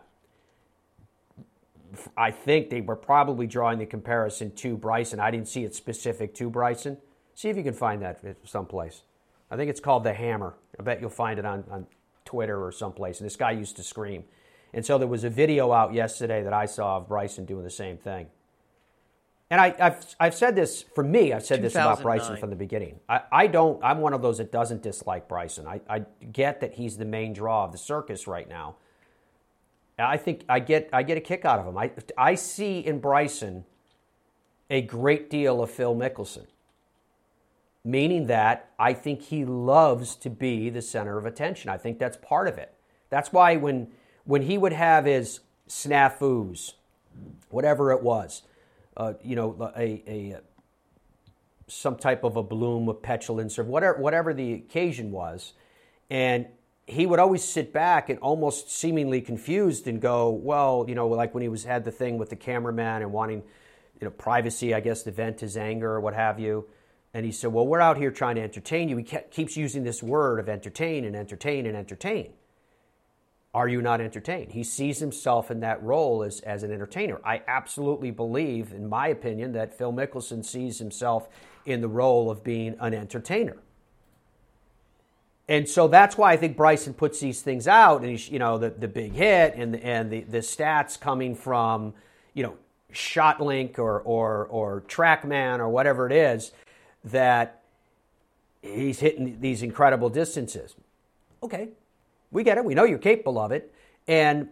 I 2.18 2.32
think 2.32 2.70
they 2.70 2.82
were 2.82 2.95
probably 2.95 3.47
drawing 3.47 3.80
the 3.80 3.86
comparison 3.86 4.51
to 4.56 4.78
Bryson. 4.78 5.20
I 5.20 5.32
didn't 5.32 5.47
see 5.47 5.64
it 5.64 5.76
specific 5.76 6.34
to 6.36 6.49
Bryson. 6.49 6.97
See 7.34 7.49
if 7.49 7.58
you 7.58 7.64
can 7.64 7.74
find 7.74 8.01
that 8.01 8.20
someplace. 8.45 9.04
I 9.49 9.56
think 9.56 9.70
it's 9.70 9.80
called 9.80 10.04
The 10.04 10.14
Hammer. 10.14 10.56
I 10.80 10.84
bet 10.84 11.01
you'll 11.01 11.10
find 11.10 11.39
it 11.39 11.45
on, 11.45 11.64
on 11.70 11.88
Twitter 12.34 12.65
or 12.65 12.71
someplace. 12.71 13.19
And 13.19 13.27
this 13.27 13.36
guy 13.36 13.51
used 13.51 13.75
to 13.75 13.84
scream. 13.84 14.23
And 14.73 14.84
so 14.84 14.97
there 14.97 15.07
was 15.07 15.23
a 15.23 15.29
video 15.29 15.71
out 15.71 15.93
yesterday 15.93 16.41
that 16.41 16.53
I 16.53 16.65
saw 16.65 16.97
of 16.97 17.07
Bryson 17.07 17.45
doing 17.45 17.63
the 17.63 17.69
same 17.69 17.95
thing. 17.95 18.25
And 19.51 19.61
I, 19.61 19.75
have 19.77 20.03
I've 20.19 20.34
said 20.34 20.55
this 20.55 20.81
for 20.95 21.03
me, 21.03 21.31
I've 21.31 21.45
said 21.45 21.61
this 21.61 21.75
about 21.75 22.01
Bryson 22.01 22.38
from 22.38 22.49
the 22.49 22.55
beginning. 22.55 22.99
I, 23.07 23.21
I 23.31 23.45
don't, 23.45 23.84
I'm 23.84 23.99
one 23.99 24.13
of 24.13 24.23
those 24.23 24.39
that 24.39 24.51
doesn't 24.51 24.81
dislike 24.81 25.27
Bryson. 25.27 25.67
I, 25.67 25.79
I 25.88 26.05
get 26.31 26.61
that 26.61 26.73
he's 26.73 26.97
the 26.97 27.05
main 27.05 27.34
draw 27.34 27.65
of 27.65 27.71
the 27.71 27.77
circus 27.77 28.25
right 28.25 28.49
now. 28.49 28.77
I 29.99 30.17
think 30.17 30.43
I 30.49 30.59
get 30.59 30.89
I 30.91 31.03
get 31.03 31.17
a 31.17 31.21
kick 31.21 31.45
out 31.45 31.59
of 31.59 31.67
him. 31.67 31.77
I 31.77 31.91
I 32.17 32.34
see 32.34 32.79
in 32.79 32.99
Bryson 32.99 33.63
a 34.71 34.81
great 34.81 35.29
deal 35.29 35.61
of 35.61 35.69
Phil 35.69 35.95
Mickelson, 35.95 36.47
meaning 37.84 38.27
that 38.27 38.69
I 38.79 38.93
think 38.93 39.21
he 39.23 39.45
loves 39.45 40.15
to 40.17 40.29
be 40.29 40.69
the 40.69 40.81
center 40.81 41.17
of 41.17 41.25
attention. 41.25 41.69
I 41.69 41.77
think 41.77 41.99
that's 41.99 42.17
part 42.17 42.47
of 42.47 42.57
it. 42.57 42.73
That's 43.09 43.31
why 43.31 43.57
when 43.57 43.89
when 44.25 44.43
he 44.43 44.57
would 44.57 44.73
have 44.73 45.05
his 45.05 45.41
snafus, 45.67 46.73
whatever 47.49 47.91
it 47.91 48.01
was, 48.01 48.43
uh, 48.95 49.13
you 49.21 49.36
know, 49.36 49.71
a, 49.75 50.03
a 50.07 50.38
some 51.67 51.97
type 51.97 52.23
of 52.23 52.38
a 52.38 52.43
bloom 52.43 52.88
of 52.88 53.01
petulance 53.01 53.59
or 53.59 53.63
whatever 53.63 53.99
whatever 53.99 54.34
the 54.34 54.53
occasion 54.53 55.11
was, 55.11 55.53
and 56.09 56.47
he 56.86 57.05
would 57.05 57.19
always 57.19 57.43
sit 57.43 57.71
back 57.71 58.09
and 58.09 58.19
almost 58.19 58.69
seemingly 58.69 59.21
confused 59.21 59.88
and 59.88 60.01
go, 60.01 60.29
well, 60.29 60.86
you 60.88 60.95
know, 60.95 61.07
like 61.07 61.34
when 61.34 61.41
he 61.41 61.49
was 61.49 61.63
had 61.63 61.86
the 61.86 61.91
thing 61.91 62.17
with 62.17 62.29
the 62.29 62.36
cameraman 62.36 63.01
and 63.01 63.11
wanting, 63.11 63.41
you 63.99 64.05
know, 64.05 64.09
privacy, 64.09 64.73
I 64.73 64.81
guess, 64.81 65.03
to 65.03 65.11
vent 65.11 65.39
his 65.39 65.55
anger 65.55 65.91
or 65.91 66.01
what 66.01 66.13
have 66.13 66.39
you. 66.39 66.65
And 67.14 67.26
he 67.26 67.32
said, 67.32 67.53
well, 67.53 67.68
we're 67.68 67.82
out 67.82 67.97
here 67.97 68.09
trying 68.09 68.36
to 68.36 68.41
entertain 68.41 68.89
you. 68.89 68.97
He 68.97 69.03
keeps 69.03 69.55
using 69.55 69.84
this 69.84 70.01
word 70.01 70.39
of 70.39 70.49
entertain 70.49 71.05
and 71.05 71.16
entertain 71.16 71.68
and 71.68 71.78
entertain. 71.78 72.34
Are 73.53 73.68
you 73.68 73.84
not 73.84 74.01
entertained? 74.01 74.53
He 74.53 74.64
sees 74.64 74.97
himself 74.97 75.51
in 75.51 75.59
that 75.59 75.84
role 75.84 76.24
as, 76.24 76.39
as 76.39 76.64
an 76.64 76.72
entertainer. 76.72 77.22
I 77.24 77.43
absolutely 77.47 78.09
believe, 78.09 78.72
in 78.72 78.89
my 78.89 79.09
opinion, 79.09 79.51
that 79.51 79.78
Phil 79.78 79.93
Mickelson 79.93 80.43
sees 80.43 80.80
himself 80.80 81.30
in 81.66 81.82
the 81.82 81.88
role 81.88 82.32
of 82.32 82.43
being 82.43 82.76
an 82.80 82.95
entertainer. 82.95 83.57
And 85.47 85.70
so 85.70 85.88
that's 85.88 86.18
why 86.18 86.32
I 86.32 86.38
think 86.38 86.57
Bryson 86.57 86.95
puts 86.95 87.20
these 87.20 87.43
things 87.43 87.68
out, 87.68 88.01
and 88.01 88.09
he's, 88.09 88.28
you 88.28 88.39
know, 88.39 88.57
the, 88.57 88.72
the 88.72 88.88
big 88.88 89.11
hit 89.11 89.53
and 89.55 89.76
the, 89.76 89.86
and 89.86 90.09
the, 90.09 90.22
the 90.22 90.39
stats 90.39 90.99
coming 90.99 91.36
from, 91.36 91.93
you 92.34 92.41
know, 92.41 92.57
ShotLink 92.91 93.78
or, 93.78 93.99
or, 94.01 94.45
or 94.45 94.82
TrackMan 94.88 95.59
or 95.59 95.70
whatever 95.70 96.07
it 96.07 96.14
is, 96.14 96.53
that 97.06 97.64
he's 98.62 98.99
hitting 98.99 99.39
these 99.39 99.62
incredible 99.62 100.10
distances. 100.10 100.76
Okay, 101.41 101.70
we 102.32 102.43
get 102.43 102.58
it. 102.58 102.66
We 102.66 102.74
know 102.74 102.84
you're 102.84 102.97
capable 102.97 103.39
of 103.39 103.51
it. 103.51 103.74
And 104.08 104.49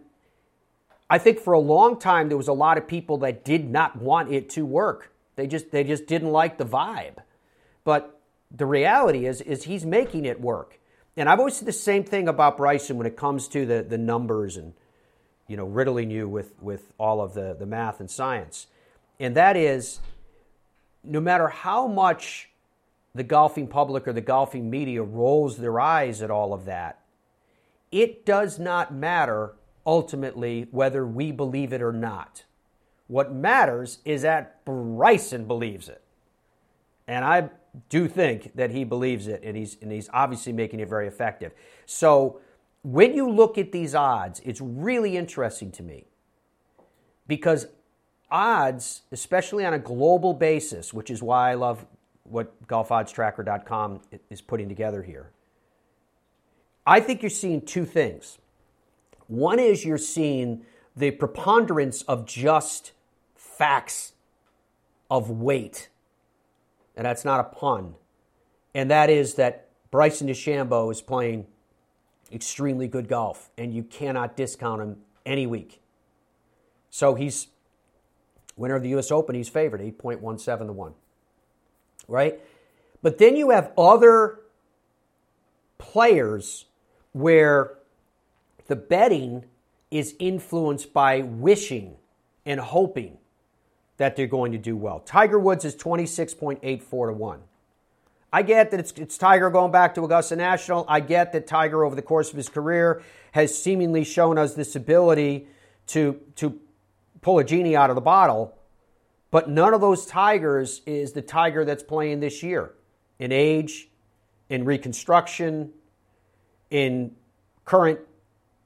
I 1.08 1.18
think 1.18 1.40
for 1.40 1.52
a 1.52 1.60
long 1.60 1.98
time 1.98 2.28
there 2.28 2.36
was 2.36 2.48
a 2.48 2.52
lot 2.52 2.78
of 2.78 2.86
people 2.86 3.18
that 3.18 3.44
did 3.44 3.68
not 3.68 3.96
want 3.96 4.32
it 4.32 4.50
to 4.50 4.64
work. 4.64 5.12
They 5.36 5.46
just 5.46 5.70
they 5.70 5.84
just 5.84 6.06
didn't 6.06 6.30
like 6.30 6.58
the 6.58 6.66
vibe. 6.66 7.18
But 7.84 8.20
the 8.50 8.66
reality 8.66 9.26
is 9.26 9.40
is 9.40 9.64
he's 9.64 9.84
making 9.84 10.24
it 10.24 10.40
work. 10.40 10.78
And 11.16 11.28
I've 11.28 11.38
always 11.38 11.56
said 11.56 11.68
the 11.68 11.72
same 11.72 12.04
thing 12.04 12.28
about 12.28 12.56
Bryson 12.56 12.96
when 12.96 13.06
it 13.06 13.16
comes 13.16 13.48
to 13.48 13.66
the, 13.66 13.82
the 13.82 13.98
numbers 13.98 14.56
and, 14.56 14.72
you 15.46 15.56
know, 15.56 15.66
riddling 15.66 16.10
you 16.10 16.26
with, 16.26 16.54
with 16.62 16.92
all 16.98 17.20
of 17.20 17.34
the, 17.34 17.54
the 17.58 17.66
math 17.66 18.00
and 18.00 18.10
science. 18.10 18.66
And 19.20 19.36
that 19.36 19.56
is, 19.56 20.00
no 21.04 21.20
matter 21.20 21.48
how 21.48 21.86
much 21.86 22.50
the 23.14 23.22
golfing 23.22 23.66
public 23.66 24.08
or 24.08 24.12
the 24.12 24.20
golfing 24.20 24.70
media 24.70 25.02
rolls 25.02 25.58
their 25.58 25.78
eyes 25.80 26.22
at 26.22 26.30
all 26.30 26.52
of 26.54 26.64
that, 26.64 27.00
it 27.90 28.24
does 28.24 28.58
not 28.58 28.94
matter 28.94 29.54
ultimately 29.84 30.66
whether 30.70 31.06
we 31.06 31.32
believe 31.32 31.72
it 31.72 31.82
or 31.82 31.92
not. 31.92 32.44
What 33.08 33.34
matters 33.34 33.98
is 34.04 34.22
that 34.22 34.64
Bryson 34.64 35.46
believes 35.46 35.88
it. 35.88 36.02
And 37.06 37.24
I 37.24 37.50
do 37.88 38.08
think 38.08 38.54
that 38.54 38.70
he 38.70 38.84
believes 38.84 39.26
it, 39.26 39.42
and 39.44 39.56
he's, 39.56 39.76
and 39.82 39.90
he's 39.90 40.08
obviously 40.12 40.52
making 40.52 40.80
it 40.80 40.88
very 40.88 41.08
effective. 41.08 41.52
So 41.84 42.40
when 42.82 43.14
you 43.14 43.28
look 43.28 43.58
at 43.58 43.72
these 43.72 43.94
odds, 43.94 44.40
it's 44.44 44.60
really 44.60 45.16
interesting 45.16 45.70
to 45.72 45.82
me 45.82 46.06
because 47.26 47.66
odds, 48.32 49.02
especially 49.12 49.64
on 49.64 49.74
a 49.74 49.78
global 49.78 50.34
basis, 50.34 50.92
which 50.92 51.10
is 51.10 51.22
why 51.22 51.52
I 51.52 51.54
love 51.54 51.86
what 52.24 52.66
golfoddstracker.com 52.66 54.00
is 54.30 54.40
putting 54.40 54.68
together 54.68 55.02
here. 55.02 55.30
I 56.84 56.98
think 56.98 57.22
you're 57.22 57.30
seeing 57.30 57.60
two 57.60 57.84
things. 57.84 58.38
One 59.28 59.60
is 59.60 59.84
you're 59.84 59.98
seeing 59.98 60.64
the 60.96 61.12
preponderance 61.12 62.02
of 62.02 62.26
just 62.26 62.92
facts 63.36 64.14
of 65.10 65.30
weight 65.30 65.90
and 66.96 67.06
that's 67.06 67.24
not 67.24 67.40
a 67.40 67.44
pun, 67.44 67.94
and 68.74 68.90
that 68.90 69.10
is 69.10 69.34
that 69.34 69.68
Bryson 69.90 70.28
DeChambeau 70.28 70.90
is 70.90 71.00
playing 71.00 71.46
extremely 72.32 72.88
good 72.88 73.08
golf, 73.08 73.50
and 73.56 73.74
you 73.74 73.82
cannot 73.82 74.36
discount 74.36 74.80
him 74.80 74.96
any 75.24 75.46
week. 75.46 75.80
So 76.90 77.14
he's 77.14 77.48
winner 78.56 78.76
of 78.76 78.82
the 78.82 78.90
U.S. 78.90 79.10
Open. 79.10 79.34
He's 79.34 79.48
favored 79.48 79.80
8.17 79.80 80.66
to 80.66 80.72
one, 80.72 80.94
right? 82.08 82.40
But 83.02 83.18
then 83.18 83.36
you 83.36 83.50
have 83.50 83.72
other 83.76 84.40
players 85.78 86.66
where 87.12 87.74
the 88.68 88.76
betting 88.76 89.44
is 89.90 90.14
influenced 90.18 90.92
by 90.92 91.20
wishing 91.20 91.96
and 92.46 92.60
hoping 92.60 93.18
that 93.98 94.16
they're 94.16 94.26
going 94.26 94.52
to 94.52 94.58
do 94.58 94.76
well. 94.76 95.00
Tiger 95.00 95.38
Woods 95.38 95.64
is 95.64 95.76
26.84 95.76 96.60
to 96.80 97.12
1. 97.12 97.40
I 98.32 98.42
get 98.42 98.70
that 98.70 98.80
it's, 98.80 98.92
it's 98.92 99.18
Tiger 99.18 99.50
going 99.50 99.72
back 99.72 99.94
to 99.96 100.04
Augusta 100.04 100.36
National. 100.36 100.86
I 100.88 101.00
get 101.00 101.32
that 101.32 101.46
Tiger, 101.46 101.84
over 101.84 101.94
the 101.94 102.02
course 102.02 102.30
of 102.30 102.36
his 102.36 102.48
career, 102.48 103.02
has 103.32 103.56
seemingly 103.56 104.04
shown 104.04 104.38
us 104.38 104.54
this 104.54 104.74
ability 104.74 105.48
to, 105.88 106.18
to 106.36 106.58
pull 107.22 107.38
a 107.38 107.44
genie 107.44 107.74
out 107.74 107.88
of 107.88 107.96
the 107.96 108.02
bottle. 108.02 108.54
But 109.30 109.48
none 109.48 109.72
of 109.72 109.80
those 109.80 110.04
Tigers 110.04 110.82
is 110.84 111.12
the 111.12 111.22
Tiger 111.22 111.64
that's 111.64 111.82
playing 111.82 112.20
this 112.20 112.42
year 112.42 112.74
in 113.18 113.32
age, 113.32 113.88
in 114.50 114.64
reconstruction, 114.66 115.72
in 116.70 117.12
current 117.64 118.00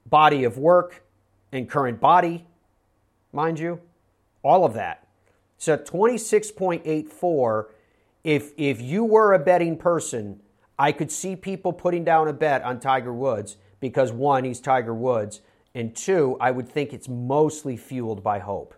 body 0.05 0.43
of 0.43 0.57
work, 0.57 1.03
in 1.51 1.67
current 1.67 2.01
body, 2.01 2.45
mind 3.31 3.59
you, 3.59 3.79
all 4.43 4.65
of 4.65 4.73
that. 4.73 5.07
So 5.57 5.77
26.84, 5.77 7.65
if, 8.23 8.51
if 8.57 8.81
you 8.81 9.05
were 9.05 9.33
a 9.33 9.39
betting 9.39 9.77
person, 9.77 10.41
I 10.77 10.91
could 10.91 11.11
see 11.11 11.35
people 11.35 11.73
putting 11.73 12.03
down 12.03 12.27
a 12.27 12.33
bet 12.33 12.63
on 12.63 12.79
Tiger 12.79 13.13
Woods 13.13 13.57
because 13.79 14.11
one, 14.11 14.43
he's 14.43 14.59
Tiger 14.59 14.93
Woods, 14.93 15.41
and 15.77 15.95
two, 15.95 16.37
I 16.41 16.49
would 16.49 16.67
think 16.67 16.91
it's 16.91 17.07
mostly 17.07 17.77
fueled 17.77 18.23
by 18.23 18.39
hope. 18.39 18.73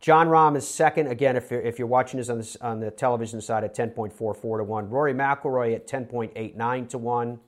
Jon 0.00 0.26
Rahm 0.26 0.56
is 0.56 0.66
second. 0.66 1.06
Again, 1.06 1.36
if 1.36 1.52
you're, 1.52 1.60
if 1.60 1.78
you're 1.78 1.86
watching 1.86 2.18
this 2.18 2.28
on, 2.28 2.38
this 2.38 2.56
on 2.56 2.80
the 2.80 2.90
television 2.90 3.40
side 3.40 3.62
at 3.62 3.76
10.44 3.76 4.58
to 4.58 4.64
1. 4.64 4.90
Rory 4.90 5.14
McIlroy 5.14 5.76
at 5.76 5.86
10.89 5.86 6.88
to 6.88 6.98
1. 6.98 7.40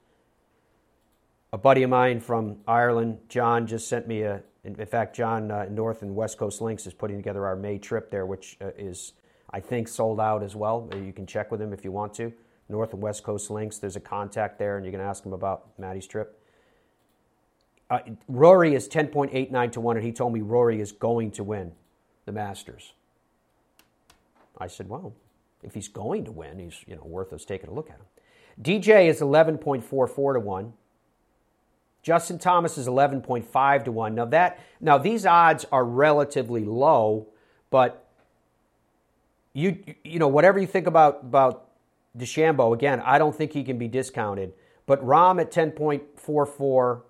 A 1.53 1.59
buddy 1.59 1.83
of 1.83 1.91
mine 1.91 2.21
from 2.21 2.59
Ireland, 2.69 3.19
John, 3.29 3.67
just 3.67 3.89
sent 3.89 4.07
me 4.07 4.23
a, 4.23 4.41
in, 4.63 4.77
fact, 4.87 5.17
John 5.17 5.51
uh, 5.51 5.67
North 5.69 6.03
and 6.03 6.15
West 6.15 6.39
Coast 6.39 6.61
Links 6.61 6.87
is 6.87 6.95
putting 6.95 7.17
together 7.17 7.45
our 7.47 7.57
May 7.57 7.79
trip 7.79 8.13
there, 8.13 8.27
which 8.27 8.57
uh, 8.61 8.71
is, 8.79 9.13
I 9.51 9.59
think, 9.59 9.89
sold 9.89 10.21
out 10.21 10.45
as 10.45 10.55
well. 10.55 10.89
You 10.95 11.13
can 11.13 11.27
check 11.27 11.51
with 11.51 11.61
him 11.61 11.73
if 11.73 11.85
you 11.85 11.91
want 11.91 12.15
to. 12.15 12.33
North 12.69 12.93
and 12.93 13.03
West 13.03 13.25
Coast 13.25 13.51
Links, 13.51 13.79
there's 13.79 13.97
a 13.97 14.01
contact 14.01 14.61
there, 14.61 14.77
and 14.77 14.87
you 14.87 14.93
can 14.93 15.01
ask 15.01 15.27
him 15.27 15.33
about 15.33 15.77
Maddie's 15.81 16.07
trip. 16.07 16.41
Uh, 17.91 17.99
Rory 18.29 18.75
is 18.75 18.89
10.89 18.89 19.73
to 19.73 19.81
1, 19.81 19.97
and 19.97 20.05
he 20.05 20.13
told 20.13 20.33
me 20.33 20.41
Rory 20.41 20.81
is 20.81 20.93
going 20.93 21.31
to 21.33 21.45
win 21.45 21.73
the 22.25 22.33
Masters. 22.33 22.93
I 24.59 24.69
said, 24.69 24.89
well, 24.89 25.15
if 25.63 25.75
he's 25.75 25.89
going 25.89 26.25
to 26.25 26.33
win, 26.33 26.59
he's 26.59 26.85
you 26.87 26.95
know 26.95 27.05
worth 27.05 27.33
us 27.33 27.45
taking 27.45 27.71
a 27.71 27.73
look 27.73 27.91
at 27.91 27.97
him. 27.97 28.07
DJ 28.63 29.09
is 29.09 29.21
11.44 29.21 30.35
to 30.35 30.41
1. 30.41 30.73
Justin 32.03 32.39
Thomas 32.39 32.77
is 32.77 32.87
11.5 32.87 33.85
to 33.85 33.93
1. 33.93 34.15
Now 34.15 34.25
that 34.27 34.61
now 34.81 34.99
these 34.99 35.27
odds 35.27 35.65
are 35.73 35.85
relatively 35.85 36.65
low, 36.65 37.29
but 37.71 38.07
you 39.55 39.83
you 40.05 40.19
know 40.19 40.29
whatever 40.29 40.59
you 40.59 40.67
think 40.67 40.87
about 40.87 41.21
about 41.23 41.71
DeChambeau, 42.17 42.75
again, 42.75 43.01
I 43.01 43.19
don't 43.19 43.35
think 43.35 43.53
he 43.53 43.65
can 43.65 43.79
be 43.79 43.89
discounted. 43.89 44.53
But 44.87 45.05
Rahm 45.05 45.41
at 45.41 45.51
10.44 45.51 47.03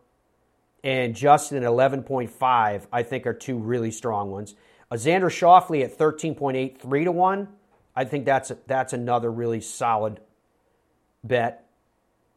and 0.85 1.17
Justin 1.17 1.65
at 1.65 1.69
11.5, 1.69 2.87
I 2.93 3.03
think 3.03 3.27
are 3.27 3.33
two 3.33 3.57
really 3.57 3.91
strong 3.91 4.31
ones. 4.31 4.55
Uh, 4.91 4.97
Xander 4.97 5.31
Schauffele 5.31 5.83
at 5.83 5.99
13.83 5.99 7.05
to 7.05 7.11
1, 7.11 7.49
I 7.97 8.05
think 8.05 8.27
that's, 8.27 8.53
that's 8.67 8.93
another 8.93 9.33
really 9.33 9.63
solid 9.63 10.21
bet. 11.25 11.67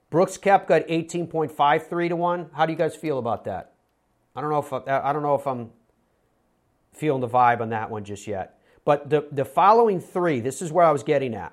Brooks 0.10 0.38
Koepka 0.38 0.72
at 0.72 0.88
18.53 0.88 2.10
to 2.10 2.16
1. 2.16 2.50
How 2.54 2.66
do 2.66 2.72
you 2.72 2.78
guys 2.78 2.96
feel 2.96 3.20
about 3.20 3.44
that? 3.44 3.74
I 4.34 4.40
don't 4.40 4.50
know 4.50 4.60
if 4.60 4.72
I, 4.72 5.10
I 5.10 5.12
don't 5.12 5.24
know 5.24 5.36
if 5.36 5.46
I'm 5.46 5.72
feeling 6.94 7.20
the 7.20 7.28
vibe 7.28 7.60
on 7.60 7.70
that 7.70 7.90
one 7.90 8.06
just 8.06 8.28
yet. 8.28 8.62
But 8.86 9.10
the, 9.10 9.28
the 9.30 9.44
following 9.44 10.00
three, 10.00 10.40
this 10.40 10.62
is 10.62 10.72
where 10.72 10.86
I 10.86 10.92
was 10.92 11.04
getting 11.04 11.36
at. 11.36 11.52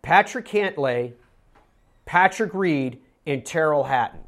Patrick 0.00 0.46
Cantlay, 0.46 1.12
Patrick 2.06 2.54
Reed, 2.54 3.00
and 3.26 3.44
Tyrrell 3.44 3.84
Hatton. 3.84 4.20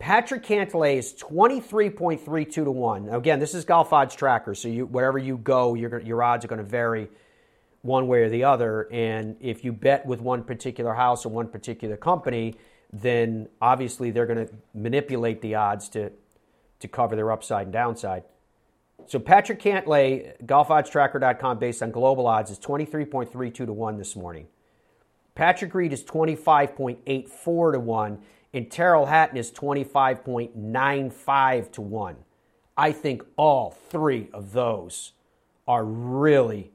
Patrick 0.00 0.42
Cantlay 0.42 0.96
is 0.96 1.12
23.32 1.12 2.52
to 2.52 2.70
1. 2.70 3.10
Again, 3.10 3.38
this 3.38 3.54
is 3.54 3.66
golf 3.66 3.92
odds 3.92 4.16
tracker, 4.16 4.54
so 4.54 4.66
you, 4.66 4.86
wherever 4.86 5.18
you 5.18 5.36
go, 5.36 5.74
your 5.74 6.22
odds 6.22 6.42
are 6.42 6.48
going 6.48 6.58
to 6.58 6.64
vary 6.64 7.08
one 7.82 8.08
way 8.08 8.22
or 8.22 8.30
the 8.30 8.44
other. 8.44 8.88
And 8.90 9.36
if 9.40 9.62
you 9.62 9.72
bet 9.72 10.06
with 10.06 10.22
one 10.22 10.42
particular 10.42 10.94
house 10.94 11.26
or 11.26 11.28
one 11.28 11.48
particular 11.48 11.98
company, 11.98 12.54
then 12.94 13.48
obviously 13.60 14.10
they're 14.10 14.26
going 14.26 14.46
to 14.46 14.52
manipulate 14.72 15.42
the 15.42 15.56
odds 15.56 15.90
to, 15.90 16.10
to 16.80 16.88
cover 16.88 17.14
their 17.14 17.30
upside 17.30 17.64
and 17.64 17.72
downside. 17.72 18.24
So 19.06 19.18
Patrick 19.18 19.60
Cantlay, 19.60 20.34
golfoddstracker.com, 20.46 21.58
based 21.58 21.82
on 21.82 21.90
global 21.90 22.26
odds, 22.26 22.50
is 22.50 22.58
23.32 22.58 23.54
to 23.54 23.66
1 23.66 23.98
this 23.98 24.16
morning. 24.16 24.46
Patrick 25.34 25.74
Reed 25.74 25.92
is 25.92 26.02
25.84 26.04 27.72
to 27.72 27.80
1, 27.80 28.18
and 28.52 28.70
Tyrrell 28.70 29.06
Hatton 29.06 29.36
is 29.36 29.50
25.95 29.52 31.72
to 31.72 31.80
1. 31.80 32.16
I 32.76 32.92
think 32.92 33.22
all 33.36 33.70
three 33.88 34.28
of 34.32 34.52
those 34.52 35.12
are 35.68 35.84
really 35.84 36.72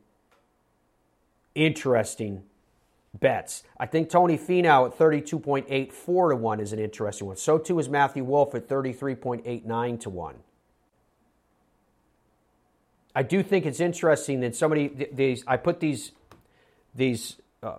interesting 1.53 2.43
bets. 3.13 3.63
I 3.78 3.86
think 3.86 4.09
Tony 4.09 4.38
Finau 4.38 4.88
at 4.88 4.97
32.84 4.97 6.30
to 6.30 6.36
1 6.36 6.59
is 6.59 6.73
an 6.73 6.80
interesting 6.80 7.28
one. 7.28 7.38
So 7.38 7.57
too 7.57 7.80
is 7.80 7.89
Matthew 7.89 8.23
Wolff 8.23 8.55
at 8.55 8.67
33.89 8.67 9.99
to 10.01 10.09
1. 10.09 10.36
I 13.17 13.23
do 13.23 13.41
think 13.41 13.65
it's 13.65 13.80
interesting 13.80 14.41
that 14.41 14.55
somebody 14.55 15.07
these 15.11 15.45
I 15.47 15.55
put 15.55 15.80
these 15.80 16.11
these 16.93 17.38
uh, 17.63 17.78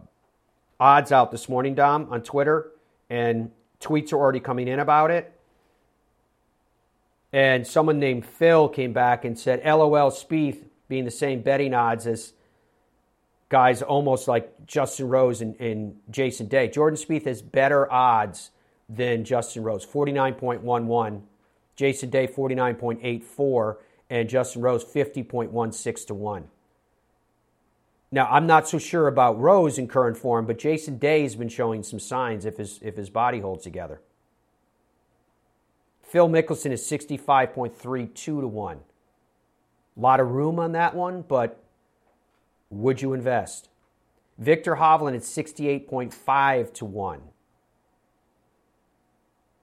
odds 0.80 1.12
out 1.12 1.30
this 1.30 1.47
morning, 1.47 1.74
Dom, 1.74 2.09
on 2.11 2.22
Twitter, 2.22 2.70
and 3.11 3.51
tweets 3.81 4.12
are 4.12 4.16
already 4.16 4.41
coming 4.41 4.68
in 4.68 4.79
about 4.79 5.11
it. 5.11 5.33
And 7.33 7.66
someone 7.66 7.99
named 7.99 8.24
Phil 8.24 8.68
came 8.68 8.93
back 8.93 9.24
and 9.24 9.39
said, 9.39 9.62
"LOL, 9.64 10.11
Spieth 10.11 10.64
being 10.89 11.05
the 11.05 11.11
same 11.11 11.43
betting 11.43 11.74
odds 11.74 12.07
as 12.07 12.33
guys 13.49 13.83
almost 13.83 14.29
like 14.29 14.66
Justin 14.66 15.09
Rose 15.09 15.41
and, 15.41 15.59
and 15.61 15.97
Jason 16.11 16.47
Day. 16.49 16.68
Jordan 16.68 16.99
Spieth 16.99 17.27
has 17.27 17.43
better 17.43 17.91
odds 17.93 18.51
than 18.89 19.24
Justin 19.24 19.62
Rose, 19.62 19.85
49.11. 19.87 21.22
Jason 21.77 22.11
Day, 22.11 22.27
49.84 22.27 23.77
and 24.09 24.29
Justin 24.29 24.62
Rose 24.62 24.85
50.16 24.85 26.07
to 26.07 26.14
1. 26.14 26.49
Now, 28.12 28.28
I'm 28.30 28.46
not 28.46 28.68
so 28.68 28.78
sure 28.78 29.09
about 29.09 29.38
Rose 29.38 29.78
in 29.78 29.88
current 29.88 30.16
form, 30.16 30.46
but 30.46 30.59
Jason 30.59 30.98
Day's 30.98 31.34
been 31.34 31.48
showing 31.48 31.82
some 31.82 31.98
signs 31.98 32.44
if 32.44 32.57
his, 32.57 32.78
if 32.82 32.96
his 32.96 33.11
body 33.11 33.40
holds 33.40 33.64
together. 33.64 34.00
Phil 36.02 36.28
Mickelson 36.28 36.70
is 36.70 36.82
65.32 36.82 38.14
to 38.14 38.32
1. 38.46 38.76
A 39.96 40.00
lot 40.00 40.20
of 40.20 40.30
room 40.30 40.61
on 40.61 40.72
that 40.72 40.94
one, 40.94 41.22
but 41.26 41.62
would 42.70 43.02
you 43.02 43.12
invest? 43.12 43.68
Viktor 44.38 44.76
Hovland 44.76 45.16
is 45.16 45.24
68.5 45.24 46.74
to 46.74 46.84
1. 46.84 47.20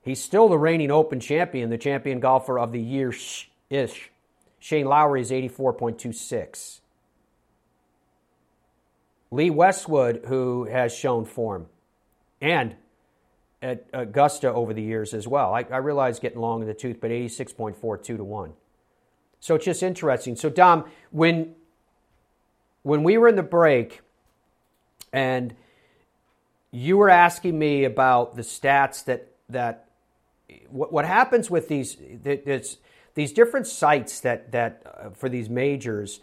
He's 0.01 0.21
still 0.21 0.49
the 0.49 0.57
reigning 0.57 0.91
Open 0.91 1.19
champion, 1.21 1.69
the 1.69 1.77
champion 1.77 2.19
golfer 2.19 2.59
of 2.59 2.73
the 2.73 2.81
year 2.81 3.13
ish. 3.69 4.11
Shane 4.59 4.85
Lowry 4.85 5.21
is 5.21 5.31
84.26. 5.31 6.81
Lee 9.33 9.49
Westwood, 9.49 10.25
who 10.27 10.65
has 10.65 10.95
shown 10.95 11.25
form, 11.25 11.67
and 12.41 12.75
at 13.61 13.87
Augusta 13.93 14.51
over 14.51 14.73
the 14.73 14.81
years 14.81 15.13
as 15.13 15.27
well. 15.27 15.53
I, 15.53 15.65
I 15.71 15.77
realize 15.77 16.19
getting 16.19 16.39
long 16.39 16.61
in 16.61 16.67
the 16.67 16.73
tooth, 16.73 16.97
but 16.99 17.11
86.42 17.11 18.03
to 18.03 18.23
1. 18.23 18.53
So 19.39 19.55
it's 19.55 19.65
just 19.65 19.81
interesting. 19.81 20.35
So, 20.35 20.49
Dom, 20.49 20.85
when, 21.11 21.55
when 22.83 23.03
we 23.03 23.17
were 23.17 23.27
in 23.27 23.35
the 23.35 23.43
break 23.43 24.01
and 25.13 25.55
you 26.71 26.97
were 26.97 27.09
asking 27.09 27.57
me 27.57 27.85
about 27.85 28.35
the 28.35 28.41
stats 28.41 29.05
that, 29.05 29.29
that 29.49 29.89
what, 30.69 30.91
what 30.91 31.05
happens 31.05 31.49
with 31.49 31.69
these, 31.69 31.97
these 33.15 33.31
different 33.31 33.67
sites 33.67 34.19
that 34.21 34.51
that 34.51 34.81
uh, 34.85 35.09
for 35.11 35.29
these 35.29 35.49
majors. 35.49 36.19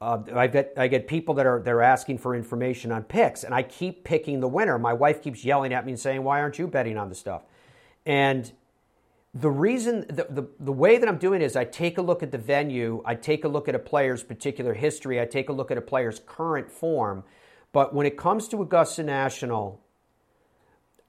Uh, 0.00 0.22
I 0.34 0.46
get 0.46 0.72
I 0.78 0.88
get 0.88 1.06
people 1.06 1.34
that 1.34 1.46
are 1.46 1.60
they're 1.60 1.82
asking 1.82 2.18
for 2.18 2.34
information 2.34 2.90
on 2.90 3.02
picks, 3.02 3.44
and 3.44 3.54
I 3.54 3.62
keep 3.62 4.02
picking 4.02 4.40
the 4.40 4.48
winner. 4.48 4.78
My 4.78 4.94
wife 4.94 5.22
keeps 5.22 5.44
yelling 5.44 5.74
at 5.74 5.84
me 5.84 5.92
and 5.92 6.00
saying, 6.00 6.24
"Why 6.24 6.40
aren't 6.40 6.58
you 6.58 6.66
betting 6.66 6.96
on 6.96 7.10
the 7.10 7.14
stuff?" 7.14 7.42
And 8.06 8.50
the 9.34 9.50
reason 9.50 10.06
the, 10.08 10.26
the, 10.28 10.48
the 10.58 10.72
way 10.72 10.98
that 10.98 11.08
I'm 11.08 11.18
doing 11.18 11.42
is 11.42 11.54
I 11.54 11.64
take 11.64 11.98
a 11.98 12.02
look 12.02 12.22
at 12.22 12.32
the 12.32 12.38
venue, 12.38 13.02
I 13.04 13.14
take 13.14 13.44
a 13.44 13.48
look 13.48 13.68
at 13.68 13.74
a 13.74 13.78
player's 13.78 14.22
particular 14.22 14.74
history, 14.74 15.20
I 15.20 15.26
take 15.26 15.48
a 15.48 15.52
look 15.52 15.70
at 15.70 15.78
a 15.78 15.82
player's 15.82 16.20
current 16.26 16.70
form. 16.70 17.22
But 17.72 17.94
when 17.94 18.06
it 18.06 18.16
comes 18.16 18.48
to 18.48 18.62
Augusta 18.62 19.04
National, 19.04 19.80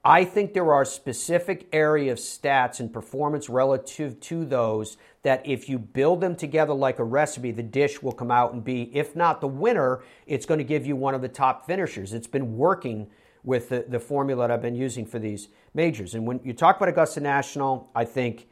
I 0.03 0.25
think 0.25 0.53
there 0.53 0.73
are 0.73 0.83
specific 0.83 1.67
area 1.71 2.11
of 2.11 2.17
stats 2.17 2.79
and 2.79 2.91
performance 2.91 3.49
relative 3.49 4.19
to 4.21 4.45
those 4.45 4.97
that 5.21 5.45
if 5.45 5.69
you 5.69 5.77
build 5.77 6.21
them 6.21 6.35
together 6.35 6.73
like 6.73 6.97
a 6.97 7.03
recipe, 7.03 7.51
the 7.51 7.61
dish 7.61 8.01
will 8.01 8.11
come 8.11 8.31
out 8.31 8.53
and 8.53 8.63
be, 8.63 8.89
if 8.95 9.15
not 9.15 9.41
the 9.41 9.47
winner, 9.47 10.01
it's 10.25 10.47
going 10.47 10.57
to 10.57 10.63
give 10.63 10.87
you 10.87 10.95
one 10.95 11.13
of 11.13 11.21
the 11.21 11.29
top 11.29 11.67
finishers. 11.67 12.13
It's 12.13 12.25
been 12.25 12.57
working 12.57 13.11
with 13.43 13.69
the, 13.69 13.85
the 13.87 13.99
formula 13.99 14.47
that 14.47 14.53
I've 14.53 14.61
been 14.61 14.75
using 14.75 15.05
for 15.05 15.19
these 15.19 15.49
majors. 15.75 16.15
And 16.15 16.25
when 16.25 16.39
you 16.43 16.53
talk 16.53 16.77
about 16.77 16.89
Augusta 16.89 17.19
National, 17.19 17.91
I 17.93 18.05
think 18.05 18.47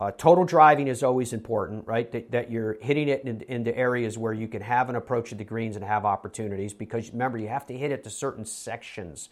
uh, 0.00 0.10
total 0.10 0.44
driving 0.44 0.88
is 0.88 1.04
always 1.04 1.32
important, 1.32 1.86
right? 1.86 2.10
That, 2.10 2.32
that 2.32 2.50
you're 2.50 2.76
hitting 2.80 3.08
it 3.08 3.22
in, 3.22 3.42
into 3.42 3.76
areas 3.76 4.18
where 4.18 4.32
you 4.32 4.48
can 4.48 4.62
have 4.62 4.88
an 4.88 4.96
approach 4.96 5.28
to 5.28 5.36
the 5.36 5.44
greens 5.44 5.76
and 5.76 5.84
have 5.84 6.04
opportunities 6.04 6.74
because 6.74 7.12
remember, 7.12 7.38
you 7.38 7.46
have 7.46 7.66
to 7.66 7.74
hit 7.74 7.92
it 7.92 8.02
to 8.02 8.10
certain 8.10 8.44
sections 8.44 9.28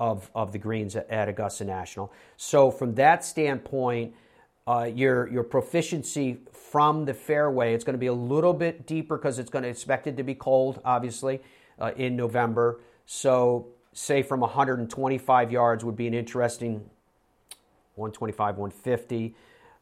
of, 0.00 0.30
of 0.34 0.50
the 0.50 0.58
greens 0.58 0.96
at, 0.96 1.28
Augusta 1.28 1.64
National. 1.64 2.10
So, 2.38 2.70
from 2.70 2.94
that 2.94 3.22
standpoint, 3.24 4.14
uh, 4.66 4.90
your 4.92 5.28
your 5.28 5.42
proficiency 5.42 6.38
from 6.52 7.04
the 7.04 7.14
fairway 7.14 7.74
it's 7.74 7.82
going 7.84 7.94
to 7.94 7.98
be 7.98 8.06
a 8.06 8.12
little 8.12 8.52
bit 8.52 8.86
deeper 8.86 9.16
because 9.16 9.38
it's 9.38 9.50
going 9.50 9.62
to 9.62 9.68
expected 9.68 10.16
to 10.16 10.22
be 10.22 10.34
cold, 10.34 10.80
obviously, 10.84 11.40
uh, 11.78 11.92
in 11.96 12.16
November. 12.16 12.80
So, 13.04 13.68
say 13.92 14.22
from 14.22 14.40
125 14.40 15.52
yards 15.52 15.84
would 15.84 15.96
be 15.96 16.06
an 16.06 16.14
interesting 16.14 16.88
125, 17.96 18.56
150. 18.56 19.34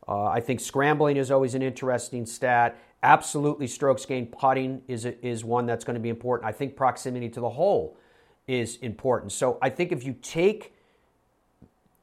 Uh, 0.08 0.24
I 0.24 0.40
think 0.40 0.58
scrambling 0.60 1.16
is 1.16 1.30
always 1.30 1.54
an 1.54 1.62
interesting 1.62 2.26
stat. 2.26 2.76
Absolutely, 3.04 3.68
strokes 3.68 4.04
gained 4.04 4.32
putting 4.32 4.82
is 4.88 5.04
is 5.04 5.44
one 5.44 5.66
that's 5.66 5.84
going 5.84 5.94
to 5.94 6.00
be 6.00 6.08
important. 6.08 6.48
I 6.48 6.52
think 6.52 6.74
proximity 6.74 7.28
to 7.28 7.40
the 7.40 7.50
hole 7.50 7.96
is 8.49 8.76
important. 8.76 9.30
So 9.30 9.59
I 9.62 9.70
think 9.70 9.92
if 9.92 10.05
you 10.05 10.16
take 10.20 10.74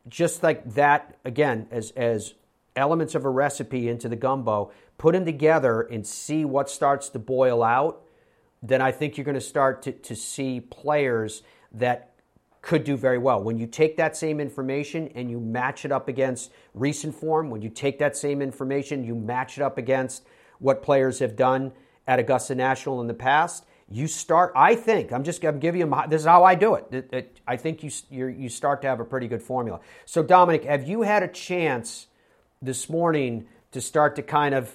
just 0.08 0.44
like 0.44 0.76
that 0.76 1.18
again 1.26 1.68
as 1.72 1.92
as 1.92 2.36
elements 2.76 3.16
of 3.16 3.26
a 3.26 3.30
recipe 3.30 3.90
into 3.90 4.08
the 4.08 4.16
gumbo, 4.16 4.72
put 4.98 5.14
them 5.14 5.26
together 5.26 5.82
and 5.82 6.06
see 6.06 6.46
what 6.46 6.70
starts 6.70 7.10
to 7.10 7.20
boil 7.20 7.64
out, 7.64 8.02
then 8.62 8.82
I 8.82 8.92
think 8.92 9.18
you're 9.18 9.26
going 9.26 9.36
to 9.36 9.42
start 9.42 9.82
to, 9.84 9.92
to 9.92 10.16
see 10.16 10.60
players 10.60 11.42
that 11.72 12.12
could 12.62 12.84
do 12.84 12.98
very 12.98 13.18
well. 13.18 13.42
When 13.42 13.58
you 13.58 13.68
take 13.68 13.96
that 13.98 14.18
same 14.18 14.40
information 14.40 15.10
and 15.16 15.30
you 15.30 15.40
match 15.40 15.86
it 15.86 15.92
up 15.92 16.08
against 16.08 16.52
recent 16.74 17.16
form, 17.16 17.50
when 17.50 17.62
you 17.62 17.70
take 17.70 18.00
that 18.00 18.18
same 18.18 18.42
information, 18.42 19.04
you 19.04 19.16
match 19.16 19.58
it 19.58 19.62
up 19.62 19.78
against 19.78 20.26
what 20.60 20.82
players 20.82 21.20
have 21.20 21.36
done 21.36 21.72
at 22.08 22.20
Augusta 22.20 22.56
National 22.56 23.02
in 23.02 23.08
the 23.08 23.14
past, 23.14 23.66
you 23.90 24.08
start. 24.08 24.52
I 24.56 24.76
think 24.76 25.12
I'm 25.12 25.24
just 25.24 25.44
I'm 25.44 25.60
giving 25.60 25.82
you 25.82 25.94
this 26.10 26.22
is 26.22 26.28
how 26.28 26.44
I 26.44 26.56
do 26.56 26.76
it. 26.76 26.86
it, 26.92 27.10
it 27.14 27.42
I 27.48 27.58
think 27.58 27.84
you 27.84 27.92
you 28.28 28.50
start 28.50 28.82
to 28.82 28.88
have 28.88 29.00
a 29.00 29.06
pretty 29.06 29.28
good 29.28 29.42
formula. 29.42 29.80
So 30.06 30.24
Dominic, 30.24 30.64
have 30.66 30.88
you 30.88 31.04
had 31.04 31.24
a 31.24 31.28
chance 31.28 32.08
this 32.62 32.90
morning 32.90 33.48
to 33.72 33.82
start 33.82 34.16
to 34.16 34.24
kind 34.24 34.56
of 34.56 34.74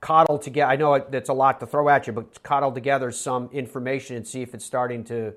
coddle 0.00 0.38
together? 0.38 0.70
I 0.70 0.76
know 0.76 0.98
that's 0.98 1.28
a 1.28 1.34
lot 1.34 1.60
to 1.60 1.66
throw 1.66 1.88
at 1.88 2.06
you, 2.06 2.12
but 2.12 2.42
coddle 2.42 2.72
together 2.72 3.12
some 3.12 3.48
information 3.52 4.16
and 4.16 4.26
see 4.26 4.42
if 4.42 4.54
it's 4.54 4.64
starting 4.64 5.04
to 5.04 5.34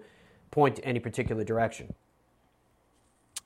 point 0.52 0.78
to 0.78 0.86
any 0.86 1.00
particular 1.00 1.44
direction? 1.44 1.94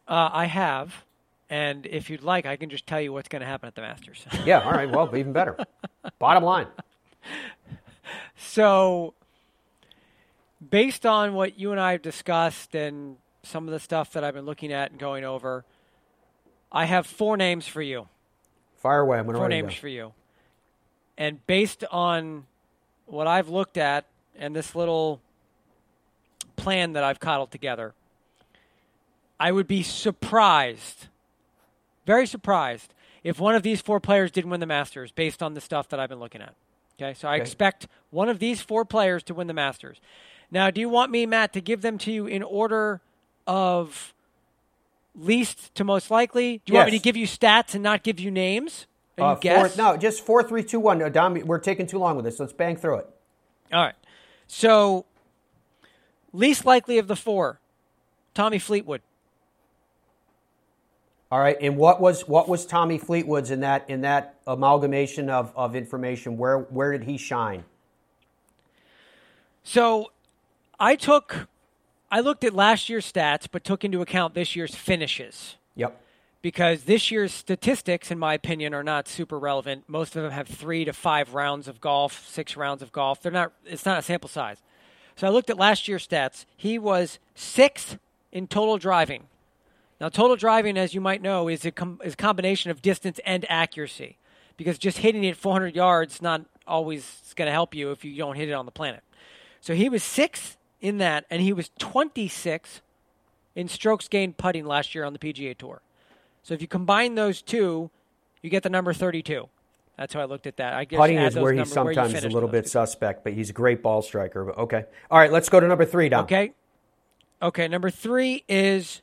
Uh, 0.08 0.30
I 0.32 0.46
have, 0.46 1.06
and 1.50 1.86
if 1.86 2.10
you'd 2.10 2.24
like, 2.24 2.46
I 2.46 2.56
can 2.56 2.70
just 2.70 2.86
tell 2.88 3.00
you 3.00 3.14
what's 3.14 3.30
going 3.30 3.42
to 3.42 3.46
happen 3.46 3.68
at 3.68 3.76
the 3.76 3.82
Masters. 3.82 4.26
yeah, 4.46 4.60
all 4.60 4.72
right. 4.72 4.90
Well, 4.90 5.16
even 5.16 5.34
better. 5.34 5.58
Bottom 6.20 6.44
line. 6.44 6.68
So, 8.36 9.14
based 10.70 11.06
on 11.06 11.34
what 11.34 11.60
you 11.60 11.72
and 11.72 11.80
I 11.80 11.94
have 11.94 12.02
discussed 12.02 12.76
and 12.76 13.18
some 13.44 13.68
of 13.68 13.74
the 13.74 13.80
stuff 13.80 14.14
that 14.14 14.24
I've 14.24 14.34
been 14.34 14.46
looking 14.46 14.72
at 14.72 14.92
and 14.92 15.00
going 15.00 15.24
over, 15.24 15.66
I 16.72 16.86
have 16.86 17.06
four 17.06 17.38
names 17.38 17.68
for 17.68 17.82
you. 17.82 18.08
Fire 18.78 19.02
away. 19.02 19.20
I'm 19.20 19.26
going 19.26 19.36
to 19.36 19.40
four 19.40 19.50
names 19.50 19.76
for 19.76 19.88
you. 19.88 20.14
And 21.18 21.46
based 21.46 21.84
on 21.92 22.46
what 23.06 23.28
I've 23.28 23.50
looked 23.50 23.78
at 23.78 24.06
and 24.36 24.56
this 24.56 24.76
little 24.76 25.22
plan 26.56 26.94
that 26.94 27.04
I've 27.04 27.20
coddled 27.20 27.52
together, 27.52 27.94
I 29.40 29.52
would 29.52 29.68
be 29.68 29.84
surprised, 29.84 31.08
very 32.06 32.26
surprised, 32.26 32.94
if 33.24 33.40
one 33.40 33.56
of 33.56 33.64
these 33.64 33.82
four 33.82 34.00
players 34.00 34.32
didn't 34.32 34.50
win 34.50 34.60
the 34.60 34.66
Masters 34.66 35.12
based 35.12 35.44
on 35.44 35.54
the 35.54 35.62
stuff 35.62 35.90
that 35.90 36.00
I've 36.00 36.10
been 36.10 36.20
looking 36.20 36.42
at. 36.42 36.56
Okay, 37.00 37.14
so 37.14 37.28
I 37.28 37.38
expect 37.38 37.88
one 38.12 38.30
of 38.30 38.40
these 38.40 38.62
four 38.62 38.86
players 38.86 39.24
to 39.24 39.34
win 39.34 39.48
the 39.48 39.54
Masters. 39.54 40.00
Now, 40.54 40.70
do 40.72 40.80
you 40.80 40.88
want 40.88 41.12
me, 41.12 41.26
Matt, 41.26 41.52
to 41.54 41.62
give 41.62 41.82
them 41.82 41.98
to 41.98 42.12
you 42.12 42.28
in 42.28 42.44
order 42.44 43.02
of 43.46 44.14
least 45.16 45.76
to 45.76 45.84
most 45.84 46.10
likely? 46.10 46.62
Do 46.66 46.72
you 46.72 46.76
yes. 46.76 46.82
want 46.82 46.92
me 46.92 46.98
to 47.00 47.04
give 47.04 47.18
you 47.18 47.28
stats 47.28 47.74
and 47.74 47.84
not 47.84 48.04
give 48.04 48.20
you 48.20 48.32
names? 48.32 48.88
And 49.18 49.26
uh, 49.26 49.36
guess? 49.36 49.76
Four, 49.76 49.84
no, 49.84 49.98
just 49.98 50.26
four, 50.26 50.44
three, 50.44 50.64
two, 50.64 50.80
one. 50.80 51.00
No, 51.00 51.10
Dom, 51.10 51.34
we're 51.46 51.60
taking 51.60 51.88
too 51.88 51.98
long 51.98 52.16
with 52.16 52.24
this. 52.24 52.40
Let's 52.40 52.54
bang 52.54 52.78
through 52.78 53.00
it. 53.00 53.10
All 53.74 53.82
right. 53.84 53.96
So 54.48 55.06
Least 56.34 56.66
likely 56.66 56.98
of 56.98 57.08
the 57.08 57.16
four, 57.16 57.60
Tommy 58.34 58.58
Fleetwood. 58.58 59.02
All 61.32 61.40
right, 61.40 61.58
and 61.62 61.78
what 61.78 62.02
was 62.02 62.28
what 62.28 62.50
was 62.50 62.66
Tommy 62.66 62.98
Fleetwood's 62.98 63.52
in 63.52 63.60
that 63.60 63.88
in 63.90 64.02
that 64.02 64.40
amalgamation 64.48 65.30
of, 65.30 65.54
of 65.56 65.76
information? 65.76 66.38
Where 66.38 66.60
where 66.60 66.92
did 66.92 67.04
he 67.04 67.18
shine? 67.18 67.64
So, 69.64 70.12
I 70.84 70.98
took 70.98 71.48
I 72.12 72.20
looked 72.20 72.44
at 72.44 72.54
last 72.54 72.90
year's 72.90 73.10
stats, 73.10 73.48
but 73.50 73.64
took 73.64 73.86
into 73.86 74.02
account 74.02 74.34
this 74.34 74.54
year's 74.54 74.76
finishes. 74.76 75.56
Yep. 75.76 75.98
Because 76.42 76.84
this 76.84 77.10
year's 77.10 77.32
statistics, 77.32 78.12
in 78.12 78.20
my 78.20 78.34
opinion, 78.34 78.74
are 78.74 78.84
not 78.84 79.08
super 79.08 79.40
relevant. 79.40 79.86
Most 79.88 80.18
of 80.18 80.24
them 80.24 80.34
have 80.34 80.50
three 80.50 80.84
to 80.84 80.92
five 80.92 81.34
rounds 81.34 81.70
of 81.70 81.80
golf, 81.80 82.28
six 82.28 82.58
rounds 82.58 82.82
of 82.82 82.92
golf. 82.92 83.22
They're 83.22 83.32
not. 83.32 83.54
It's 83.66 83.86
not 83.86 84.00
a 84.00 84.02
sample 84.02 84.28
size. 84.28 84.58
So 85.16 85.26
I 85.26 85.30
looked 85.30 85.50
at 85.50 85.58
last 85.58 85.88
year's 85.88 86.06
stats. 86.06 86.46
He 86.58 86.78
was 86.78 87.18
sixth 87.34 87.98
in 88.34 88.48
total 88.48 88.78
driving. 88.78 89.24
Now, 90.02 90.10
total 90.10 90.36
driving, 90.36 90.78
as 90.78 90.94
you 90.94 91.00
might 91.00 91.22
know, 91.22 91.48
is 91.48 91.64
a, 91.64 91.72
com- 91.72 92.02
is 92.04 92.14
a 92.14 92.18
combination 92.18 92.72
of 92.72 92.82
distance 92.82 93.22
and 93.26 93.46
accuracy 93.48 94.18
because 94.58 94.78
just 94.78 94.98
hitting 94.98 95.24
it 95.24 95.38
400 95.38 95.78
yards 95.78 96.22
not 96.22 96.42
always 96.68 97.34
going 97.38 97.46
to 97.46 97.54
help 97.54 97.74
you 97.74 97.92
if 97.92 98.04
you 98.04 98.18
don't 98.18 98.36
hit 98.36 98.50
it 98.50 98.54
on 98.54 98.66
the 98.66 98.72
planet. 98.72 99.02
So 99.62 99.76
he 99.76 99.88
was 99.88 100.04
sixth 100.04 100.58
in 100.84 100.98
that, 101.00 101.26
and 101.32 101.42
he 101.42 101.54
was 101.54 101.72
26 101.80 102.82
in 103.56 103.68
strokes 103.68 104.08
gained 104.08 104.38
putting 104.38 104.66
last 104.66 104.94
year 104.94 105.06
on 105.06 105.14
the 105.14 105.20
PGA 105.20 105.58
Tour. 105.58 105.82
So 106.44 106.54
if 106.54 106.62
you 106.62 106.68
combine 106.68 107.16
those 107.16 107.42
two, 107.42 107.90
you 108.42 108.50
get 108.50 108.62
the 108.62 108.70
number 108.70 108.94
32. 108.94 109.48
That's 109.98 110.14
how 110.14 110.20
I 110.20 110.26
looked 110.26 110.46
at 110.46 110.58
that. 110.58 110.74
I 110.74 110.84
guess 110.84 110.98
putting 110.98 111.18
is 111.18 111.36
where 111.36 111.54
he 111.54 111.64
sometimes 111.66 112.14
is 112.14 112.26
a 112.26 112.30
little 112.30 112.50
bit 112.50 112.68
suspect, 112.68 113.24
but 113.24 113.34
he's 113.34 113.50
a 113.50 113.54
great 113.54 113.82
ball 113.82 114.02
striker. 114.02 114.44
But 114.44 114.58
okay, 114.58 114.86
all 115.10 115.18
right, 115.18 115.32
let's 115.32 115.50
go 115.50 115.60
to 115.60 115.68
number 115.68 115.86
three, 115.86 116.10
Dom. 116.10 116.26
Okay, 116.26 116.52
okay. 117.42 117.68
Number 117.68 117.90
three 117.90 118.44
is 118.50 119.02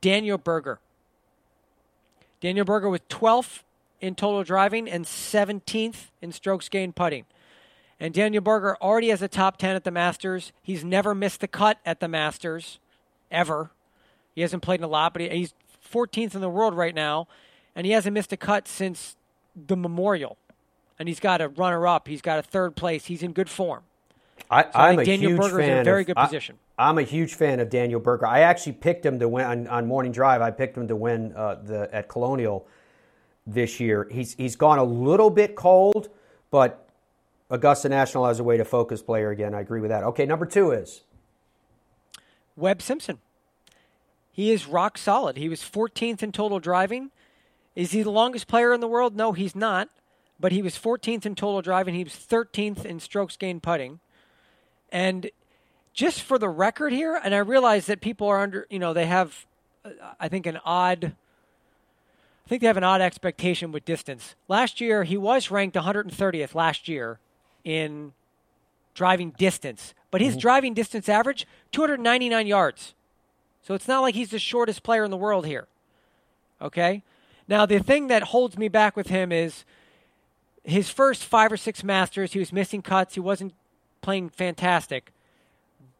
Daniel 0.00 0.38
Berger. 0.38 0.78
Daniel 2.40 2.64
Berger 2.64 2.88
was 2.88 3.00
12th 3.08 3.62
in 4.00 4.14
total 4.14 4.44
driving 4.44 4.88
and 4.88 5.04
17th 5.04 6.10
in 6.22 6.32
strokes 6.32 6.68
gained 6.68 6.94
putting. 6.94 7.24
And 8.00 8.14
Daniel 8.14 8.42
Berger 8.42 8.76
already 8.80 9.10
has 9.10 9.20
a 9.20 9.28
top 9.28 9.58
10 9.58 9.76
at 9.76 9.84
the 9.84 9.90
Masters. 9.90 10.52
He's 10.62 10.82
never 10.82 11.14
missed 11.14 11.40
the 11.40 11.48
cut 11.48 11.78
at 11.84 12.00
the 12.00 12.08
Masters, 12.08 12.78
ever. 13.30 13.70
He 14.34 14.40
hasn't 14.40 14.62
played 14.62 14.80
in 14.80 14.84
a 14.84 14.88
lot, 14.88 15.12
but 15.12 15.20
he's 15.20 15.52
14th 15.92 16.34
in 16.34 16.40
the 16.40 16.48
world 16.48 16.74
right 16.74 16.94
now, 16.94 17.28
and 17.76 17.86
he 17.86 17.92
hasn't 17.92 18.14
missed 18.14 18.32
a 18.32 18.38
cut 18.38 18.66
since 18.66 19.16
the 19.54 19.76
Memorial, 19.76 20.38
and 20.98 21.08
he's 21.08 21.20
got 21.20 21.42
a 21.42 21.48
runner 21.48 21.86
up. 21.86 22.08
He's 22.08 22.22
got 22.22 22.38
a 22.38 22.42
third 22.42 22.74
place. 22.74 23.06
He's 23.06 23.22
in 23.22 23.32
good 23.32 23.50
form. 23.50 23.82
I, 24.50 24.62
so 24.62 24.70
I 24.74 24.92
a 24.92 25.04
Daniel 25.04 25.32
huge 25.32 25.40
Berger's 25.40 25.60
fan. 25.60 25.70
in 25.70 25.78
a 25.78 25.84
very 25.84 26.00
of, 26.00 26.06
good 26.06 26.16
position. 26.16 26.58
I, 26.78 26.88
am 26.88 26.98
a 26.98 27.02
huge 27.02 27.34
fan 27.34 27.60
of 27.60 27.68
Daniel 27.68 28.00
Berger. 28.00 28.26
I 28.26 28.40
actually 28.40 28.72
picked 28.72 29.04
him 29.04 29.18
to 29.18 29.28
win 29.28 29.44
on, 29.44 29.66
on 29.68 29.86
Morning 29.86 30.12
Drive. 30.12 30.40
I 30.40 30.50
picked 30.50 30.76
him 30.76 30.88
to 30.88 30.96
win 30.96 31.34
uh, 31.36 31.56
the 31.62 31.88
at 31.92 32.08
Colonial 32.08 32.66
this 33.46 33.78
year. 33.78 34.08
He's 34.10 34.34
he's 34.34 34.56
gone 34.56 34.78
a 34.78 34.84
little 34.84 35.30
bit 35.30 35.54
cold, 35.54 36.08
but 36.50 36.89
Augusta 37.50 37.88
National 37.88 38.26
as 38.26 38.38
a 38.38 38.44
way 38.44 38.56
to 38.56 38.64
focus 38.64 39.02
player 39.02 39.30
again. 39.30 39.54
I 39.54 39.60
agree 39.60 39.80
with 39.80 39.90
that. 39.90 40.04
Okay, 40.04 40.24
number 40.24 40.46
two 40.46 40.70
is 40.70 41.02
Webb 42.56 42.80
Simpson. 42.80 43.18
He 44.30 44.52
is 44.52 44.66
rock 44.66 44.96
solid. 44.96 45.36
He 45.36 45.48
was 45.48 45.60
14th 45.60 46.22
in 46.22 46.30
total 46.30 46.60
driving. 46.60 47.10
Is 47.74 47.90
he 47.90 48.02
the 48.02 48.10
longest 48.10 48.46
player 48.46 48.72
in 48.72 48.80
the 48.80 48.88
world? 48.88 49.16
No, 49.16 49.32
he's 49.32 49.56
not. 49.56 49.88
But 50.38 50.52
he 50.52 50.62
was 50.62 50.76
14th 50.76 51.26
in 51.26 51.34
total 51.34 51.60
driving. 51.60 51.94
He 51.94 52.04
was 52.04 52.14
13th 52.14 52.84
in 52.84 53.00
strokes 53.00 53.36
gained 53.36 53.62
putting. 53.62 54.00
And 54.90 55.30
just 55.92 56.22
for 56.22 56.38
the 56.38 56.48
record 56.48 56.92
here, 56.92 57.20
and 57.22 57.34
I 57.34 57.38
realize 57.38 57.86
that 57.86 58.00
people 58.00 58.28
are 58.28 58.40
under, 58.40 58.66
you 58.70 58.78
know, 58.78 58.92
they 58.92 59.06
have, 59.06 59.46
uh, 59.84 59.90
I 60.18 60.28
think, 60.28 60.46
an 60.46 60.58
odd. 60.64 61.16
I 62.46 62.48
think 62.48 62.62
they 62.62 62.68
have 62.68 62.76
an 62.76 62.84
odd 62.84 63.00
expectation 63.00 63.70
with 63.72 63.84
distance. 63.84 64.34
Last 64.48 64.80
year, 64.80 65.04
he 65.04 65.16
was 65.16 65.50
ranked 65.50 65.76
130th 65.76 66.54
last 66.54 66.88
year 66.88 67.20
in 67.64 68.12
driving 68.94 69.30
distance, 69.30 69.94
but 70.10 70.20
his 70.20 70.32
mm-hmm. 70.32 70.40
driving 70.40 70.74
distance 70.74 71.08
average 71.08 71.46
299 71.72 72.46
yards. 72.46 72.94
So 73.62 73.74
it's 73.74 73.88
not 73.88 74.00
like 74.00 74.14
he's 74.14 74.30
the 74.30 74.38
shortest 74.38 74.82
player 74.82 75.04
in 75.04 75.10
the 75.10 75.16
world 75.16 75.46
here. 75.46 75.68
Okay? 76.60 77.02
Now, 77.48 77.66
the 77.66 77.78
thing 77.78 78.08
that 78.08 78.24
holds 78.24 78.56
me 78.58 78.68
back 78.68 78.96
with 78.96 79.08
him 79.08 79.32
is 79.32 79.64
his 80.64 80.90
first 80.90 81.24
five 81.24 81.52
or 81.52 81.56
six 81.56 81.82
Masters, 81.82 82.32
he 82.32 82.38
was 82.38 82.52
missing 82.52 82.82
cuts. 82.82 83.14
He 83.14 83.20
wasn't 83.20 83.54
playing 84.02 84.30
fantastic. 84.30 85.12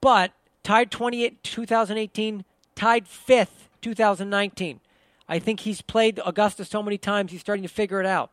But 0.01 0.33
tied 0.63 0.91
28 0.91 1.43
2018, 1.43 2.45
tied 2.75 3.09
fifth 3.09 3.69
2019. 3.81 4.81
I 5.29 5.39
think 5.39 5.61
he's 5.61 5.81
played 5.81 6.21
Augusta 6.25 6.65
so 6.65 6.83
many 6.83 6.99
times, 6.99 7.33
he's 7.33 7.41
starting 7.41 7.63
to 7.63 7.69
figure 7.69 8.01
it 8.01 8.07
out. 8.07 8.31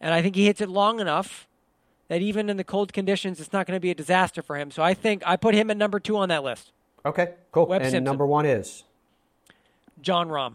And 0.00 0.12
I 0.12 0.20
think 0.20 0.36
he 0.36 0.46
hits 0.46 0.60
it 0.60 0.68
long 0.68 1.00
enough 1.00 1.46
that 2.08 2.20
even 2.20 2.50
in 2.50 2.56
the 2.56 2.64
cold 2.64 2.92
conditions, 2.92 3.40
it's 3.40 3.52
not 3.52 3.66
going 3.66 3.76
to 3.76 3.80
be 3.80 3.90
a 3.90 3.94
disaster 3.94 4.42
for 4.42 4.56
him. 4.56 4.70
So 4.70 4.82
I 4.82 4.94
think 4.94 5.22
I 5.26 5.36
put 5.36 5.54
him 5.54 5.70
at 5.70 5.76
number 5.76 6.00
two 6.00 6.16
on 6.16 6.28
that 6.28 6.44
list. 6.44 6.72
Okay, 7.06 7.34
cool. 7.52 7.66
Webb 7.66 7.82
and 7.82 7.90
Simpson. 7.90 8.04
number 8.04 8.26
one 8.26 8.46
is? 8.46 8.84
Jon 10.00 10.28
Rahm. 10.28 10.54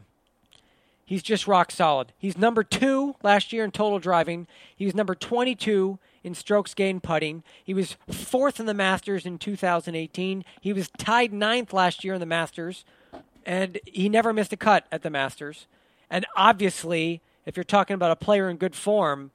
He's 1.06 1.24
just 1.24 1.48
rock 1.48 1.72
solid. 1.72 2.14
He's 2.20 2.38
number 2.38 2.64
two 2.64 3.16
last 3.24 3.52
year 3.52 3.64
in 3.64 3.72
total 3.72 3.98
driving. 3.98 4.46
He 4.76 4.86
was 4.86 4.94
number 4.94 5.16
22 5.16 5.98
in 6.24 6.36
strokes 6.36 6.76
gained 6.76 7.02
putting. 7.02 7.44
He 7.64 7.74
was 7.74 7.98
fourth 8.12 8.60
in 8.60 8.68
the 8.68 8.76
Masters 8.76 9.26
in 9.26 9.40
2018. 9.40 10.46
He 10.62 10.72
was 10.72 10.90
tied 11.00 11.34
ninth 11.34 11.74
last 11.74 12.04
year 12.04 12.14
in 12.14 12.20
the 12.20 12.28
Masters, 12.28 12.86
and 13.44 13.80
he 13.86 14.08
never 14.08 14.34
missed 14.34 14.54
a 14.54 14.58
cut 14.58 14.86
at 14.92 15.02
the 15.02 15.10
Masters. 15.10 15.66
And 16.12 16.28
obviously, 16.36 17.22
if 17.44 17.58
you're 17.58 17.64
talking 17.64 17.96
about 17.96 18.12
a 18.12 18.16
player 18.16 18.48
in 18.48 18.58
good 18.58 18.76
form, 18.76 19.32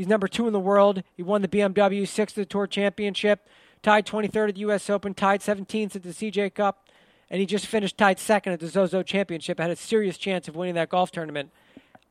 he's 0.00 0.08
number 0.08 0.26
two 0.26 0.46
in 0.46 0.54
the 0.54 0.58
world. 0.60 1.02
He 1.14 1.22
won 1.22 1.42
the 1.42 1.48
BMW, 1.48 2.08
sixth 2.08 2.38
of 2.38 2.42
the 2.42 2.46
Tour 2.46 2.66
Championship, 2.66 3.46
tied 3.82 4.06
23rd 4.06 4.48
at 4.48 4.54
the 4.54 4.60
U.S. 4.62 4.88
Open, 4.88 5.12
tied 5.12 5.40
17th 5.40 5.94
at 5.96 6.02
the 6.02 6.10
CJ 6.10 6.54
Cup 6.54 6.86
and 7.30 7.38
he 7.38 7.46
just 7.46 7.66
finished 7.66 7.96
tied 7.96 8.18
second 8.18 8.52
at 8.52 8.60
the 8.60 8.66
Zozo 8.66 9.02
Championship, 9.02 9.60
had 9.60 9.70
a 9.70 9.76
serious 9.76 10.18
chance 10.18 10.48
of 10.48 10.56
winning 10.56 10.74
that 10.74 10.88
golf 10.88 11.12
tournament. 11.12 11.50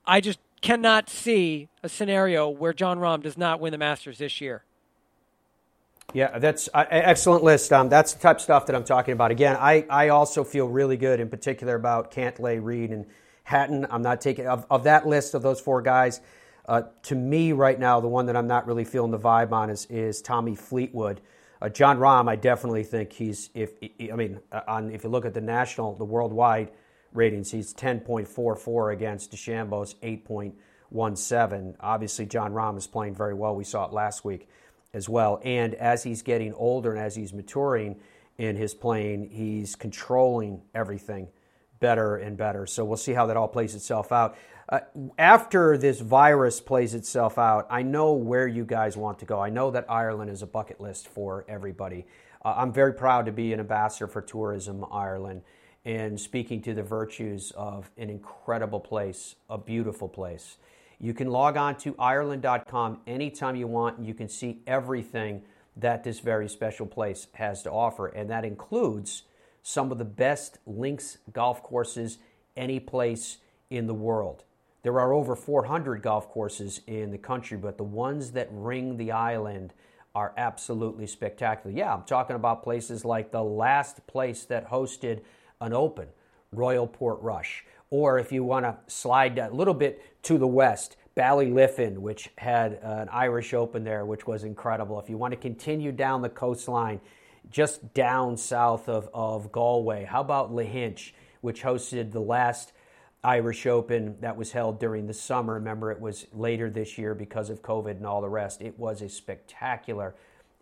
I 0.06 0.22
just 0.22 0.40
cannot 0.62 1.10
see 1.10 1.68
a 1.84 1.90
scenario 1.90 2.50
where 2.50 2.74
Jon 2.74 3.00
Rahm 3.00 3.22
does 3.22 3.38
not 3.38 3.60
win 3.60 3.72
the 3.72 3.78
Masters 3.78 4.18
this 4.18 4.40
year. 4.40 4.64
Yeah, 6.14 6.40
that's 6.40 6.70
uh, 6.74 6.86
excellent 6.90 7.44
list. 7.44 7.72
Um, 7.72 7.90
that's 7.90 8.14
the 8.14 8.20
type 8.20 8.38
of 8.38 8.42
stuff 8.42 8.66
that 8.66 8.76
I'm 8.76 8.84
talking 8.84 9.12
about. 9.12 9.30
Again, 9.30 9.58
I, 9.60 9.86
I 9.90 10.10
also 10.10 10.44
feel 10.44 10.68
really 10.68 10.98
good 10.98 11.20
in 11.20 11.30
particular 11.30 11.76
about 11.76 12.12
Cantlay, 12.12 12.64
Reed, 12.64 12.90
and 12.90 13.06
Hatton. 13.44 13.86
I'm 13.92 14.02
not 14.02 14.20
taking 14.20 14.48
of, 14.48 14.66
of 14.72 14.86
that 14.86 15.06
list 15.06 15.36
of 15.36 15.44
those 15.44 15.62
four 15.62 15.84
guys. 15.84 16.20
Uh, 16.70 16.84
to 17.02 17.16
me, 17.16 17.52
right 17.52 17.80
now, 17.80 18.00
the 18.00 18.08
one 18.08 18.28
that 18.28 18.38
I'm 18.38 18.46
not 18.46 18.68
really 18.68 18.86
feeling 18.86 19.10
the 19.10 19.18
vibe 19.18 19.52
on 19.52 19.72
is, 19.72 19.88
is 19.90 20.22
Tommy 20.22 20.54
Fleetwood. 20.54 21.20
Uh, 21.60 21.68
Jon 21.68 21.98
Rahm, 21.98 22.30
I 22.30 22.36
definitely 22.36 22.84
think 22.84 23.12
he's 23.12 23.50
if 23.56 23.72
I 23.82 24.16
mean 24.16 24.40
uh, 24.52 24.62
on 24.68 24.92
if 24.92 25.04
you 25.04 25.10
look 25.10 25.26
at 25.26 25.34
the 25.34 25.42
national, 25.42 25.96
the 25.96 26.06
worldwide 26.06 26.70
ratings, 27.12 27.50
he's 27.50 27.74
10.44 27.74 28.94
against 28.94 29.32
DeChambeau's 29.32 29.96
8.17. 29.96 31.76
Obviously, 31.80 32.28
Jon 32.28 32.54
Rahm 32.54 32.78
is 32.78 32.86
playing 32.86 33.16
very 33.16 33.34
well. 33.34 33.56
We 33.56 33.64
saw 33.64 33.88
it 33.88 33.92
last 33.92 34.24
week 34.24 34.48
as 34.94 35.10
well. 35.10 35.42
And 35.44 35.74
as 35.74 36.04
he's 36.04 36.22
getting 36.22 36.54
older 36.54 36.92
and 36.92 37.00
as 37.04 37.16
he's 37.16 37.34
maturing 37.34 38.00
in 38.38 38.56
his 38.56 38.76
playing, 38.76 39.32
he's 39.32 39.76
controlling 39.76 40.62
everything 40.76 41.30
better 41.80 42.18
and 42.18 42.38
better. 42.38 42.66
So 42.66 42.86
we'll 42.86 42.98
see 42.98 43.14
how 43.14 43.26
that 43.28 43.38
all 43.38 43.48
plays 43.48 43.76
itself 43.76 44.12
out. 44.12 44.38
Uh, 44.68 44.82
after 45.18 45.78
this 45.78 46.00
virus 46.00 46.62
plays 46.62 46.94
itself 46.94 47.40
out, 47.40 47.68
I 47.72 47.82
know 47.82 48.14
where 48.14 48.48
you 48.48 48.66
guys 48.66 48.96
want 48.96 49.20
to 49.20 49.26
go. 49.26 49.40
I 49.40 49.50
know 49.50 49.72
that 49.72 49.86
Ireland 49.90 50.30
is 50.30 50.44
a 50.44 50.48
bucket 50.48 50.80
list 50.80 51.08
for 51.08 51.44
everybody. 51.48 52.06
Uh, 52.46 52.54
I'm 52.58 52.72
very 52.72 52.94
proud 52.94 53.26
to 53.26 53.32
be 53.32 53.52
an 53.52 53.60
ambassador 53.60 54.08
for 54.08 54.22
Tourism 54.22 54.86
Ireland 54.92 55.42
and 55.86 56.20
speaking 56.20 56.62
to 56.64 56.74
the 56.74 56.84
virtues 56.84 57.52
of 57.56 57.90
an 57.98 58.10
incredible 58.10 58.80
place, 58.80 59.36
a 59.50 59.58
beautiful 59.58 60.08
place. 60.08 60.58
You 61.00 61.14
can 61.14 61.30
log 61.30 61.58
on 61.58 61.76
to 61.78 61.96
Ireland.com 61.98 63.02
anytime 63.08 63.56
you 63.56 63.68
want, 63.68 63.98
and 63.98 64.06
you 64.06 64.14
can 64.14 64.28
see 64.28 64.62
everything 64.68 65.44
that 65.78 66.04
this 66.04 66.20
very 66.20 66.50
special 66.50 66.86
place 66.86 67.28
has 67.34 67.64
to 67.64 67.72
offer. 67.72 68.08
And 68.08 68.30
that 68.30 68.44
includes 68.44 69.24
some 69.70 69.92
of 69.92 70.00
the 70.00 70.06
best 70.06 70.58
links 70.66 71.20
golf 71.32 71.62
courses 71.62 72.18
any 72.58 72.80
place 72.80 73.38
in 73.70 73.86
the 73.86 73.94
world. 73.94 74.44
There 74.82 75.00
are 75.00 75.14
over 75.14 75.36
400 75.36 76.02
golf 76.02 76.28
courses 76.28 76.82
in 76.88 77.12
the 77.12 77.20
country, 77.20 77.56
but 77.56 77.78
the 77.78 77.84
ones 77.84 78.32
that 78.32 78.48
ring 78.52 78.98
the 78.98 79.12
island 79.12 79.76
are 80.16 80.34
absolutely 80.38 81.06
spectacular. 81.06 81.76
Yeah, 81.76 81.94
I'm 81.94 82.02
talking 82.02 82.36
about 82.36 82.64
places 82.64 83.06
like 83.06 83.32
the 83.32 83.44
last 83.44 84.08
place 84.08 84.44
that 84.46 84.72
hosted 84.72 85.22
an 85.62 85.74
open, 85.74 86.08
Royal 86.52 86.88
Portrush. 86.88 87.62
Or 87.92 88.18
if 88.18 88.32
you 88.32 88.44
want 88.44 88.66
to 88.66 88.76
slide 88.88 89.38
a 89.38 89.54
little 89.54 89.76
bit 89.76 90.02
to 90.24 90.40
the 90.40 90.48
west, 90.48 90.98
Ballyliffin, 91.16 92.00
which 92.00 92.32
had 92.40 92.80
an 92.82 93.08
Irish 93.10 93.54
Open 93.54 93.84
there, 93.84 94.04
which 94.04 94.26
was 94.26 94.44
incredible. 94.44 95.00
If 95.00 95.12
you 95.12 95.18
want 95.20 95.34
to 95.34 95.40
continue 95.40 95.92
down 95.92 96.24
the 96.24 96.30
coastline, 96.30 97.02
just 97.50 97.94
down 97.94 98.38
south 98.38 98.88
of, 98.88 99.10
of 99.14 99.52
Galway, 99.52 100.06
how 100.06 100.22
about 100.22 100.52
Lahinch, 100.52 101.14
which 101.42 101.64
hosted 101.64 102.12
the 102.12 102.20
last 102.20 102.74
Irish 103.24 103.66
Open 103.66 104.18
that 104.22 104.38
was 104.38 104.52
held 104.52 104.80
during 104.80 105.08
the 105.08 105.14
summer? 105.14 105.56
Remember, 105.56 105.92
it 105.92 106.00
was 106.00 106.28
later 106.34 106.70
this 106.70 106.98
year 106.98 107.16
because 107.16 107.50
of 107.50 107.62
COVID 107.62 107.92
and 107.92 108.06
all 108.06 108.22
the 108.22 108.30
rest. 108.30 108.62
It 108.62 108.78
was 108.78 109.02
a 109.02 109.10
spectacular 109.10 110.16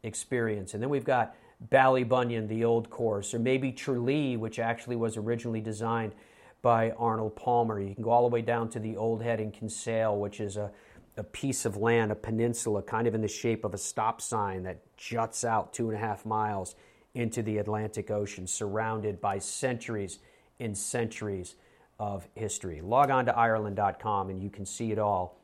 experience. 0.04 0.74
And 0.74 0.82
then 0.82 0.90
we've 0.90 1.04
got 1.04 1.36
Ballybunion, 1.72 2.48
the 2.48 2.64
old 2.64 2.90
course, 2.90 3.34
or 3.34 3.40
maybe 3.40 3.72
Tralee, 3.72 4.38
which 4.38 4.60
actually 4.60 4.96
was 4.96 5.18
originally 5.18 5.62
designed 5.62 6.14
by 6.62 6.92
Arnold 6.92 7.36
Palmer. 7.36 7.80
You 7.80 7.94
can 7.94 8.04
go 8.04 8.12
all 8.12 8.28
the 8.28 8.34
way 8.34 8.42
down 8.42 8.70
to 8.70 8.80
the 8.80 8.98
Old 8.98 9.22
Head 9.22 9.40
in 9.40 9.52
Kinsale, 9.52 10.18
which 10.18 10.40
is 10.40 10.58
a, 10.58 10.72
a 11.18 11.24
piece 11.24 11.66
of 11.66 11.78
land, 11.78 12.12
a 12.12 12.16
peninsula, 12.16 12.82
kind 12.82 13.08
of 13.08 13.16
in 13.16 13.22
the 13.22 13.28
shape 13.28 13.66
of 13.66 13.74
a 13.74 13.78
stop 13.78 14.22
sign 14.22 14.64
that 14.64 14.80
juts 14.96 15.44
out 15.44 15.74
two 15.74 15.90
and 15.90 15.98
a 15.98 16.00
half 16.00 16.26
miles 16.26 16.76
into 17.14 17.42
the 17.42 17.58
Atlantic 17.58 18.12
Ocean, 18.12 18.46
surrounded 18.46 19.20
by 19.20 19.40
centuries 19.40 20.20
and 20.60 20.78
centuries 20.78 21.56
of 22.00 22.28
history. 22.36 22.82
Log 22.82 23.10
on 23.10 23.26
to 23.26 23.36
Ireland.com 23.36 24.30
and 24.30 24.42
you 24.42 24.52
can 24.52 24.66
see 24.66 24.92
it 24.92 25.00
all 25.00 25.40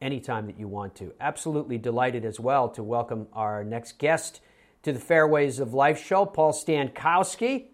anytime 0.00 0.46
that 0.46 0.58
you 0.58 0.68
want 0.68 0.94
to. 0.96 1.12
Absolutely 1.20 1.78
delighted 1.78 2.24
as 2.24 2.38
well 2.38 2.68
to 2.68 2.82
welcome 2.82 3.26
our 3.32 3.64
next 3.64 3.98
guest 3.98 4.40
to 4.84 4.92
the 4.92 5.00
Fairways 5.00 5.58
of 5.58 5.74
Life 5.74 6.04
show, 6.04 6.24
Paul 6.24 6.52
Stankowski, 6.52 7.66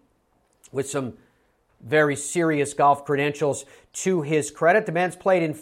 with 0.71 0.89
some 0.89 1.13
very 1.81 2.15
serious 2.15 2.73
golf 2.73 3.05
credentials 3.05 3.65
to 3.93 4.21
his 4.21 4.51
credit. 4.51 4.85
The 4.85 4.91
man's 4.91 5.15
played 5.15 5.43
in 5.43 5.53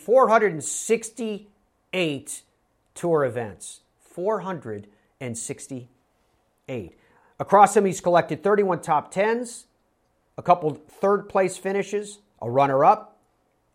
468 1.97 2.43
tour 2.93 3.25
events. 3.25 3.81
468. 3.99 6.99
Across 7.39 7.75
him, 7.75 7.85
he's 7.85 8.01
collected 8.01 8.43
31 8.43 8.81
top 8.81 9.11
10s, 9.11 9.63
a 10.37 10.43
couple 10.43 10.75
third 10.75 11.27
place 11.27 11.57
finishes, 11.57 12.19
a 12.39 12.51
runner 12.51 12.85
up, 12.85 13.17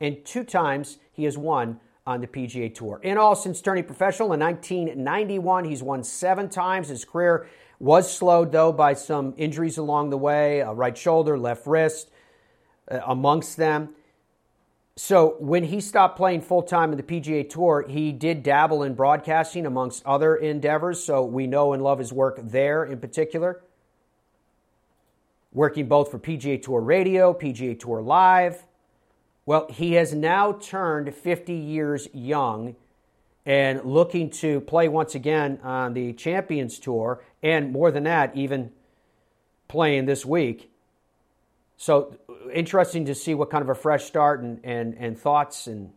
and 0.00 0.24
two 0.24 0.44
times 0.44 0.98
he 1.12 1.24
has 1.24 1.36
won 1.36 1.80
on 2.06 2.20
the 2.20 2.28
PGA 2.28 2.72
Tour. 2.72 3.00
In 3.02 3.18
all, 3.18 3.34
since 3.34 3.60
turning 3.60 3.82
professional 3.84 4.32
in 4.32 4.40
1991, 4.40 5.64
he's 5.64 5.82
won 5.82 6.04
seven 6.04 6.48
times. 6.48 6.86
His 6.88 7.04
career 7.04 7.48
was 7.80 8.08
slowed, 8.12 8.52
though, 8.52 8.72
by 8.72 8.94
some 8.94 9.34
injuries 9.36 9.78
along 9.78 10.10
the 10.10 10.18
way 10.18 10.60
a 10.60 10.72
right 10.72 10.96
shoulder, 10.96 11.36
left 11.36 11.66
wrist, 11.66 12.08
uh, 12.88 13.00
amongst 13.04 13.56
them. 13.56 13.96
So 14.96 15.36
when 15.38 15.64
he 15.64 15.80
stopped 15.80 16.16
playing 16.16 16.42
full 16.42 16.62
time 16.62 16.92
in 16.92 16.98
the 16.98 17.02
PGA 17.02 17.48
Tour, 17.48 17.86
he 17.88 18.12
did 18.12 18.42
dabble 18.42 18.82
in 18.82 18.94
broadcasting 18.94 19.64
amongst 19.64 20.04
other 20.04 20.36
endeavors. 20.36 21.02
So 21.02 21.24
we 21.24 21.46
know 21.46 21.72
and 21.72 21.82
love 21.82 21.98
his 21.98 22.12
work 22.12 22.38
there 22.42 22.84
in 22.84 22.98
particular. 22.98 23.62
Working 25.52 25.86
both 25.86 26.10
for 26.10 26.18
PGA 26.18 26.62
Tour 26.62 26.80
Radio, 26.80 27.32
PGA 27.32 27.78
Tour 27.78 28.02
Live. 28.02 28.64
Well, 29.44 29.66
he 29.70 29.94
has 29.94 30.14
now 30.14 30.52
turned 30.52 31.14
50 31.14 31.52
years 31.52 32.08
young 32.12 32.76
and 33.44 33.84
looking 33.84 34.30
to 34.30 34.60
play 34.60 34.88
once 34.88 35.14
again 35.14 35.58
on 35.64 35.94
the 35.94 36.12
Champions 36.12 36.78
Tour, 36.78 37.24
and 37.42 37.72
more 37.72 37.90
than 37.90 38.04
that, 38.04 38.36
even 38.36 38.70
playing 39.66 40.06
this 40.06 40.24
week. 40.24 40.70
So 41.76 42.16
interesting 42.52 43.06
to 43.06 43.14
see 43.14 43.34
what 43.34 43.50
kind 43.50 43.62
of 43.62 43.68
a 43.68 43.74
fresh 43.74 44.04
start 44.04 44.42
and, 44.42 44.60
and, 44.64 44.94
and 44.98 45.18
thoughts 45.18 45.66
and 45.66 45.92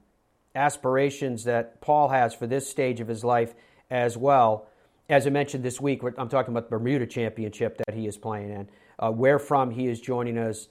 aspirations 0.56 1.44
that 1.44 1.82
Paul 1.82 2.10
has 2.10 2.34
for 2.34 2.48
this 2.48 2.70
stage 2.70 3.02
of 3.02 3.08
his 3.08 3.24
life 3.24 3.54
as 3.90 4.18
well. 4.18 4.68
As 5.10 5.28
I 5.28 5.30
mentioned 5.30 5.64
this 5.64 5.80
week, 5.80 6.02
I'm 6.18 6.30
talking 6.30 6.52
about 6.52 6.70
the 6.70 6.78
Bermuda 6.78 7.06
Championship 7.06 7.78
that 7.86 7.94
he 7.94 8.08
is 8.08 8.18
playing 8.18 8.50
in, 8.50 8.70
uh, 8.98 9.12
where 9.12 9.38
from 9.38 9.70
he 9.72 9.88
is 9.88 10.02
joining 10.02 10.38
us 10.38 10.68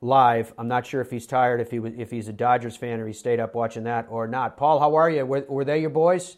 live. 0.00 0.52
I'm 0.58 0.68
not 0.68 0.86
sure 0.86 1.00
if 1.00 1.10
he's 1.10 1.26
tired, 1.26 1.60
if 1.60 1.70
he 1.70 1.78
was, 1.78 1.94
if 1.96 2.10
he's 2.10 2.28
a 2.28 2.32
Dodgers 2.32 2.76
fan 2.76 3.00
or 3.00 3.06
he 3.06 3.14
stayed 3.14 3.40
up 3.40 3.54
watching 3.54 3.84
that 3.84 4.06
or 4.10 4.26
not. 4.26 4.56
Paul, 4.56 4.80
how 4.80 4.96
are 4.96 5.08
you? 5.08 5.24
Were, 5.24 5.46
were 5.48 5.64
they 5.64 5.80
your 5.80 5.90
boys? 5.90 6.36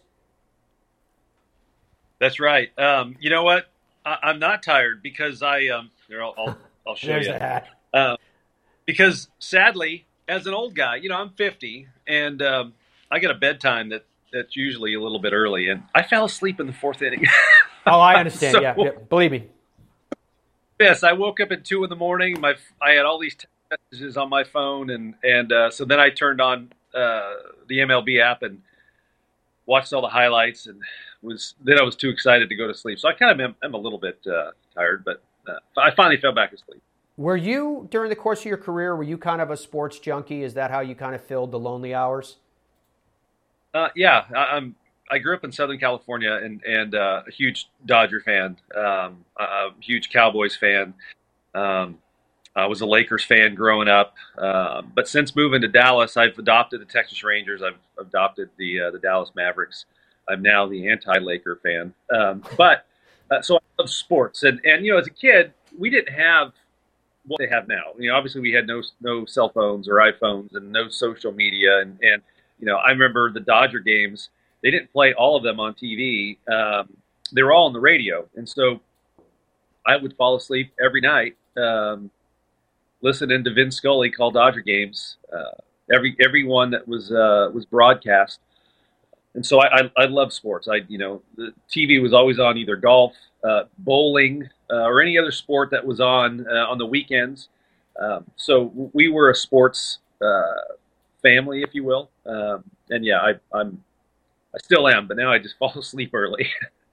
That's 2.21 2.39
right. 2.39 2.71
Um, 2.79 3.17
you 3.21 3.31
know 3.31 3.43
what? 3.43 3.67
I, 4.05 4.31
am 4.31 4.39
not 4.39 4.63
tired 4.63 5.03
because 5.03 5.43
I 5.43 5.67
um, 5.69 5.91
here 6.07 6.23
I'll, 6.23 6.35
I'll, 6.39 6.59
I'll 6.87 6.95
show 6.95 7.09
There's 7.09 7.27
you. 7.27 7.33
That. 7.33 7.69
Uh, 7.93 8.17
because 8.87 9.29
sadly, 9.39 10.07
as 10.29 10.47
an 10.47 10.55
old 10.55 10.75
guy, 10.75 10.97
you 10.97 11.09
know, 11.09 11.17
I'm 11.17 11.31
50 11.31 11.89
and 12.07 12.41
um, 12.43 12.75
I 13.11 13.19
get 13.19 13.31
a 13.31 13.35
bedtime 13.35 13.91
that 13.91 14.05
that's 14.33 14.57
usually 14.57 14.95
a 14.95 15.01
little 15.01 15.19
bit 15.19 15.33
early, 15.33 15.69
and 15.69 15.83
I 15.95 16.03
fell 16.03 16.25
asleep 16.25 16.61
in 16.61 16.67
the 16.67 16.73
fourth 16.73 17.03
inning. 17.03 17.25
oh, 17.87 18.01
I 18.01 18.15
understand. 18.19 18.55
so, 18.55 18.61
yeah, 18.61 18.75
yeah, 18.77 18.91
believe 19.09 19.31
me. 19.31 19.45
Yes, 20.79 21.03
I 21.03 21.13
woke 21.13 21.41
up 21.41 21.53
at 21.53 21.65
two 21.65 21.85
in 21.85 21.91
the 21.91 21.97
morning. 21.97 22.41
My 22.41 22.55
I 22.83 22.93
had 22.93 23.07
all 23.07 23.19
these 23.19 23.37
messages 23.71 24.17
on 24.17 24.29
my 24.29 24.45
phone, 24.45 24.91
and 24.91 25.15
and 25.23 25.53
uh, 25.53 25.71
so 25.71 25.85
then 25.85 26.01
I 26.01 26.11
turned 26.11 26.41
on 26.41 26.73
uh, 26.95 27.33
the 27.69 27.79
MLB 27.79 28.21
app 28.21 28.43
and 28.43 28.61
watched 29.65 29.93
all 29.93 30.03
the 30.03 30.09
highlights, 30.09 30.67
and 30.67 30.83
was 31.23 31.55
then 31.65 31.79
I 31.79 31.83
was 31.83 31.97
too 31.97 32.11
excited 32.11 32.49
to 32.49 32.57
go 32.57 32.67
to 32.67 32.75
sleep. 32.75 32.99
So 32.99 33.09
I 33.09 33.15
kind 33.15 33.33
of 33.33 33.41
am, 33.41 33.57
am 33.63 33.75
a 33.75 33.79
little 33.79 33.99
bit 33.99 34.19
uh, 34.27 34.51
tired, 34.75 35.05
but 35.05 35.23
uh, 35.49 35.81
I 35.81 35.95
finally 35.95 36.19
fell 36.21 36.33
back 36.33 36.53
asleep. 36.53 36.83
Were 37.17 37.37
you 37.37 37.89
during 37.91 38.11
the 38.11 38.17
course 38.17 38.41
of 38.41 38.47
your 38.47 38.59
career? 38.59 38.95
Were 38.95 39.03
you 39.03 39.17
kind 39.17 39.41
of 39.41 39.51
a 39.51 39.57
sports 39.57 39.99
junkie? 39.99 40.43
Is 40.43 40.55
that 40.55 40.71
how 40.71 40.81
you 40.81 40.95
kind 40.95 41.15
of 41.15 41.23
filled 41.23 41.51
the 41.51 41.59
lonely 41.59 41.95
hours? 41.95 42.37
Uh, 43.73 43.89
yeah, 43.97 44.25
I, 44.35 44.57
am 44.57 44.75
I 45.11 45.19
grew 45.19 45.35
up 45.35 45.45
in 45.45 45.53
Southern 45.53 45.79
California 45.79 46.33
and 46.33 46.63
and 46.65 46.95
uh, 46.95 47.23
a 47.27 47.31
huge 47.31 47.69
Dodger 47.87 48.21
fan, 48.21 48.57
um, 48.75 49.25
a 49.39 49.69
huge 49.81 50.11
Cowboys 50.11 50.57
fan. 50.57 50.95
Um, 51.55 51.99
I 52.55 52.67
was 52.67 52.81
a 52.81 52.87
Lakers 52.87 53.25
fan 53.25 53.55
growing 53.55 53.89
up, 53.89 54.15
uh, 54.39 54.83
but 54.83 55.09
since 55.09 55.37
moving 55.37 55.61
to 55.61 55.69
Dallas, 55.69 56.17
I've 56.17 56.39
adopted 56.39 56.81
the 56.81 56.87
Texas 56.87 57.23
Rangers. 57.23 57.63
I've 57.63 57.79
adopted 57.99 58.51
the 58.59 58.83
uh, 58.83 58.91
the 58.91 58.99
Dallas 58.99 59.31
Mavericks. 59.35 59.87
I'm 60.29 60.43
now 60.43 60.67
the 60.67 60.89
anti-Laker 60.89 61.61
fan. 61.63 61.95
Um, 62.11 62.43
but 62.57 62.87
uh, 63.31 63.41
so 63.41 63.57
I 63.57 63.61
love 63.79 63.91
sports, 63.91 64.43
and 64.43 64.61
and 64.65 64.85
you 64.85 64.93
know, 64.93 64.99
as 64.99 65.07
a 65.07 65.11
kid, 65.11 65.53
we 65.79 65.89
didn't 65.91 66.15
have 66.15 66.53
what 67.27 67.39
they 67.39 67.49
have 67.49 67.69
now. 67.69 67.93
You 67.99 68.11
know, 68.11 68.17
obviously 68.17 68.41
we 68.41 68.53
had 68.53 68.67
no 68.67 68.83
no 69.01 69.25
cell 69.27 69.49
phones 69.49 69.89
or 69.89 69.95
iPhones 69.97 70.55
and 70.55 70.71
no 70.73 70.89
social 70.89 71.33
media, 71.33 71.81
and 71.81 71.99
and 72.03 72.23
you 72.59 72.67
know, 72.67 72.77
I 72.77 72.91
remember 72.91 73.33
the 73.33 73.41
Dodger 73.41 73.81
games. 73.81 74.31
They 74.63 74.71
didn't 74.71 74.93
play 74.93 75.13
all 75.15 75.37
of 75.37 75.43
them 75.43 75.61
on 75.61 75.75
TV. 75.75 76.39
Um, 76.49 76.97
they 77.33 77.43
were 77.43 77.53
all 77.53 77.67
on 77.67 77.73
the 77.73 77.81
radio, 77.81 78.27
and 78.37 78.49
so 78.49 78.81
I 79.87 79.97
would 79.97 80.17
fall 80.17 80.37
asleep 80.37 80.73
every 80.83 81.01
night 81.01 81.37
um, 81.57 82.11
listening 83.01 83.45
to 83.45 83.53
Vin 83.53 83.71
Scully 83.71 84.11
call 84.11 84.31
Dodger 84.31 84.61
games. 84.61 85.17
Uh, 85.33 85.61
every 85.93 86.17
every 86.25 86.45
one 86.45 86.71
that 86.71 86.87
was 86.87 87.13
uh, 87.13 87.51
was 87.53 87.65
broadcast, 87.67 88.41
and 89.35 89.45
so 89.45 89.61
I, 89.61 89.81
I, 89.81 89.91
I 89.97 90.05
love 90.07 90.33
sports. 90.33 90.69
I 90.69 90.81
you 90.89 90.99
know 90.99 91.23
the 91.37 91.53
TV 91.71 92.01
was 92.01 92.13
always 92.13 92.39
on 92.39 92.57
either 92.59 92.77
golf, 92.77 93.15
uh, 93.45 93.65
bowling, 93.79 94.49
or 94.71 95.01
any 95.01 95.19
other 95.19 95.31
sport 95.31 95.71
that 95.71 95.85
was 95.85 96.01
on 96.01 96.47
uh, 96.51 96.67
on 96.67 96.79
the 96.79 96.87
weekends. 96.87 97.49
Um, 98.01 98.25
so 98.37 98.91
we 98.93 99.09
were 99.09 99.31
a 99.31 99.35
sports 99.35 99.99
uh, 100.21 100.75
family, 101.23 101.63
if 101.63 101.75
you 101.75 101.85
will. 101.85 102.11
Um, 102.27 102.65
and 102.91 103.05
yeah, 103.05 103.21
I, 103.21 103.35
I'm 103.57 103.83
I 104.55 104.59
still 104.59 104.89
am, 104.89 105.07
but 105.07 105.17
now 105.17 105.33
I 105.33 105.39
just 105.39 105.59
fall 105.59 105.73
asleep 105.79 106.11
early. 106.15 106.49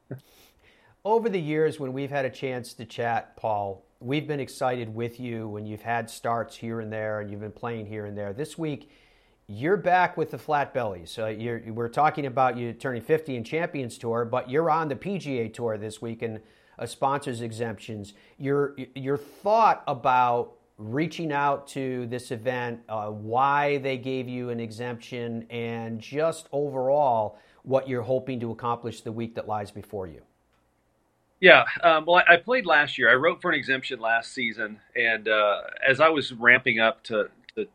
Over 1.06 1.30
the 1.30 1.40
years, 1.40 1.80
when 1.80 1.92
we've 1.92 2.10
had 2.10 2.26
a 2.26 2.30
chance 2.30 2.74
to 2.76 2.86
chat, 2.86 3.36
Paul, 3.36 3.84
we've 4.00 4.28
been 4.28 4.40
excited 4.40 4.94
with 4.94 5.20
you 5.20 5.48
when 5.50 5.66
you've 5.66 5.82
had 5.82 6.10
starts 6.10 6.56
here 6.56 6.80
and 6.80 6.92
there 6.92 7.20
and 7.20 7.30
you've 7.30 7.42
been 7.42 7.52
playing 7.52 7.88
here 7.88 8.06
and 8.06 8.18
there. 8.18 8.32
This 8.32 8.58
week, 8.58 8.90
you're 9.48 9.76
back 9.76 10.16
with 10.16 10.32
the 10.32 10.38
flat 10.38 10.74
bellies. 10.74 11.18
Uh, 11.20 11.36
we're 11.68 11.90
talking 11.90 12.26
about 12.26 12.58
you 12.58 12.72
turning 12.72 13.02
50 13.02 13.36
in 13.36 13.44
Champions 13.44 13.98
Tour, 13.98 14.24
but 14.24 14.50
you're 14.50 14.70
on 14.70 14.88
the 14.88 14.96
PGA 14.96 15.54
Tour 15.54 15.78
this 15.78 16.02
week 16.02 16.22
and 16.22 16.40
a 16.84 16.88
sponsors 16.88 17.42
exemptions. 17.42 18.14
Your 18.38 18.76
your 18.94 19.18
thought 19.18 19.84
about 19.88 20.54
reaching 20.78 21.32
out 21.32 21.68
to 21.70 22.06
this 22.08 22.30
event, 22.30 22.82
uh, 22.90 23.08
why 23.08 23.78
they 23.78 23.98
gave 23.98 24.28
you 24.28 24.50
an 24.50 24.60
exemption, 24.60 25.48
and 25.50 26.00
just 26.00 26.50
overall 26.52 27.40
what 27.64 27.88
you're 27.88 28.02
hoping 28.02 28.40
to 28.42 28.52
accomplish 28.52 29.02
the 29.02 29.12
week 29.12 29.36
that 29.36 29.48
lies 29.48 29.72
before 29.72 30.08
you. 30.08 30.22
Yeah, 31.40 31.64
um, 31.82 32.06
well, 32.06 32.24
I, 32.28 32.34
I, 32.34 32.38
played 32.38 32.66
last 32.66 32.98
year. 32.98 33.10
I 33.10 33.16
wrote 33.16 33.42
for 33.42 33.52
an 33.52 33.58
exemption 33.58 34.00
last 34.00 34.34
season, 34.34 34.80
and 34.96 35.28
uh, 35.28 35.62
as 35.86 36.00
I 36.00 36.10
was 36.10 36.34
ramping 36.34 36.80
up 36.80 37.04
to, 37.06 37.30
to 37.56 37.68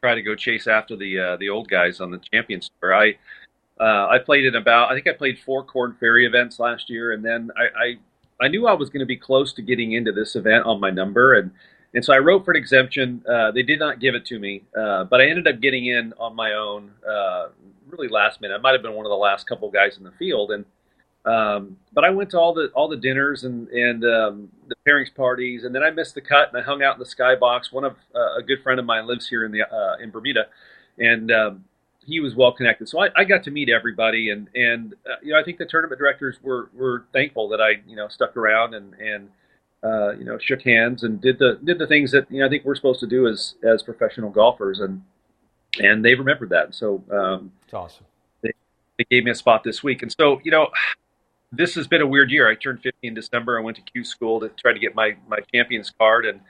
try 0.00 0.14
to 0.14 0.22
go 0.22 0.34
chase 0.34 0.66
after 0.66 0.96
the 0.96 1.18
uh, 1.18 1.36
the 1.36 1.48
old 1.48 1.68
guys 1.68 2.00
on 2.00 2.10
the 2.10 2.18
Champions 2.18 2.70
Tour, 2.80 2.94
I 2.94 3.16
uh, 3.80 4.08
I 4.08 4.18
played 4.18 4.44
in 4.44 4.54
about 4.54 4.90
I 4.90 4.94
think 4.94 5.06
I 5.06 5.12
played 5.12 5.38
four 5.38 5.64
Corn 5.64 5.96
Ferry 5.98 6.26
events 6.26 6.58
last 6.58 6.88
year, 6.88 7.12
and 7.12 7.24
then 7.24 7.50
I 7.56 7.62
I, 7.84 7.96
I 8.40 8.48
knew 8.48 8.66
I 8.66 8.74
was 8.74 8.90
going 8.90 9.00
to 9.00 9.06
be 9.06 9.16
close 9.16 9.52
to 9.54 9.62
getting 9.62 9.92
into 9.92 10.12
this 10.12 10.36
event 10.36 10.66
on 10.66 10.80
my 10.80 10.90
number, 10.90 11.34
and 11.34 11.50
and 11.94 12.04
so 12.04 12.12
I 12.12 12.18
wrote 12.18 12.44
for 12.44 12.50
an 12.50 12.56
exemption. 12.56 13.24
Uh, 13.28 13.50
they 13.50 13.62
did 13.62 13.78
not 13.78 14.00
give 14.00 14.14
it 14.14 14.26
to 14.26 14.38
me, 14.38 14.64
uh, 14.78 15.04
but 15.04 15.20
I 15.20 15.28
ended 15.28 15.48
up 15.48 15.60
getting 15.60 15.86
in 15.86 16.12
on 16.18 16.36
my 16.36 16.52
own, 16.52 16.90
uh, 17.08 17.48
really 17.88 18.08
last 18.08 18.40
minute. 18.40 18.54
I 18.54 18.58
might 18.58 18.72
have 18.72 18.82
been 18.82 18.92
one 18.92 19.06
of 19.06 19.10
the 19.10 19.16
last 19.16 19.46
couple 19.46 19.70
guys 19.70 19.96
in 19.96 20.04
the 20.04 20.12
field, 20.12 20.50
and 20.50 20.64
um, 21.24 21.76
but 21.92 22.04
I 22.04 22.10
went 22.10 22.30
to 22.30 22.38
all 22.38 22.54
the 22.54 22.68
all 22.74 22.88
the 22.88 22.96
dinners 22.96 23.44
and 23.44 23.68
and 23.68 24.04
um, 24.04 24.48
the 24.68 24.76
pairings 24.86 25.14
parties, 25.14 25.64
and 25.64 25.74
then 25.74 25.82
I 25.82 25.90
missed 25.90 26.14
the 26.14 26.20
cut 26.20 26.48
and 26.48 26.58
I 26.58 26.62
hung 26.62 26.82
out 26.82 26.96
in 26.96 27.00
the 27.00 27.06
skybox. 27.06 27.72
One 27.72 27.84
of 27.84 27.96
uh, 28.14 28.36
a 28.38 28.42
good 28.42 28.62
friend 28.62 28.78
of 28.78 28.86
mine 28.86 29.06
lives 29.06 29.28
here 29.28 29.44
in 29.44 29.50
the 29.50 29.62
uh, 29.62 29.96
in 30.02 30.10
Bermuda, 30.10 30.46
and 30.98 31.32
um, 31.32 31.64
he 32.06 32.20
was 32.20 32.34
well 32.34 32.52
connected. 32.52 32.88
So 32.88 33.00
I, 33.00 33.08
I, 33.16 33.24
got 33.24 33.42
to 33.44 33.50
meet 33.50 33.68
everybody, 33.68 34.30
and 34.30 34.48
and 34.54 34.94
uh, 35.04 35.16
you 35.22 35.32
know 35.32 35.40
I 35.40 35.42
think 35.42 35.58
the 35.58 35.66
tournament 35.66 35.98
directors 35.98 36.36
were 36.42 36.70
were 36.72 37.04
thankful 37.12 37.48
that 37.48 37.60
I 37.60 37.82
you 37.86 37.96
know 37.96 38.08
stuck 38.08 38.36
around 38.36 38.74
and 38.74 38.94
and 38.94 39.28
uh, 39.82 40.12
you 40.12 40.24
know 40.24 40.38
shook 40.38 40.62
hands 40.62 41.02
and 41.02 41.20
did 41.20 41.38
the 41.38 41.58
did 41.64 41.78
the 41.78 41.86
things 41.86 42.12
that 42.12 42.30
you 42.30 42.40
know 42.40 42.46
I 42.46 42.48
think 42.48 42.64
we're 42.64 42.76
supposed 42.76 43.00
to 43.00 43.06
do 43.06 43.26
as 43.26 43.56
as 43.64 43.82
professional 43.82 44.30
golfers, 44.30 44.80
and 44.80 45.02
and 45.82 46.04
they 46.04 46.14
remembered 46.14 46.50
that. 46.50 46.74
So 46.74 47.02
um, 47.12 47.52
it's 47.64 47.74
awesome. 47.74 48.06
They, 48.42 48.52
they 48.98 49.04
gave 49.10 49.24
me 49.24 49.32
a 49.32 49.34
spot 49.34 49.64
this 49.64 49.82
week, 49.82 50.02
and 50.02 50.12
so 50.12 50.40
you 50.44 50.52
know 50.52 50.68
this 51.52 51.74
has 51.74 51.86
been 51.86 52.02
a 52.02 52.06
weird 52.06 52.30
year. 52.30 52.48
I 52.48 52.54
turned 52.54 52.82
50 52.82 53.06
in 53.08 53.14
December. 53.14 53.58
I 53.58 53.62
went 53.62 53.76
to 53.78 53.82
Q 53.82 54.04
school 54.04 54.40
to 54.40 54.48
try 54.50 54.72
to 54.72 54.78
get 54.78 54.94
my 54.94 55.16
my 55.28 55.38
champions 55.52 55.90
card, 55.90 56.24
and 56.26 56.40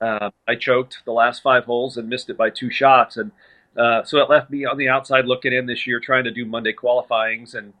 uh, 0.00 0.30
I 0.46 0.56
choked 0.56 0.98
the 1.06 1.12
last 1.12 1.42
five 1.42 1.64
holes 1.64 1.96
and 1.96 2.06
missed 2.06 2.28
it 2.28 2.36
by 2.36 2.50
two 2.50 2.70
shots, 2.70 3.16
and 3.16 3.30
uh, 3.76 4.04
so 4.04 4.18
it 4.18 4.30
left 4.30 4.50
me 4.50 4.64
on 4.64 4.76
the 4.76 4.88
outside 4.88 5.26
looking 5.26 5.52
in 5.52 5.66
this 5.66 5.86
year, 5.86 6.00
trying 6.00 6.24
to 6.24 6.30
do 6.30 6.44
Monday 6.44 6.72
qualifyings, 6.72 7.54
and 7.54 7.72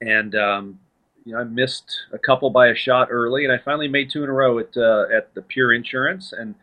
and 0.00 0.34
um, 0.34 0.78
you 1.24 1.32
know 1.32 1.40
I 1.40 1.44
missed 1.44 2.04
a 2.12 2.18
couple 2.18 2.50
by 2.50 2.68
a 2.68 2.74
shot 2.74 3.08
early, 3.10 3.44
and 3.44 3.52
I 3.52 3.58
finally 3.58 3.88
made 3.88 4.10
two 4.10 4.22
in 4.24 4.30
a 4.30 4.32
row 4.32 4.58
at 4.58 4.76
uh, 4.76 5.06
at 5.14 5.34
the 5.34 5.42
Pure 5.42 5.74
Insurance 5.74 6.32
and 6.32 6.54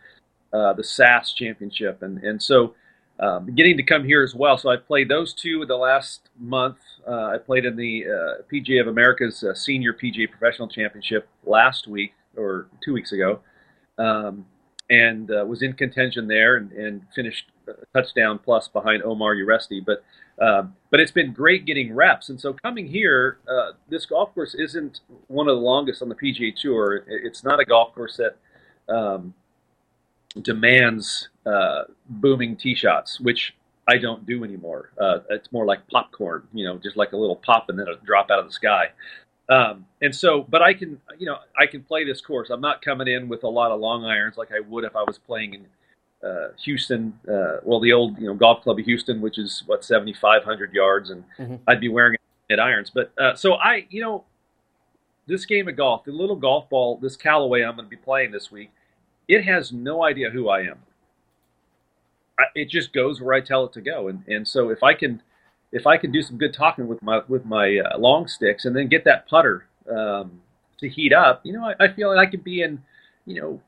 uh, 0.53 0.73
the 0.73 0.83
SAS 0.83 1.33
Championship, 1.33 2.01
and 2.01 2.23
and 2.23 2.41
so 2.41 2.75
um, 3.19 3.53
getting 3.55 3.77
to 3.77 3.83
come 3.83 4.03
here 4.03 4.23
as 4.23 4.33
well. 4.33 4.57
So 4.57 4.69
I 4.69 4.77
played 4.77 5.09
those 5.09 5.33
two 5.33 5.65
the 5.65 5.75
last 5.75 6.29
month. 6.39 6.77
Uh, 7.07 7.27
I 7.27 7.37
played 7.37 7.65
in 7.65 7.75
the 7.75 8.05
uh, 8.05 8.41
PGA 8.51 8.81
of 8.81 8.87
America's 8.87 9.43
uh, 9.43 9.53
Senior 9.53 9.93
PGA 9.93 10.29
Professional 10.29 10.67
Championship 10.67 11.27
last 11.45 11.87
week 11.87 12.13
or 12.35 12.67
two 12.83 12.93
weeks 12.93 13.11
ago, 13.11 13.39
um, 13.97 14.45
and 14.89 15.29
uh, 15.29 15.45
was 15.45 15.61
in 15.61 15.73
contention 15.73 16.27
there 16.27 16.57
and, 16.57 16.71
and, 16.71 17.01
finished 17.13 17.45
touchdown 17.93 18.39
plus 18.39 18.67
behind 18.67 19.03
Omar 19.03 19.35
Uresti. 19.35 19.83
But 19.83 20.03
um, 20.39 20.75
but 20.89 20.99
it's 20.99 21.11
been 21.11 21.31
great 21.31 21.65
getting 21.65 21.93
reps, 21.93 22.29
and 22.29 22.41
so 22.41 22.53
coming 22.53 22.87
here, 22.87 23.37
uh, 23.47 23.73
this 23.89 24.05
golf 24.05 24.33
course 24.33 24.55
isn't 24.55 25.01
one 25.27 25.47
of 25.47 25.55
the 25.55 25.61
longest 25.61 26.01
on 26.01 26.09
the 26.09 26.15
PGA 26.15 26.55
Tour. 26.55 27.05
It's 27.07 27.43
not 27.43 27.59
a 27.59 27.65
golf 27.65 27.93
course 27.93 28.17
that 28.17 28.37
um, 28.93 29.33
demands 30.41 31.29
uh, 31.45 31.83
booming 32.09 32.55
tee 32.55 32.75
shots, 32.75 33.19
which 33.19 33.53
I 33.87 33.97
don't 33.97 34.25
do 34.25 34.43
anymore. 34.43 34.91
Uh, 34.99 35.19
it's 35.29 35.51
more 35.51 35.65
like 35.65 35.87
popcorn, 35.87 36.47
you 36.53 36.65
know, 36.65 36.77
just 36.77 36.97
like 36.97 37.11
a 37.11 37.17
little 37.17 37.35
pop 37.35 37.69
and 37.69 37.77
then 37.77 37.87
a 37.87 37.95
drop 38.05 38.31
out 38.31 38.39
of 38.39 38.45
the 38.45 38.51
sky. 38.51 38.87
Um, 39.49 39.85
and 40.01 40.15
so, 40.15 40.45
but 40.49 40.61
I 40.61 40.73
can, 40.73 41.01
you 41.19 41.25
know, 41.25 41.37
I 41.59 41.67
can 41.67 41.83
play 41.83 42.05
this 42.05 42.21
course. 42.21 42.49
I'm 42.49 42.61
not 42.61 42.81
coming 42.81 43.07
in 43.07 43.27
with 43.27 43.43
a 43.43 43.49
lot 43.49 43.71
of 43.71 43.79
long 43.79 44.05
irons 44.05 44.37
like 44.37 44.51
I 44.51 44.61
would 44.61 44.85
if 44.85 44.95
I 44.95 45.03
was 45.03 45.17
playing 45.17 45.53
in 45.53 45.65
uh, 46.25 46.49
Houston, 46.63 47.17
uh, 47.27 47.57
well, 47.63 47.79
the 47.79 47.93
old, 47.93 48.17
you 48.19 48.27
know, 48.27 48.33
golf 48.33 48.63
club 48.63 48.79
of 48.79 48.85
Houston, 48.85 49.21
which 49.21 49.37
is 49.37 49.63
what 49.65 49.83
7,500 49.83 50.73
yards, 50.73 51.09
and 51.09 51.23
mm-hmm. 51.37 51.55
I'd 51.67 51.81
be 51.81 51.89
wearing 51.89 52.17
it 52.49 52.59
irons. 52.59 52.89
But 52.89 53.11
uh, 53.17 53.35
so 53.35 53.55
I, 53.55 53.87
you 53.89 54.01
know, 54.01 54.23
this 55.27 55.45
game 55.45 55.67
of 55.67 55.75
golf, 55.75 56.03
the 56.05 56.11
little 56.11 56.35
golf 56.35 56.69
ball, 56.69 56.97
this 56.97 57.15
Callaway 57.15 57.63
I'm 57.63 57.75
going 57.75 57.85
to 57.85 57.89
be 57.89 57.95
playing 57.95 58.31
this 58.31 58.51
week, 58.51 58.71
it 59.27 59.43
has 59.43 59.71
no 59.71 60.03
idea 60.03 60.29
who 60.29 60.49
I 60.49 60.61
am 60.61 60.79
it 62.55 62.69
just 62.69 62.93
goes 62.93 63.21
where 63.21 63.33
I 63.33 63.41
tell 63.41 63.65
it 63.65 63.73
to 63.73 63.81
go. 63.81 64.07
And 64.07 64.23
and 64.27 64.47
so 64.47 64.69
if 64.69 64.83
I 64.83 64.93
can 64.93 65.21
if 65.71 65.87
I 65.87 65.97
can 65.97 66.11
do 66.11 66.21
some 66.21 66.37
good 66.37 66.53
talking 66.53 66.87
with 66.87 67.01
my 67.01 67.21
with 67.27 67.45
my 67.45 67.77
uh, 67.79 67.97
long 67.97 68.27
sticks 68.27 68.65
and 68.65 68.75
then 68.75 68.87
get 68.87 69.05
that 69.05 69.27
putter 69.27 69.65
um, 69.89 70.41
to 70.79 70.89
heat 70.89 71.13
up, 71.13 71.41
you 71.43 71.53
know, 71.53 71.65
I, 71.65 71.85
I 71.85 71.87
feel 71.89 72.13
like 72.13 72.27
I 72.27 72.29
could 72.29 72.43
be 72.43 72.61
in, 72.61 72.81
you 73.25 73.41
know, 73.41 73.61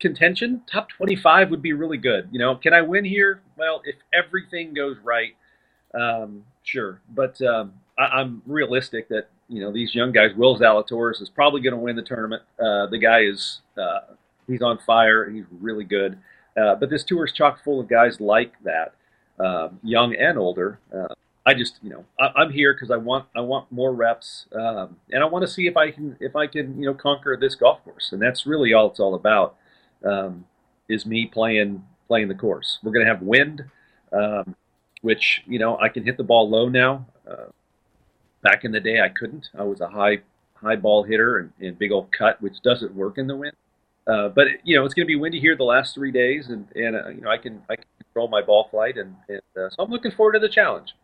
contention. 0.00 0.62
Top 0.70 0.88
25 0.88 1.50
would 1.50 1.62
be 1.62 1.72
really 1.72 1.98
good. 1.98 2.28
You 2.32 2.38
know, 2.38 2.56
can 2.56 2.72
I 2.72 2.82
win 2.82 3.04
here? 3.04 3.42
Well, 3.56 3.82
if 3.84 3.96
everything 4.12 4.74
goes 4.74 4.96
right, 5.04 5.36
um, 5.94 6.44
sure. 6.62 7.00
But 7.14 7.40
um, 7.42 7.74
I, 7.98 8.20
am 8.20 8.42
realistic 8.46 9.08
that 9.08 9.28
you 9.48 9.60
know 9.60 9.72
these 9.72 9.94
young 9.94 10.12
guys. 10.12 10.34
Will 10.34 10.58
Zalatoris 10.58 11.20
is 11.20 11.28
probably 11.28 11.60
going 11.60 11.74
to 11.74 11.80
win 11.80 11.96
the 11.96 12.02
tournament. 12.02 12.42
Uh, 12.58 12.86
the 12.86 12.98
guy 12.98 13.20
is 13.20 13.60
uh, 13.78 14.14
he's 14.46 14.62
on 14.62 14.78
fire 14.78 15.24
and 15.24 15.36
he's 15.36 15.46
really 15.60 15.84
good. 15.84 16.18
Uh, 16.60 16.74
but 16.74 16.90
this 16.90 17.04
tour 17.04 17.24
is 17.24 17.32
chock 17.32 17.62
full 17.62 17.80
of 17.80 17.88
guys 17.88 18.20
like 18.20 18.52
that, 18.64 18.94
um, 19.38 19.78
young 19.82 20.14
and 20.14 20.36
older. 20.36 20.80
Uh, 20.94 21.14
I 21.46 21.54
just, 21.54 21.78
you 21.82 21.90
know, 21.90 22.04
I, 22.18 22.42
am 22.42 22.50
here 22.50 22.74
because 22.74 22.90
I 22.90 22.96
want 22.96 23.26
I 23.34 23.40
want 23.40 23.70
more 23.72 23.94
reps, 23.94 24.46
um, 24.54 24.96
and 25.10 25.22
I 25.22 25.26
want 25.26 25.42
to 25.42 25.48
see 25.48 25.66
if 25.66 25.76
I 25.76 25.90
can 25.90 26.16
if 26.20 26.36
I 26.36 26.46
can 26.46 26.78
you 26.80 26.86
know 26.86 26.94
conquer 26.94 27.36
this 27.36 27.54
golf 27.54 27.82
course, 27.84 28.12
and 28.12 28.20
that's 28.20 28.46
really 28.46 28.72
all 28.72 28.90
it's 28.90 29.00
all 29.00 29.14
about. 29.14 29.56
Um, 30.04 30.44
is 30.88 31.06
me 31.06 31.26
playing 31.26 31.84
playing 32.08 32.28
the 32.28 32.34
course. 32.34 32.78
We're 32.82 32.92
going 32.92 33.06
to 33.06 33.12
have 33.12 33.22
wind, 33.22 33.64
um, 34.12 34.56
which 35.02 35.42
you 35.46 35.58
know 35.58 35.78
I 35.78 35.88
can 35.88 36.04
hit 36.04 36.16
the 36.16 36.24
ball 36.24 36.48
low 36.48 36.68
now. 36.68 37.06
Uh, 37.30 37.46
back 38.42 38.64
in 38.64 38.72
the 38.72 38.80
day, 38.80 39.00
I 39.00 39.08
couldn't. 39.08 39.48
I 39.58 39.62
was 39.62 39.80
a 39.80 39.88
high 39.88 40.18
high 40.54 40.76
ball 40.76 41.04
hitter 41.04 41.38
and, 41.38 41.52
and 41.60 41.78
big 41.78 41.92
old 41.92 42.10
cut, 42.12 42.40
which 42.42 42.60
doesn't 42.62 42.94
work 42.94 43.18
in 43.18 43.26
the 43.26 43.36
wind. 43.36 43.54
Uh, 44.06 44.28
but 44.28 44.48
you 44.64 44.76
know, 44.76 44.84
it's 44.84 44.94
going 44.94 45.06
to 45.06 45.08
be 45.08 45.16
windy 45.16 45.40
here 45.40 45.56
the 45.56 45.64
last 45.64 45.94
three 45.94 46.10
days, 46.10 46.48
and 46.48 46.66
and 46.74 46.96
uh, 46.96 47.08
you 47.08 47.20
know, 47.20 47.30
I 47.30 47.38
can 47.38 47.62
I 47.68 47.76
can 47.76 47.84
control 48.02 48.28
my 48.28 48.42
ball 48.42 48.68
flight, 48.70 48.96
and, 48.96 49.14
and 49.28 49.40
uh, 49.56 49.70
so 49.70 49.82
I'm 49.82 49.90
looking 49.90 50.10
forward 50.10 50.32
to 50.32 50.40
the 50.40 50.48
challenge. 50.48 50.94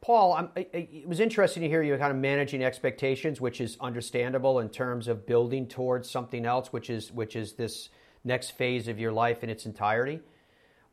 Paul, 0.00 0.34
I'm, 0.34 0.50
it 0.56 1.08
was 1.08 1.18
interesting 1.18 1.62
to 1.62 1.68
hear 1.68 1.82
you 1.82 1.96
kind 1.96 2.12
of 2.12 2.18
managing 2.18 2.62
expectations, 2.62 3.40
which 3.40 3.60
is 3.60 3.76
understandable 3.80 4.60
in 4.60 4.68
terms 4.68 5.08
of 5.08 5.26
building 5.26 5.66
towards 5.66 6.08
something 6.08 6.46
else, 6.46 6.72
which 6.72 6.88
is 6.88 7.10
which 7.12 7.34
is 7.34 7.54
this 7.54 7.88
next 8.24 8.50
phase 8.50 8.86
of 8.86 8.98
your 8.98 9.10
life 9.10 9.42
in 9.42 9.50
its 9.50 9.66
entirety. 9.66 10.20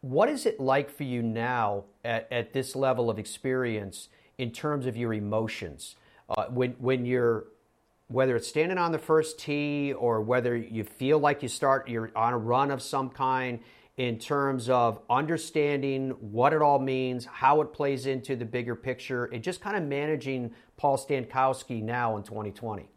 What 0.01 0.29
is 0.29 0.45
it 0.45 0.59
like 0.59 0.89
for 0.89 1.03
you 1.03 1.21
now 1.21 1.85
at, 2.03 2.27
at 2.31 2.53
this 2.53 2.75
level 2.75 3.09
of 3.09 3.19
experience 3.19 4.09
in 4.37 4.51
terms 4.51 4.85
of 4.85 4.97
your 4.97 5.13
emotions? 5.13 5.95
Uh, 6.27 6.45
when 6.45 6.71
when 6.79 7.05
you're 7.05 7.45
whether 8.07 8.35
it's 8.35 8.47
standing 8.47 8.77
on 8.77 8.91
the 8.91 8.99
first 8.99 9.39
tee 9.39 9.93
or 9.93 10.21
whether 10.21 10.55
you 10.55 10.83
feel 10.83 11.19
like 11.19 11.43
you 11.43 11.49
start 11.49 11.87
you're 11.87 12.11
on 12.15 12.33
a 12.33 12.37
run 12.37 12.71
of 12.71 12.81
some 12.81 13.09
kind 13.09 13.59
in 13.97 14.19
terms 14.19 14.69
of 14.69 14.99
understanding 15.09 16.09
what 16.19 16.51
it 16.51 16.61
all 16.61 16.79
means, 16.79 17.25
how 17.25 17.61
it 17.61 17.71
plays 17.71 18.05
into 18.05 18.35
the 18.35 18.45
bigger 18.45 18.75
picture, 18.75 19.25
and 19.25 19.41
just 19.41 19.61
kind 19.61 19.77
of 19.77 19.83
managing 19.83 20.51
Paul 20.75 20.97
Stankowski 20.97 21.81
now 21.81 22.17
in 22.17 22.23
2020? 22.23 22.89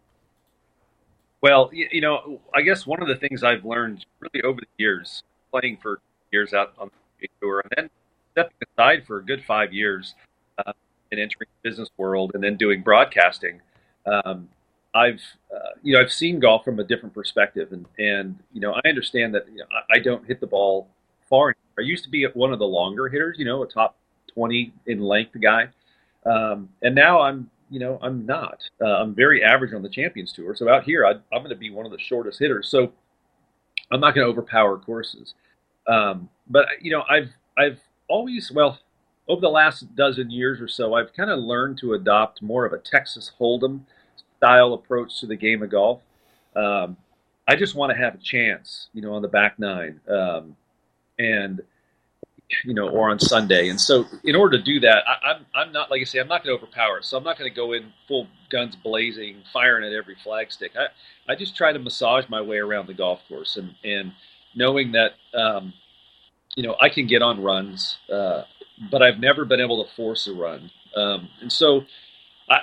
Well, 1.41 1.71
you 1.73 2.01
know, 2.01 2.41
I 2.53 2.63
guess 2.63 2.85
one 2.85 3.01
of 3.01 3.07
the 3.07 3.15
things 3.15 3.45
I've 3.45 3.65
learned 3.65 4.05
really 4.19 4.43
over 4.43 4.61
the 4.61 4.67
years, 4.77 5.23
playing 5.53 5.79
for 5.81 6.01
years 6.33 6.53
out 6.53 6.73
on 6.79 6.91
the 7.21 7.29
tour, 7.41 7.61
and 7.61 7.73
then 7.77 7.91
stepping 8.33 8.57
aside 8.77 9.07
for 9.07 9.19
a 9.19 9.25
good 9.25 9.45
five 9.45 9.73
years 9.73 10.17
uh, 10.59 10.73
and 11.13 11.21
entering 11.21 11.49
the 11.63 11.71
business 11.71 11.91
world, 11.97 12.33
and 12.35 12.43
then 12.43 12.57
doing 12.57 12.83
broadcasting, 12.83 13.61
um, 14.07 14.49
I've 14.95 15.23
uh, 15.55 15.71
you 15.83 15.95
know 15.95 16.01
I've 16.01 16.13
seen 16.13 16.41
golf 16.41 16.65
from 16.65 16.81
a 16.81 16.85
different 16.85 17.15
perspective, 17.15 17.73
and 17.73 17.87
and 17.99 18.39
you 18.53 18.61
know 18.61 18.73
I 18.73 18.89
understand 18.89 19.35
that 19.35 19.47
you 19.51 19.59
know, 19.59 19.67
I, 19.91 19.99
don't 19.99 20.27
hit 20.27 20.41
the 20.41 20.47
ball 20.47 20.89
far. 21.29 21.55
I 21.79 21.83
used 21.83 22.05
to 22.05 22.11
be 22.11 22.25
one 22.35 22.53
of 22.53 22.59
the 22.59 22.67
longer 22.67 23.09
hitters, 23.09 23.37
you 23.39 23.45
know, 23.45 23.63
a 23.63 23.69
top 23.69 23.97
twenty 24.33 24.73
in 24.87 25.01
length 25.01 25.37
guy, 25.41 25.69
um, 26.25 26.71
and 26.83 26.95
now 26.95 27.21
I'm 27.21 27.51
you 27.71 27.81
know 27.81 27.99
I'm 28.03 28.25
not. 28.25 28.63
Uh, 28.81 28.97
I'm 28.97 29.15
very 29.15 29.45
average 29.45 29.75
on 29.75 29.83
the 29.83 29.91
Champions 29.91 30.33
Tour, 30.33 30.57
so 30.57 30.69
out 30.69 30.85
here 30.85 31.07
I, 31.07 31.13
am 31.13 31.43
going 31.43 31.51
to 31.51 31.57
be 31.57 31.71
one 31.71 31.85
of 31.85 31.93
the 31.93 31.99
shortest 31.99 32.39
hitters. 32.39 32.69
So 32.69 32.93
I'm 33.91 34.01
not 34.01 34.15
going 34.15 34.27
to 34.27 34.31
overpower 34.31 34.79
courses, 34.79 35.35
um, 35.87 36.31
but 36.49 36.67
you 36.81 36.91
know 36.91 37.05
I've 37.11 37.31
I've 37.59 37.81
always 38.09 38.51
well 38.51 38.79
over 39.29 39.43
the 39.43 39.51
last 39.51 39.95
dozen 39.95 40.31
years 40.31 40.61
or 40.63 40.69
so 40.69 40.95
I've 40.95 41.13
kind 41.13 41.31
of 41.31 41.39
learned 41.39 41.77
to 41.79 41.93
adopt 41.93 42.41
more 42.41 42.65
of 42.65 42.73
a 42.73 42.79
Texas 42.79 43.33
Hold'em 43.39 43.83
style 44.39 44.75
approach 44.75 45.21
to 45.21 45.27
the 45.27 45.37
game 45.37 45.63
of 45.63 45.71
golf. 45.71 46.01
Um, 46.57 46.97
I 47.47 47.57
just 47.57 47.75
want 47.75 47.93
to 47.93 47.99
have 47.99 48.15
a 48.15 48.19
chance, 48.19 48.89
you 48.93 49.03
know, 49.03 49.15
on 49.15 49.23
the 49.23 49.29
back 49.29 49.59
nine, 49.59 50.01
um, 50.09 50.57
and 51.19 51.63
you 52.65 52.75
know, 52.75 52.89
or 52.89 53.11
on 53.11 53.19
Sunday. 53.19 53.69
And 53.69 53.81
so, 53.81 54.05
in 54.25 54.35
order 54.35 54.57
to 54.57 54.65
do 54.65 54.81
that, 54.81 55.05
I, 55.07 55.31
am 55.31 55.37
I'm, 55.55 55.67
I'm 55.67 55.73
not 55.73 55.91
like 55.91 56.01
I 56.01 56.05
say, 56.05 56.19
I'm 56.19 56.29
not 56.29 56.45
going 56.45 56.57
to 56.57 56.63
overpower. 56.63 57.03
So 57.03 57.17
I'm 57.17 57.25
not 57.25 57.39
going 57.39 57.51
to 57.51 57.55
go 57.55 57.73
in 57.73 57.93
full 58.07 58.27
guns 58.51 58.77
blazing, 58.77 59.43
firing 59.53 59.85
at 59.85 59.93
every 59.93 60.17
flagstick. 60.17 60.71
I 60.77 60.87
I 61.31 61.35
just 61.35 61.57
try 61.57 61.73
to 61.73 61.79
massage 61.79 62.25
my 62.29 62.41
way 62.41 62.57
around 62.59 62.87
the 62.87 62.95
golf 62.95 63.21
course, 63.29 63.57
and 63.57 63.75
and 63.85 64.13
knowing 64.55 64.93
that 64.93 65.13
um, 65.35 65.73
you 66.57 66.63
know 66.63 66.77
I 66.81 66.89
can 66.89 67.07
get 67.07 67.23
on 67.23 67.43
runs, 67.43 67.99
uh, 68.13 68.43
but 68.91 69.03
I've 69.03 69.19
never 69.19 69.45
been 69.45 69.61
able 69.61 69.85
to 69.85 69.91
force 69.95 70.27
a 70.27 70.35
run. 70.35 70.71
Um, 70.97 71.29
and 71.41 71.53
so, 71.53 71.85
I, 72.51 72.61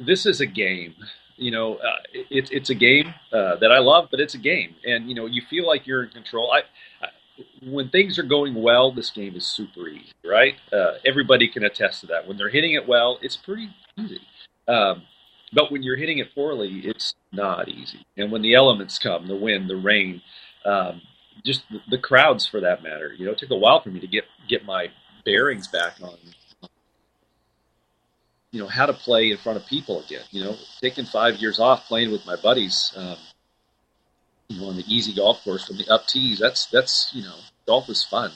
this 0.00 0.26
is 0.26 0.40
a 0.40 0.46
game. 0.46 0.94
You 1.36 1.52
know, 1.52 1.76
uh, 1.76 1.96
it's 2.12 2.50
it's 2.50 2.70
a 2.70 2.74
game 2.74 3.14
uh, 3.32 3.56
that 3.56 3.70
I 3.70 3.78
love, 3.78 4.08
but 4.10 4.18
it's 4.18 4.34
a 4.34 4.38
game, 4.38 4.74
and 4.84 5.08
you 5.08 5.14
know, 5.14 5.26
you 5.26 5.42
feel 5.48 5.66
like 5.66 5.86
you're 5.86 6.04
in 6.04 6.10
control. 6.10 6.50
I, 6.50 6.62
I 7.04 7.08
when 7.62 7.88
things 7.90 8.18
are 8.18 8.24
going 8.24 8.54
well, 8.54 8.90
this 8.90 9.10
game 9.10 9.36
is 9.36 9.46
super 9.46 9.88
easy, 9.88 10.12
right? 10.24 10.54
Uh, 10.72 10.94
everybody 11.04 11.48
can 11.48 11.64
attest 11.64 12.00
to 12.00 12.06
that. 12.08 12.26
When 12.26 12.36
they're 12.36 12.48
hitting 12.48 12.72
it 12.72 12.88
well, 12.88 13.18
it's 13.22 13.36
pretty 13.36 13.70
easy. 13.96 14.20
Um, 14.66 15.02
but 15.52 15.72
when 15.72 15.82
you're 15.82 15.96
hitting 15.96 16.18
it 16.18 16.34
poorly, 16.34 16.80
it's 16.84 17.14
not 17.32 17.68
easy. 17.68 18.04
And 18.16 18.30
when 18.30 18.42
the 18.42 18.54
elements 18.54 18.98
come, 18.98 19.26
the 19.26 19.36
wind, 19.36 19.70
the 19.70 19.76
rain, 19.76 20.20
um, 20.64 21.00
just 21.44 21.62
the, 21.70 21.80
the, 21.88 21.98
crowds 21.98 22.46
for 22.46 22.60
that 22.60 22.82
matter, 22.82 23.14
you 23.16 23.24
know, 23.24 23.32
it 23.32 23.38
took 23.38 23.50
a 23.50 23.56
while 23.56 23.80
for 23.80 23.90
me 23.90 24.00
to 24.00 24.06
get 24.06 24.24
get 24.48 24.64
my 24.64 24.88
bearings 25.24 25.68
back 25.68 25.94
on 26.02 26.18
you 28.50 28.60
know 28.60 28.68
how 28.68 28.86
to 28.86 28.92
play 28.92 29.30
in 29.30 29.36
front 29.36 29.58
of 29.58 29.66
people 29.66 30.02
again. 30.02 30.24
You 30.30 30.44
know, 30.44 30.56
taking 30.80 31.04
five 31.04 31.36
years 31.36 31.58
off 31.58 31.86
playing 31.86 32.10
with 32.10 32.24
my 32.26 32.36
buddies, 32.36 32.92
um, 32.96 33.16
you 34.48 34.60
know, 34.60 34.68
on 34.68 34.76
the 34.76 34.84
easy 34.86 35.14
golf 35.14 35.42
course 35.44 35.66
from 35.66 35.76
the 35.76 35.88
up 35.88 36.06
tees. 36.06 36.38
That's 36.38 36.66
that's 36.66 37.10
you 37.14 37.22
know, 37.22 37.36
golf 37.66 37.88
is 37.88 38.04
fun. 38.04 38.32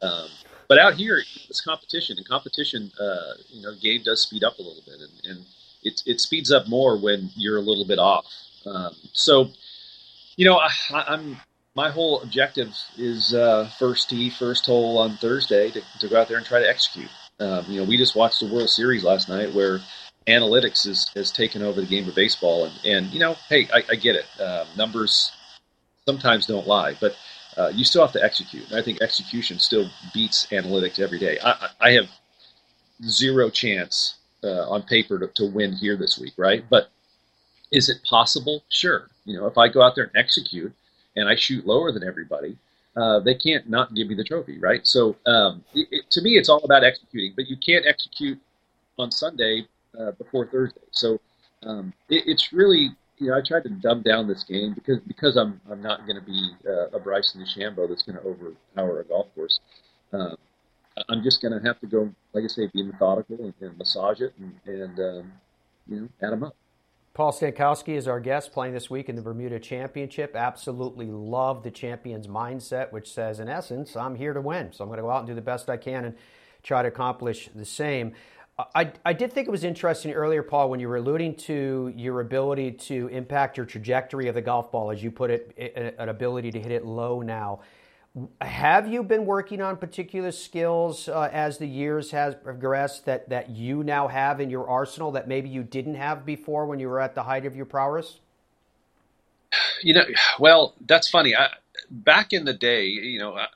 Um, 0.00 0.28
but 0.68 0.78
out 0.78 0.94
here, 0.94 1.22
it's 1.48 1.60
competition, 1.60 2.18
and 2.18 2.28
competition, 2.28 2.92
uh, 3.00 3.32
you 3.48 3.62
know, 3.62 3.74
game 3.80 4.02
does 4.04 4.22
speed 4.22 4.44
up 4.44 4.58
a 4.58 4.62
little 4.62 4.82
bit, 4.84 5.00
and, 5.00 5.36
and 5.36 5.46
it 5.82 6.02
it 6.06 6.20
speeds 6.20 6.52
up 6.52 6.68
more 6.68 6.96
when 6.96 7.30
you're 7.34 7.56
a 7.56 7.62
little 7.62 7.86
bit 7.86 7.98
off. 7.98 8.26
Um, 8.66 8.94
so, 9.12 9.48
you 10.36 10.44
know, 10.44 10.58
I, 10.58 11.14
am 11.14 11.38
my 11.74 11.90
whole 11.90 12.20
objective 12.22 12.76
is 12.96 13.34
uh, 13.34 13.70
first 13.78 14.10
tee, 14.10 14.30
first 14.30 14.66
hole 14.66 14.98
on 14.98 15.16
Thursday 15.16 15.70
to, 15.70 15.80
to 16.00 16.08
go 16.08 16.20
out 16.20 16.28
there 16.28 16.36
and 16.36 16.46
try 16.46 16.60
to 16.60 16.68
execute. 16.68 17.10
Um, 17.40 17.64
you 17.68 17.80
know, 17.80 17.88
we 17.88 17.96
just 17.96 18.16
watched 18.16 18.40
the 18.40 18.46
World 18.46 18.70
Series 18.70 19.04
last 19.04 19.28
night 19.28 19.54
where 19.54 19.80
analytics 20.26 20.86
is, 20.86 21.10
has 21.14 21.30
taken 21.30 21.62
over 21.62 21.80
the 21.80 21.86
game 21.86 22.08
of 22.08 22.14
baseball. 22.14 22.64
And, 22.66 22.74
and 22.84 23.06
you 23.06 23.20
know, 23.20 23.36
hey, 23.48 23.68
I, 23.72 23.82
I 23.90 23.94
get 23.94 24.16
it. 24.16 24.26
Uh, 24.40 24.66
numbers 24.76 25.32
sometimes 26.06 26.46
don't 26.46 26.66
lie, 26.66 26.94
but 27.00 27.16
uh, 27.56 27.68
you 27.74 27.84
still 27.84 28.02
have 28.02 28.12
to 28.12 28.22
execute. 28.22 28.68
And 28.68 28.78
I 28.78 28.82
think 28.82 29.00
execution 29.02 29.58
still 29.58 29.88
beats 30.12 30.46
analytics 30.46 30.98
every 31.00 31.18
day. 31.18 31.38
I, 31.44 31.68
I 31.80 31.90
have 31.92 32.08
zero 33.04 33.50
chance 33.50 34.16
uh, 34.42 34.68
on 34.68 34.82
paper 34.82 35.18
to, 35.18 35.28
to 35.28 35.46
win 35.46 35.72
here 35.72 35.96
this 35.96 36.18
week, 36.18 36.34
right? 36.36 36.64
But 36.68 36.90
is 37.70 37.88
it 37.88 38.02
possible? 38.04 38.62
Sure. 38.68 39.08
You 39.24 39.38
know, 39.38 39.46
if 39.46 39.58
I 39.58 39.68
go 39.68 39.82
out 39.82 39.94
there 39.94 40.04
and 40.04 40.16
execute 40.16 40.72
and 41.16 41.28
I 41.28 41.34
shoot 41.34 41.66
lower 41.66 41.92
than 41.92 42.04
everybody, 42.04 42.56
uh, 42.98 43.20
they 43.20 43.34
can't 43.34 43.68
not 43.68 43.94
give 43.94 44.08
me 44.08 44.14
the 44.14 44.24
trophy, 44.24 44.58
right? 44.58 44.86
So 44.86 45.16
um, 45.26 45.64
it, 45.74 45.88
it, 45.90 46.10
to 46.10 46.20
me, 46.20 46.32
it's 46.32 46.48
all 46.48 46.62
about 46.64 46.82
executing, 46.82 47.32
but 47.36 47.46
you 47.48 47.56
can't 47.56 47.86
execute 47.86 48.38
on 48.98 49.10
Sunday 49.10 49.66
uh, 49.98 50.12
before 50.12 50.46
Thursday. 50.46 50.80
So 50.90 51.20
um, 51.62 51.92
it, 52.08 52.24
it's 52.26 52.52
really, 52.52 52.90
you 53.18 53.28
know, 53.28 53.36
I 53.36 53.40
tried 53.46 53.62
to 53.64 53.68
dumb 53.68 54.02
down 54.02 54.26
this 54.26 54.42
game 54.42 54.74
because 54.74 54.98
because 55.06 55.36
I'm 55.36 55.60
I'm 55.70 55.82
not 55.82 56.06
going 56.06 56.18
to 56.18 56.26
be 56.26 56.50
uh, 56.68 56.88
a 56.88 56.98
Bryson 56.98 57.44
DeChambeau 57.44 57.88
that's 57.88 58.02
going 58.02 58.18
to 58.18 58.24
overpower 58.24 59.00
a 59.00 59.04
golf 59.04 59.32
course. 59.34 59.60
Um, 60.12 60.36
I'm 61.08 61.22
just 61.22 61.40
going 61.40 61.52
to 61.52 61.64
have 61.64 61.78
to 61.80 61.86
go, 61.86 62.12
like 62.32 62.44
I 62.44 62.48
say, 62.48 62.68
be 62.72 62.82
methodical 62.82 63.36
and, 63.38 63.54
and 63.60 63.78
massage 63.78 64.20
it 64.20 64.34
and, 64.38 64.52
and 64.66 64.98
um, 64.98 65.32
you 65.86 66.00
know, 66.00 66.08
add 66.20 66.32
them 66.32 66.42
up. 66.42 66.56
Paul 67.18 67.32
Stankowski 67.32 67.96
is 67.96 68.06
our 68.06 68.20
guest 68.20 68.52
playing 68.52 68.74
this 68.74 68.88
week 68.88 69.08
in 69.08 69.16
the 69.16 69.22
Bermuda 69.22 69.58
Championship. 69.58 70.36
Absolutely 70.36 71.06
love 71.06 71.64
the 71.64 71.70
champion's 71.72 72.28
mindset, 72.28 72.92
which 72.92 73.12
says, 73.12 73.40
in 73.40 73.48
essence, 73.48 73.96
I'm 73.96 74.14
here 74.14 74.32
to 74.32 74.40
win. 74.40 74.72
So 74.72 74.84
I'm 74.84 74.88
going 74.88 74.98
to 74.98 75.02
go 75.02 75.10
out 75.10 75.18
and 75.18 75.26
do 75.26 75.34
the 75.34 75.40
best 75.40 75.68
I 75.68 75.78
can 75.78 76.04
and 76.04 76.14
try 76.62 76.80
to 76.82 76.86
accomplish 76.86 77.50
the 77.52 77.64
same. 77.64 78.12
I, 78.72 78.92
I 79.04 79.14
did 79.14 79.32
think 79.32 79.48
it 79.48 79.50
was 79.50 79.64
interesting 79.64 80.12
earlier, 80.12 80.44
Paul, 80.44 80.70
when 80.70 80.78
you 80.78 80.88
were 80.88 80.98
alluding 80.98 81.34
to 81.38 81.92
your 81.96 82.20
ability 82.20 82.70
to 82.70 83.08
impact 83.08 83.56
your 83.56 83.66
trajectory 83.66 84.28
of 84.28 84.36
the 84.36 84.42
golf 84.42 84.70
ball, 84.70 84.92
as 84.92 85.02
you 85.02 85.10
put 85.10 85.32
it, 85.32 85.96
an 85.98 86.10
ability 86.10 86.52
to 86.52 86.60
hit 86.60 86.70
it 86.70 86.84
low 86.86 87.20
now. 87.20 87.62
Have 88.40 88.88
you 88.88 89.02
been 89.02 89.26
working 89.26 89.60
on 89.60 89.76
particular 89.76 90.32
skills 90.32 91.08
uh, 91.08 91.28
as 91.32 91.58
the 91.58 91.68
years 91.68 92.10
has 92.10 92.34
progressed 92.34 93.04
that, 93.04 93.28
that 93.28 93.50
you 93.50 93.84
now 93.84 94.08
have 94.08 94.40
in 94.40 94.50
your 94.50 94.68
arsenal 94.68 95.12
that 95.12 95.28
maybe 95.28 95.48
you 95.48 95.62
didn't 95.62 95.94
have 95.94 96.26
before 96.26 96.66
when 96.66 96.80
you 96.80 96.88
were 96.88 97.00
at 97.00 97.14
the 97.14 97.22
height 97.22 97.46
of 97.46 97.54
your 97.54 97.66
prowess? 97.66 98.18
You 99.82 99.94
know, 99.94 100.04
well, 100.38 100.74
that's 100.86 101.08
funny. 101.08 101.36
I, 101.36 101.48
back 101.90 102.32
in 102.32 102.44
the 102.44 102.52
day, 102.52 102.86
you 102.86 103.18
know, 103.18 103.36
I, 103.36 103.46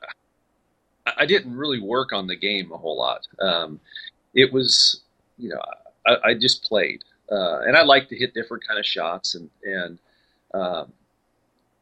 I, 1.19 1.27
didn't 1.27 1.57
really 1.57 1.81
work 1.81 2.13
on 2.13 2.27
the 2.27 2.37
game 2.37 2.73
a 2.73 2.77
whole 2.77 2.97
lot. 2.97 3.27
Um, 3.41 3.81
it 4.35 4.53
was, 4.53 5.01
you 5.39 5.49
know, 5.51 5.61
I, 6.07 6.31
I 6.31 6.35
just 6.35 6.65
played, 6.65 7.05
uh, 7.31 7.61
and 7.61 7.77
I 7.77 7.83
like 7.83 8.09
to 8.09 8.17
hit 8.17 8.35
different 8.35 8.67
kind 8.67 8.79
of 8.79 8.87
shots, 8.87 9.35
and 9.35 9.51
and 9.65 9.99
um, 10.55 10.93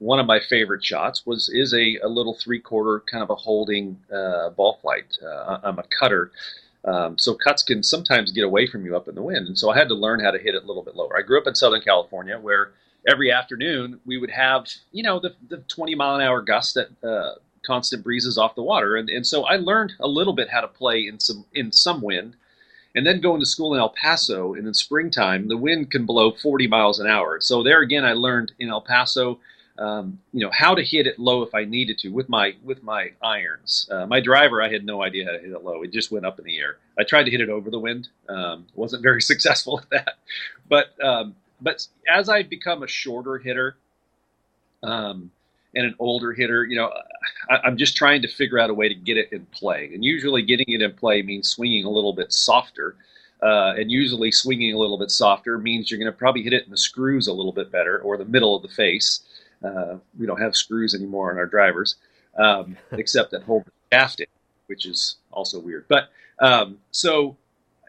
one 0.00 0.18
of 0.18 0.26
my 0.26 0.40
favorite 0.40 0.82
shots 0.82 1.24
was 1.26 1.48
is 1.50 1.72
a, 1.74 1.96
a 2.02 2.08
little 2.08 2.34
three 2.34 2.58
quarter 2.58 3.04
kind 3.10 3.22
of 3.22 3.30
a 3.30 3.34
holding 3.34 4.00
uh, 4.12 4.48
ball 4.50 4.78
flight. 4.80 5.16
Uh, 5.22 5.58
I'm 5.62 5.78
a 5.78 5.84
cutter, 5.98 6.32
um, 6.86 7.18
so 7.18 7.34
cuts 7.34 7.62
can 7.62 7.82
sometimes 7.82 8.32
get 8.32 8.44
away 8.44 8.66
from 8.66 8.84
you 8.84 8.96
up 8.96 9.08
in 9.08 9.14
the 9.14 9.22
wind, 9.22 9.46
and 9.46 9.58
so 9.58 9.70
I 9.70 9.78
had 9.78 9.88
to 9.88 9.94
learn 9.94 10.20
how 10.20 10.30
to 10.30 10.38
hit 10.38 10.54
it 10.54 10.64
a 10.64 10.66
little 10.66 10.82
bit 10.82 10.96
lower. 10.96 11.16
I 11.16 11.22
grew 11.22 11.38
up 11.38 11.46
in 11.46 11.54
Southern 11.54 11.82
California, 11.82 12.38
where 12.38 12.72
every 13.06 13.30
afternoon 13.30 14.00
we 14.06 14.16
would 14.16 14.30
have 14.30 14.66
you 14.90 15.02
know 15.02 15.20
the, 15.20 15.34
the 15.48 15.58
20 15.58 15.94
mile 15.94 16.16
an 16.16 16.22
hour 16.22 16.40
gust 16.40 16.74
that 16.74 16.88
uh, 17.04 17.34
constant 17.64 18.02
breezes 18.02 18.38
off 18.38 18.54
the 18.54 18.62
water, 18.62 18.96
and, 18.96 19.10
and 19.10 19.26
so 19.26 19.44
I 19.44 19.56
learned 19.56 19.92
a 20.00 20.08
little 20.08 20.32
bit 20.32 20.48
how 20.48 20.62
to 20.62 20.68
play 20.68 21.06
in 21.06 21.20
some 21.20 21.44
in 21.54 21.72
some 21.72 22.00
wind. 22.00 22.36
And 22.92 23.06
then 23.06 23.20
going 23.20 23.38
to 23.38 23.46
school 23.46 23.72
in 23.72 23.78
El 23.78 23.90
Paso, 23.90 24.54
and 24.54 24.66
in 24.66 24.74
springtime, 24.74 25.46
the 25.46 25.56
wind 25.56 25.92
can 25.92 26.06
blow 26.06 26.32
40 26.32 26.66
miles 26.66 26.98
an 26.98 27.06
hour. 27.06 27.40
So 27.40 27.62
there 27.62 27.82
again, 27.82 28.04
I 28.04 28.14
learned 28.14 28.50
in 28.58 28.68
El 28.68 28.80
Paso 28.80 29.38
um, 29.80 30.20
you 30.32 30.40
know 30.40 30.50
how 30.52 30.74
to 30.74 30.84
hit 30.84 31.06
it 31.06 31.18
low 31.18 31.42
if 31.42 31.54
I 31.54 31.64
needed 31.64 31.98
to 32.00 32.10
with 32.10 32.28
my 32.28 32.54
with 32.62 32.82
my 32.82 33.10
irons. 33.22 33.88
Uh, 33.90 34.06
my 34.06 34.20
driver, 34.20 34.62
I 34.62 34.70
had 34.70 34.84
no 34.84 35.02
idea 35.02 35.24
how 35.24 35.32
to 35.32 35.38
hit 35.38 35.50
it 35.50 35.64
low. 35.64 35.82
It 35.82 35.90
just 35.90 36.12
went 36.12 36.26
up 36.26 36.38
in 36.38 36.44
the 36.44 36.58
air. 36.58 36.76
I 36.98 37.04
tried 37.04 37.24
to 37.24 37.30
hit 37.30 37.40
it 37.40 37.48
over 37.48 37.70
the 37.70 37.78
wind. 37.78 38.08
Um, 38.28 38.66
wasn't 38.74 39.02
very 39.02 39.22
successful 39.32 39.80
at 39.80 39.90
that. 39.90 40.14
But 40.68 41.02
um, 41.02 41.34
but 41.62 41.86
as 42.06 42.28
I 42.28 42.42
become 42.42 42.82
a 42.82 42.86
shorter 42.86 43.38
hitter 43.38 43.76
um, 44.82 45.30
and 45.74 45.86
an 45.86 45.94
older 45.98 46.34
hitter, 46.34 46.64
you 46.64 46.76
know, 46.76 46.92
I, 47.48 47.66
am 47.66 47.78
just 47.78 47.96
trying 47.96 48.20
to 48.22 48.28
figure 48.28 48.58
out 48.58 48.68
a 48.68 48.74
way 48.74 48.88
to 48.88 48.94
get 48.94 49.16
it 49.16 49.32
in 49.32 49.46
play. 49.46 49.90
And 49.94 50.04
usually, 50.04 50.42
getting 50.42 50.68
it 50.68 50.82
in 50.82 50.92
play 50.92 51.22
means 51.22 51.48
swinging 51.48 51.86
a 51.86 51.90
little 51.90 52.12
bit 52.12 52.34
softer. 52.34 52.96
Uh, 53.42 53.72
and 53.78 53.90
usually, 53.90 54.30
swinging 54.30 54.74
a 54.74 54.78
little 54.78 54.98
bit 54.98 55.10
softer 55.10 55.56
means 55.56 55.90
you're 55.90 55.98
going 55.98 56.12
to 56.12 56.18
probably 56.18 56.42
hit 56.42 56.52
it 56.52 56.66
in 56.66 56.70
the 56.70 56.76
screws 56.76 57.28
a 57.28 57.32
little 57.32 57.52
bit 57.52 57.72
better 57.72 57.98
or 58.00 58.18
the 58.18 58.26
middle 58.26 58.54
of 58.54 58.60
the 58.60 58.68
face. 58.68 59.20
Uh, 59.64 59.96
we 60.18 60.26
don't 60.26 60.40
have 60.40 60.56
screws 60.56 60.94
anymore 60.94 61.30
on 61.32 61.38
our 61.38 61.46
drivers. 61.46 61.96
um, 62.38 62.76
except 62.92 63.30
that 63.32 63.42
whole 63.44 63.64
shaft, 63.92 64.22
which 64.66 64.86
is 64.86 65.16
also 65.32 65.60
weird. 65.60 65.86
But 65.88 66.10
um, 66.40 66.78
so 66.90 67.36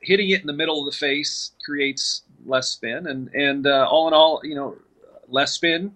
hitting 0.01 0.29
it 0.31 0.41
in 0.41 0.47
the 0.47 0.53
middle 0.53 0.79
of 0.79 0.91
the 0.91 0.97
face 0.97 1.51
creates 1.65 2.23
less 2.45 2.69
spin, 2.69 3.07
and 3.07 3.29
and 3.33 3.67
uh, 3.67 3.87
all 3.89 4.07
in 4.07 4.13
all, 4.13 4.41
you 4.43 4.55
know, 4.55 4.77
less 5.29 5.53
spin 5.53 5.93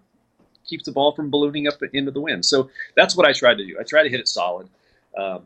keeps 0.65 0.85
the 0.85 0.91
ball 0.91 1.13
from 1.13 1.29
ballooning 1.31 1.67
up 1.67 1.75
into 1.93 2.11
the 2.11 2.21
wind. 2.21 2.45
So 2.45 2.69
that's 2.95 3.15
what 3.15 3.27
I 3.27 3.33
tried 3.33 3.57
to 3.59 3.65
do. 3.65 3.77
I 3.79 3.83
try 3.83 4.03
to 4.03 4.09
hit 4.09 4.19
it 4.19 4.27
solid. 4.27 4.69
Um, 5.17 5.43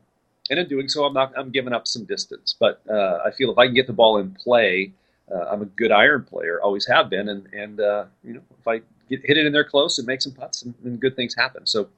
and 0.49 0.59
in 0.59 0.67
doing 0.67 0.87
so, 0.89 1.05
I'm 1.05 1.13
not 1.13 1.33
I'm 1.37 1.51
giving 1.51 1.73
up 1.73 1.87
some 1.87 2.05
distance. 2.05 2.55
But 2.59 2.81
uh, 2.89 3.19
I 3.25 3.31
feel 3.31 3.51
if 3.51 3.57
I 3.57 3.67
can 3.67 3.75
get 3.75 3.87
the 3.87 3.93
ball 3.93 4.17
in 4.19 4.31
play, 4.31 4.93
uh, 5.33 5.45
I'm 5.51 5.61
a 5.61 5.65
good 5.65 5.91
iron 5.91 6.23
player, 6.23 6.61
always 6.61 6.87
have 6.87 7.09
been, 7.09 7.29
and 7.29 7.47
and 7.53 7.79
uh, 7.79 8.05
you 8.23 8.33
know 8.33 8.41
if 8.59 8.67
I 8.67 8.81
get, 9.09 9.21
hit 9.23 9.37
it 9.37 9.45
in 9.45 9.53
there 9.53 9.63
close 9.63 9.97
and 9.97 10.07
make 10.07 10.21
some 10.21 10.33
putts, 10.33 10.63
and, 10.63 10.73
and 10.83 10.99
good 10.99 11.15
things 11.15 11.35
happen. 11.35 11.65
So 11.65 11.89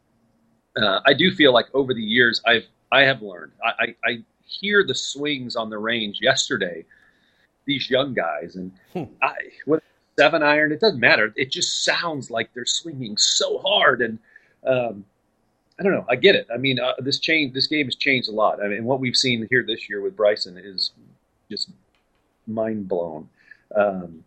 uh, 0.75 0.99
I 1.05 1.13
do 1.13 1.31
feel 1.31 1.53
like 1.53 1.67
over 1.73 1.93
the 1.93 2.03
years 2.03 2.41
I've 2.45 2.65
I 2.91 3.01
have 3.01 3.21
learned. 3.21 3.53
I, 3.63 3.69
I, 3.69 3.95
I 4.11 4.23
hear 4.45 4.83
the 4.85 4.95
swings 4.95 5.55
on 5.55 5.69
the 5.69 5.77
range 5.77 6.19
yesterday. 6.21 6.85
These 7.65 7.89
young 7.89 8.13
guys 8.13 8.55
and 8.55 8.71
hmm. 8.91 9.03
I 9.21 9.35
with 9.65 9.83
seven 10.19 10.43
iron, 10.43 10.71
it 10.71 10.81
doesn't 10.81 10.99
matter. 10.99 11.31
It 11.35 11.51
just 11.51 11.85
sounds 11.85 12.29
like 12.31 12.53
they're 12.53 12.65
swinging 12.65 13.17
so 13.17 13.59
hard 13.59 14.01
and. 14.01 14.19
Um, 14.65 15.05
I 15.79 15.83
don't 15.83 15.93
know. 15.93 16.05
I 16.07 16.15
get 16.15 16.35
it. 16.35 16.45
I 16.53 16.57
mean, 16.57 16.79
uh, 16.79 16.93
this 16.99 17.17
change, 17.17 17.55
this 17.55 17.65
game 17.65 17.87
has 17.87 17.95
changed 17.95 18.29
a 18.29 18.31
lot. 18.31 18.63
I 18.63 18.67
mean, 18.67 18.83
what 18.83 18.99
we've 18.99 19.15
seen 19.15 19.47
here 19.49 19.63
this 19.65 19.89
year 19.89 19.99
with 19.99 20.15
Bryson 20.15 20.55
is 20.55 20.91
just 21.49 21.71
mind 22.47 22.87
blown 22.87 23.29
um, 23.75 24.23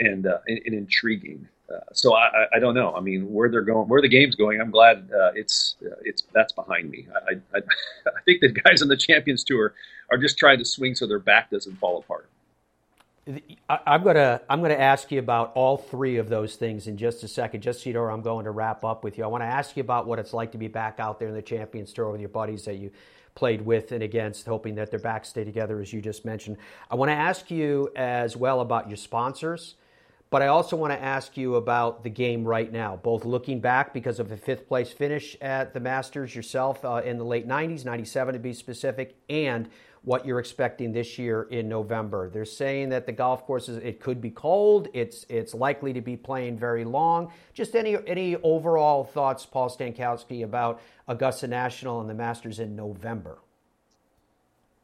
and, 0.00 0.26
uh, 0.26 0.38
and, 0.46 0.60
and, 0.66 0.74
intriguing. 0.74 1.48
Uh, 1.72 1.80
so 1.92 2.14
I, 2.14 2.46
I, 2.54 2.58
don't 2.58 2.74
know. 2.74 2.94
I 2.94 3.00
mean, 3.00 3.32
where 3.32 3.48
they're 3.48 3.62
going, 3.62 3.88
where 3.88 4.00
the 4.00 4.08
game's 4.08 4.36
going, 4.36 4.60
I'm 4.60 4.70
glad 4.70 5.10
uh, 5.12 5.32
it's 5.34 5.76
uh, 5.84 5.96
it's 6.02 6.22
that's 6.32 6.52
behind 6.52 6.90
me. 6.90 7.08
I, 7.28 7.34
I, 7.54 7.58
I 8.06 8.20
think 8.24 8.40
the 8.40 8.50
guys 8.50 8.82
on 8.82 8.88
the 8.88 8.96
Champions 8.96 9.42
Tour 9.42 9.74
are 10.10 10.18
just 10.18 10.38
trying 10.38 10.58
to 10.58 10.64
swing 10.64 10.94
so 10.94 11.06
their 11.06 11.18
back 11.18 11.50
doesn't 11.50 11.76
fall 11.76 11.98
apart. 11.98 12.28
I'm 13.68 14.04
gonna 14.04 14.40
I'm 14.48 14.62
gonna 14.62 14.74
ask 14.74 15.10
you 15.10 15.18
about 15.18 15.50
all 15.56 15.76
three 15.76 16.18
of 16.18 16.28
those 16.28 16.54
things 16.54 16.86
in 16.86 16.96
just 16.96 17.24
a 17.24 17.28
second. 17.28 17.60
Just 17.60 17.82
so 17.82 17.88
you 17.90 17.94
know 17.94 18.04
I'm 18.04 18.22
going 18.22 18.44
to 18.44 18.52
wrap 18.52 18.84
up 18.84 19.02
with 19.02 19.18
you. 19.18 19.24
I 19.24 19.26
want 19.26 19.42
to 19.42 19.46
ask 19.46 19.76
you 19.76 19.80
about 19.80 20.06
what 20.06 20.20
it's 20.20 20.32
like 20.32 20.52
to 20.52 20.58
be 20.58 20.68
back 20.68 21.00
out 21.00 21.18
there 21.18 21.28
in 21.28 21.34
the 21.34 21.42
Champions 21.42 21.92
Tour 21.92 22.12
with 22.12 22.20
your 22.20 22.28
buddies 22.28 22.64
that 22.66 22.76
you 22.76 22.92
played 23.36 23.62
with 23.62 23.92
and 23.92 24.02
against, 24.02 24.46
hoping 24.46 24.74
that 24.74 24.90
their 24.90 24.98
backs 24.98 25.28
stay 25.28 25.44
together, 25.44 25.80
as 25.80 25.92
you 25.92 26.00
just 26.00 26.24
mentioned. 26.24 26.56
I 26.90 26.96
want 26.96 27.10
to 27.10 27.14
ask 27.14 27.50
you 27.50 27.90
as 27.94 28.36
well 28.36 28.60
about 28.60 28.88
your 28.88 28.96
sponsors, 28.96 29.76
but 30.30 30.42
I 30.42 30.48
also 30.48 30.76
want 30.76 30.92
to 30.92 31.00
ask 31.00 31.36
you 31.36 31.54
about 31.54 32.02
the 32.02 32.10
game 32.10 32.44
right 32.44 32.72
now, 32.72 32.96
both 32.96 33.24
looking 33.24 33.60
back 33.60 33.94
because 33.94 34.18
of 34.18 34.32
a 34.32 34.36
fifth 34.36 34.66
place 34.66 34.90
finish 34.90 35.36
at 35.40 35.72
the 35.72 35.78
Masters 35.78 36.34
yourself 36.34 36.84
uh, 36.84 37.02
in 37.04 37.18
the 37.18 37.24
late 37.24 37.46
90s, 37.46 37.84
97 37.84 38.34
to 38.34 38.40
be 38.40 38.52
specific, 38.52 39.14
and 39.28 39.68
what 40.06 40.24
you're 40.24 40.38
expecting 40.38 40.92
this 40.92 41.18
year 41.18 41.48
in 41.50 41.68
November. 41.68 42.30
They're 42.30 42.44
saying 42.44 42.90
that 42.90 43.06
the 43.06 43.12
golf 43.12 43.44
courses 43.44 43.78
it 43.78 44.00
could 44.00 44.20
be 44.20 44.30
cold. 44.30 44.86
It's 44.94 45.26
it's 45.28 45.52
likely 45.52 45.92
to 45.94 46.00
be 46.00 46.16
playing 46.16 46.56
very 46.56 46.84
long. 46.84 47.32
Just 47.54 47.74
any 47.74 47.98
any 48.06 48.36
overall 48.36 49.02
thoughts, 49.02 49.44
Paul 49.44 49.68
Stankowski, 49.68 50.44
about 50.44 50.80
Augusta 51.08 51.48
National 51.48 52.00
and 52.00 52.08
the 52.08 52.14
Masters 52.14 52.60
in 52.60 52.76
November. 52.76 53.38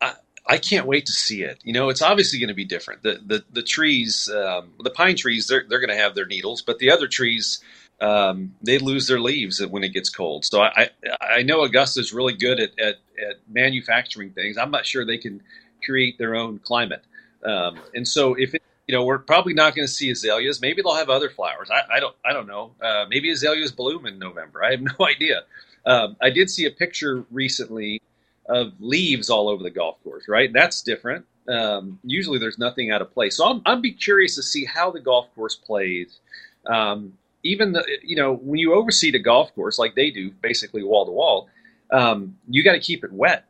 I, 0.00 0.14
I 0.44 0.58
can't 0.58 0.86
wait 0.86 1.06
to 1.06 1.12
see 1.12 1.44
it. 1.44 1.60
You 1.62 1.72
know, 1.72 1.88
it's 1.88 2.02
obviously 2.02 2.40
going 2.40 2.48
to 2.48 2.54
be 2.54 2.64
different. 2.64 3.04
The 3.04 3.20
the 3.24 3.44
the 3.52 3.62
trees, 3.62 4.28
um, 4.28 4.72
the 4.80 4.90
pine 4.90 5.14
trees, 5.14 5.46
they're 5.46 5.64
they're 5.68 5.78
going 5.78 5.96
to 5.96 6.02
have 6.02 6.16
their 6.16 6.26
needles, 6.26 6.62
but 6.62 6.80
the 6.80 6.90
other 6.90 7.06
trees 7.06 7.60
um, 8.03 8.57
they 8.61 8.78
lose 8.78 9.07
their 9.07 9.20
leaves 9.20 9.64
when 9.64 9.84
it 9.84 9.90
gets 9.90 10.11
cold. 10.11 10.44
So 10.44 10.61
I, 10.61 10.90
I 11.20 11.42
know 11.42 11.62
Augusta 11.62 12.00
is 12.00 12.12
really 12.12 12.32
good 12.32 12.59
at, 12.59 12.76
at, 12.78 12.96
at, 13.16 13.36
manufacturing 13.48 14.30
things. 14.30 14.59
I'm 14.59 14.72
not 14.72 14.84
sure 14.84 15.07
they 15.07 15.18
can 15.18 15.40
create 15.84 16.18
their 16.18 16.34
own 16.34 16.59
climate. 16.59 17.05
Um, 17.44 17.78
and 17.94 18.07
so 18.07 18.34
if 18.34 18.55
it, 18.55 18.62
you 18.88 18.94
know, 18.94 19.05
we're 19.05 19.18
probably 19.18 19.55
not 19.55 19.76
going 19.76 19.86
to 19.86 19.92
see 19.92 20.11
azaleas. 20.11 20.61
Maybe 20.61 20.82
they'll 20.82 20.96
have 20.96 21.11
other 21.11 21.30
flowers. 21.30 21.70
I, 21.70 21.96
I 21.96 22.00
don't, 22.00 22.16
I 22.24 22.32
don't 22.32 22.48
know. 22.48 22.72
Uh, 22.82 23.07
maybe 23.09 23.30
azaleas 23.30 23.70
bloom 23.70 24.05
in 24.07 24.18
November. 24.18 24.64
I 24.64 24.72
have 24.72 24.80
no 24.98 25.07
idea. 25.07 25.44
Um, 25.86 26.16
I 26.20 26.30
did 26.30 26.50
see 26.50 26.66
a 26.66 26.72
picture 26.72 27.24
recently 27.30 28.03
of 28.48 28.72
leaves 28.80 29.30
all 29.30 29.48
over 29.48 29.62
the 29.62 29.70
golf 29.70 30.03
course. 30.03 30.26
Right, 30.26 30.53
that's 30.53 30.82
different. 30.82 31.24
Um, 31.48 32.00
usually, 32.03 32.40
there's 32.40 32.59
nothing 32.59 32.90
out 32.90 33.00
of 33.00 33.12
place. 33.12 33.36
So 33.36 33.48
I'm, 33.48 33.62
I'm 33.64 33.80
be 33.80 33.92
curious 33.92 34.34
to 34.34 34.42
see 34.42 34.64
how 34.64 34.90
the 34.90 35.00
golf 35.00 35.32
course 35.36 35.55
plays. 35.55 36.18
Um, 36.66 37.14
even 37.43 37.72
the 37.72 37.84
you 38.03 38.16
know 38.16 38.34
when 38.34 38.59
you 38.59 38.74
oversee 38.74 39.14
a 39.14 39.18
golf 39.18 39.55
course 39.55 39.78
like 39.78 39.95
they 39.95 40.11
do, 40.11 40.30
basically 40.43 40.82
wall 40.82 41.07
to 41.07 41.12
wall, 41.12 41.49
um, 41.90 42.36
you 42.49 42.62
got 42.62 42.72
to 42.72 42.80
keep 42.80 43.05
it 43.05 43.12
wet 43.12 43.47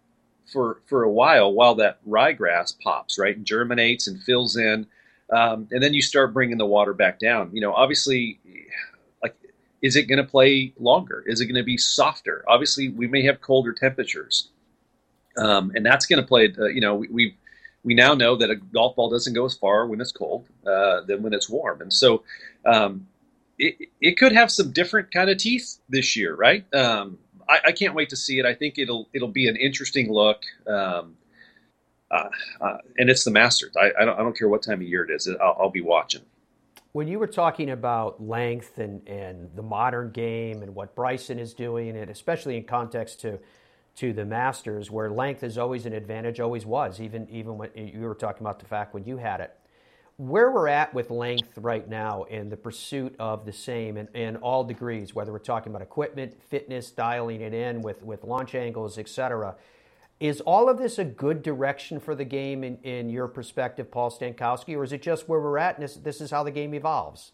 for 0.46 0.80
for 0.86 1.02
a 1.02 1.10
while 1.10 1.52
while 1.52 1.74
that 1.76 1.98
ryegrass 2.08 2.78
pops 2.80 3.18
right 3.18 3.36
and 3.36 3.46
germinates 3.46 4.06
and 4.06 4.22
fills 4.22 4.56
in, 4.56 4.86
um, 5.32 5.68
and 5.70 5.82
then 5.82 5.94
you 5.94 6.02
start 6.02 6.32
bringing 6.32 6.58
the 6.58 6.66
water 6.66 6.94
back 6.94 7.18
down. 7.18 7.50
You 7.52 7.60
know, 7.60 7.72
obviously, 7.74 8.38
like 9.22 9.36
is 9.82 9.96
it 9.96 10.04
going 10.04 10.24
to 10.24 10.28
play 10.28 10.72
longer? 10.78 11.24
Is 11.26 11.40
it 11.40 11.46
going 11.46 11.56
to 11.56 11.64
be 11.64 11.76
softer? 11.76 12.44
Obviously, 12.48 12.88
we 12.88 13.06
may 13.06 13.22
have 13.22 13.40
colder 13.40 13.72
temperatures, 13.72 14.48
um, 15.36 15.72
and 15.74 15.84
that's 15.84 16.06
going 16.06 16.20
to 16.20 16.26
play. 16.26 16.52
Uh, 16.58 16.66
you 16.66 16.80
know, 16.80 16.94
we, 16.94 17.08
we 17.08 17.36
we 17.84 17.94
now 17.94 18.14
know 18.14 18.36
that 18.36 18.50
a 18.50 18.56
golf 18.56 18.96
ball 18.96 19.10
doesn't 19.10 19.34
go 19.34 19.44
as 19.44 19.54
far 19.54 19.86
when 19.86 20.00
it's 20.00 20.12
cold 20.12 20.46
uh, 20.66 21.02
than 21.02 21.22
when 21.22 21.34
it's 21.34 21.48
warm, 21.50 21.82
and 21.82 21.92
so 21.92 22.22
um, 22.64 23.06
it, 23.58 23.88
it 24.00 24.18
could 24.18 24.32
have 24.32 24.50
some 24.50 24.72
different 24.72 25.12
kind 25.12 25.30
of 25.30 25.38
teeth 25.38 25.78
this 25.88 26.16
year, 26.16 26.34
right? 26.34 26.64
Um, 26.74 27.18
I, 27.48 27.60
I, 27.66 27.72
can't 27.72 27.94
wait 27.94 28.08
to 28.10 28.16
see 28.16 28.38
it. 28.38 28.46
I 28.46 28.54
think 28.54 28.78
it'll 28.78 29.08
it'll 29.12 29.28
be 29.28 29.48
an 29.48 29.56
interesting 29.56 30.12
look. 30.12 30.42
Um, 30.66 31.16
uh, 32.10 32.28
uh, 32.60 32.76
and 32.98 33.08
it's 33.08 33.24
the 33.24 33.30
Masters. 33.30 33.74
I, 33.74 33.90
I, 33.98 34.04
don't, 34.04 34.18
I 34.18 34.22
don't 34.22 34.36
care 34.36 34.48
what 34.48 34.62
time 34.62 34.82
of 34.82 34.86
year 34.86 35.02
it 35.02 35.10
is. 35.10 35.26
I'll, 35.40 35.56
I'll, 35.58 35.70
be 35.70 35.80
watching. 35.80 36.20
When 36.92 37.08
you 37.08 37.18
were 37.18 37.26
talking 37.26 37.70
about 37.70 38.22
length 38.22 38.78
and, 38.78 39.06
and 39.08 39.48
the 39.54 39.62
modern 39.62 40.10
game 40.10 40.62
and 40.62 40.74
what 40.74 40.94
Bryson 40.94 41.38
is 41.38 41.54
doing, 41.54 41.96
and 41.96 42.10
especially 42.10 42.56
in 42.56 42.64
context 42.64 43.20
to 43.22 43.38
to 43.94 44.14
the 44.14 44.24
Masters, 44.24 44.90
where 44.90 45.10
length 45.10 45.42
is 45.42 45.58
always 45.58 45.84
an 45.84 45.92
advantage, 45.92 46.40
always 46.40 46.64
was, 46.64 47.00
even 47.00 47.28
even 47.30 47.56
when 47.58 47.70
you 47.74 48.00
were 48.00 48.14
talking 48.14 48.42
about 48.42 48.58
the 48.58 48.66
fact 48.66 48.94
when 48.94 49.04
you 49.04 49.16
had 49.16 49.40
it 49.40 49.54
where 50.22 50.52
we're 50.52 50.68
at 50.68 50.94
with 50.94 51.10
length 51.10 51.58
right 51.58 51.88
now 51.88 52.22
in 52.24 52.48
the 52.48 52.56
pursuit 52.56 53.12
of 53.18 53.44
the 53.44 53.52
same 53.52 53.96
in, 53.96 54.06
in 54.14 54.36
all 54.36 54.62
degrees, 54.62 55.12
whether 55.16 55.32
we're 55.32 55.40
talking 55.40 55.72
about 55.72 55.82
equipment, 55.82 56.40
fitness, 56.48 56.92
dialing 56.92 57.40
it 57.40 57.52
in 57.52 57.82
with, 57.82 58.04
with 58.04 58.22
launch 58.22 58.54
angles, 58.54 58.98
etc. 58.98 59.56
Is 60.20 60.40
all 60.42 60.68
of 60.68 60.78
this 60.78 61.00
a 61.00 61.04
good 61.04 61.42
direction 61.42 61.98
for 61.98 62.14
the 62.14 62.24
game 62.24 62.62
in, 62.62 62.78
in 62.84 63.10
your 63.10 63.26
perspective, 63.26 63.90
Paul 63.90 64.12
Stankowski, 64.12 64.76
or 64.76 64.84
is 64.84 64.92
it 64.92 65.02
just 65.02 65.28
where 65.28 65.40
we're 65.40 65.58
at 65.58 65.74
and 65.74 65.82
this, 65.82 65.96
this 65.96 66.20
is 66.20 66.30
how 66.30 66.44
the 66.44 66.52
game 66.52 66.72
evolves? 66.72 67.32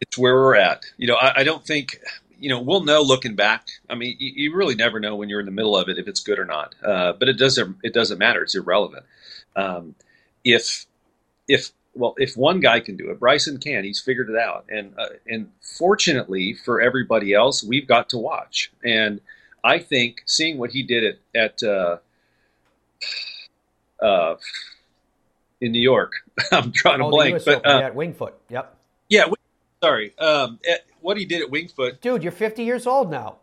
It's 0.00 0.18
where 0.18 0.34
we're 0.34 0.56
at. 0.56 0.82
You 0.96 1.06
know, 1.06 1.14
I, 1.14 1.42
I 1.42 1.44
don't 1.44 1.64
think, 1.64 2.00
you 2.40 2.48
know, 2.48 2.60
we'll 2.60 2.82
know 2.82 3.02
looking 3.02 3.36
back. 3.36 3.68
I 3.88 3.94
mean, 3.94 4.16
you, 4.18 4.32
you, 4.34 4.56
really 4.56 4.74
never 4.74 4.98
know 4.98 5.14
when 5.14 5.28
you're 5.28 5.38
in 5.38 5.46
the 5.46 5.52
middle 5.52 5.76
of 5.76 5.88
it 5.88 5.96
if 5.96 6.08
it's 6.08 6.20
good 6.20 6.40
or 6.40 6.44
not. 6.44 6.74
Uh, 6.84 7.12
but 7.12 7.28
it 7.28 7.38
doesn't, 7.38 7.76
it 7.84 7.94
doesn't 7.94 8.18
matter. 8.18 8.42
It's 8.42 8.56
irrelevant. 8.56 9.04
Um, 9.54 9.94
if 10.42 10.86
if 11.46 11.70
well, 11.94 12.14
if 12.18 12.36
one 12.36 12.60
guy 12.60 12.80
can 12.80 12.96
do 12.96 13.10
it, 13.10 13.20
Bryson 13.20 13.58
can. 13.58 13.84
He's 13.84 14.00
figured 14.00 14.30
it 14.30 14.36
out, 14.36 14.66
and 14.68 14.94
uh, 14.98 15.06
and 15.28 15.50
fortunately 15.60 16.54
for 16.54 16.80
everybody 16.80 17.32
else, 17.32 17.62
we've 17.62 17.86
got 17.86 18.08
to 18.10 18.18
watch. 18.18 18.72
And 18.84 19.20
I 19.62 19.78
think 19.78 20.22
seeing 20.26 20.58
what 20.58 20.70
he 20.70 20.82
did 20.82 21.04
at 21.04 21.18
at 21.34 21.62
uh, 21.62 21.98
uh, 24.02 24.36
in 25.60 25.72
New 25.72 25.82
York, 25.82 26.12
I'm 26.52 26.72
trying 26.72 26.98
to 26.98 27.04
oh, 27.04 27.10
blank, 27.10 27.44
but 27.44 27.64
uh, 27.66 27.80
at 27.80 27.94
Winged 27.94 28.16
Foot, 28.16 28.34
yep. 28.48 28.76
Yeah, 29.08 29.26
sorry. 29.82 30.16
Um, 30.18 30.58
at, 30.68 30.84
what 31.00 31.16
he 31.18 31.26
did 31.26 31.42
at 31.42 31.50
Winged 31.50 31.70
Foot, 31.72 32.00
dude, 32.00 32.22
you're 32.22 32.32
50 32.32 32.64
years 32.64 32.86
old 32.86 33.10
now. 33.10 33.36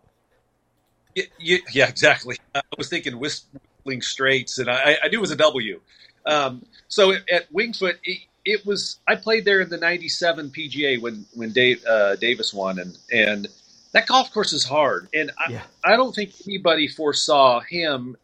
Yeah, 1.16 1.26
yeah, 1.40 1.58
yeah 1.72 1.88
exactly. 1.88 2.38
I 2.56 2.62
was 2.78 2.90
thinking 2.90 3.20
Whistling 3.20 4.02
Straits, 4.02 4.58
and 4.58 4.70
I, 4.70 4.98
I 5.04 5.08
knew 5.08 5.20
it 5.20 5.22
was 5.22 5.32
a 5.32 5.36
W. 5.36 5.80
Um, 6.26 6.66
so 6.88 7.14
at 7.14 7.52
Winged 7.52 7.78
Foot, 7.78 8.00
it, 8.46 8.66
was 8.66 9.00
I 9.08 9.16
played 9.16 9.46
there 9.46 9.62
in 9.62 9.70
the 9.70 9.78
'97 9.78 10.50
PGA 10.50 11.02
when 11.02 11.26
when 11.36 11.52
Dave, 11.52 11.84
uh, 11.86 12.16
Davis 12.16 12.54
won, 12.54 12.80
and 12.80 12.98
and 13.12 13.48
that 13.94 14.08
golf 14.08 14.34
course 14.34 14.54
is 14.54 14.64
hard, 14.64 15.08
and 15.14 15.32
I, 15.38 15.52
yeah. 15.52 15.62
I 15.84 15.96
don't 15.96 16.14
think 16.14 16.34
anybody 16.48 16.88
foresaw 16.88 17.60
him 17.60 18.18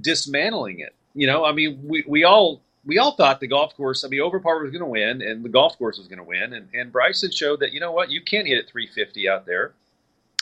dismantling 0.00 0.80
it. 0.80 0.94
You 1.14 1.26
know, 1.26 1.44
I 1.44 1.52
mean, 1.52 1.80
we, 1.82 2.04
we 2.06 2.24
all 2.24 2.60
we 2.84 2.98
all 2.98 3.12
thought 3.12 3.40
the 3.40 3.48
golf 3.48 3.76
course, 3.76 4.04
I 4.04 4.08
mean, 4.08 4.20
Overpar 4.20 4.62
was 4.62 4.70
going 4.70 4.80
to 4.80 4.86
win, 4.86 5.20
and 5.20 5.44
the 5.44 5.48
golf 5.48 5.76
course 5.76 5.98
was 5.98 6.06
going 6.06 6.18
to 6.18 6.24
win, 6.24 6.52
and 6.52 6.68
and 6.72 6.92
Bryson 6.92 7.30
showed 7.32 7.60
that 7.60 7.72
you 7.72 7.80
know 7.80 7.92
what, 7.92 8.10
you 8.10 8.20
can't 8.20 8.46
hit 8.46 8.58
at 8.58 8.68
350 8.68 9.28
out 9.28 9.44
there, 9.44 9.72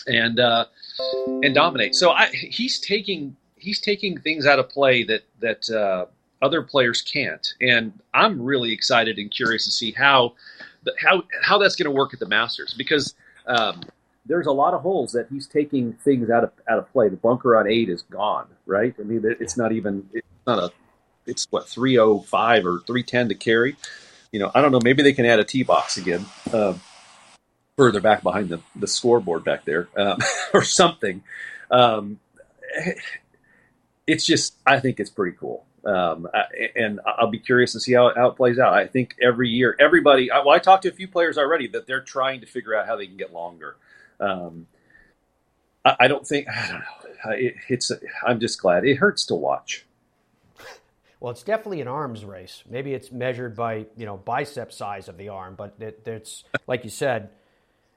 and 0.06 0.38
uh, 0.38 0.66
and 1.42 1.54
dominate. 1.54 1.94
So 1.94 2.10
I, 2.10 2.26
he's 2.26 2.78
taking 2.78 3.36
he's 3.56 3.80
taking 3.80 4.18
things 4.20 4.46
out 4.46 4.58
of 4.58 4.68
play 4.68 5.04
that 5.04 5.22
that 5.40 5.70
uh, 5.70 6.06
other 6.44 6.62
players 6.62 7.02
can't. 7.02 7.54
And 7.60 7.92
I'm 8.12 8.40
really 8.40 8.72
excited 8.72 9.18
and 9.18 9.30
curious 9.30 9.64
to 9.64 9.70
see 9.70 9.92
how 9.92 10.34
how 11.00 11.24
how 11.42 11.58
that's 11.58 11.76
going 11.76 11.86
to 11.86 11.96
work 11.96 12.12
at 12.12 12.20
the 12.20 12.28
Masters 12.28 12.74
because 12.74 13.14
um, 13.46 13.80
there's 14.26 14.46
a 14.46 14.52
lot 14.52 14.74
of 14.74 14.82
holes 14.82 15.12
that 15.12 15.26
he's 15.30 15.46
taking 15.46 15.94
things 15.94 16.28
out 16.30 16.44
of 16.44 16.52
out 16.68 16.78
of 16.78 16.92
play. 16.92 17.08
The 17.08 17.16
bunker 17.16 17.56
on 17.56 17.66
eight 17.66 17.88
is 17.88 18.02
gone, 18.02 18.46
right? 18.66 18.94
I 18.98 19.02
mean, 19.02 19.22
it's 19.24 19.56
not 19.56 19.72
even 19.72 20.08
it's 20.12 20.26
not 20.46 20.58
a 20.58 20.70
it's 21.26 21.46
what 21.50 21.66
305 21.66 22.66
or 22.66 22.80
310 22.86 23.30
to 23.30 23.34
carry. 23.34 23.76
You 24.30 24.40
know, 24.40 24.50
I 24.54 24.60
don't 24.60 24.72
know. 24.72 24.80
Maybe 24.82 25.02
they 25.02 25.14
can 25.14 25.24
add 25.24 25.40
a 25.40 25.44
tee 25.44 25.62
box 25.62 25.96
again, 25.96 26.26
uh, 26.52 26.74
further 27.76 28.00
back 28.00 28.22
behind 28.22 28.50
the 28.50 28.60
the 28.76 28.86
scoreboard 28.86 29.44
back 29.44 29.64
there, 29.64 29.88
um, 29.96 30.18
or 30.54 30.62
something. 30.62 31.22
Um, 31.70 32.20
it's 34.06 34.26
just, 34.26 34.54
I 34.66 34.80
think 34.80 35.00
it's 35.00 35.10
pretty 35.10 35.36
cool. 35.38 35.64
Um, 35.86 36.26
and 36.76 37.00
I'll 37.06 37.30
be 37.30 37.38
curious 37.38 37.72
to 37.72 37.80
see 37.80 37.92
how, 37.92 38.12
how 38.14 38.28
it 38.28 38.36
plays 38.36 38.58
out. 38.58 38.72
I 38.72 38.86
think 38.86 39.16
every 39.20 39.50
year, 39.50 39.76
everybody. 39.78 40.30
Well, 40.30 40.50
I 40.50 40.58
talked 40.58 40.84
to 40.84 40.88
a 40.88 40.92
few 40.92 41.08
players 41.08 41.36
already 41.36 41.68
that 41.68 41.86
they're 41.86 42.00
trying 42.00 42.40
to 42.40 42.46
figure 42.46 42.74
out 42.74 42.86
how 42.86 42.96
they 42.96 43.06
can 43.06 43.16
get 43.16 43.32
longer. 43.32 43.76
Um, 44.18 44.66
I, 45.84 45.96
I, 46.00 46.08
don't 46.08 46.26
think 46.26 46.48
I 46.48 46.68
don't 46.68 46.80
know. 46.80 47.32
It, 47.32 47.54
it's 47.68 47.92
I'm 48.26 48.40
just 48.40 48.60
glad 48.60 48.84
it 48.84 48.96
hurts 48.96 49.26
to 49.26 49.34
watch. 49.34 49.84
Well, 51.20 51.30
it's 51.30 51.42
definitely 51.42 51.80
an 51.80 51.88
arms 51.88 52.24
race. 52.24 52.62
Maybe 52.68 52.92
it's 52.92 53.10
measured 53.10 53.56
by 53.56 53.86
you 53.96 54.06
know 54.06 54.16
bicep 54.16 54.72
size 54.72 55.08
of 55.08 55.16
the 55.16 55.28
arm, 55.28 55.54
but 55.54 55.74
it, 55.80 56.02
it's 56.06 56.44
like 56.66 56.84
you 56.84 56.90
said, 56.90 57.30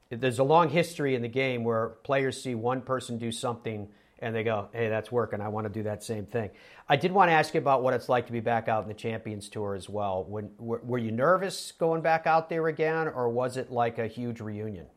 there's 0.09 0.39
a 0.39 0.43
long 0.43 0.69
history 0.69 1.15
in 1.15 1.21
the 1.21 1.27
game 1.27 1.63
where 1.63 1.89
players 2.03 2.41
see 2.41 2.55
one 2.55 2.81
person 2.81 3.17
do 3.17 3.31
something 3.31 3.89
and 4.19 4.35
they 4.35 4.43
go, 4.43 4.69
"Hey, 4.73 4.89
that's 4.89 5.11
working. 5.11 5.41
I 5.41 5.47
want 5.49 5.65
to 5.65 5.73
do 5.73 5.83
that 5.83 6.03
same 6.03 6.25
thing." 6.25 6.49
I 6.89 6.95
did 6.95 7.11
want 7.11 7.29
to 7.29 7.33
ask 7.33 7.53
you 7.53 7.59
about 7.59 7.83
what 7.83 7.93
it's 7.93 8.09
like 8.09 8.25
to 8.27 8.31
be 8.31 8.39
back 8.39 8.67
out 8.67 8.83
in 8.83 8.87
the 8.87 8.95
Champions 8.95 9.49
Tour 9.49 9.75
as 9.75 9.89
well. 9.89 10.23
When 10.23 10.51
were, 10.57 10.81
were 10.83 10.97
you 10.97 11.11
nervous 11.11 11.71
going 11.71 12.01
back 12.01 12.27
out 12.27 12.49
there 12.49 12.67
again, 12.67 13.07
or 13.07 13.29
was 13.29 13.57
it 13.57 13.71
like 13.71 13.99
a 13.99 14.07
huge 14.07 14.39
reunion? 14.39 14.87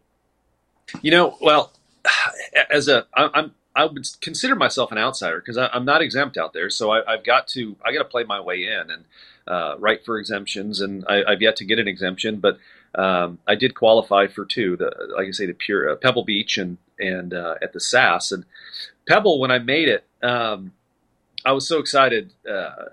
You 1.03 1.11
know, 1.11 1.37
well, 1.41 1.73
as 2.71 2.89
a 2.89 3.07
I'm 3.15 3.55
I 3.75 3.85
would 3.85 4.07
consider 4.21 4.57
myself 4.57 4.91
an 4.91 4.99
outsider 4.99 5.41
because 5.41 5.57
I'm 5.57 5.85
not 5.85 6.03
exempt 6.03 6.37
out 6.37 6.53
there. 6.53 6.71
So 6.71 6.91
I, 6.91 7.03
have 7.07 7.25
got 7.25 7.47
to 7.49 7.77
I 7.85 7.93
got 7.93 8.01
to 8.01 8.09
play 8.09 8.25
my 8.25 8.41
way 8.41 8.65
in 8.65 8.91
and 8.91 9.05
uh, 9.47 9.77
write 9.79 10.05
for 10.05 10.19
exemptions, 10.19 10.81
and 10.81 11.05
I, 11.09 11.31
have 11.31 11.41
yet 11.41 11.57
to 11.57 11.65
get 11.65 11.79
an 11.79 11.89
exemption, 11.89 12.41
but 12.41 12.59
um, 12.95 13.39
I 13.47 13.55
did 13.55 13.75
qualify 13.75 14.27
for 14.27 14.45
two. 14.45 14.77
The 14.77 14.93
like 15.17 15.29
I 15.29 15.31
say, 15.31 15.47
the 15.47 15.55
Pure 15.55 15.91
uh, 15.91 15.97
Pebble 15.97 16.25
Beach 16.25 16.59
and 16.59 16.79
and 16.99 17.33
uh, 17.33 17.55
at 17.63 17.73
the 17.73 17.81
SAS 17.81 18.33
and 18.33 18.45
Pebble. 19.11 19.41
When 19.41 19.51
I 19.51 19.59
made 19.59 19.89
it, 19.89 20.05
um, 20.23 20.73
I 21.45 21.51
was 21.53 21.67
so 21.67 21.81
excited 21.81 22.33
uh, 22.49 22.85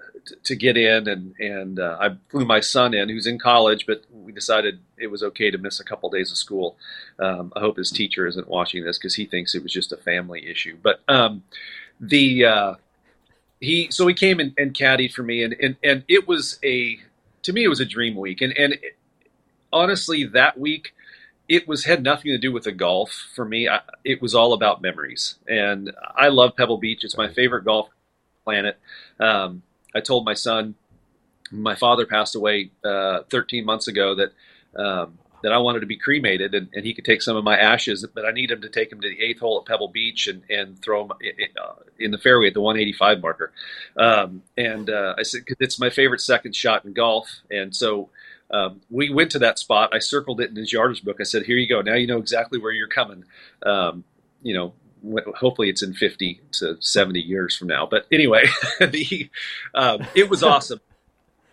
to 0.44 0.56
get 0.56 0.76
in, 0.76 1.08
and 1.08 1.36
and 1.40 1.80
uh, 1.80 1.98
I 2.00 2.16
flew 2.30 2.44
my 2.44 2.60
son 2.60 2.96
in, 2.96 3.10
who's 3.10 3.28
in 3.28 3.38
college, 3.38 3.86
but 3.86 4.04
we 4.12 4.32
decided 4.32 4.80
it 4.98 5.08
was 5.08 5.22
okay 5.22 5.52
to 5.52 5.60
miss 5.60 5.80
a 5.80 5.84
couple 5.84 6.10
days 6.10 6.32
of 6.32 6.38
school. 6.38 6.76
Um, 7.20 7.54
I 7.56 7.60
hope 7.60 7.78
his 7.78 7.92
teacher 7.92 8.26
isn't 8.26 8.48
watching 8.48 8.84
this 8.84 8.98
because 8.98 9.14
he 9.14 9.26
thinks 9.26 9.54
it 9.54 9.62
was 9.62 9.72
just 9.72 9.92
a 9.92 9.98
family 9.98 10.50
issue. 10.50 10.78
But 10.82 11.02
um, 11.08 11.44
the 12.00 12.46
uh, 12.46 12.74
he 13.60 13.90
so 13.92 14.08
he 14.08 14.16
came 14.16 14.40
and, 14.40 14.54
and 14.58 14.74
caddied 14.74 15.14
for 15.14 15.22
me, 15.22 15.44
and, 15.44 15.56
and 15.62 15.76
and 15.84 16.04
it 16.08 16.28
was 16.28 16.58
a 16.64 16.98
to 17.44 17.54
me 17.54 17.64
it 17.64 17.70
was 17.70 17.80
a 17.80 17.86
dream 17.86 18.16
week, 18.16 18.42
and 18.42 18.58
and 18.58 18.74
it, 18.74 18.98
honestly 19.72 20.24
that 20.24 20.60
week 20.60 20.94
it 21.48 21.68
was 21.68 21.86
had 21.86 22.04
nothing 22.04 22.32
to 22.32 22.38
do 22.38 22.52
with 22.52 22.64
the 22.64 22.72
golf 22.72 23.30
for 23.36 23.46
me. 23.46 23.68
I, 23.70 23.82
it 24.04 24.22
was 24.22 24.36
all 24.36 24.54
about 24.54 24.82
memories, 24.82 25.36
and 25.48 25.92
I 26.16 26.28
love 26.30 26.56
Pebble 26.56 26.78
Beach. 26.78 27.04
It's 27.04 27.18
my 27.18 27.30
favorite 27.30 27.66
golf 27.66 27.90
planet. 28.44 28.78
Um, 29.20 29.64
I 29.96 30.00
told 30.00 30.26
my 30.26 30.34
son, 30.34 30.76
my 31.52 31.76
father 31.76 32.06
passed 32.06 32.36
away 32.36 32.72
uh, 32.84 33.22
13 33.30 33.66
months 33.66 33.88
ago, 33.88 34.16
that 34.16 34.34
um, 34.80 35.18
that 35.44 35.52
I 35.52 35.58
wanted 35.60 35.82
to 35.82 35.86
be 35.86 35.98
cremated 35.98 36.56
and, 36.56 36.68
and, 36.74 36.86
he 36.86 36.94
could 36.94 37.06
take 37.06 37.22
some 37.22 37.38
of 37.38 37.44
my 37.44 37.58
ashes, 37.58 38.06
but 38.14 38.26
I 38.26 38.32
need 38.32 38.52
him 38.52 38.62
to 38.62 38.70
take 38.70 38.92
him 38.92 39.02
to 39.02 39.08
the 39.08 39.22
eighth 39.22 39.40
hole 39.40 39.60
at 39.60 39.66
Pebble 39.66 39.88
Beach 39.88 40.28
and, 40.28 40.44
and 40.50 40.82
throw 40.82 41.06
him 41.06 41.12
in, 41.22 41.48
uh, 41.62 41.74
in 42.00 42.12
the 42.12 42.18
fairway 42.18 42.48
at 42.48 42.54
the 42.54 42.62
185 42.62 43.22
marker. 43.22 43.52
Um, 43.96 44.44
and 44.58 44.90
uh, 44.90 45.16
I 45.18 45.24
said, 45.24 45.44
it's 45.60 45.80
my 45.80 45.90
favorite 45.90 46.22
second 46.22 46.56
shot 46.56 46.86
in 46.86 46.94
golf. 46.94 47.42
And 47.52 47.76
so 47.76 48.10
um, 48.52 48.82
we 48.90 49.10
went 49.10 49.32
to 49.32 49.40
that 49.40 49.60
spot. 49.60 49.94
I 49.94 50.00
circled 50.00 50.42
it 50.42 50.50
in 50.50 50.56
his 50.56 50.72
yardage 50.72 51.04
book. 51.04 51.18
I 51.20 51.24
said, 51.24 51.44
here 51.44 51.58
you 51.58 51.68
go. 51.68 51.82
Now 51.82 51.96
you 51.96 52.08
know 52.08 52.18
exactly 52.18 52.60
where 52.60 52.72
you're 52.72 52.88
coming. 52.88 53.26
Um, 53.64 54.04
you 54.42 54.54
know, 54.54 54.74
hopefully 55.36 55.70
it's 55.70 55.82
in 55.82 55.94
50 55.94 56.42
to 56.54 56.78
70 56.80 57.20
years 57.20 57.56
from 57.56 57.68
now. 57.68 57.86
But 57.86 58.06
anyway, 58.12 58.46
the 58.80 59.30
um, 59.74 60.06
it 60.16 60.30
was 60.30 60.44
awesome. 60.44 60.80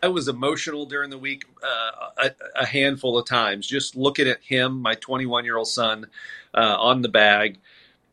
I 0.03 0.09
was 0.09 0.29
emotional 0.29 0.85
during 0.85 1.09
the 1.09 1.19
week 1.19 1.45
uh, 1.63 2.09
a, 2.19 2.31
a, 2.57 2.67
handful 2.67 3.17
of 3.17 3.27
times, 3.27 3.67
just 3.67 3.97
looking 3.97 4.29
at 4.29 4.43
him, 4.43 4.83
my 4.83 4.97
21 4.97 5.47
year 5.47 5.57
old 5.57 5.69
son, 5.69 6.09
uh, 6.53 6.77
on 6.79 7.01
the 7.01 7.09
bag. 7.09 7.59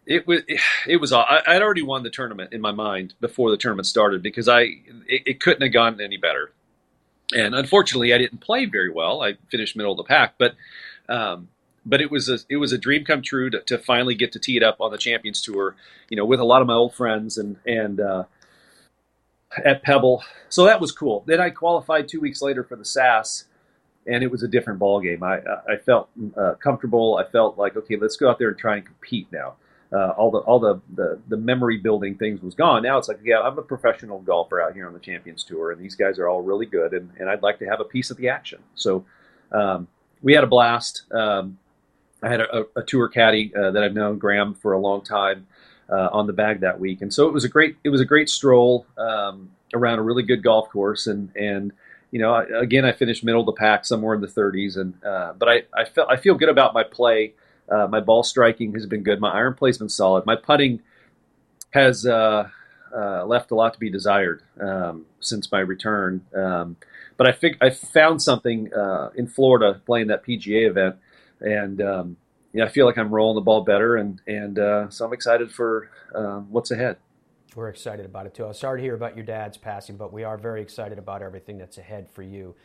It 0.05 0.25
was 0.25 0.41
it 0.87 0.97
was 0.97 1.11
I, 1.11 1.41
would 1.47 1.61
already 1.61 1.83
won 1.83 2.03
the 2.03 2.09
tournament 2.09 2.53
in 2.53 2.61
my 2.61 2.71
mind 2.71 3.13
before 3.19 3.51
the 3.51 3.57
tournament 3.57 3.87
started 3.87 4.23
because 4.23 4.47
I 4.47 4.61
it, 5.07 5.23
it 5.25 5.39
couldn't 5.41 5.61
have 5.61 5.73
gone 5.73 5.99
any 6.01 6.17
better. 6.17 6.53
And 7.33 7.55
unfortunately, 7.55 8.13
I 8.13 8.17
didn't 8.17 8.39
play 8.39 8.65
very 8.65 8.91
well. 8.91 9.21
I 9.21 9.35
finished 9.49 9.75
middle 9.75 9.93
of 9.93 9.97
the 9.97 10.03
pack, 10.03 10.35
but 10.37 10.55
um, 11.07 11.49
but 11.85 12.01
it 12.01 12.11
was 12.11 12.29
a 12.29 12.39
it 12.49 12.57
was 12.57 12.71
a 12.71 12.77
dream 12.77 13.03
come 13.03 13.21
true 13.21 13.49
to, 13.49 13.61
to, 13.61 13.77
finally 13.77 14.15
get 14.15 14.31
to 14.33 14.39
tee 14.39 14.57
it 14.57 14.63
up 14.63 14.77
on 14.79 14.91
the 14.91 14.97
Champions 14.97 15.41
Tour, 15.41 15.75
you 16.09 16.17
know, 16.17 16.25
with 16.25 16.39
a 16.39 16.43
lot 16.43 16.61
of 16.61 16.67
my 16.67 16.73
old 16.73 16.93
friends 16.93 17.37
and 17.37 17.57
and 17.65 17.99
uh, 17.99 18.23
at 19.63 19.83
Pebble. 19.83 20.23
So 20.49 20.65
that 20.65 20.79
was 20.79 20.91
cool. 20.91 21.23
Then 21.25 21.39
I 21.39 21.49
qualified 21.49 22.07
two 22.07 22.19
weeks 22.19 22.41
later 22.41 22.63
for 22.63 22.75
the 22.75 22.85
SAS, 22.85 23.45
and 24.05 24.23
it 24.23 24.31
was 24.31 24.43
a 24.43 24.47
different 24.47 24.79
ball 24.79 25.01
game. 25.01 25.23
I 25.23 25.39
I 25.67 25.77
felt 25.77 26.09
uh, 26.37 26.55
comfortable. 26.55 27.17
I 27.17 27.29
felt 27.29 27.57
like 27.57 27.75
okay, 27.75 27.95
let's 27.95 28.17
go 28.17 28.29
out 28.29 28.39
there 28.39 28.49
and 28.49 28.57
try 28.57 28.77
and 28.77 28.85
compete 28.85 29.27
now. 29.31 29.55
Uh, 29.93 30.11
all 30.11 30.31
the 30.31 30.37
all 30.39 30.59
the, 30.59 30.79
the, 30.95 31.19
the 31.27 31.35
memory 31.35 31.77
building 31.77 32.15
things 32.15 32.41
was 32.41 32.55
gone. 32.55 32.81
Now 32.81 32.97
it's 32.97 33.09
like, 33.09 33.19
yeah, 33.23 33.41
I'm 33.41 33.57
a 33.57 33.61
professional 33.61 34.19
golfer 34.19 34.61
out 34.61 34.73
here 34.73 34.87
on 34.87 34.93
the 34.93 34.99
Champions 34.99 35.43
Tour, 35.43 35.71
and 35.71 35.81
these 35.81 35.95
guys 35.95 36.17
are 36.17 36.29
all 36.29 36.41
really 36.41 36.65
good, 36.65 36.93
and, 36.93 37.09
and 37.19 37.29
I'd 37.29 37.41
like 37.41 37.59
to 37.59 37.65
have 37.65 37.81
a 37.81 37.83
piece 37.83 38.09
of 38.09 38.15
the 38.15 38.29
action. 38.29 38.59
So 38.75 39.03
um, 39.51 39.87
we 40.21 40.33
had 40.33 40.45
a 40.45 40.47
blast. 40.47 41.11
Um, 41.11 41.57
I 42.23 42.29
had 42.29 42.39
a, 42.39 42.65
a 42.75 42.83
tour 42.83 43.09
caddy 43.09 43.51
uh, 43.55 43.71
that 43.71 43.83
I've 43.83 43.93
known 43.93 44.17
Graham 44.17 44.53
for 44.53 44.73
a 44.73 44.79
long 44.79 45.03
time 45.03 45.47
uh, 45.89 46.09
on 46.11 46.27
the 46.27 46.33
bag 46.33 46.61
that 46.61 46.79
week, 46.79 47.01
and 47.01 47.13
so 47.13 47.27
it 47.27 47.33
was 47.33 47.43
a 47.43 47.49
great 47.49 47.75
it 47.83 47.89
was 47.89 48.01
a 48.01 48.05
great 48.05 48.29
stroll 48.29 48.85
um, 48.97 49.51
around 49.73 49.99
a 49.99 50.01
really 50.01 50.23
good 50.23 50.43
golf 50.43 50.69
course, 50.69 51.07
and 51.07 51.35
and 51.35 51.73
you 52.11 52.19
know 52.19 52.35
again 52.35 52.85
I 52.85 52.91
finished 52.91 53.23
middle 53.23 53.41
of 53.41 53.45
the 53.45 53.59
pack 53.59 53.85
somewhere 53.85 54.15
in 54.15 54.21
the 54.21 54.27
30s, 54.27 54.77
and 54.77 54.93
uh, 55.03 55.33
but 55.37 55.49
I 55.49 55.63
I 55.73 55.85
felt 55.85 56.09
I 56.09 56.15
feel 56.15 56.35
good 56.35 56.49
about 56.49 56.73
my 56.73 56.83
play. 56.83 57.33
Uh, 57.71 57.87
my 57.87 57.99
ball 57.99 58.23
striking 58.23 58.73
has 58.73 58.85
been 58.85 59.03
good. 59.03 59.19
My 59.19 59.31
iron 59.31 59.53
play's 59.53 59.77
been 59.77 59.89
solid. 59.89 60.25
My 60.25 60.35
putting 60.35 60.81
has 61.71 62.05
uh, 62.05 62.49
uh, 62.95 63.25
left 63.25 63.51
a 63.51 63.55
lot 63.55 63.73
to 63.73 63.79
be 63.79 63.89
desired 63.89 64.43
um, 64.59 65.05
since 65.19 65.51
my 65.51 65.59
return. 65.59 66.25
Um, 66.35 66.75
but 67.17 67.27
I 67.27 67.31
think 67.31 67.57
I 67.61 67.69
found 67.69 68.21
something 68.21 68.69
in 69.15 69.27
Florida 69.27 69.81
playing 69.85 70.07
that 70.07 70.25
PGA 70.25 70.67
event 70.69 70.95
and 71.41 71.81
um, 71.81 72.17
I 72.59 72.67
feel 72.67 72.85
like 72.85 72.97
I'm 72.97 73.13
rolling 73.13 73.35
the 73.35 73.41
ball 73.41 73.61
better, 73.61 73.97
and 73.97 74.21
and 74.27 74.59
uh, 74.59 74.89
so 74.89 75.05
I'm 75.05 75.13
excited 75.13 75.51
for 75.51 75.89
uh, 76.13 76.39
what's 76.39 76.71
ahead. 76.71 76.97
We're 77.55 77.69
excited 77.69 78.05
about 78.05 78.27
it 78.27 78.33
too. 78.33 78.45
I'm 78.45 78.53
sorry 78.53 78.79
to 78.79 78.83
hear 78.83 78.95
about 78.95 79.15
your 79.15 79.25
dad's 79.25 79.57
passing, 79.57 79.97
but 79.97 80.13
we 80.13 80.23
are 80.23 80.37
very 80.37 80.61
excited 80.61 80.97
about 80.97 81.21
everything 81.21 81.57
that's 81.57 81.77
ahead 81.77 82.09
for 82.09 82.23
you 82.23 82.55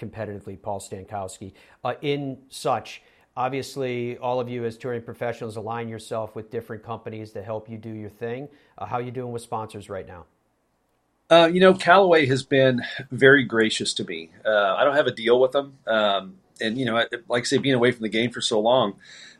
competitively, 0.00 0.60
Paul 0.60 0.80
Stankowski. 0.80 1.52
Uh, 1.84 1.94
in 2.00 2.38
such, 2.48 3.02
obviously, 3.40 4.18
all 4.18 4.38
of 4.38 4.50
you 4.50 4.66
as 4.66 4.76
touring 4.76 5.00
professionals 5.00 5.56
align 5.56 5.88
yourself 5.88 6.36
with 6.36 6.50
different 6.50 6.82
companies 6.82 7.32
to 7.32 7.42
help 7.42 7.70
you 7.70 7.78
do 7.78 7.90
your 7.90 8.10
thing. 8.10 8.48
Uh, 8.76 8.84
how 8.84 8.96
are 8.96 9.02
you 9.02 9.10
doing 9.10 9.32
with 9.32 9.40
sponsors 9.40 9.88
right 9.88 10.06
now? 10.06 10.26
Uh, 11.30 11.48
you 11.50 11.58
know, 11.58 11.72
Callaway 11.72 12.26
has 12.26 12.42
been 12.42 12.82
very 13.10 13.44
gracious 13.44 13.94
to 13.94 14.04
me. 14.04 14.28
Uh, 14.44 14.74
I 14.74 14.84
don't 14.84 14.94
have 14.94 15.06
a 15.06 15.12
deal 15.12 15.40
with 15.40 15.52
them. 15.52 15.78
Um, 15.86 16.34
and 16.60 16.76
you 16.76 16.84
know, 16.84 17.02
like 17.28 17.42
I 17.42 17.44
say, 17.44 17.56
being 17.56 17.74
away 17.74 17.92
from 17.92 18.02
the 18.02 18.10
game 18.10 18.30
for 18.30 18.42
so 18.42 18.60
long, 18.60 18.96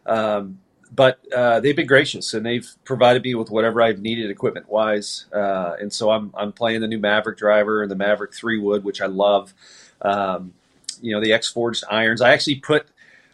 um, 0.06 0.60
but 0.90 1.20
uh, 1.36 1.60
they've 1.60 1.76
been 1.76 1.86
gracious 1.86 2.32
and 2.32 2.46
they've 2.46 2.68
provided 2.84 3.22
me 3.22 3.34
with 3.34 3.50
whatever 3.50 3.82
I've 3.82 4.00
needed 4.00 4.30
equipment 4.30 4.70
wise. 4.70 5.26
Uh, 5.30 5.76
and 5.78 5.92
so 5.92 6.10
I'm 6.10 6.32
I'm 6.34 6.52
playing 6.52 6.80
the 6.80 6.88
new 6.88 6.98
Maverick 6.98 7.36
driver 7.36 7.82
and 7.82 7.90
the 7.90 7.96
Maverick 7.96 8.32
three 8.32 8.58
wood, 8.58 8.82
which 8.82 9.02
I 9.02 9.06
love. 9.06 9.52
Um, 10.00 10.54
you 11.02 11.12
know, 11.12 11.20
the 11.20 11.34
X 11.34 11.48
forged 11.48 11.84
irons. 11.90 12.22
I 12.22 12.32
actually 12.32 12.56
put. 12.56 12.86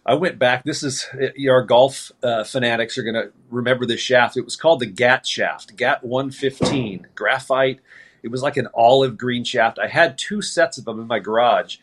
I 0.07 0.15
went 0.15 0.39
back. 0.39 0.65
This 0.65 0.85
is 0.85 1.09
know, 1.15 1.53
our 1.53 1.65
golf 1.65 2.13
uh, 2.23 2.45
fanatics 2.45 2.97
are 2.99 3.05
going 3.05 3.17
to 3.17 3.33
remember 3.51 3.87
this 3.87 4.01
shaft. 4.01 4.37
It 4.37 4.45
was 4.45 4.57
called 4.57 4.81
the 4.81 4.87
GAT 4.87 5.27
shaft, 5.27 5.77
GAT 5.77 6.05
115, 6.05 7.09
graphite. 7.15 7.81
It 8.23 8.29
was 8.29 8.43
like 8.43 8.57
an 8.57 8.69
olive 8.75 9.19
green 9.19 9.45
shaft. 9.45 9.79
I 9.81 9.89
had 9.89 10.19
two 10.19 10.43
sets 10.43 10.79
of 10.79 10.87
them 10.87 11.01
in 11.01 11.09
my 11.09 11.19
garage 11.19 11.79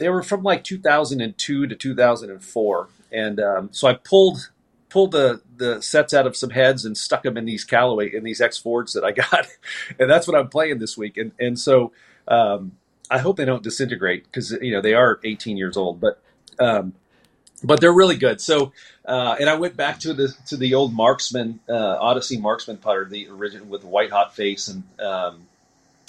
they 0.00 0.08
were 0.08 0.22
from 0.22 0.42
like 0.42 0.64
2002 0.64 1.66
to 1.66 1.76
2004, 1.76 2.88
and 3.12 3.40
um, 3.40 3.68
so 3.70 3.86
I 3.86 3.94
pulled 3.94 4.50
pulled 4.88 5.12
the 5.12 5.42
the 5.56 5.80
sets 5.82 6.14
out 6.14 6.26
of 6.26 6.36
some 6.36 6.50
heads 6.50 6.84
and 6.84 6.96
stuck 6.96 7.22
them 7.22 7.36
in 7.36 7.44
these 7.44 7.64
Callaway 7.64 8.12
in 8.12 8.24
these 8.24 8.40
X 8.40 8.58
Fords 8.58 8.94
that 8.94 9.04
I 9.04 9.12
got, 9.12 9.46
and 10.00 10.10
that's 10.10 10.26
what 10.26 10.36
I'm 10.36 10.48
playing 10.48 10.78
this 10.78 10.96
week. 10.96 11.18
And 11.18 11.32
and 11.38 11.58
so 11.58 11.92
um, 12.26 12.72
I 13.10 13.18
hope 13.18 13.36
they 13.36 13.44
don't 13.44 13.62
disintegrate 13.62 14.24
because 14.24 14.52
you 14.52 14.72
know 14.72 14.80
they 14.80 14.94
are 14.94 15.20
18 15.22 15.56
years 15.56 15.76
old, 15.76 16.00
but. 16.00 16.20
Um, 16.60 16.92
but 17.62 17.80
they're 17.80 17.92
really 17.92 18.16
good. 18.16 18.40
So, 18.40 18.72
uh, 19.04 19.36
and 19.38 19.48
I 19.48 19.56
went 19.56 19.76
back 19.76 20.00
to 20.00 20.14
the 20.14 20.34
to 20.46 20.56
the 20.56 20.74
old 20.74 20.94
Marxman 20.94 21.58
uh, 21.68 21.98
Odyssey 22.00 22.38
Marxman 22.38 22.80
putter, 22.80 23.04
the 23.04 23.28
original 23.28 23.66
with 23.66 23.82
the 23.82 23.86
white 23.86 24.10
hot 24.10 24.34
face, 24.34 24.68
and 24.68 24.82
um, 25.00 25.46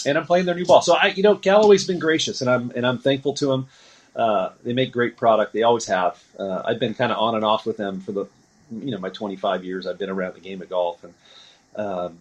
and 0.05 0.17
I'm 0.17 0.25
playing 0.25 0.45
their 0.45 0.55
new 0.55 0.65
ball. 0.65 0.81
So 0.81 0.95
I, 0.95 1.07
you 1.07 1.23
know, 1.23 1.35
Callaway's 1.35 1.85
been 1.85 1.99
gracious, 1.99 2.41
and 2.41 2.49
I'm 2.49 2.71
and 2.75 2.85
I'm 2.85 2.97
thankful 2.97 3.33
to 3.35 3.47
them. 3.47 3.67
Uh, 4.15 4.49
they 4.63 4.73
make 4.73 4.91
great 4.91 5.17
product. 5.17 5.53
They 5.53 5.63
always 5.63 5.85
have. 5.85 6.21
Uh, 6.37 6.61
I've 6.65 6.79
been 6.79 6.93
kind 6.93 7.11
of 7.11 7.17
on 7.17 7.35
and 7.35 7.45
off 7.45 7.65
with 7.65 7.77
them 7.77 8.01
for 8.01 8.11
the, 8.11 8.25
you 8.69 8.91
know, 8.91 8.97
my 8.97 9.07
25 9.07 9.63
years 9.63 9.87
I've 9.87 9.97
been 9.97 10.09
around 10.09 10.35
the 10.35 10.41
game 10.41 10.61
of 10.61 10.69
golf, 10.69 11.03
and 11.03 11.13
um, 11.75 12.17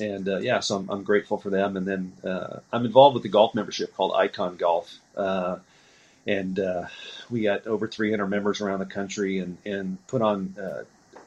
and 0.00 0.28
uh, 0.28 0.38
yeah, 0.38 0.60
so 0.60 0.76
I'm, 0.76 0.88
I'm, 0.88 1.02
grateful 1.02 1.38
for 1.38 1.50
them. 1.50 1.76
And 1.76 1.86
then 1.86 2.12
uh, 2.24 2.60
I'm 2.72 2.84
involved 2.84 3.14
with 3.14 3.24
the 3.24 3.28
golf 3.28 3.54
membership 3.54 3.94
called 3.96 4.14
Icon 4.14 4.56
Golf, 4.56 4.94
uh, 5.16 5.56
and 6.28 6.60
uh, 6.60 6.86
we 7.30 7.44
got 7.44 7.66
over 7.66 7.88
300 7.88 8.28
members 8.28 8.62
around 8.62 8.80
the 8.80 8.86
country, 8.86 9.40
and 9.40 9.58
and 9.66 9.98
put 10.08 10.22
on 10.22 10.56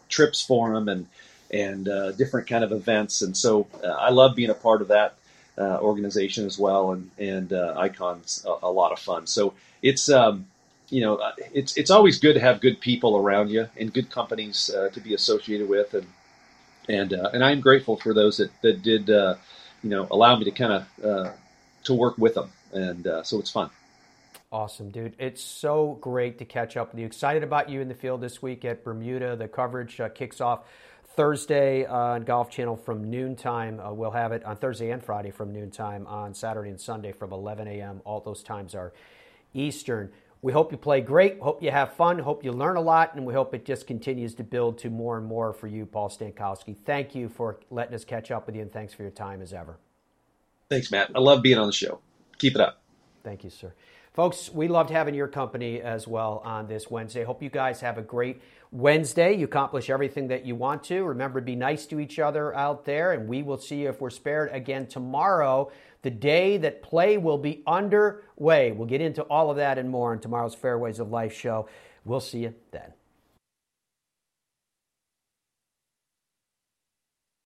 trips 0.10 0.42
for 0.44 0.74
them 0.74 0.90
and 0.90 1.08
and 1.54 1.86
different 2.18 2.48
kind 2.50 2.64
of 2.66 2.74
events. 2.74 3.24
And 3.24 3.38
so 3.38 3.68
I 3.86 4.12
love 4.12 4.36
being 4.38 4.52
a 4.52 4.56
part 4.56 4.84
of 4.84 4.90
that. 4.90 5.16
organization 5.60 6.48
as 6.48 6.60
well, 6.60 6.94
and 6.94 7.12
and 7.20 7.54
Icon's 7.54 8.46
a, 8.48 8.68
a 8.68 8.72
lot 8.72 8.94
of 8.94 9.00
fun. 9.00 9.28
So 9.28 9.56
it's 9.84 10.10
um, 10.10 10.48
you 10.92 11.02
know 11.02 11.18
uh, 11.18 11.34
it's 11.54 11.78
it's 11.78 11.92
always 11.92 12.20
good 12.20 12.36
to 12.36 12.42
have 12.42 12.62
good 12.62 12.82
people 12.82 13.18
around 13.18 13.50
you 13.52 13.70
and 13.78 13.94
good 13.94 14.12
companies 14.12 14.72
uh, 14.76 14.90
to 14.94 15.02
be 15.02 15.16
associated 15.16 15.70
with 15.70 15.94
and 15.96 16.08
and 16.90 17.14
uh, 17.14 17.32
and 17.34 17.44
I'm 17.44 17.62
grateful 17.62 17.98
for 17.98 18.14
those 18.14 18.38
that 18.38 18.52
that 18.64 18.84
did 18.84 19.10
uh, 19.12 19.36
you 19.84 19.92
know 19.92 20.08
allow 20.12 20.38
me 20.38 20.46
to 20.46 20.52
kind 20.52 20.74
of 20.74 21.06
uh, 21.06 21.32
to 21.86 21.96
work 21.96 22.18
with 22.20 22.36
them 22.36 22.52
and 22.74 23.08
uh, 23.08 23.24
so 23.24 23.40
it's 23.40 23.52
fun. 23.52 23.72
Awesome, 24.52 24.90
dude. 24.90 25.16
It's 25.18 25.42
so 25.42 25.98
great 26.02 26.38
to 26.40 26.46
catch 26.46 26.76
up 26.76 26.92
with 26.92 27.00
you. 27.00 27.06
Excited 27.06 27.42
about 27.42 27.70
you 27.70 27.80
in 27.80 27.88
the 27.88 27.94
field 27.94 28.20
this 28.20 28.42
week 28.42 28.66
at 28.66 28.84
Bermuda. 28.84 29.38
The 29.38 29.48
coverage 29.48 30.02
kicks 30.14 30.42
off 30.42 30.66
Thursday 31.16 31.86
on 31.86 32.24
Golf 32.24 32.50
Channel 32.50 32.76
from 32.76 33.10
noontime. 33.10 33.80
Uh, 33.80 33.94
we'll 33.94 34.12
have 34.12 34.34
it 34.34 34.44
on 34.44 34.58
Thursday 34.58 34.92
and 34.92 35.02
Friday 35.02 35.32
from 35.32 35.54
noontime, 35.54 36.06
on 36.06 36.34
Saturday 36.34 36.70
and 36.70 36.82
Sunday 36.82 37.14
from 37.14 37.32
11 37.32 37.68
a.m. 37.70 38.02
All 38.04 38.20
those 38.20 38.44
times 38.44 38.76
are 38.76 38.92
Eastern. 39.54 40.12
We 40.42 40.52
hope 40.52 40.74
you 40.74 40.78
play 40.78 41.00
great. 41.00 41.40
Hope 41.40 41.64
you 41.64 41.72
have 41.72 41.94
fun. 41.94 42.20
Hope 42.20 42.44
you 42.44 42.52
learn 42.52 42.76
a 42.76 42.82
lot. 42.82 43.16
And 43.16 43.26
we 43.26 43.34
hope 43.34 43.54
it 43.54 43.64
just 43.64 43.88
continues 43.88 44.36
to 44.36 44.44
build 44.44 44.80
to 44.80 44.90
more 44.90 45.18
and 45.18 45.26
more 45.26 45.54
for 45.54 45.68
you, 45.68 45.86
Paul 45.86 46.10
Stankowski. 46.10 46.76
Thank 46.86 47.16
you 47.16 47.30
for 47.30 47.60
letting 47.70 47.94
us 47.94 48.04
catch 48.04 48.32
up 48.32 48.48
with 48.48 48.56
you. 48.58 48.64
And 48.64 48.72
thanks 48.74 48.94
for 48.94 49.04
your 49.04 49.12
time 49.12 49.42
as 49.42 49.54
ever. 49.54 49.78
Thanks, 50.70 50.92
Matt. 50.92 51.12
I 51.16 51.20
love 51.20 51.42
being 51.42 51.58
on 51.58 51.68
the 51.68 51.74
show. 51.74 52.00
Keep 52.38 52.56
it 52.56 52.62
up. 52.62 52.82
Thank 53.24 53.44
you, 53.44 53.50
sir. 53.50 53.74
Folks, 54.14 54.52
we 54.52 54.68
loved 54.68 54.90
having 54.90 55.16
your 55.16 55.30
company 55.30 55.82
as 55.82 56.06
well 56.06 56.42
on 56.44 56.68
this 56.68 56.92
Wednesday. 56.92 57.24
Hope 57.24 57.42
you 57.42 57.50
guys 57.50 57.80
have 57.80 57.98
a 57.98 58.02
great 58.02 58.42
Wednesday. 58.70 59.34
You 59.34 59.46
accomplish 59.46 59.90
everything 59.90 60.28
that 60.28 60.46
you 60.46 60.54
want 60.54 60.84
to. 60.86 61.06
Remember 61.06 61.40
be 61.40 61.56
nice 61.56 61.86
to 61.86 62.00
each 62.02 62.20
other 62.20 62.54
out 62.54 62.84
there, 62.84 63.14
and 63.14 63.30
we 63.30 63.42
will 63.42 63.58
see 63.58 63.84
you 63.84 63.90
if 63.90 64.02
we're 64.02 64.10
spared 64.10 64.50
again 64.52 64.86
tomorrow 64.86 65.72
the 66.02 66.10
day 66.10 66.58
that 66.58 66.82
play 66.82 67.18
will 67.18 67.38
be 67.38 67.64
underway. 67.66 68.74
We'll 68.74 68.88
get 68.88 69.00
into 69.00 69.22
all 69.24 69.50
of 69.50 69.56
that 69.56 69.78
and 69.78 69.90
more 69.90 70.12
in 70.12 70.20
tomorrow's 70.20 70.56
Fairways 70.56 71.00
of 71.00 71.10
Life 71.10 71.34
show. 71.34 71.70
We'll 72.04 72.20
see 72.20 72.40
you 72.40 72.54
then. 72.72 72.92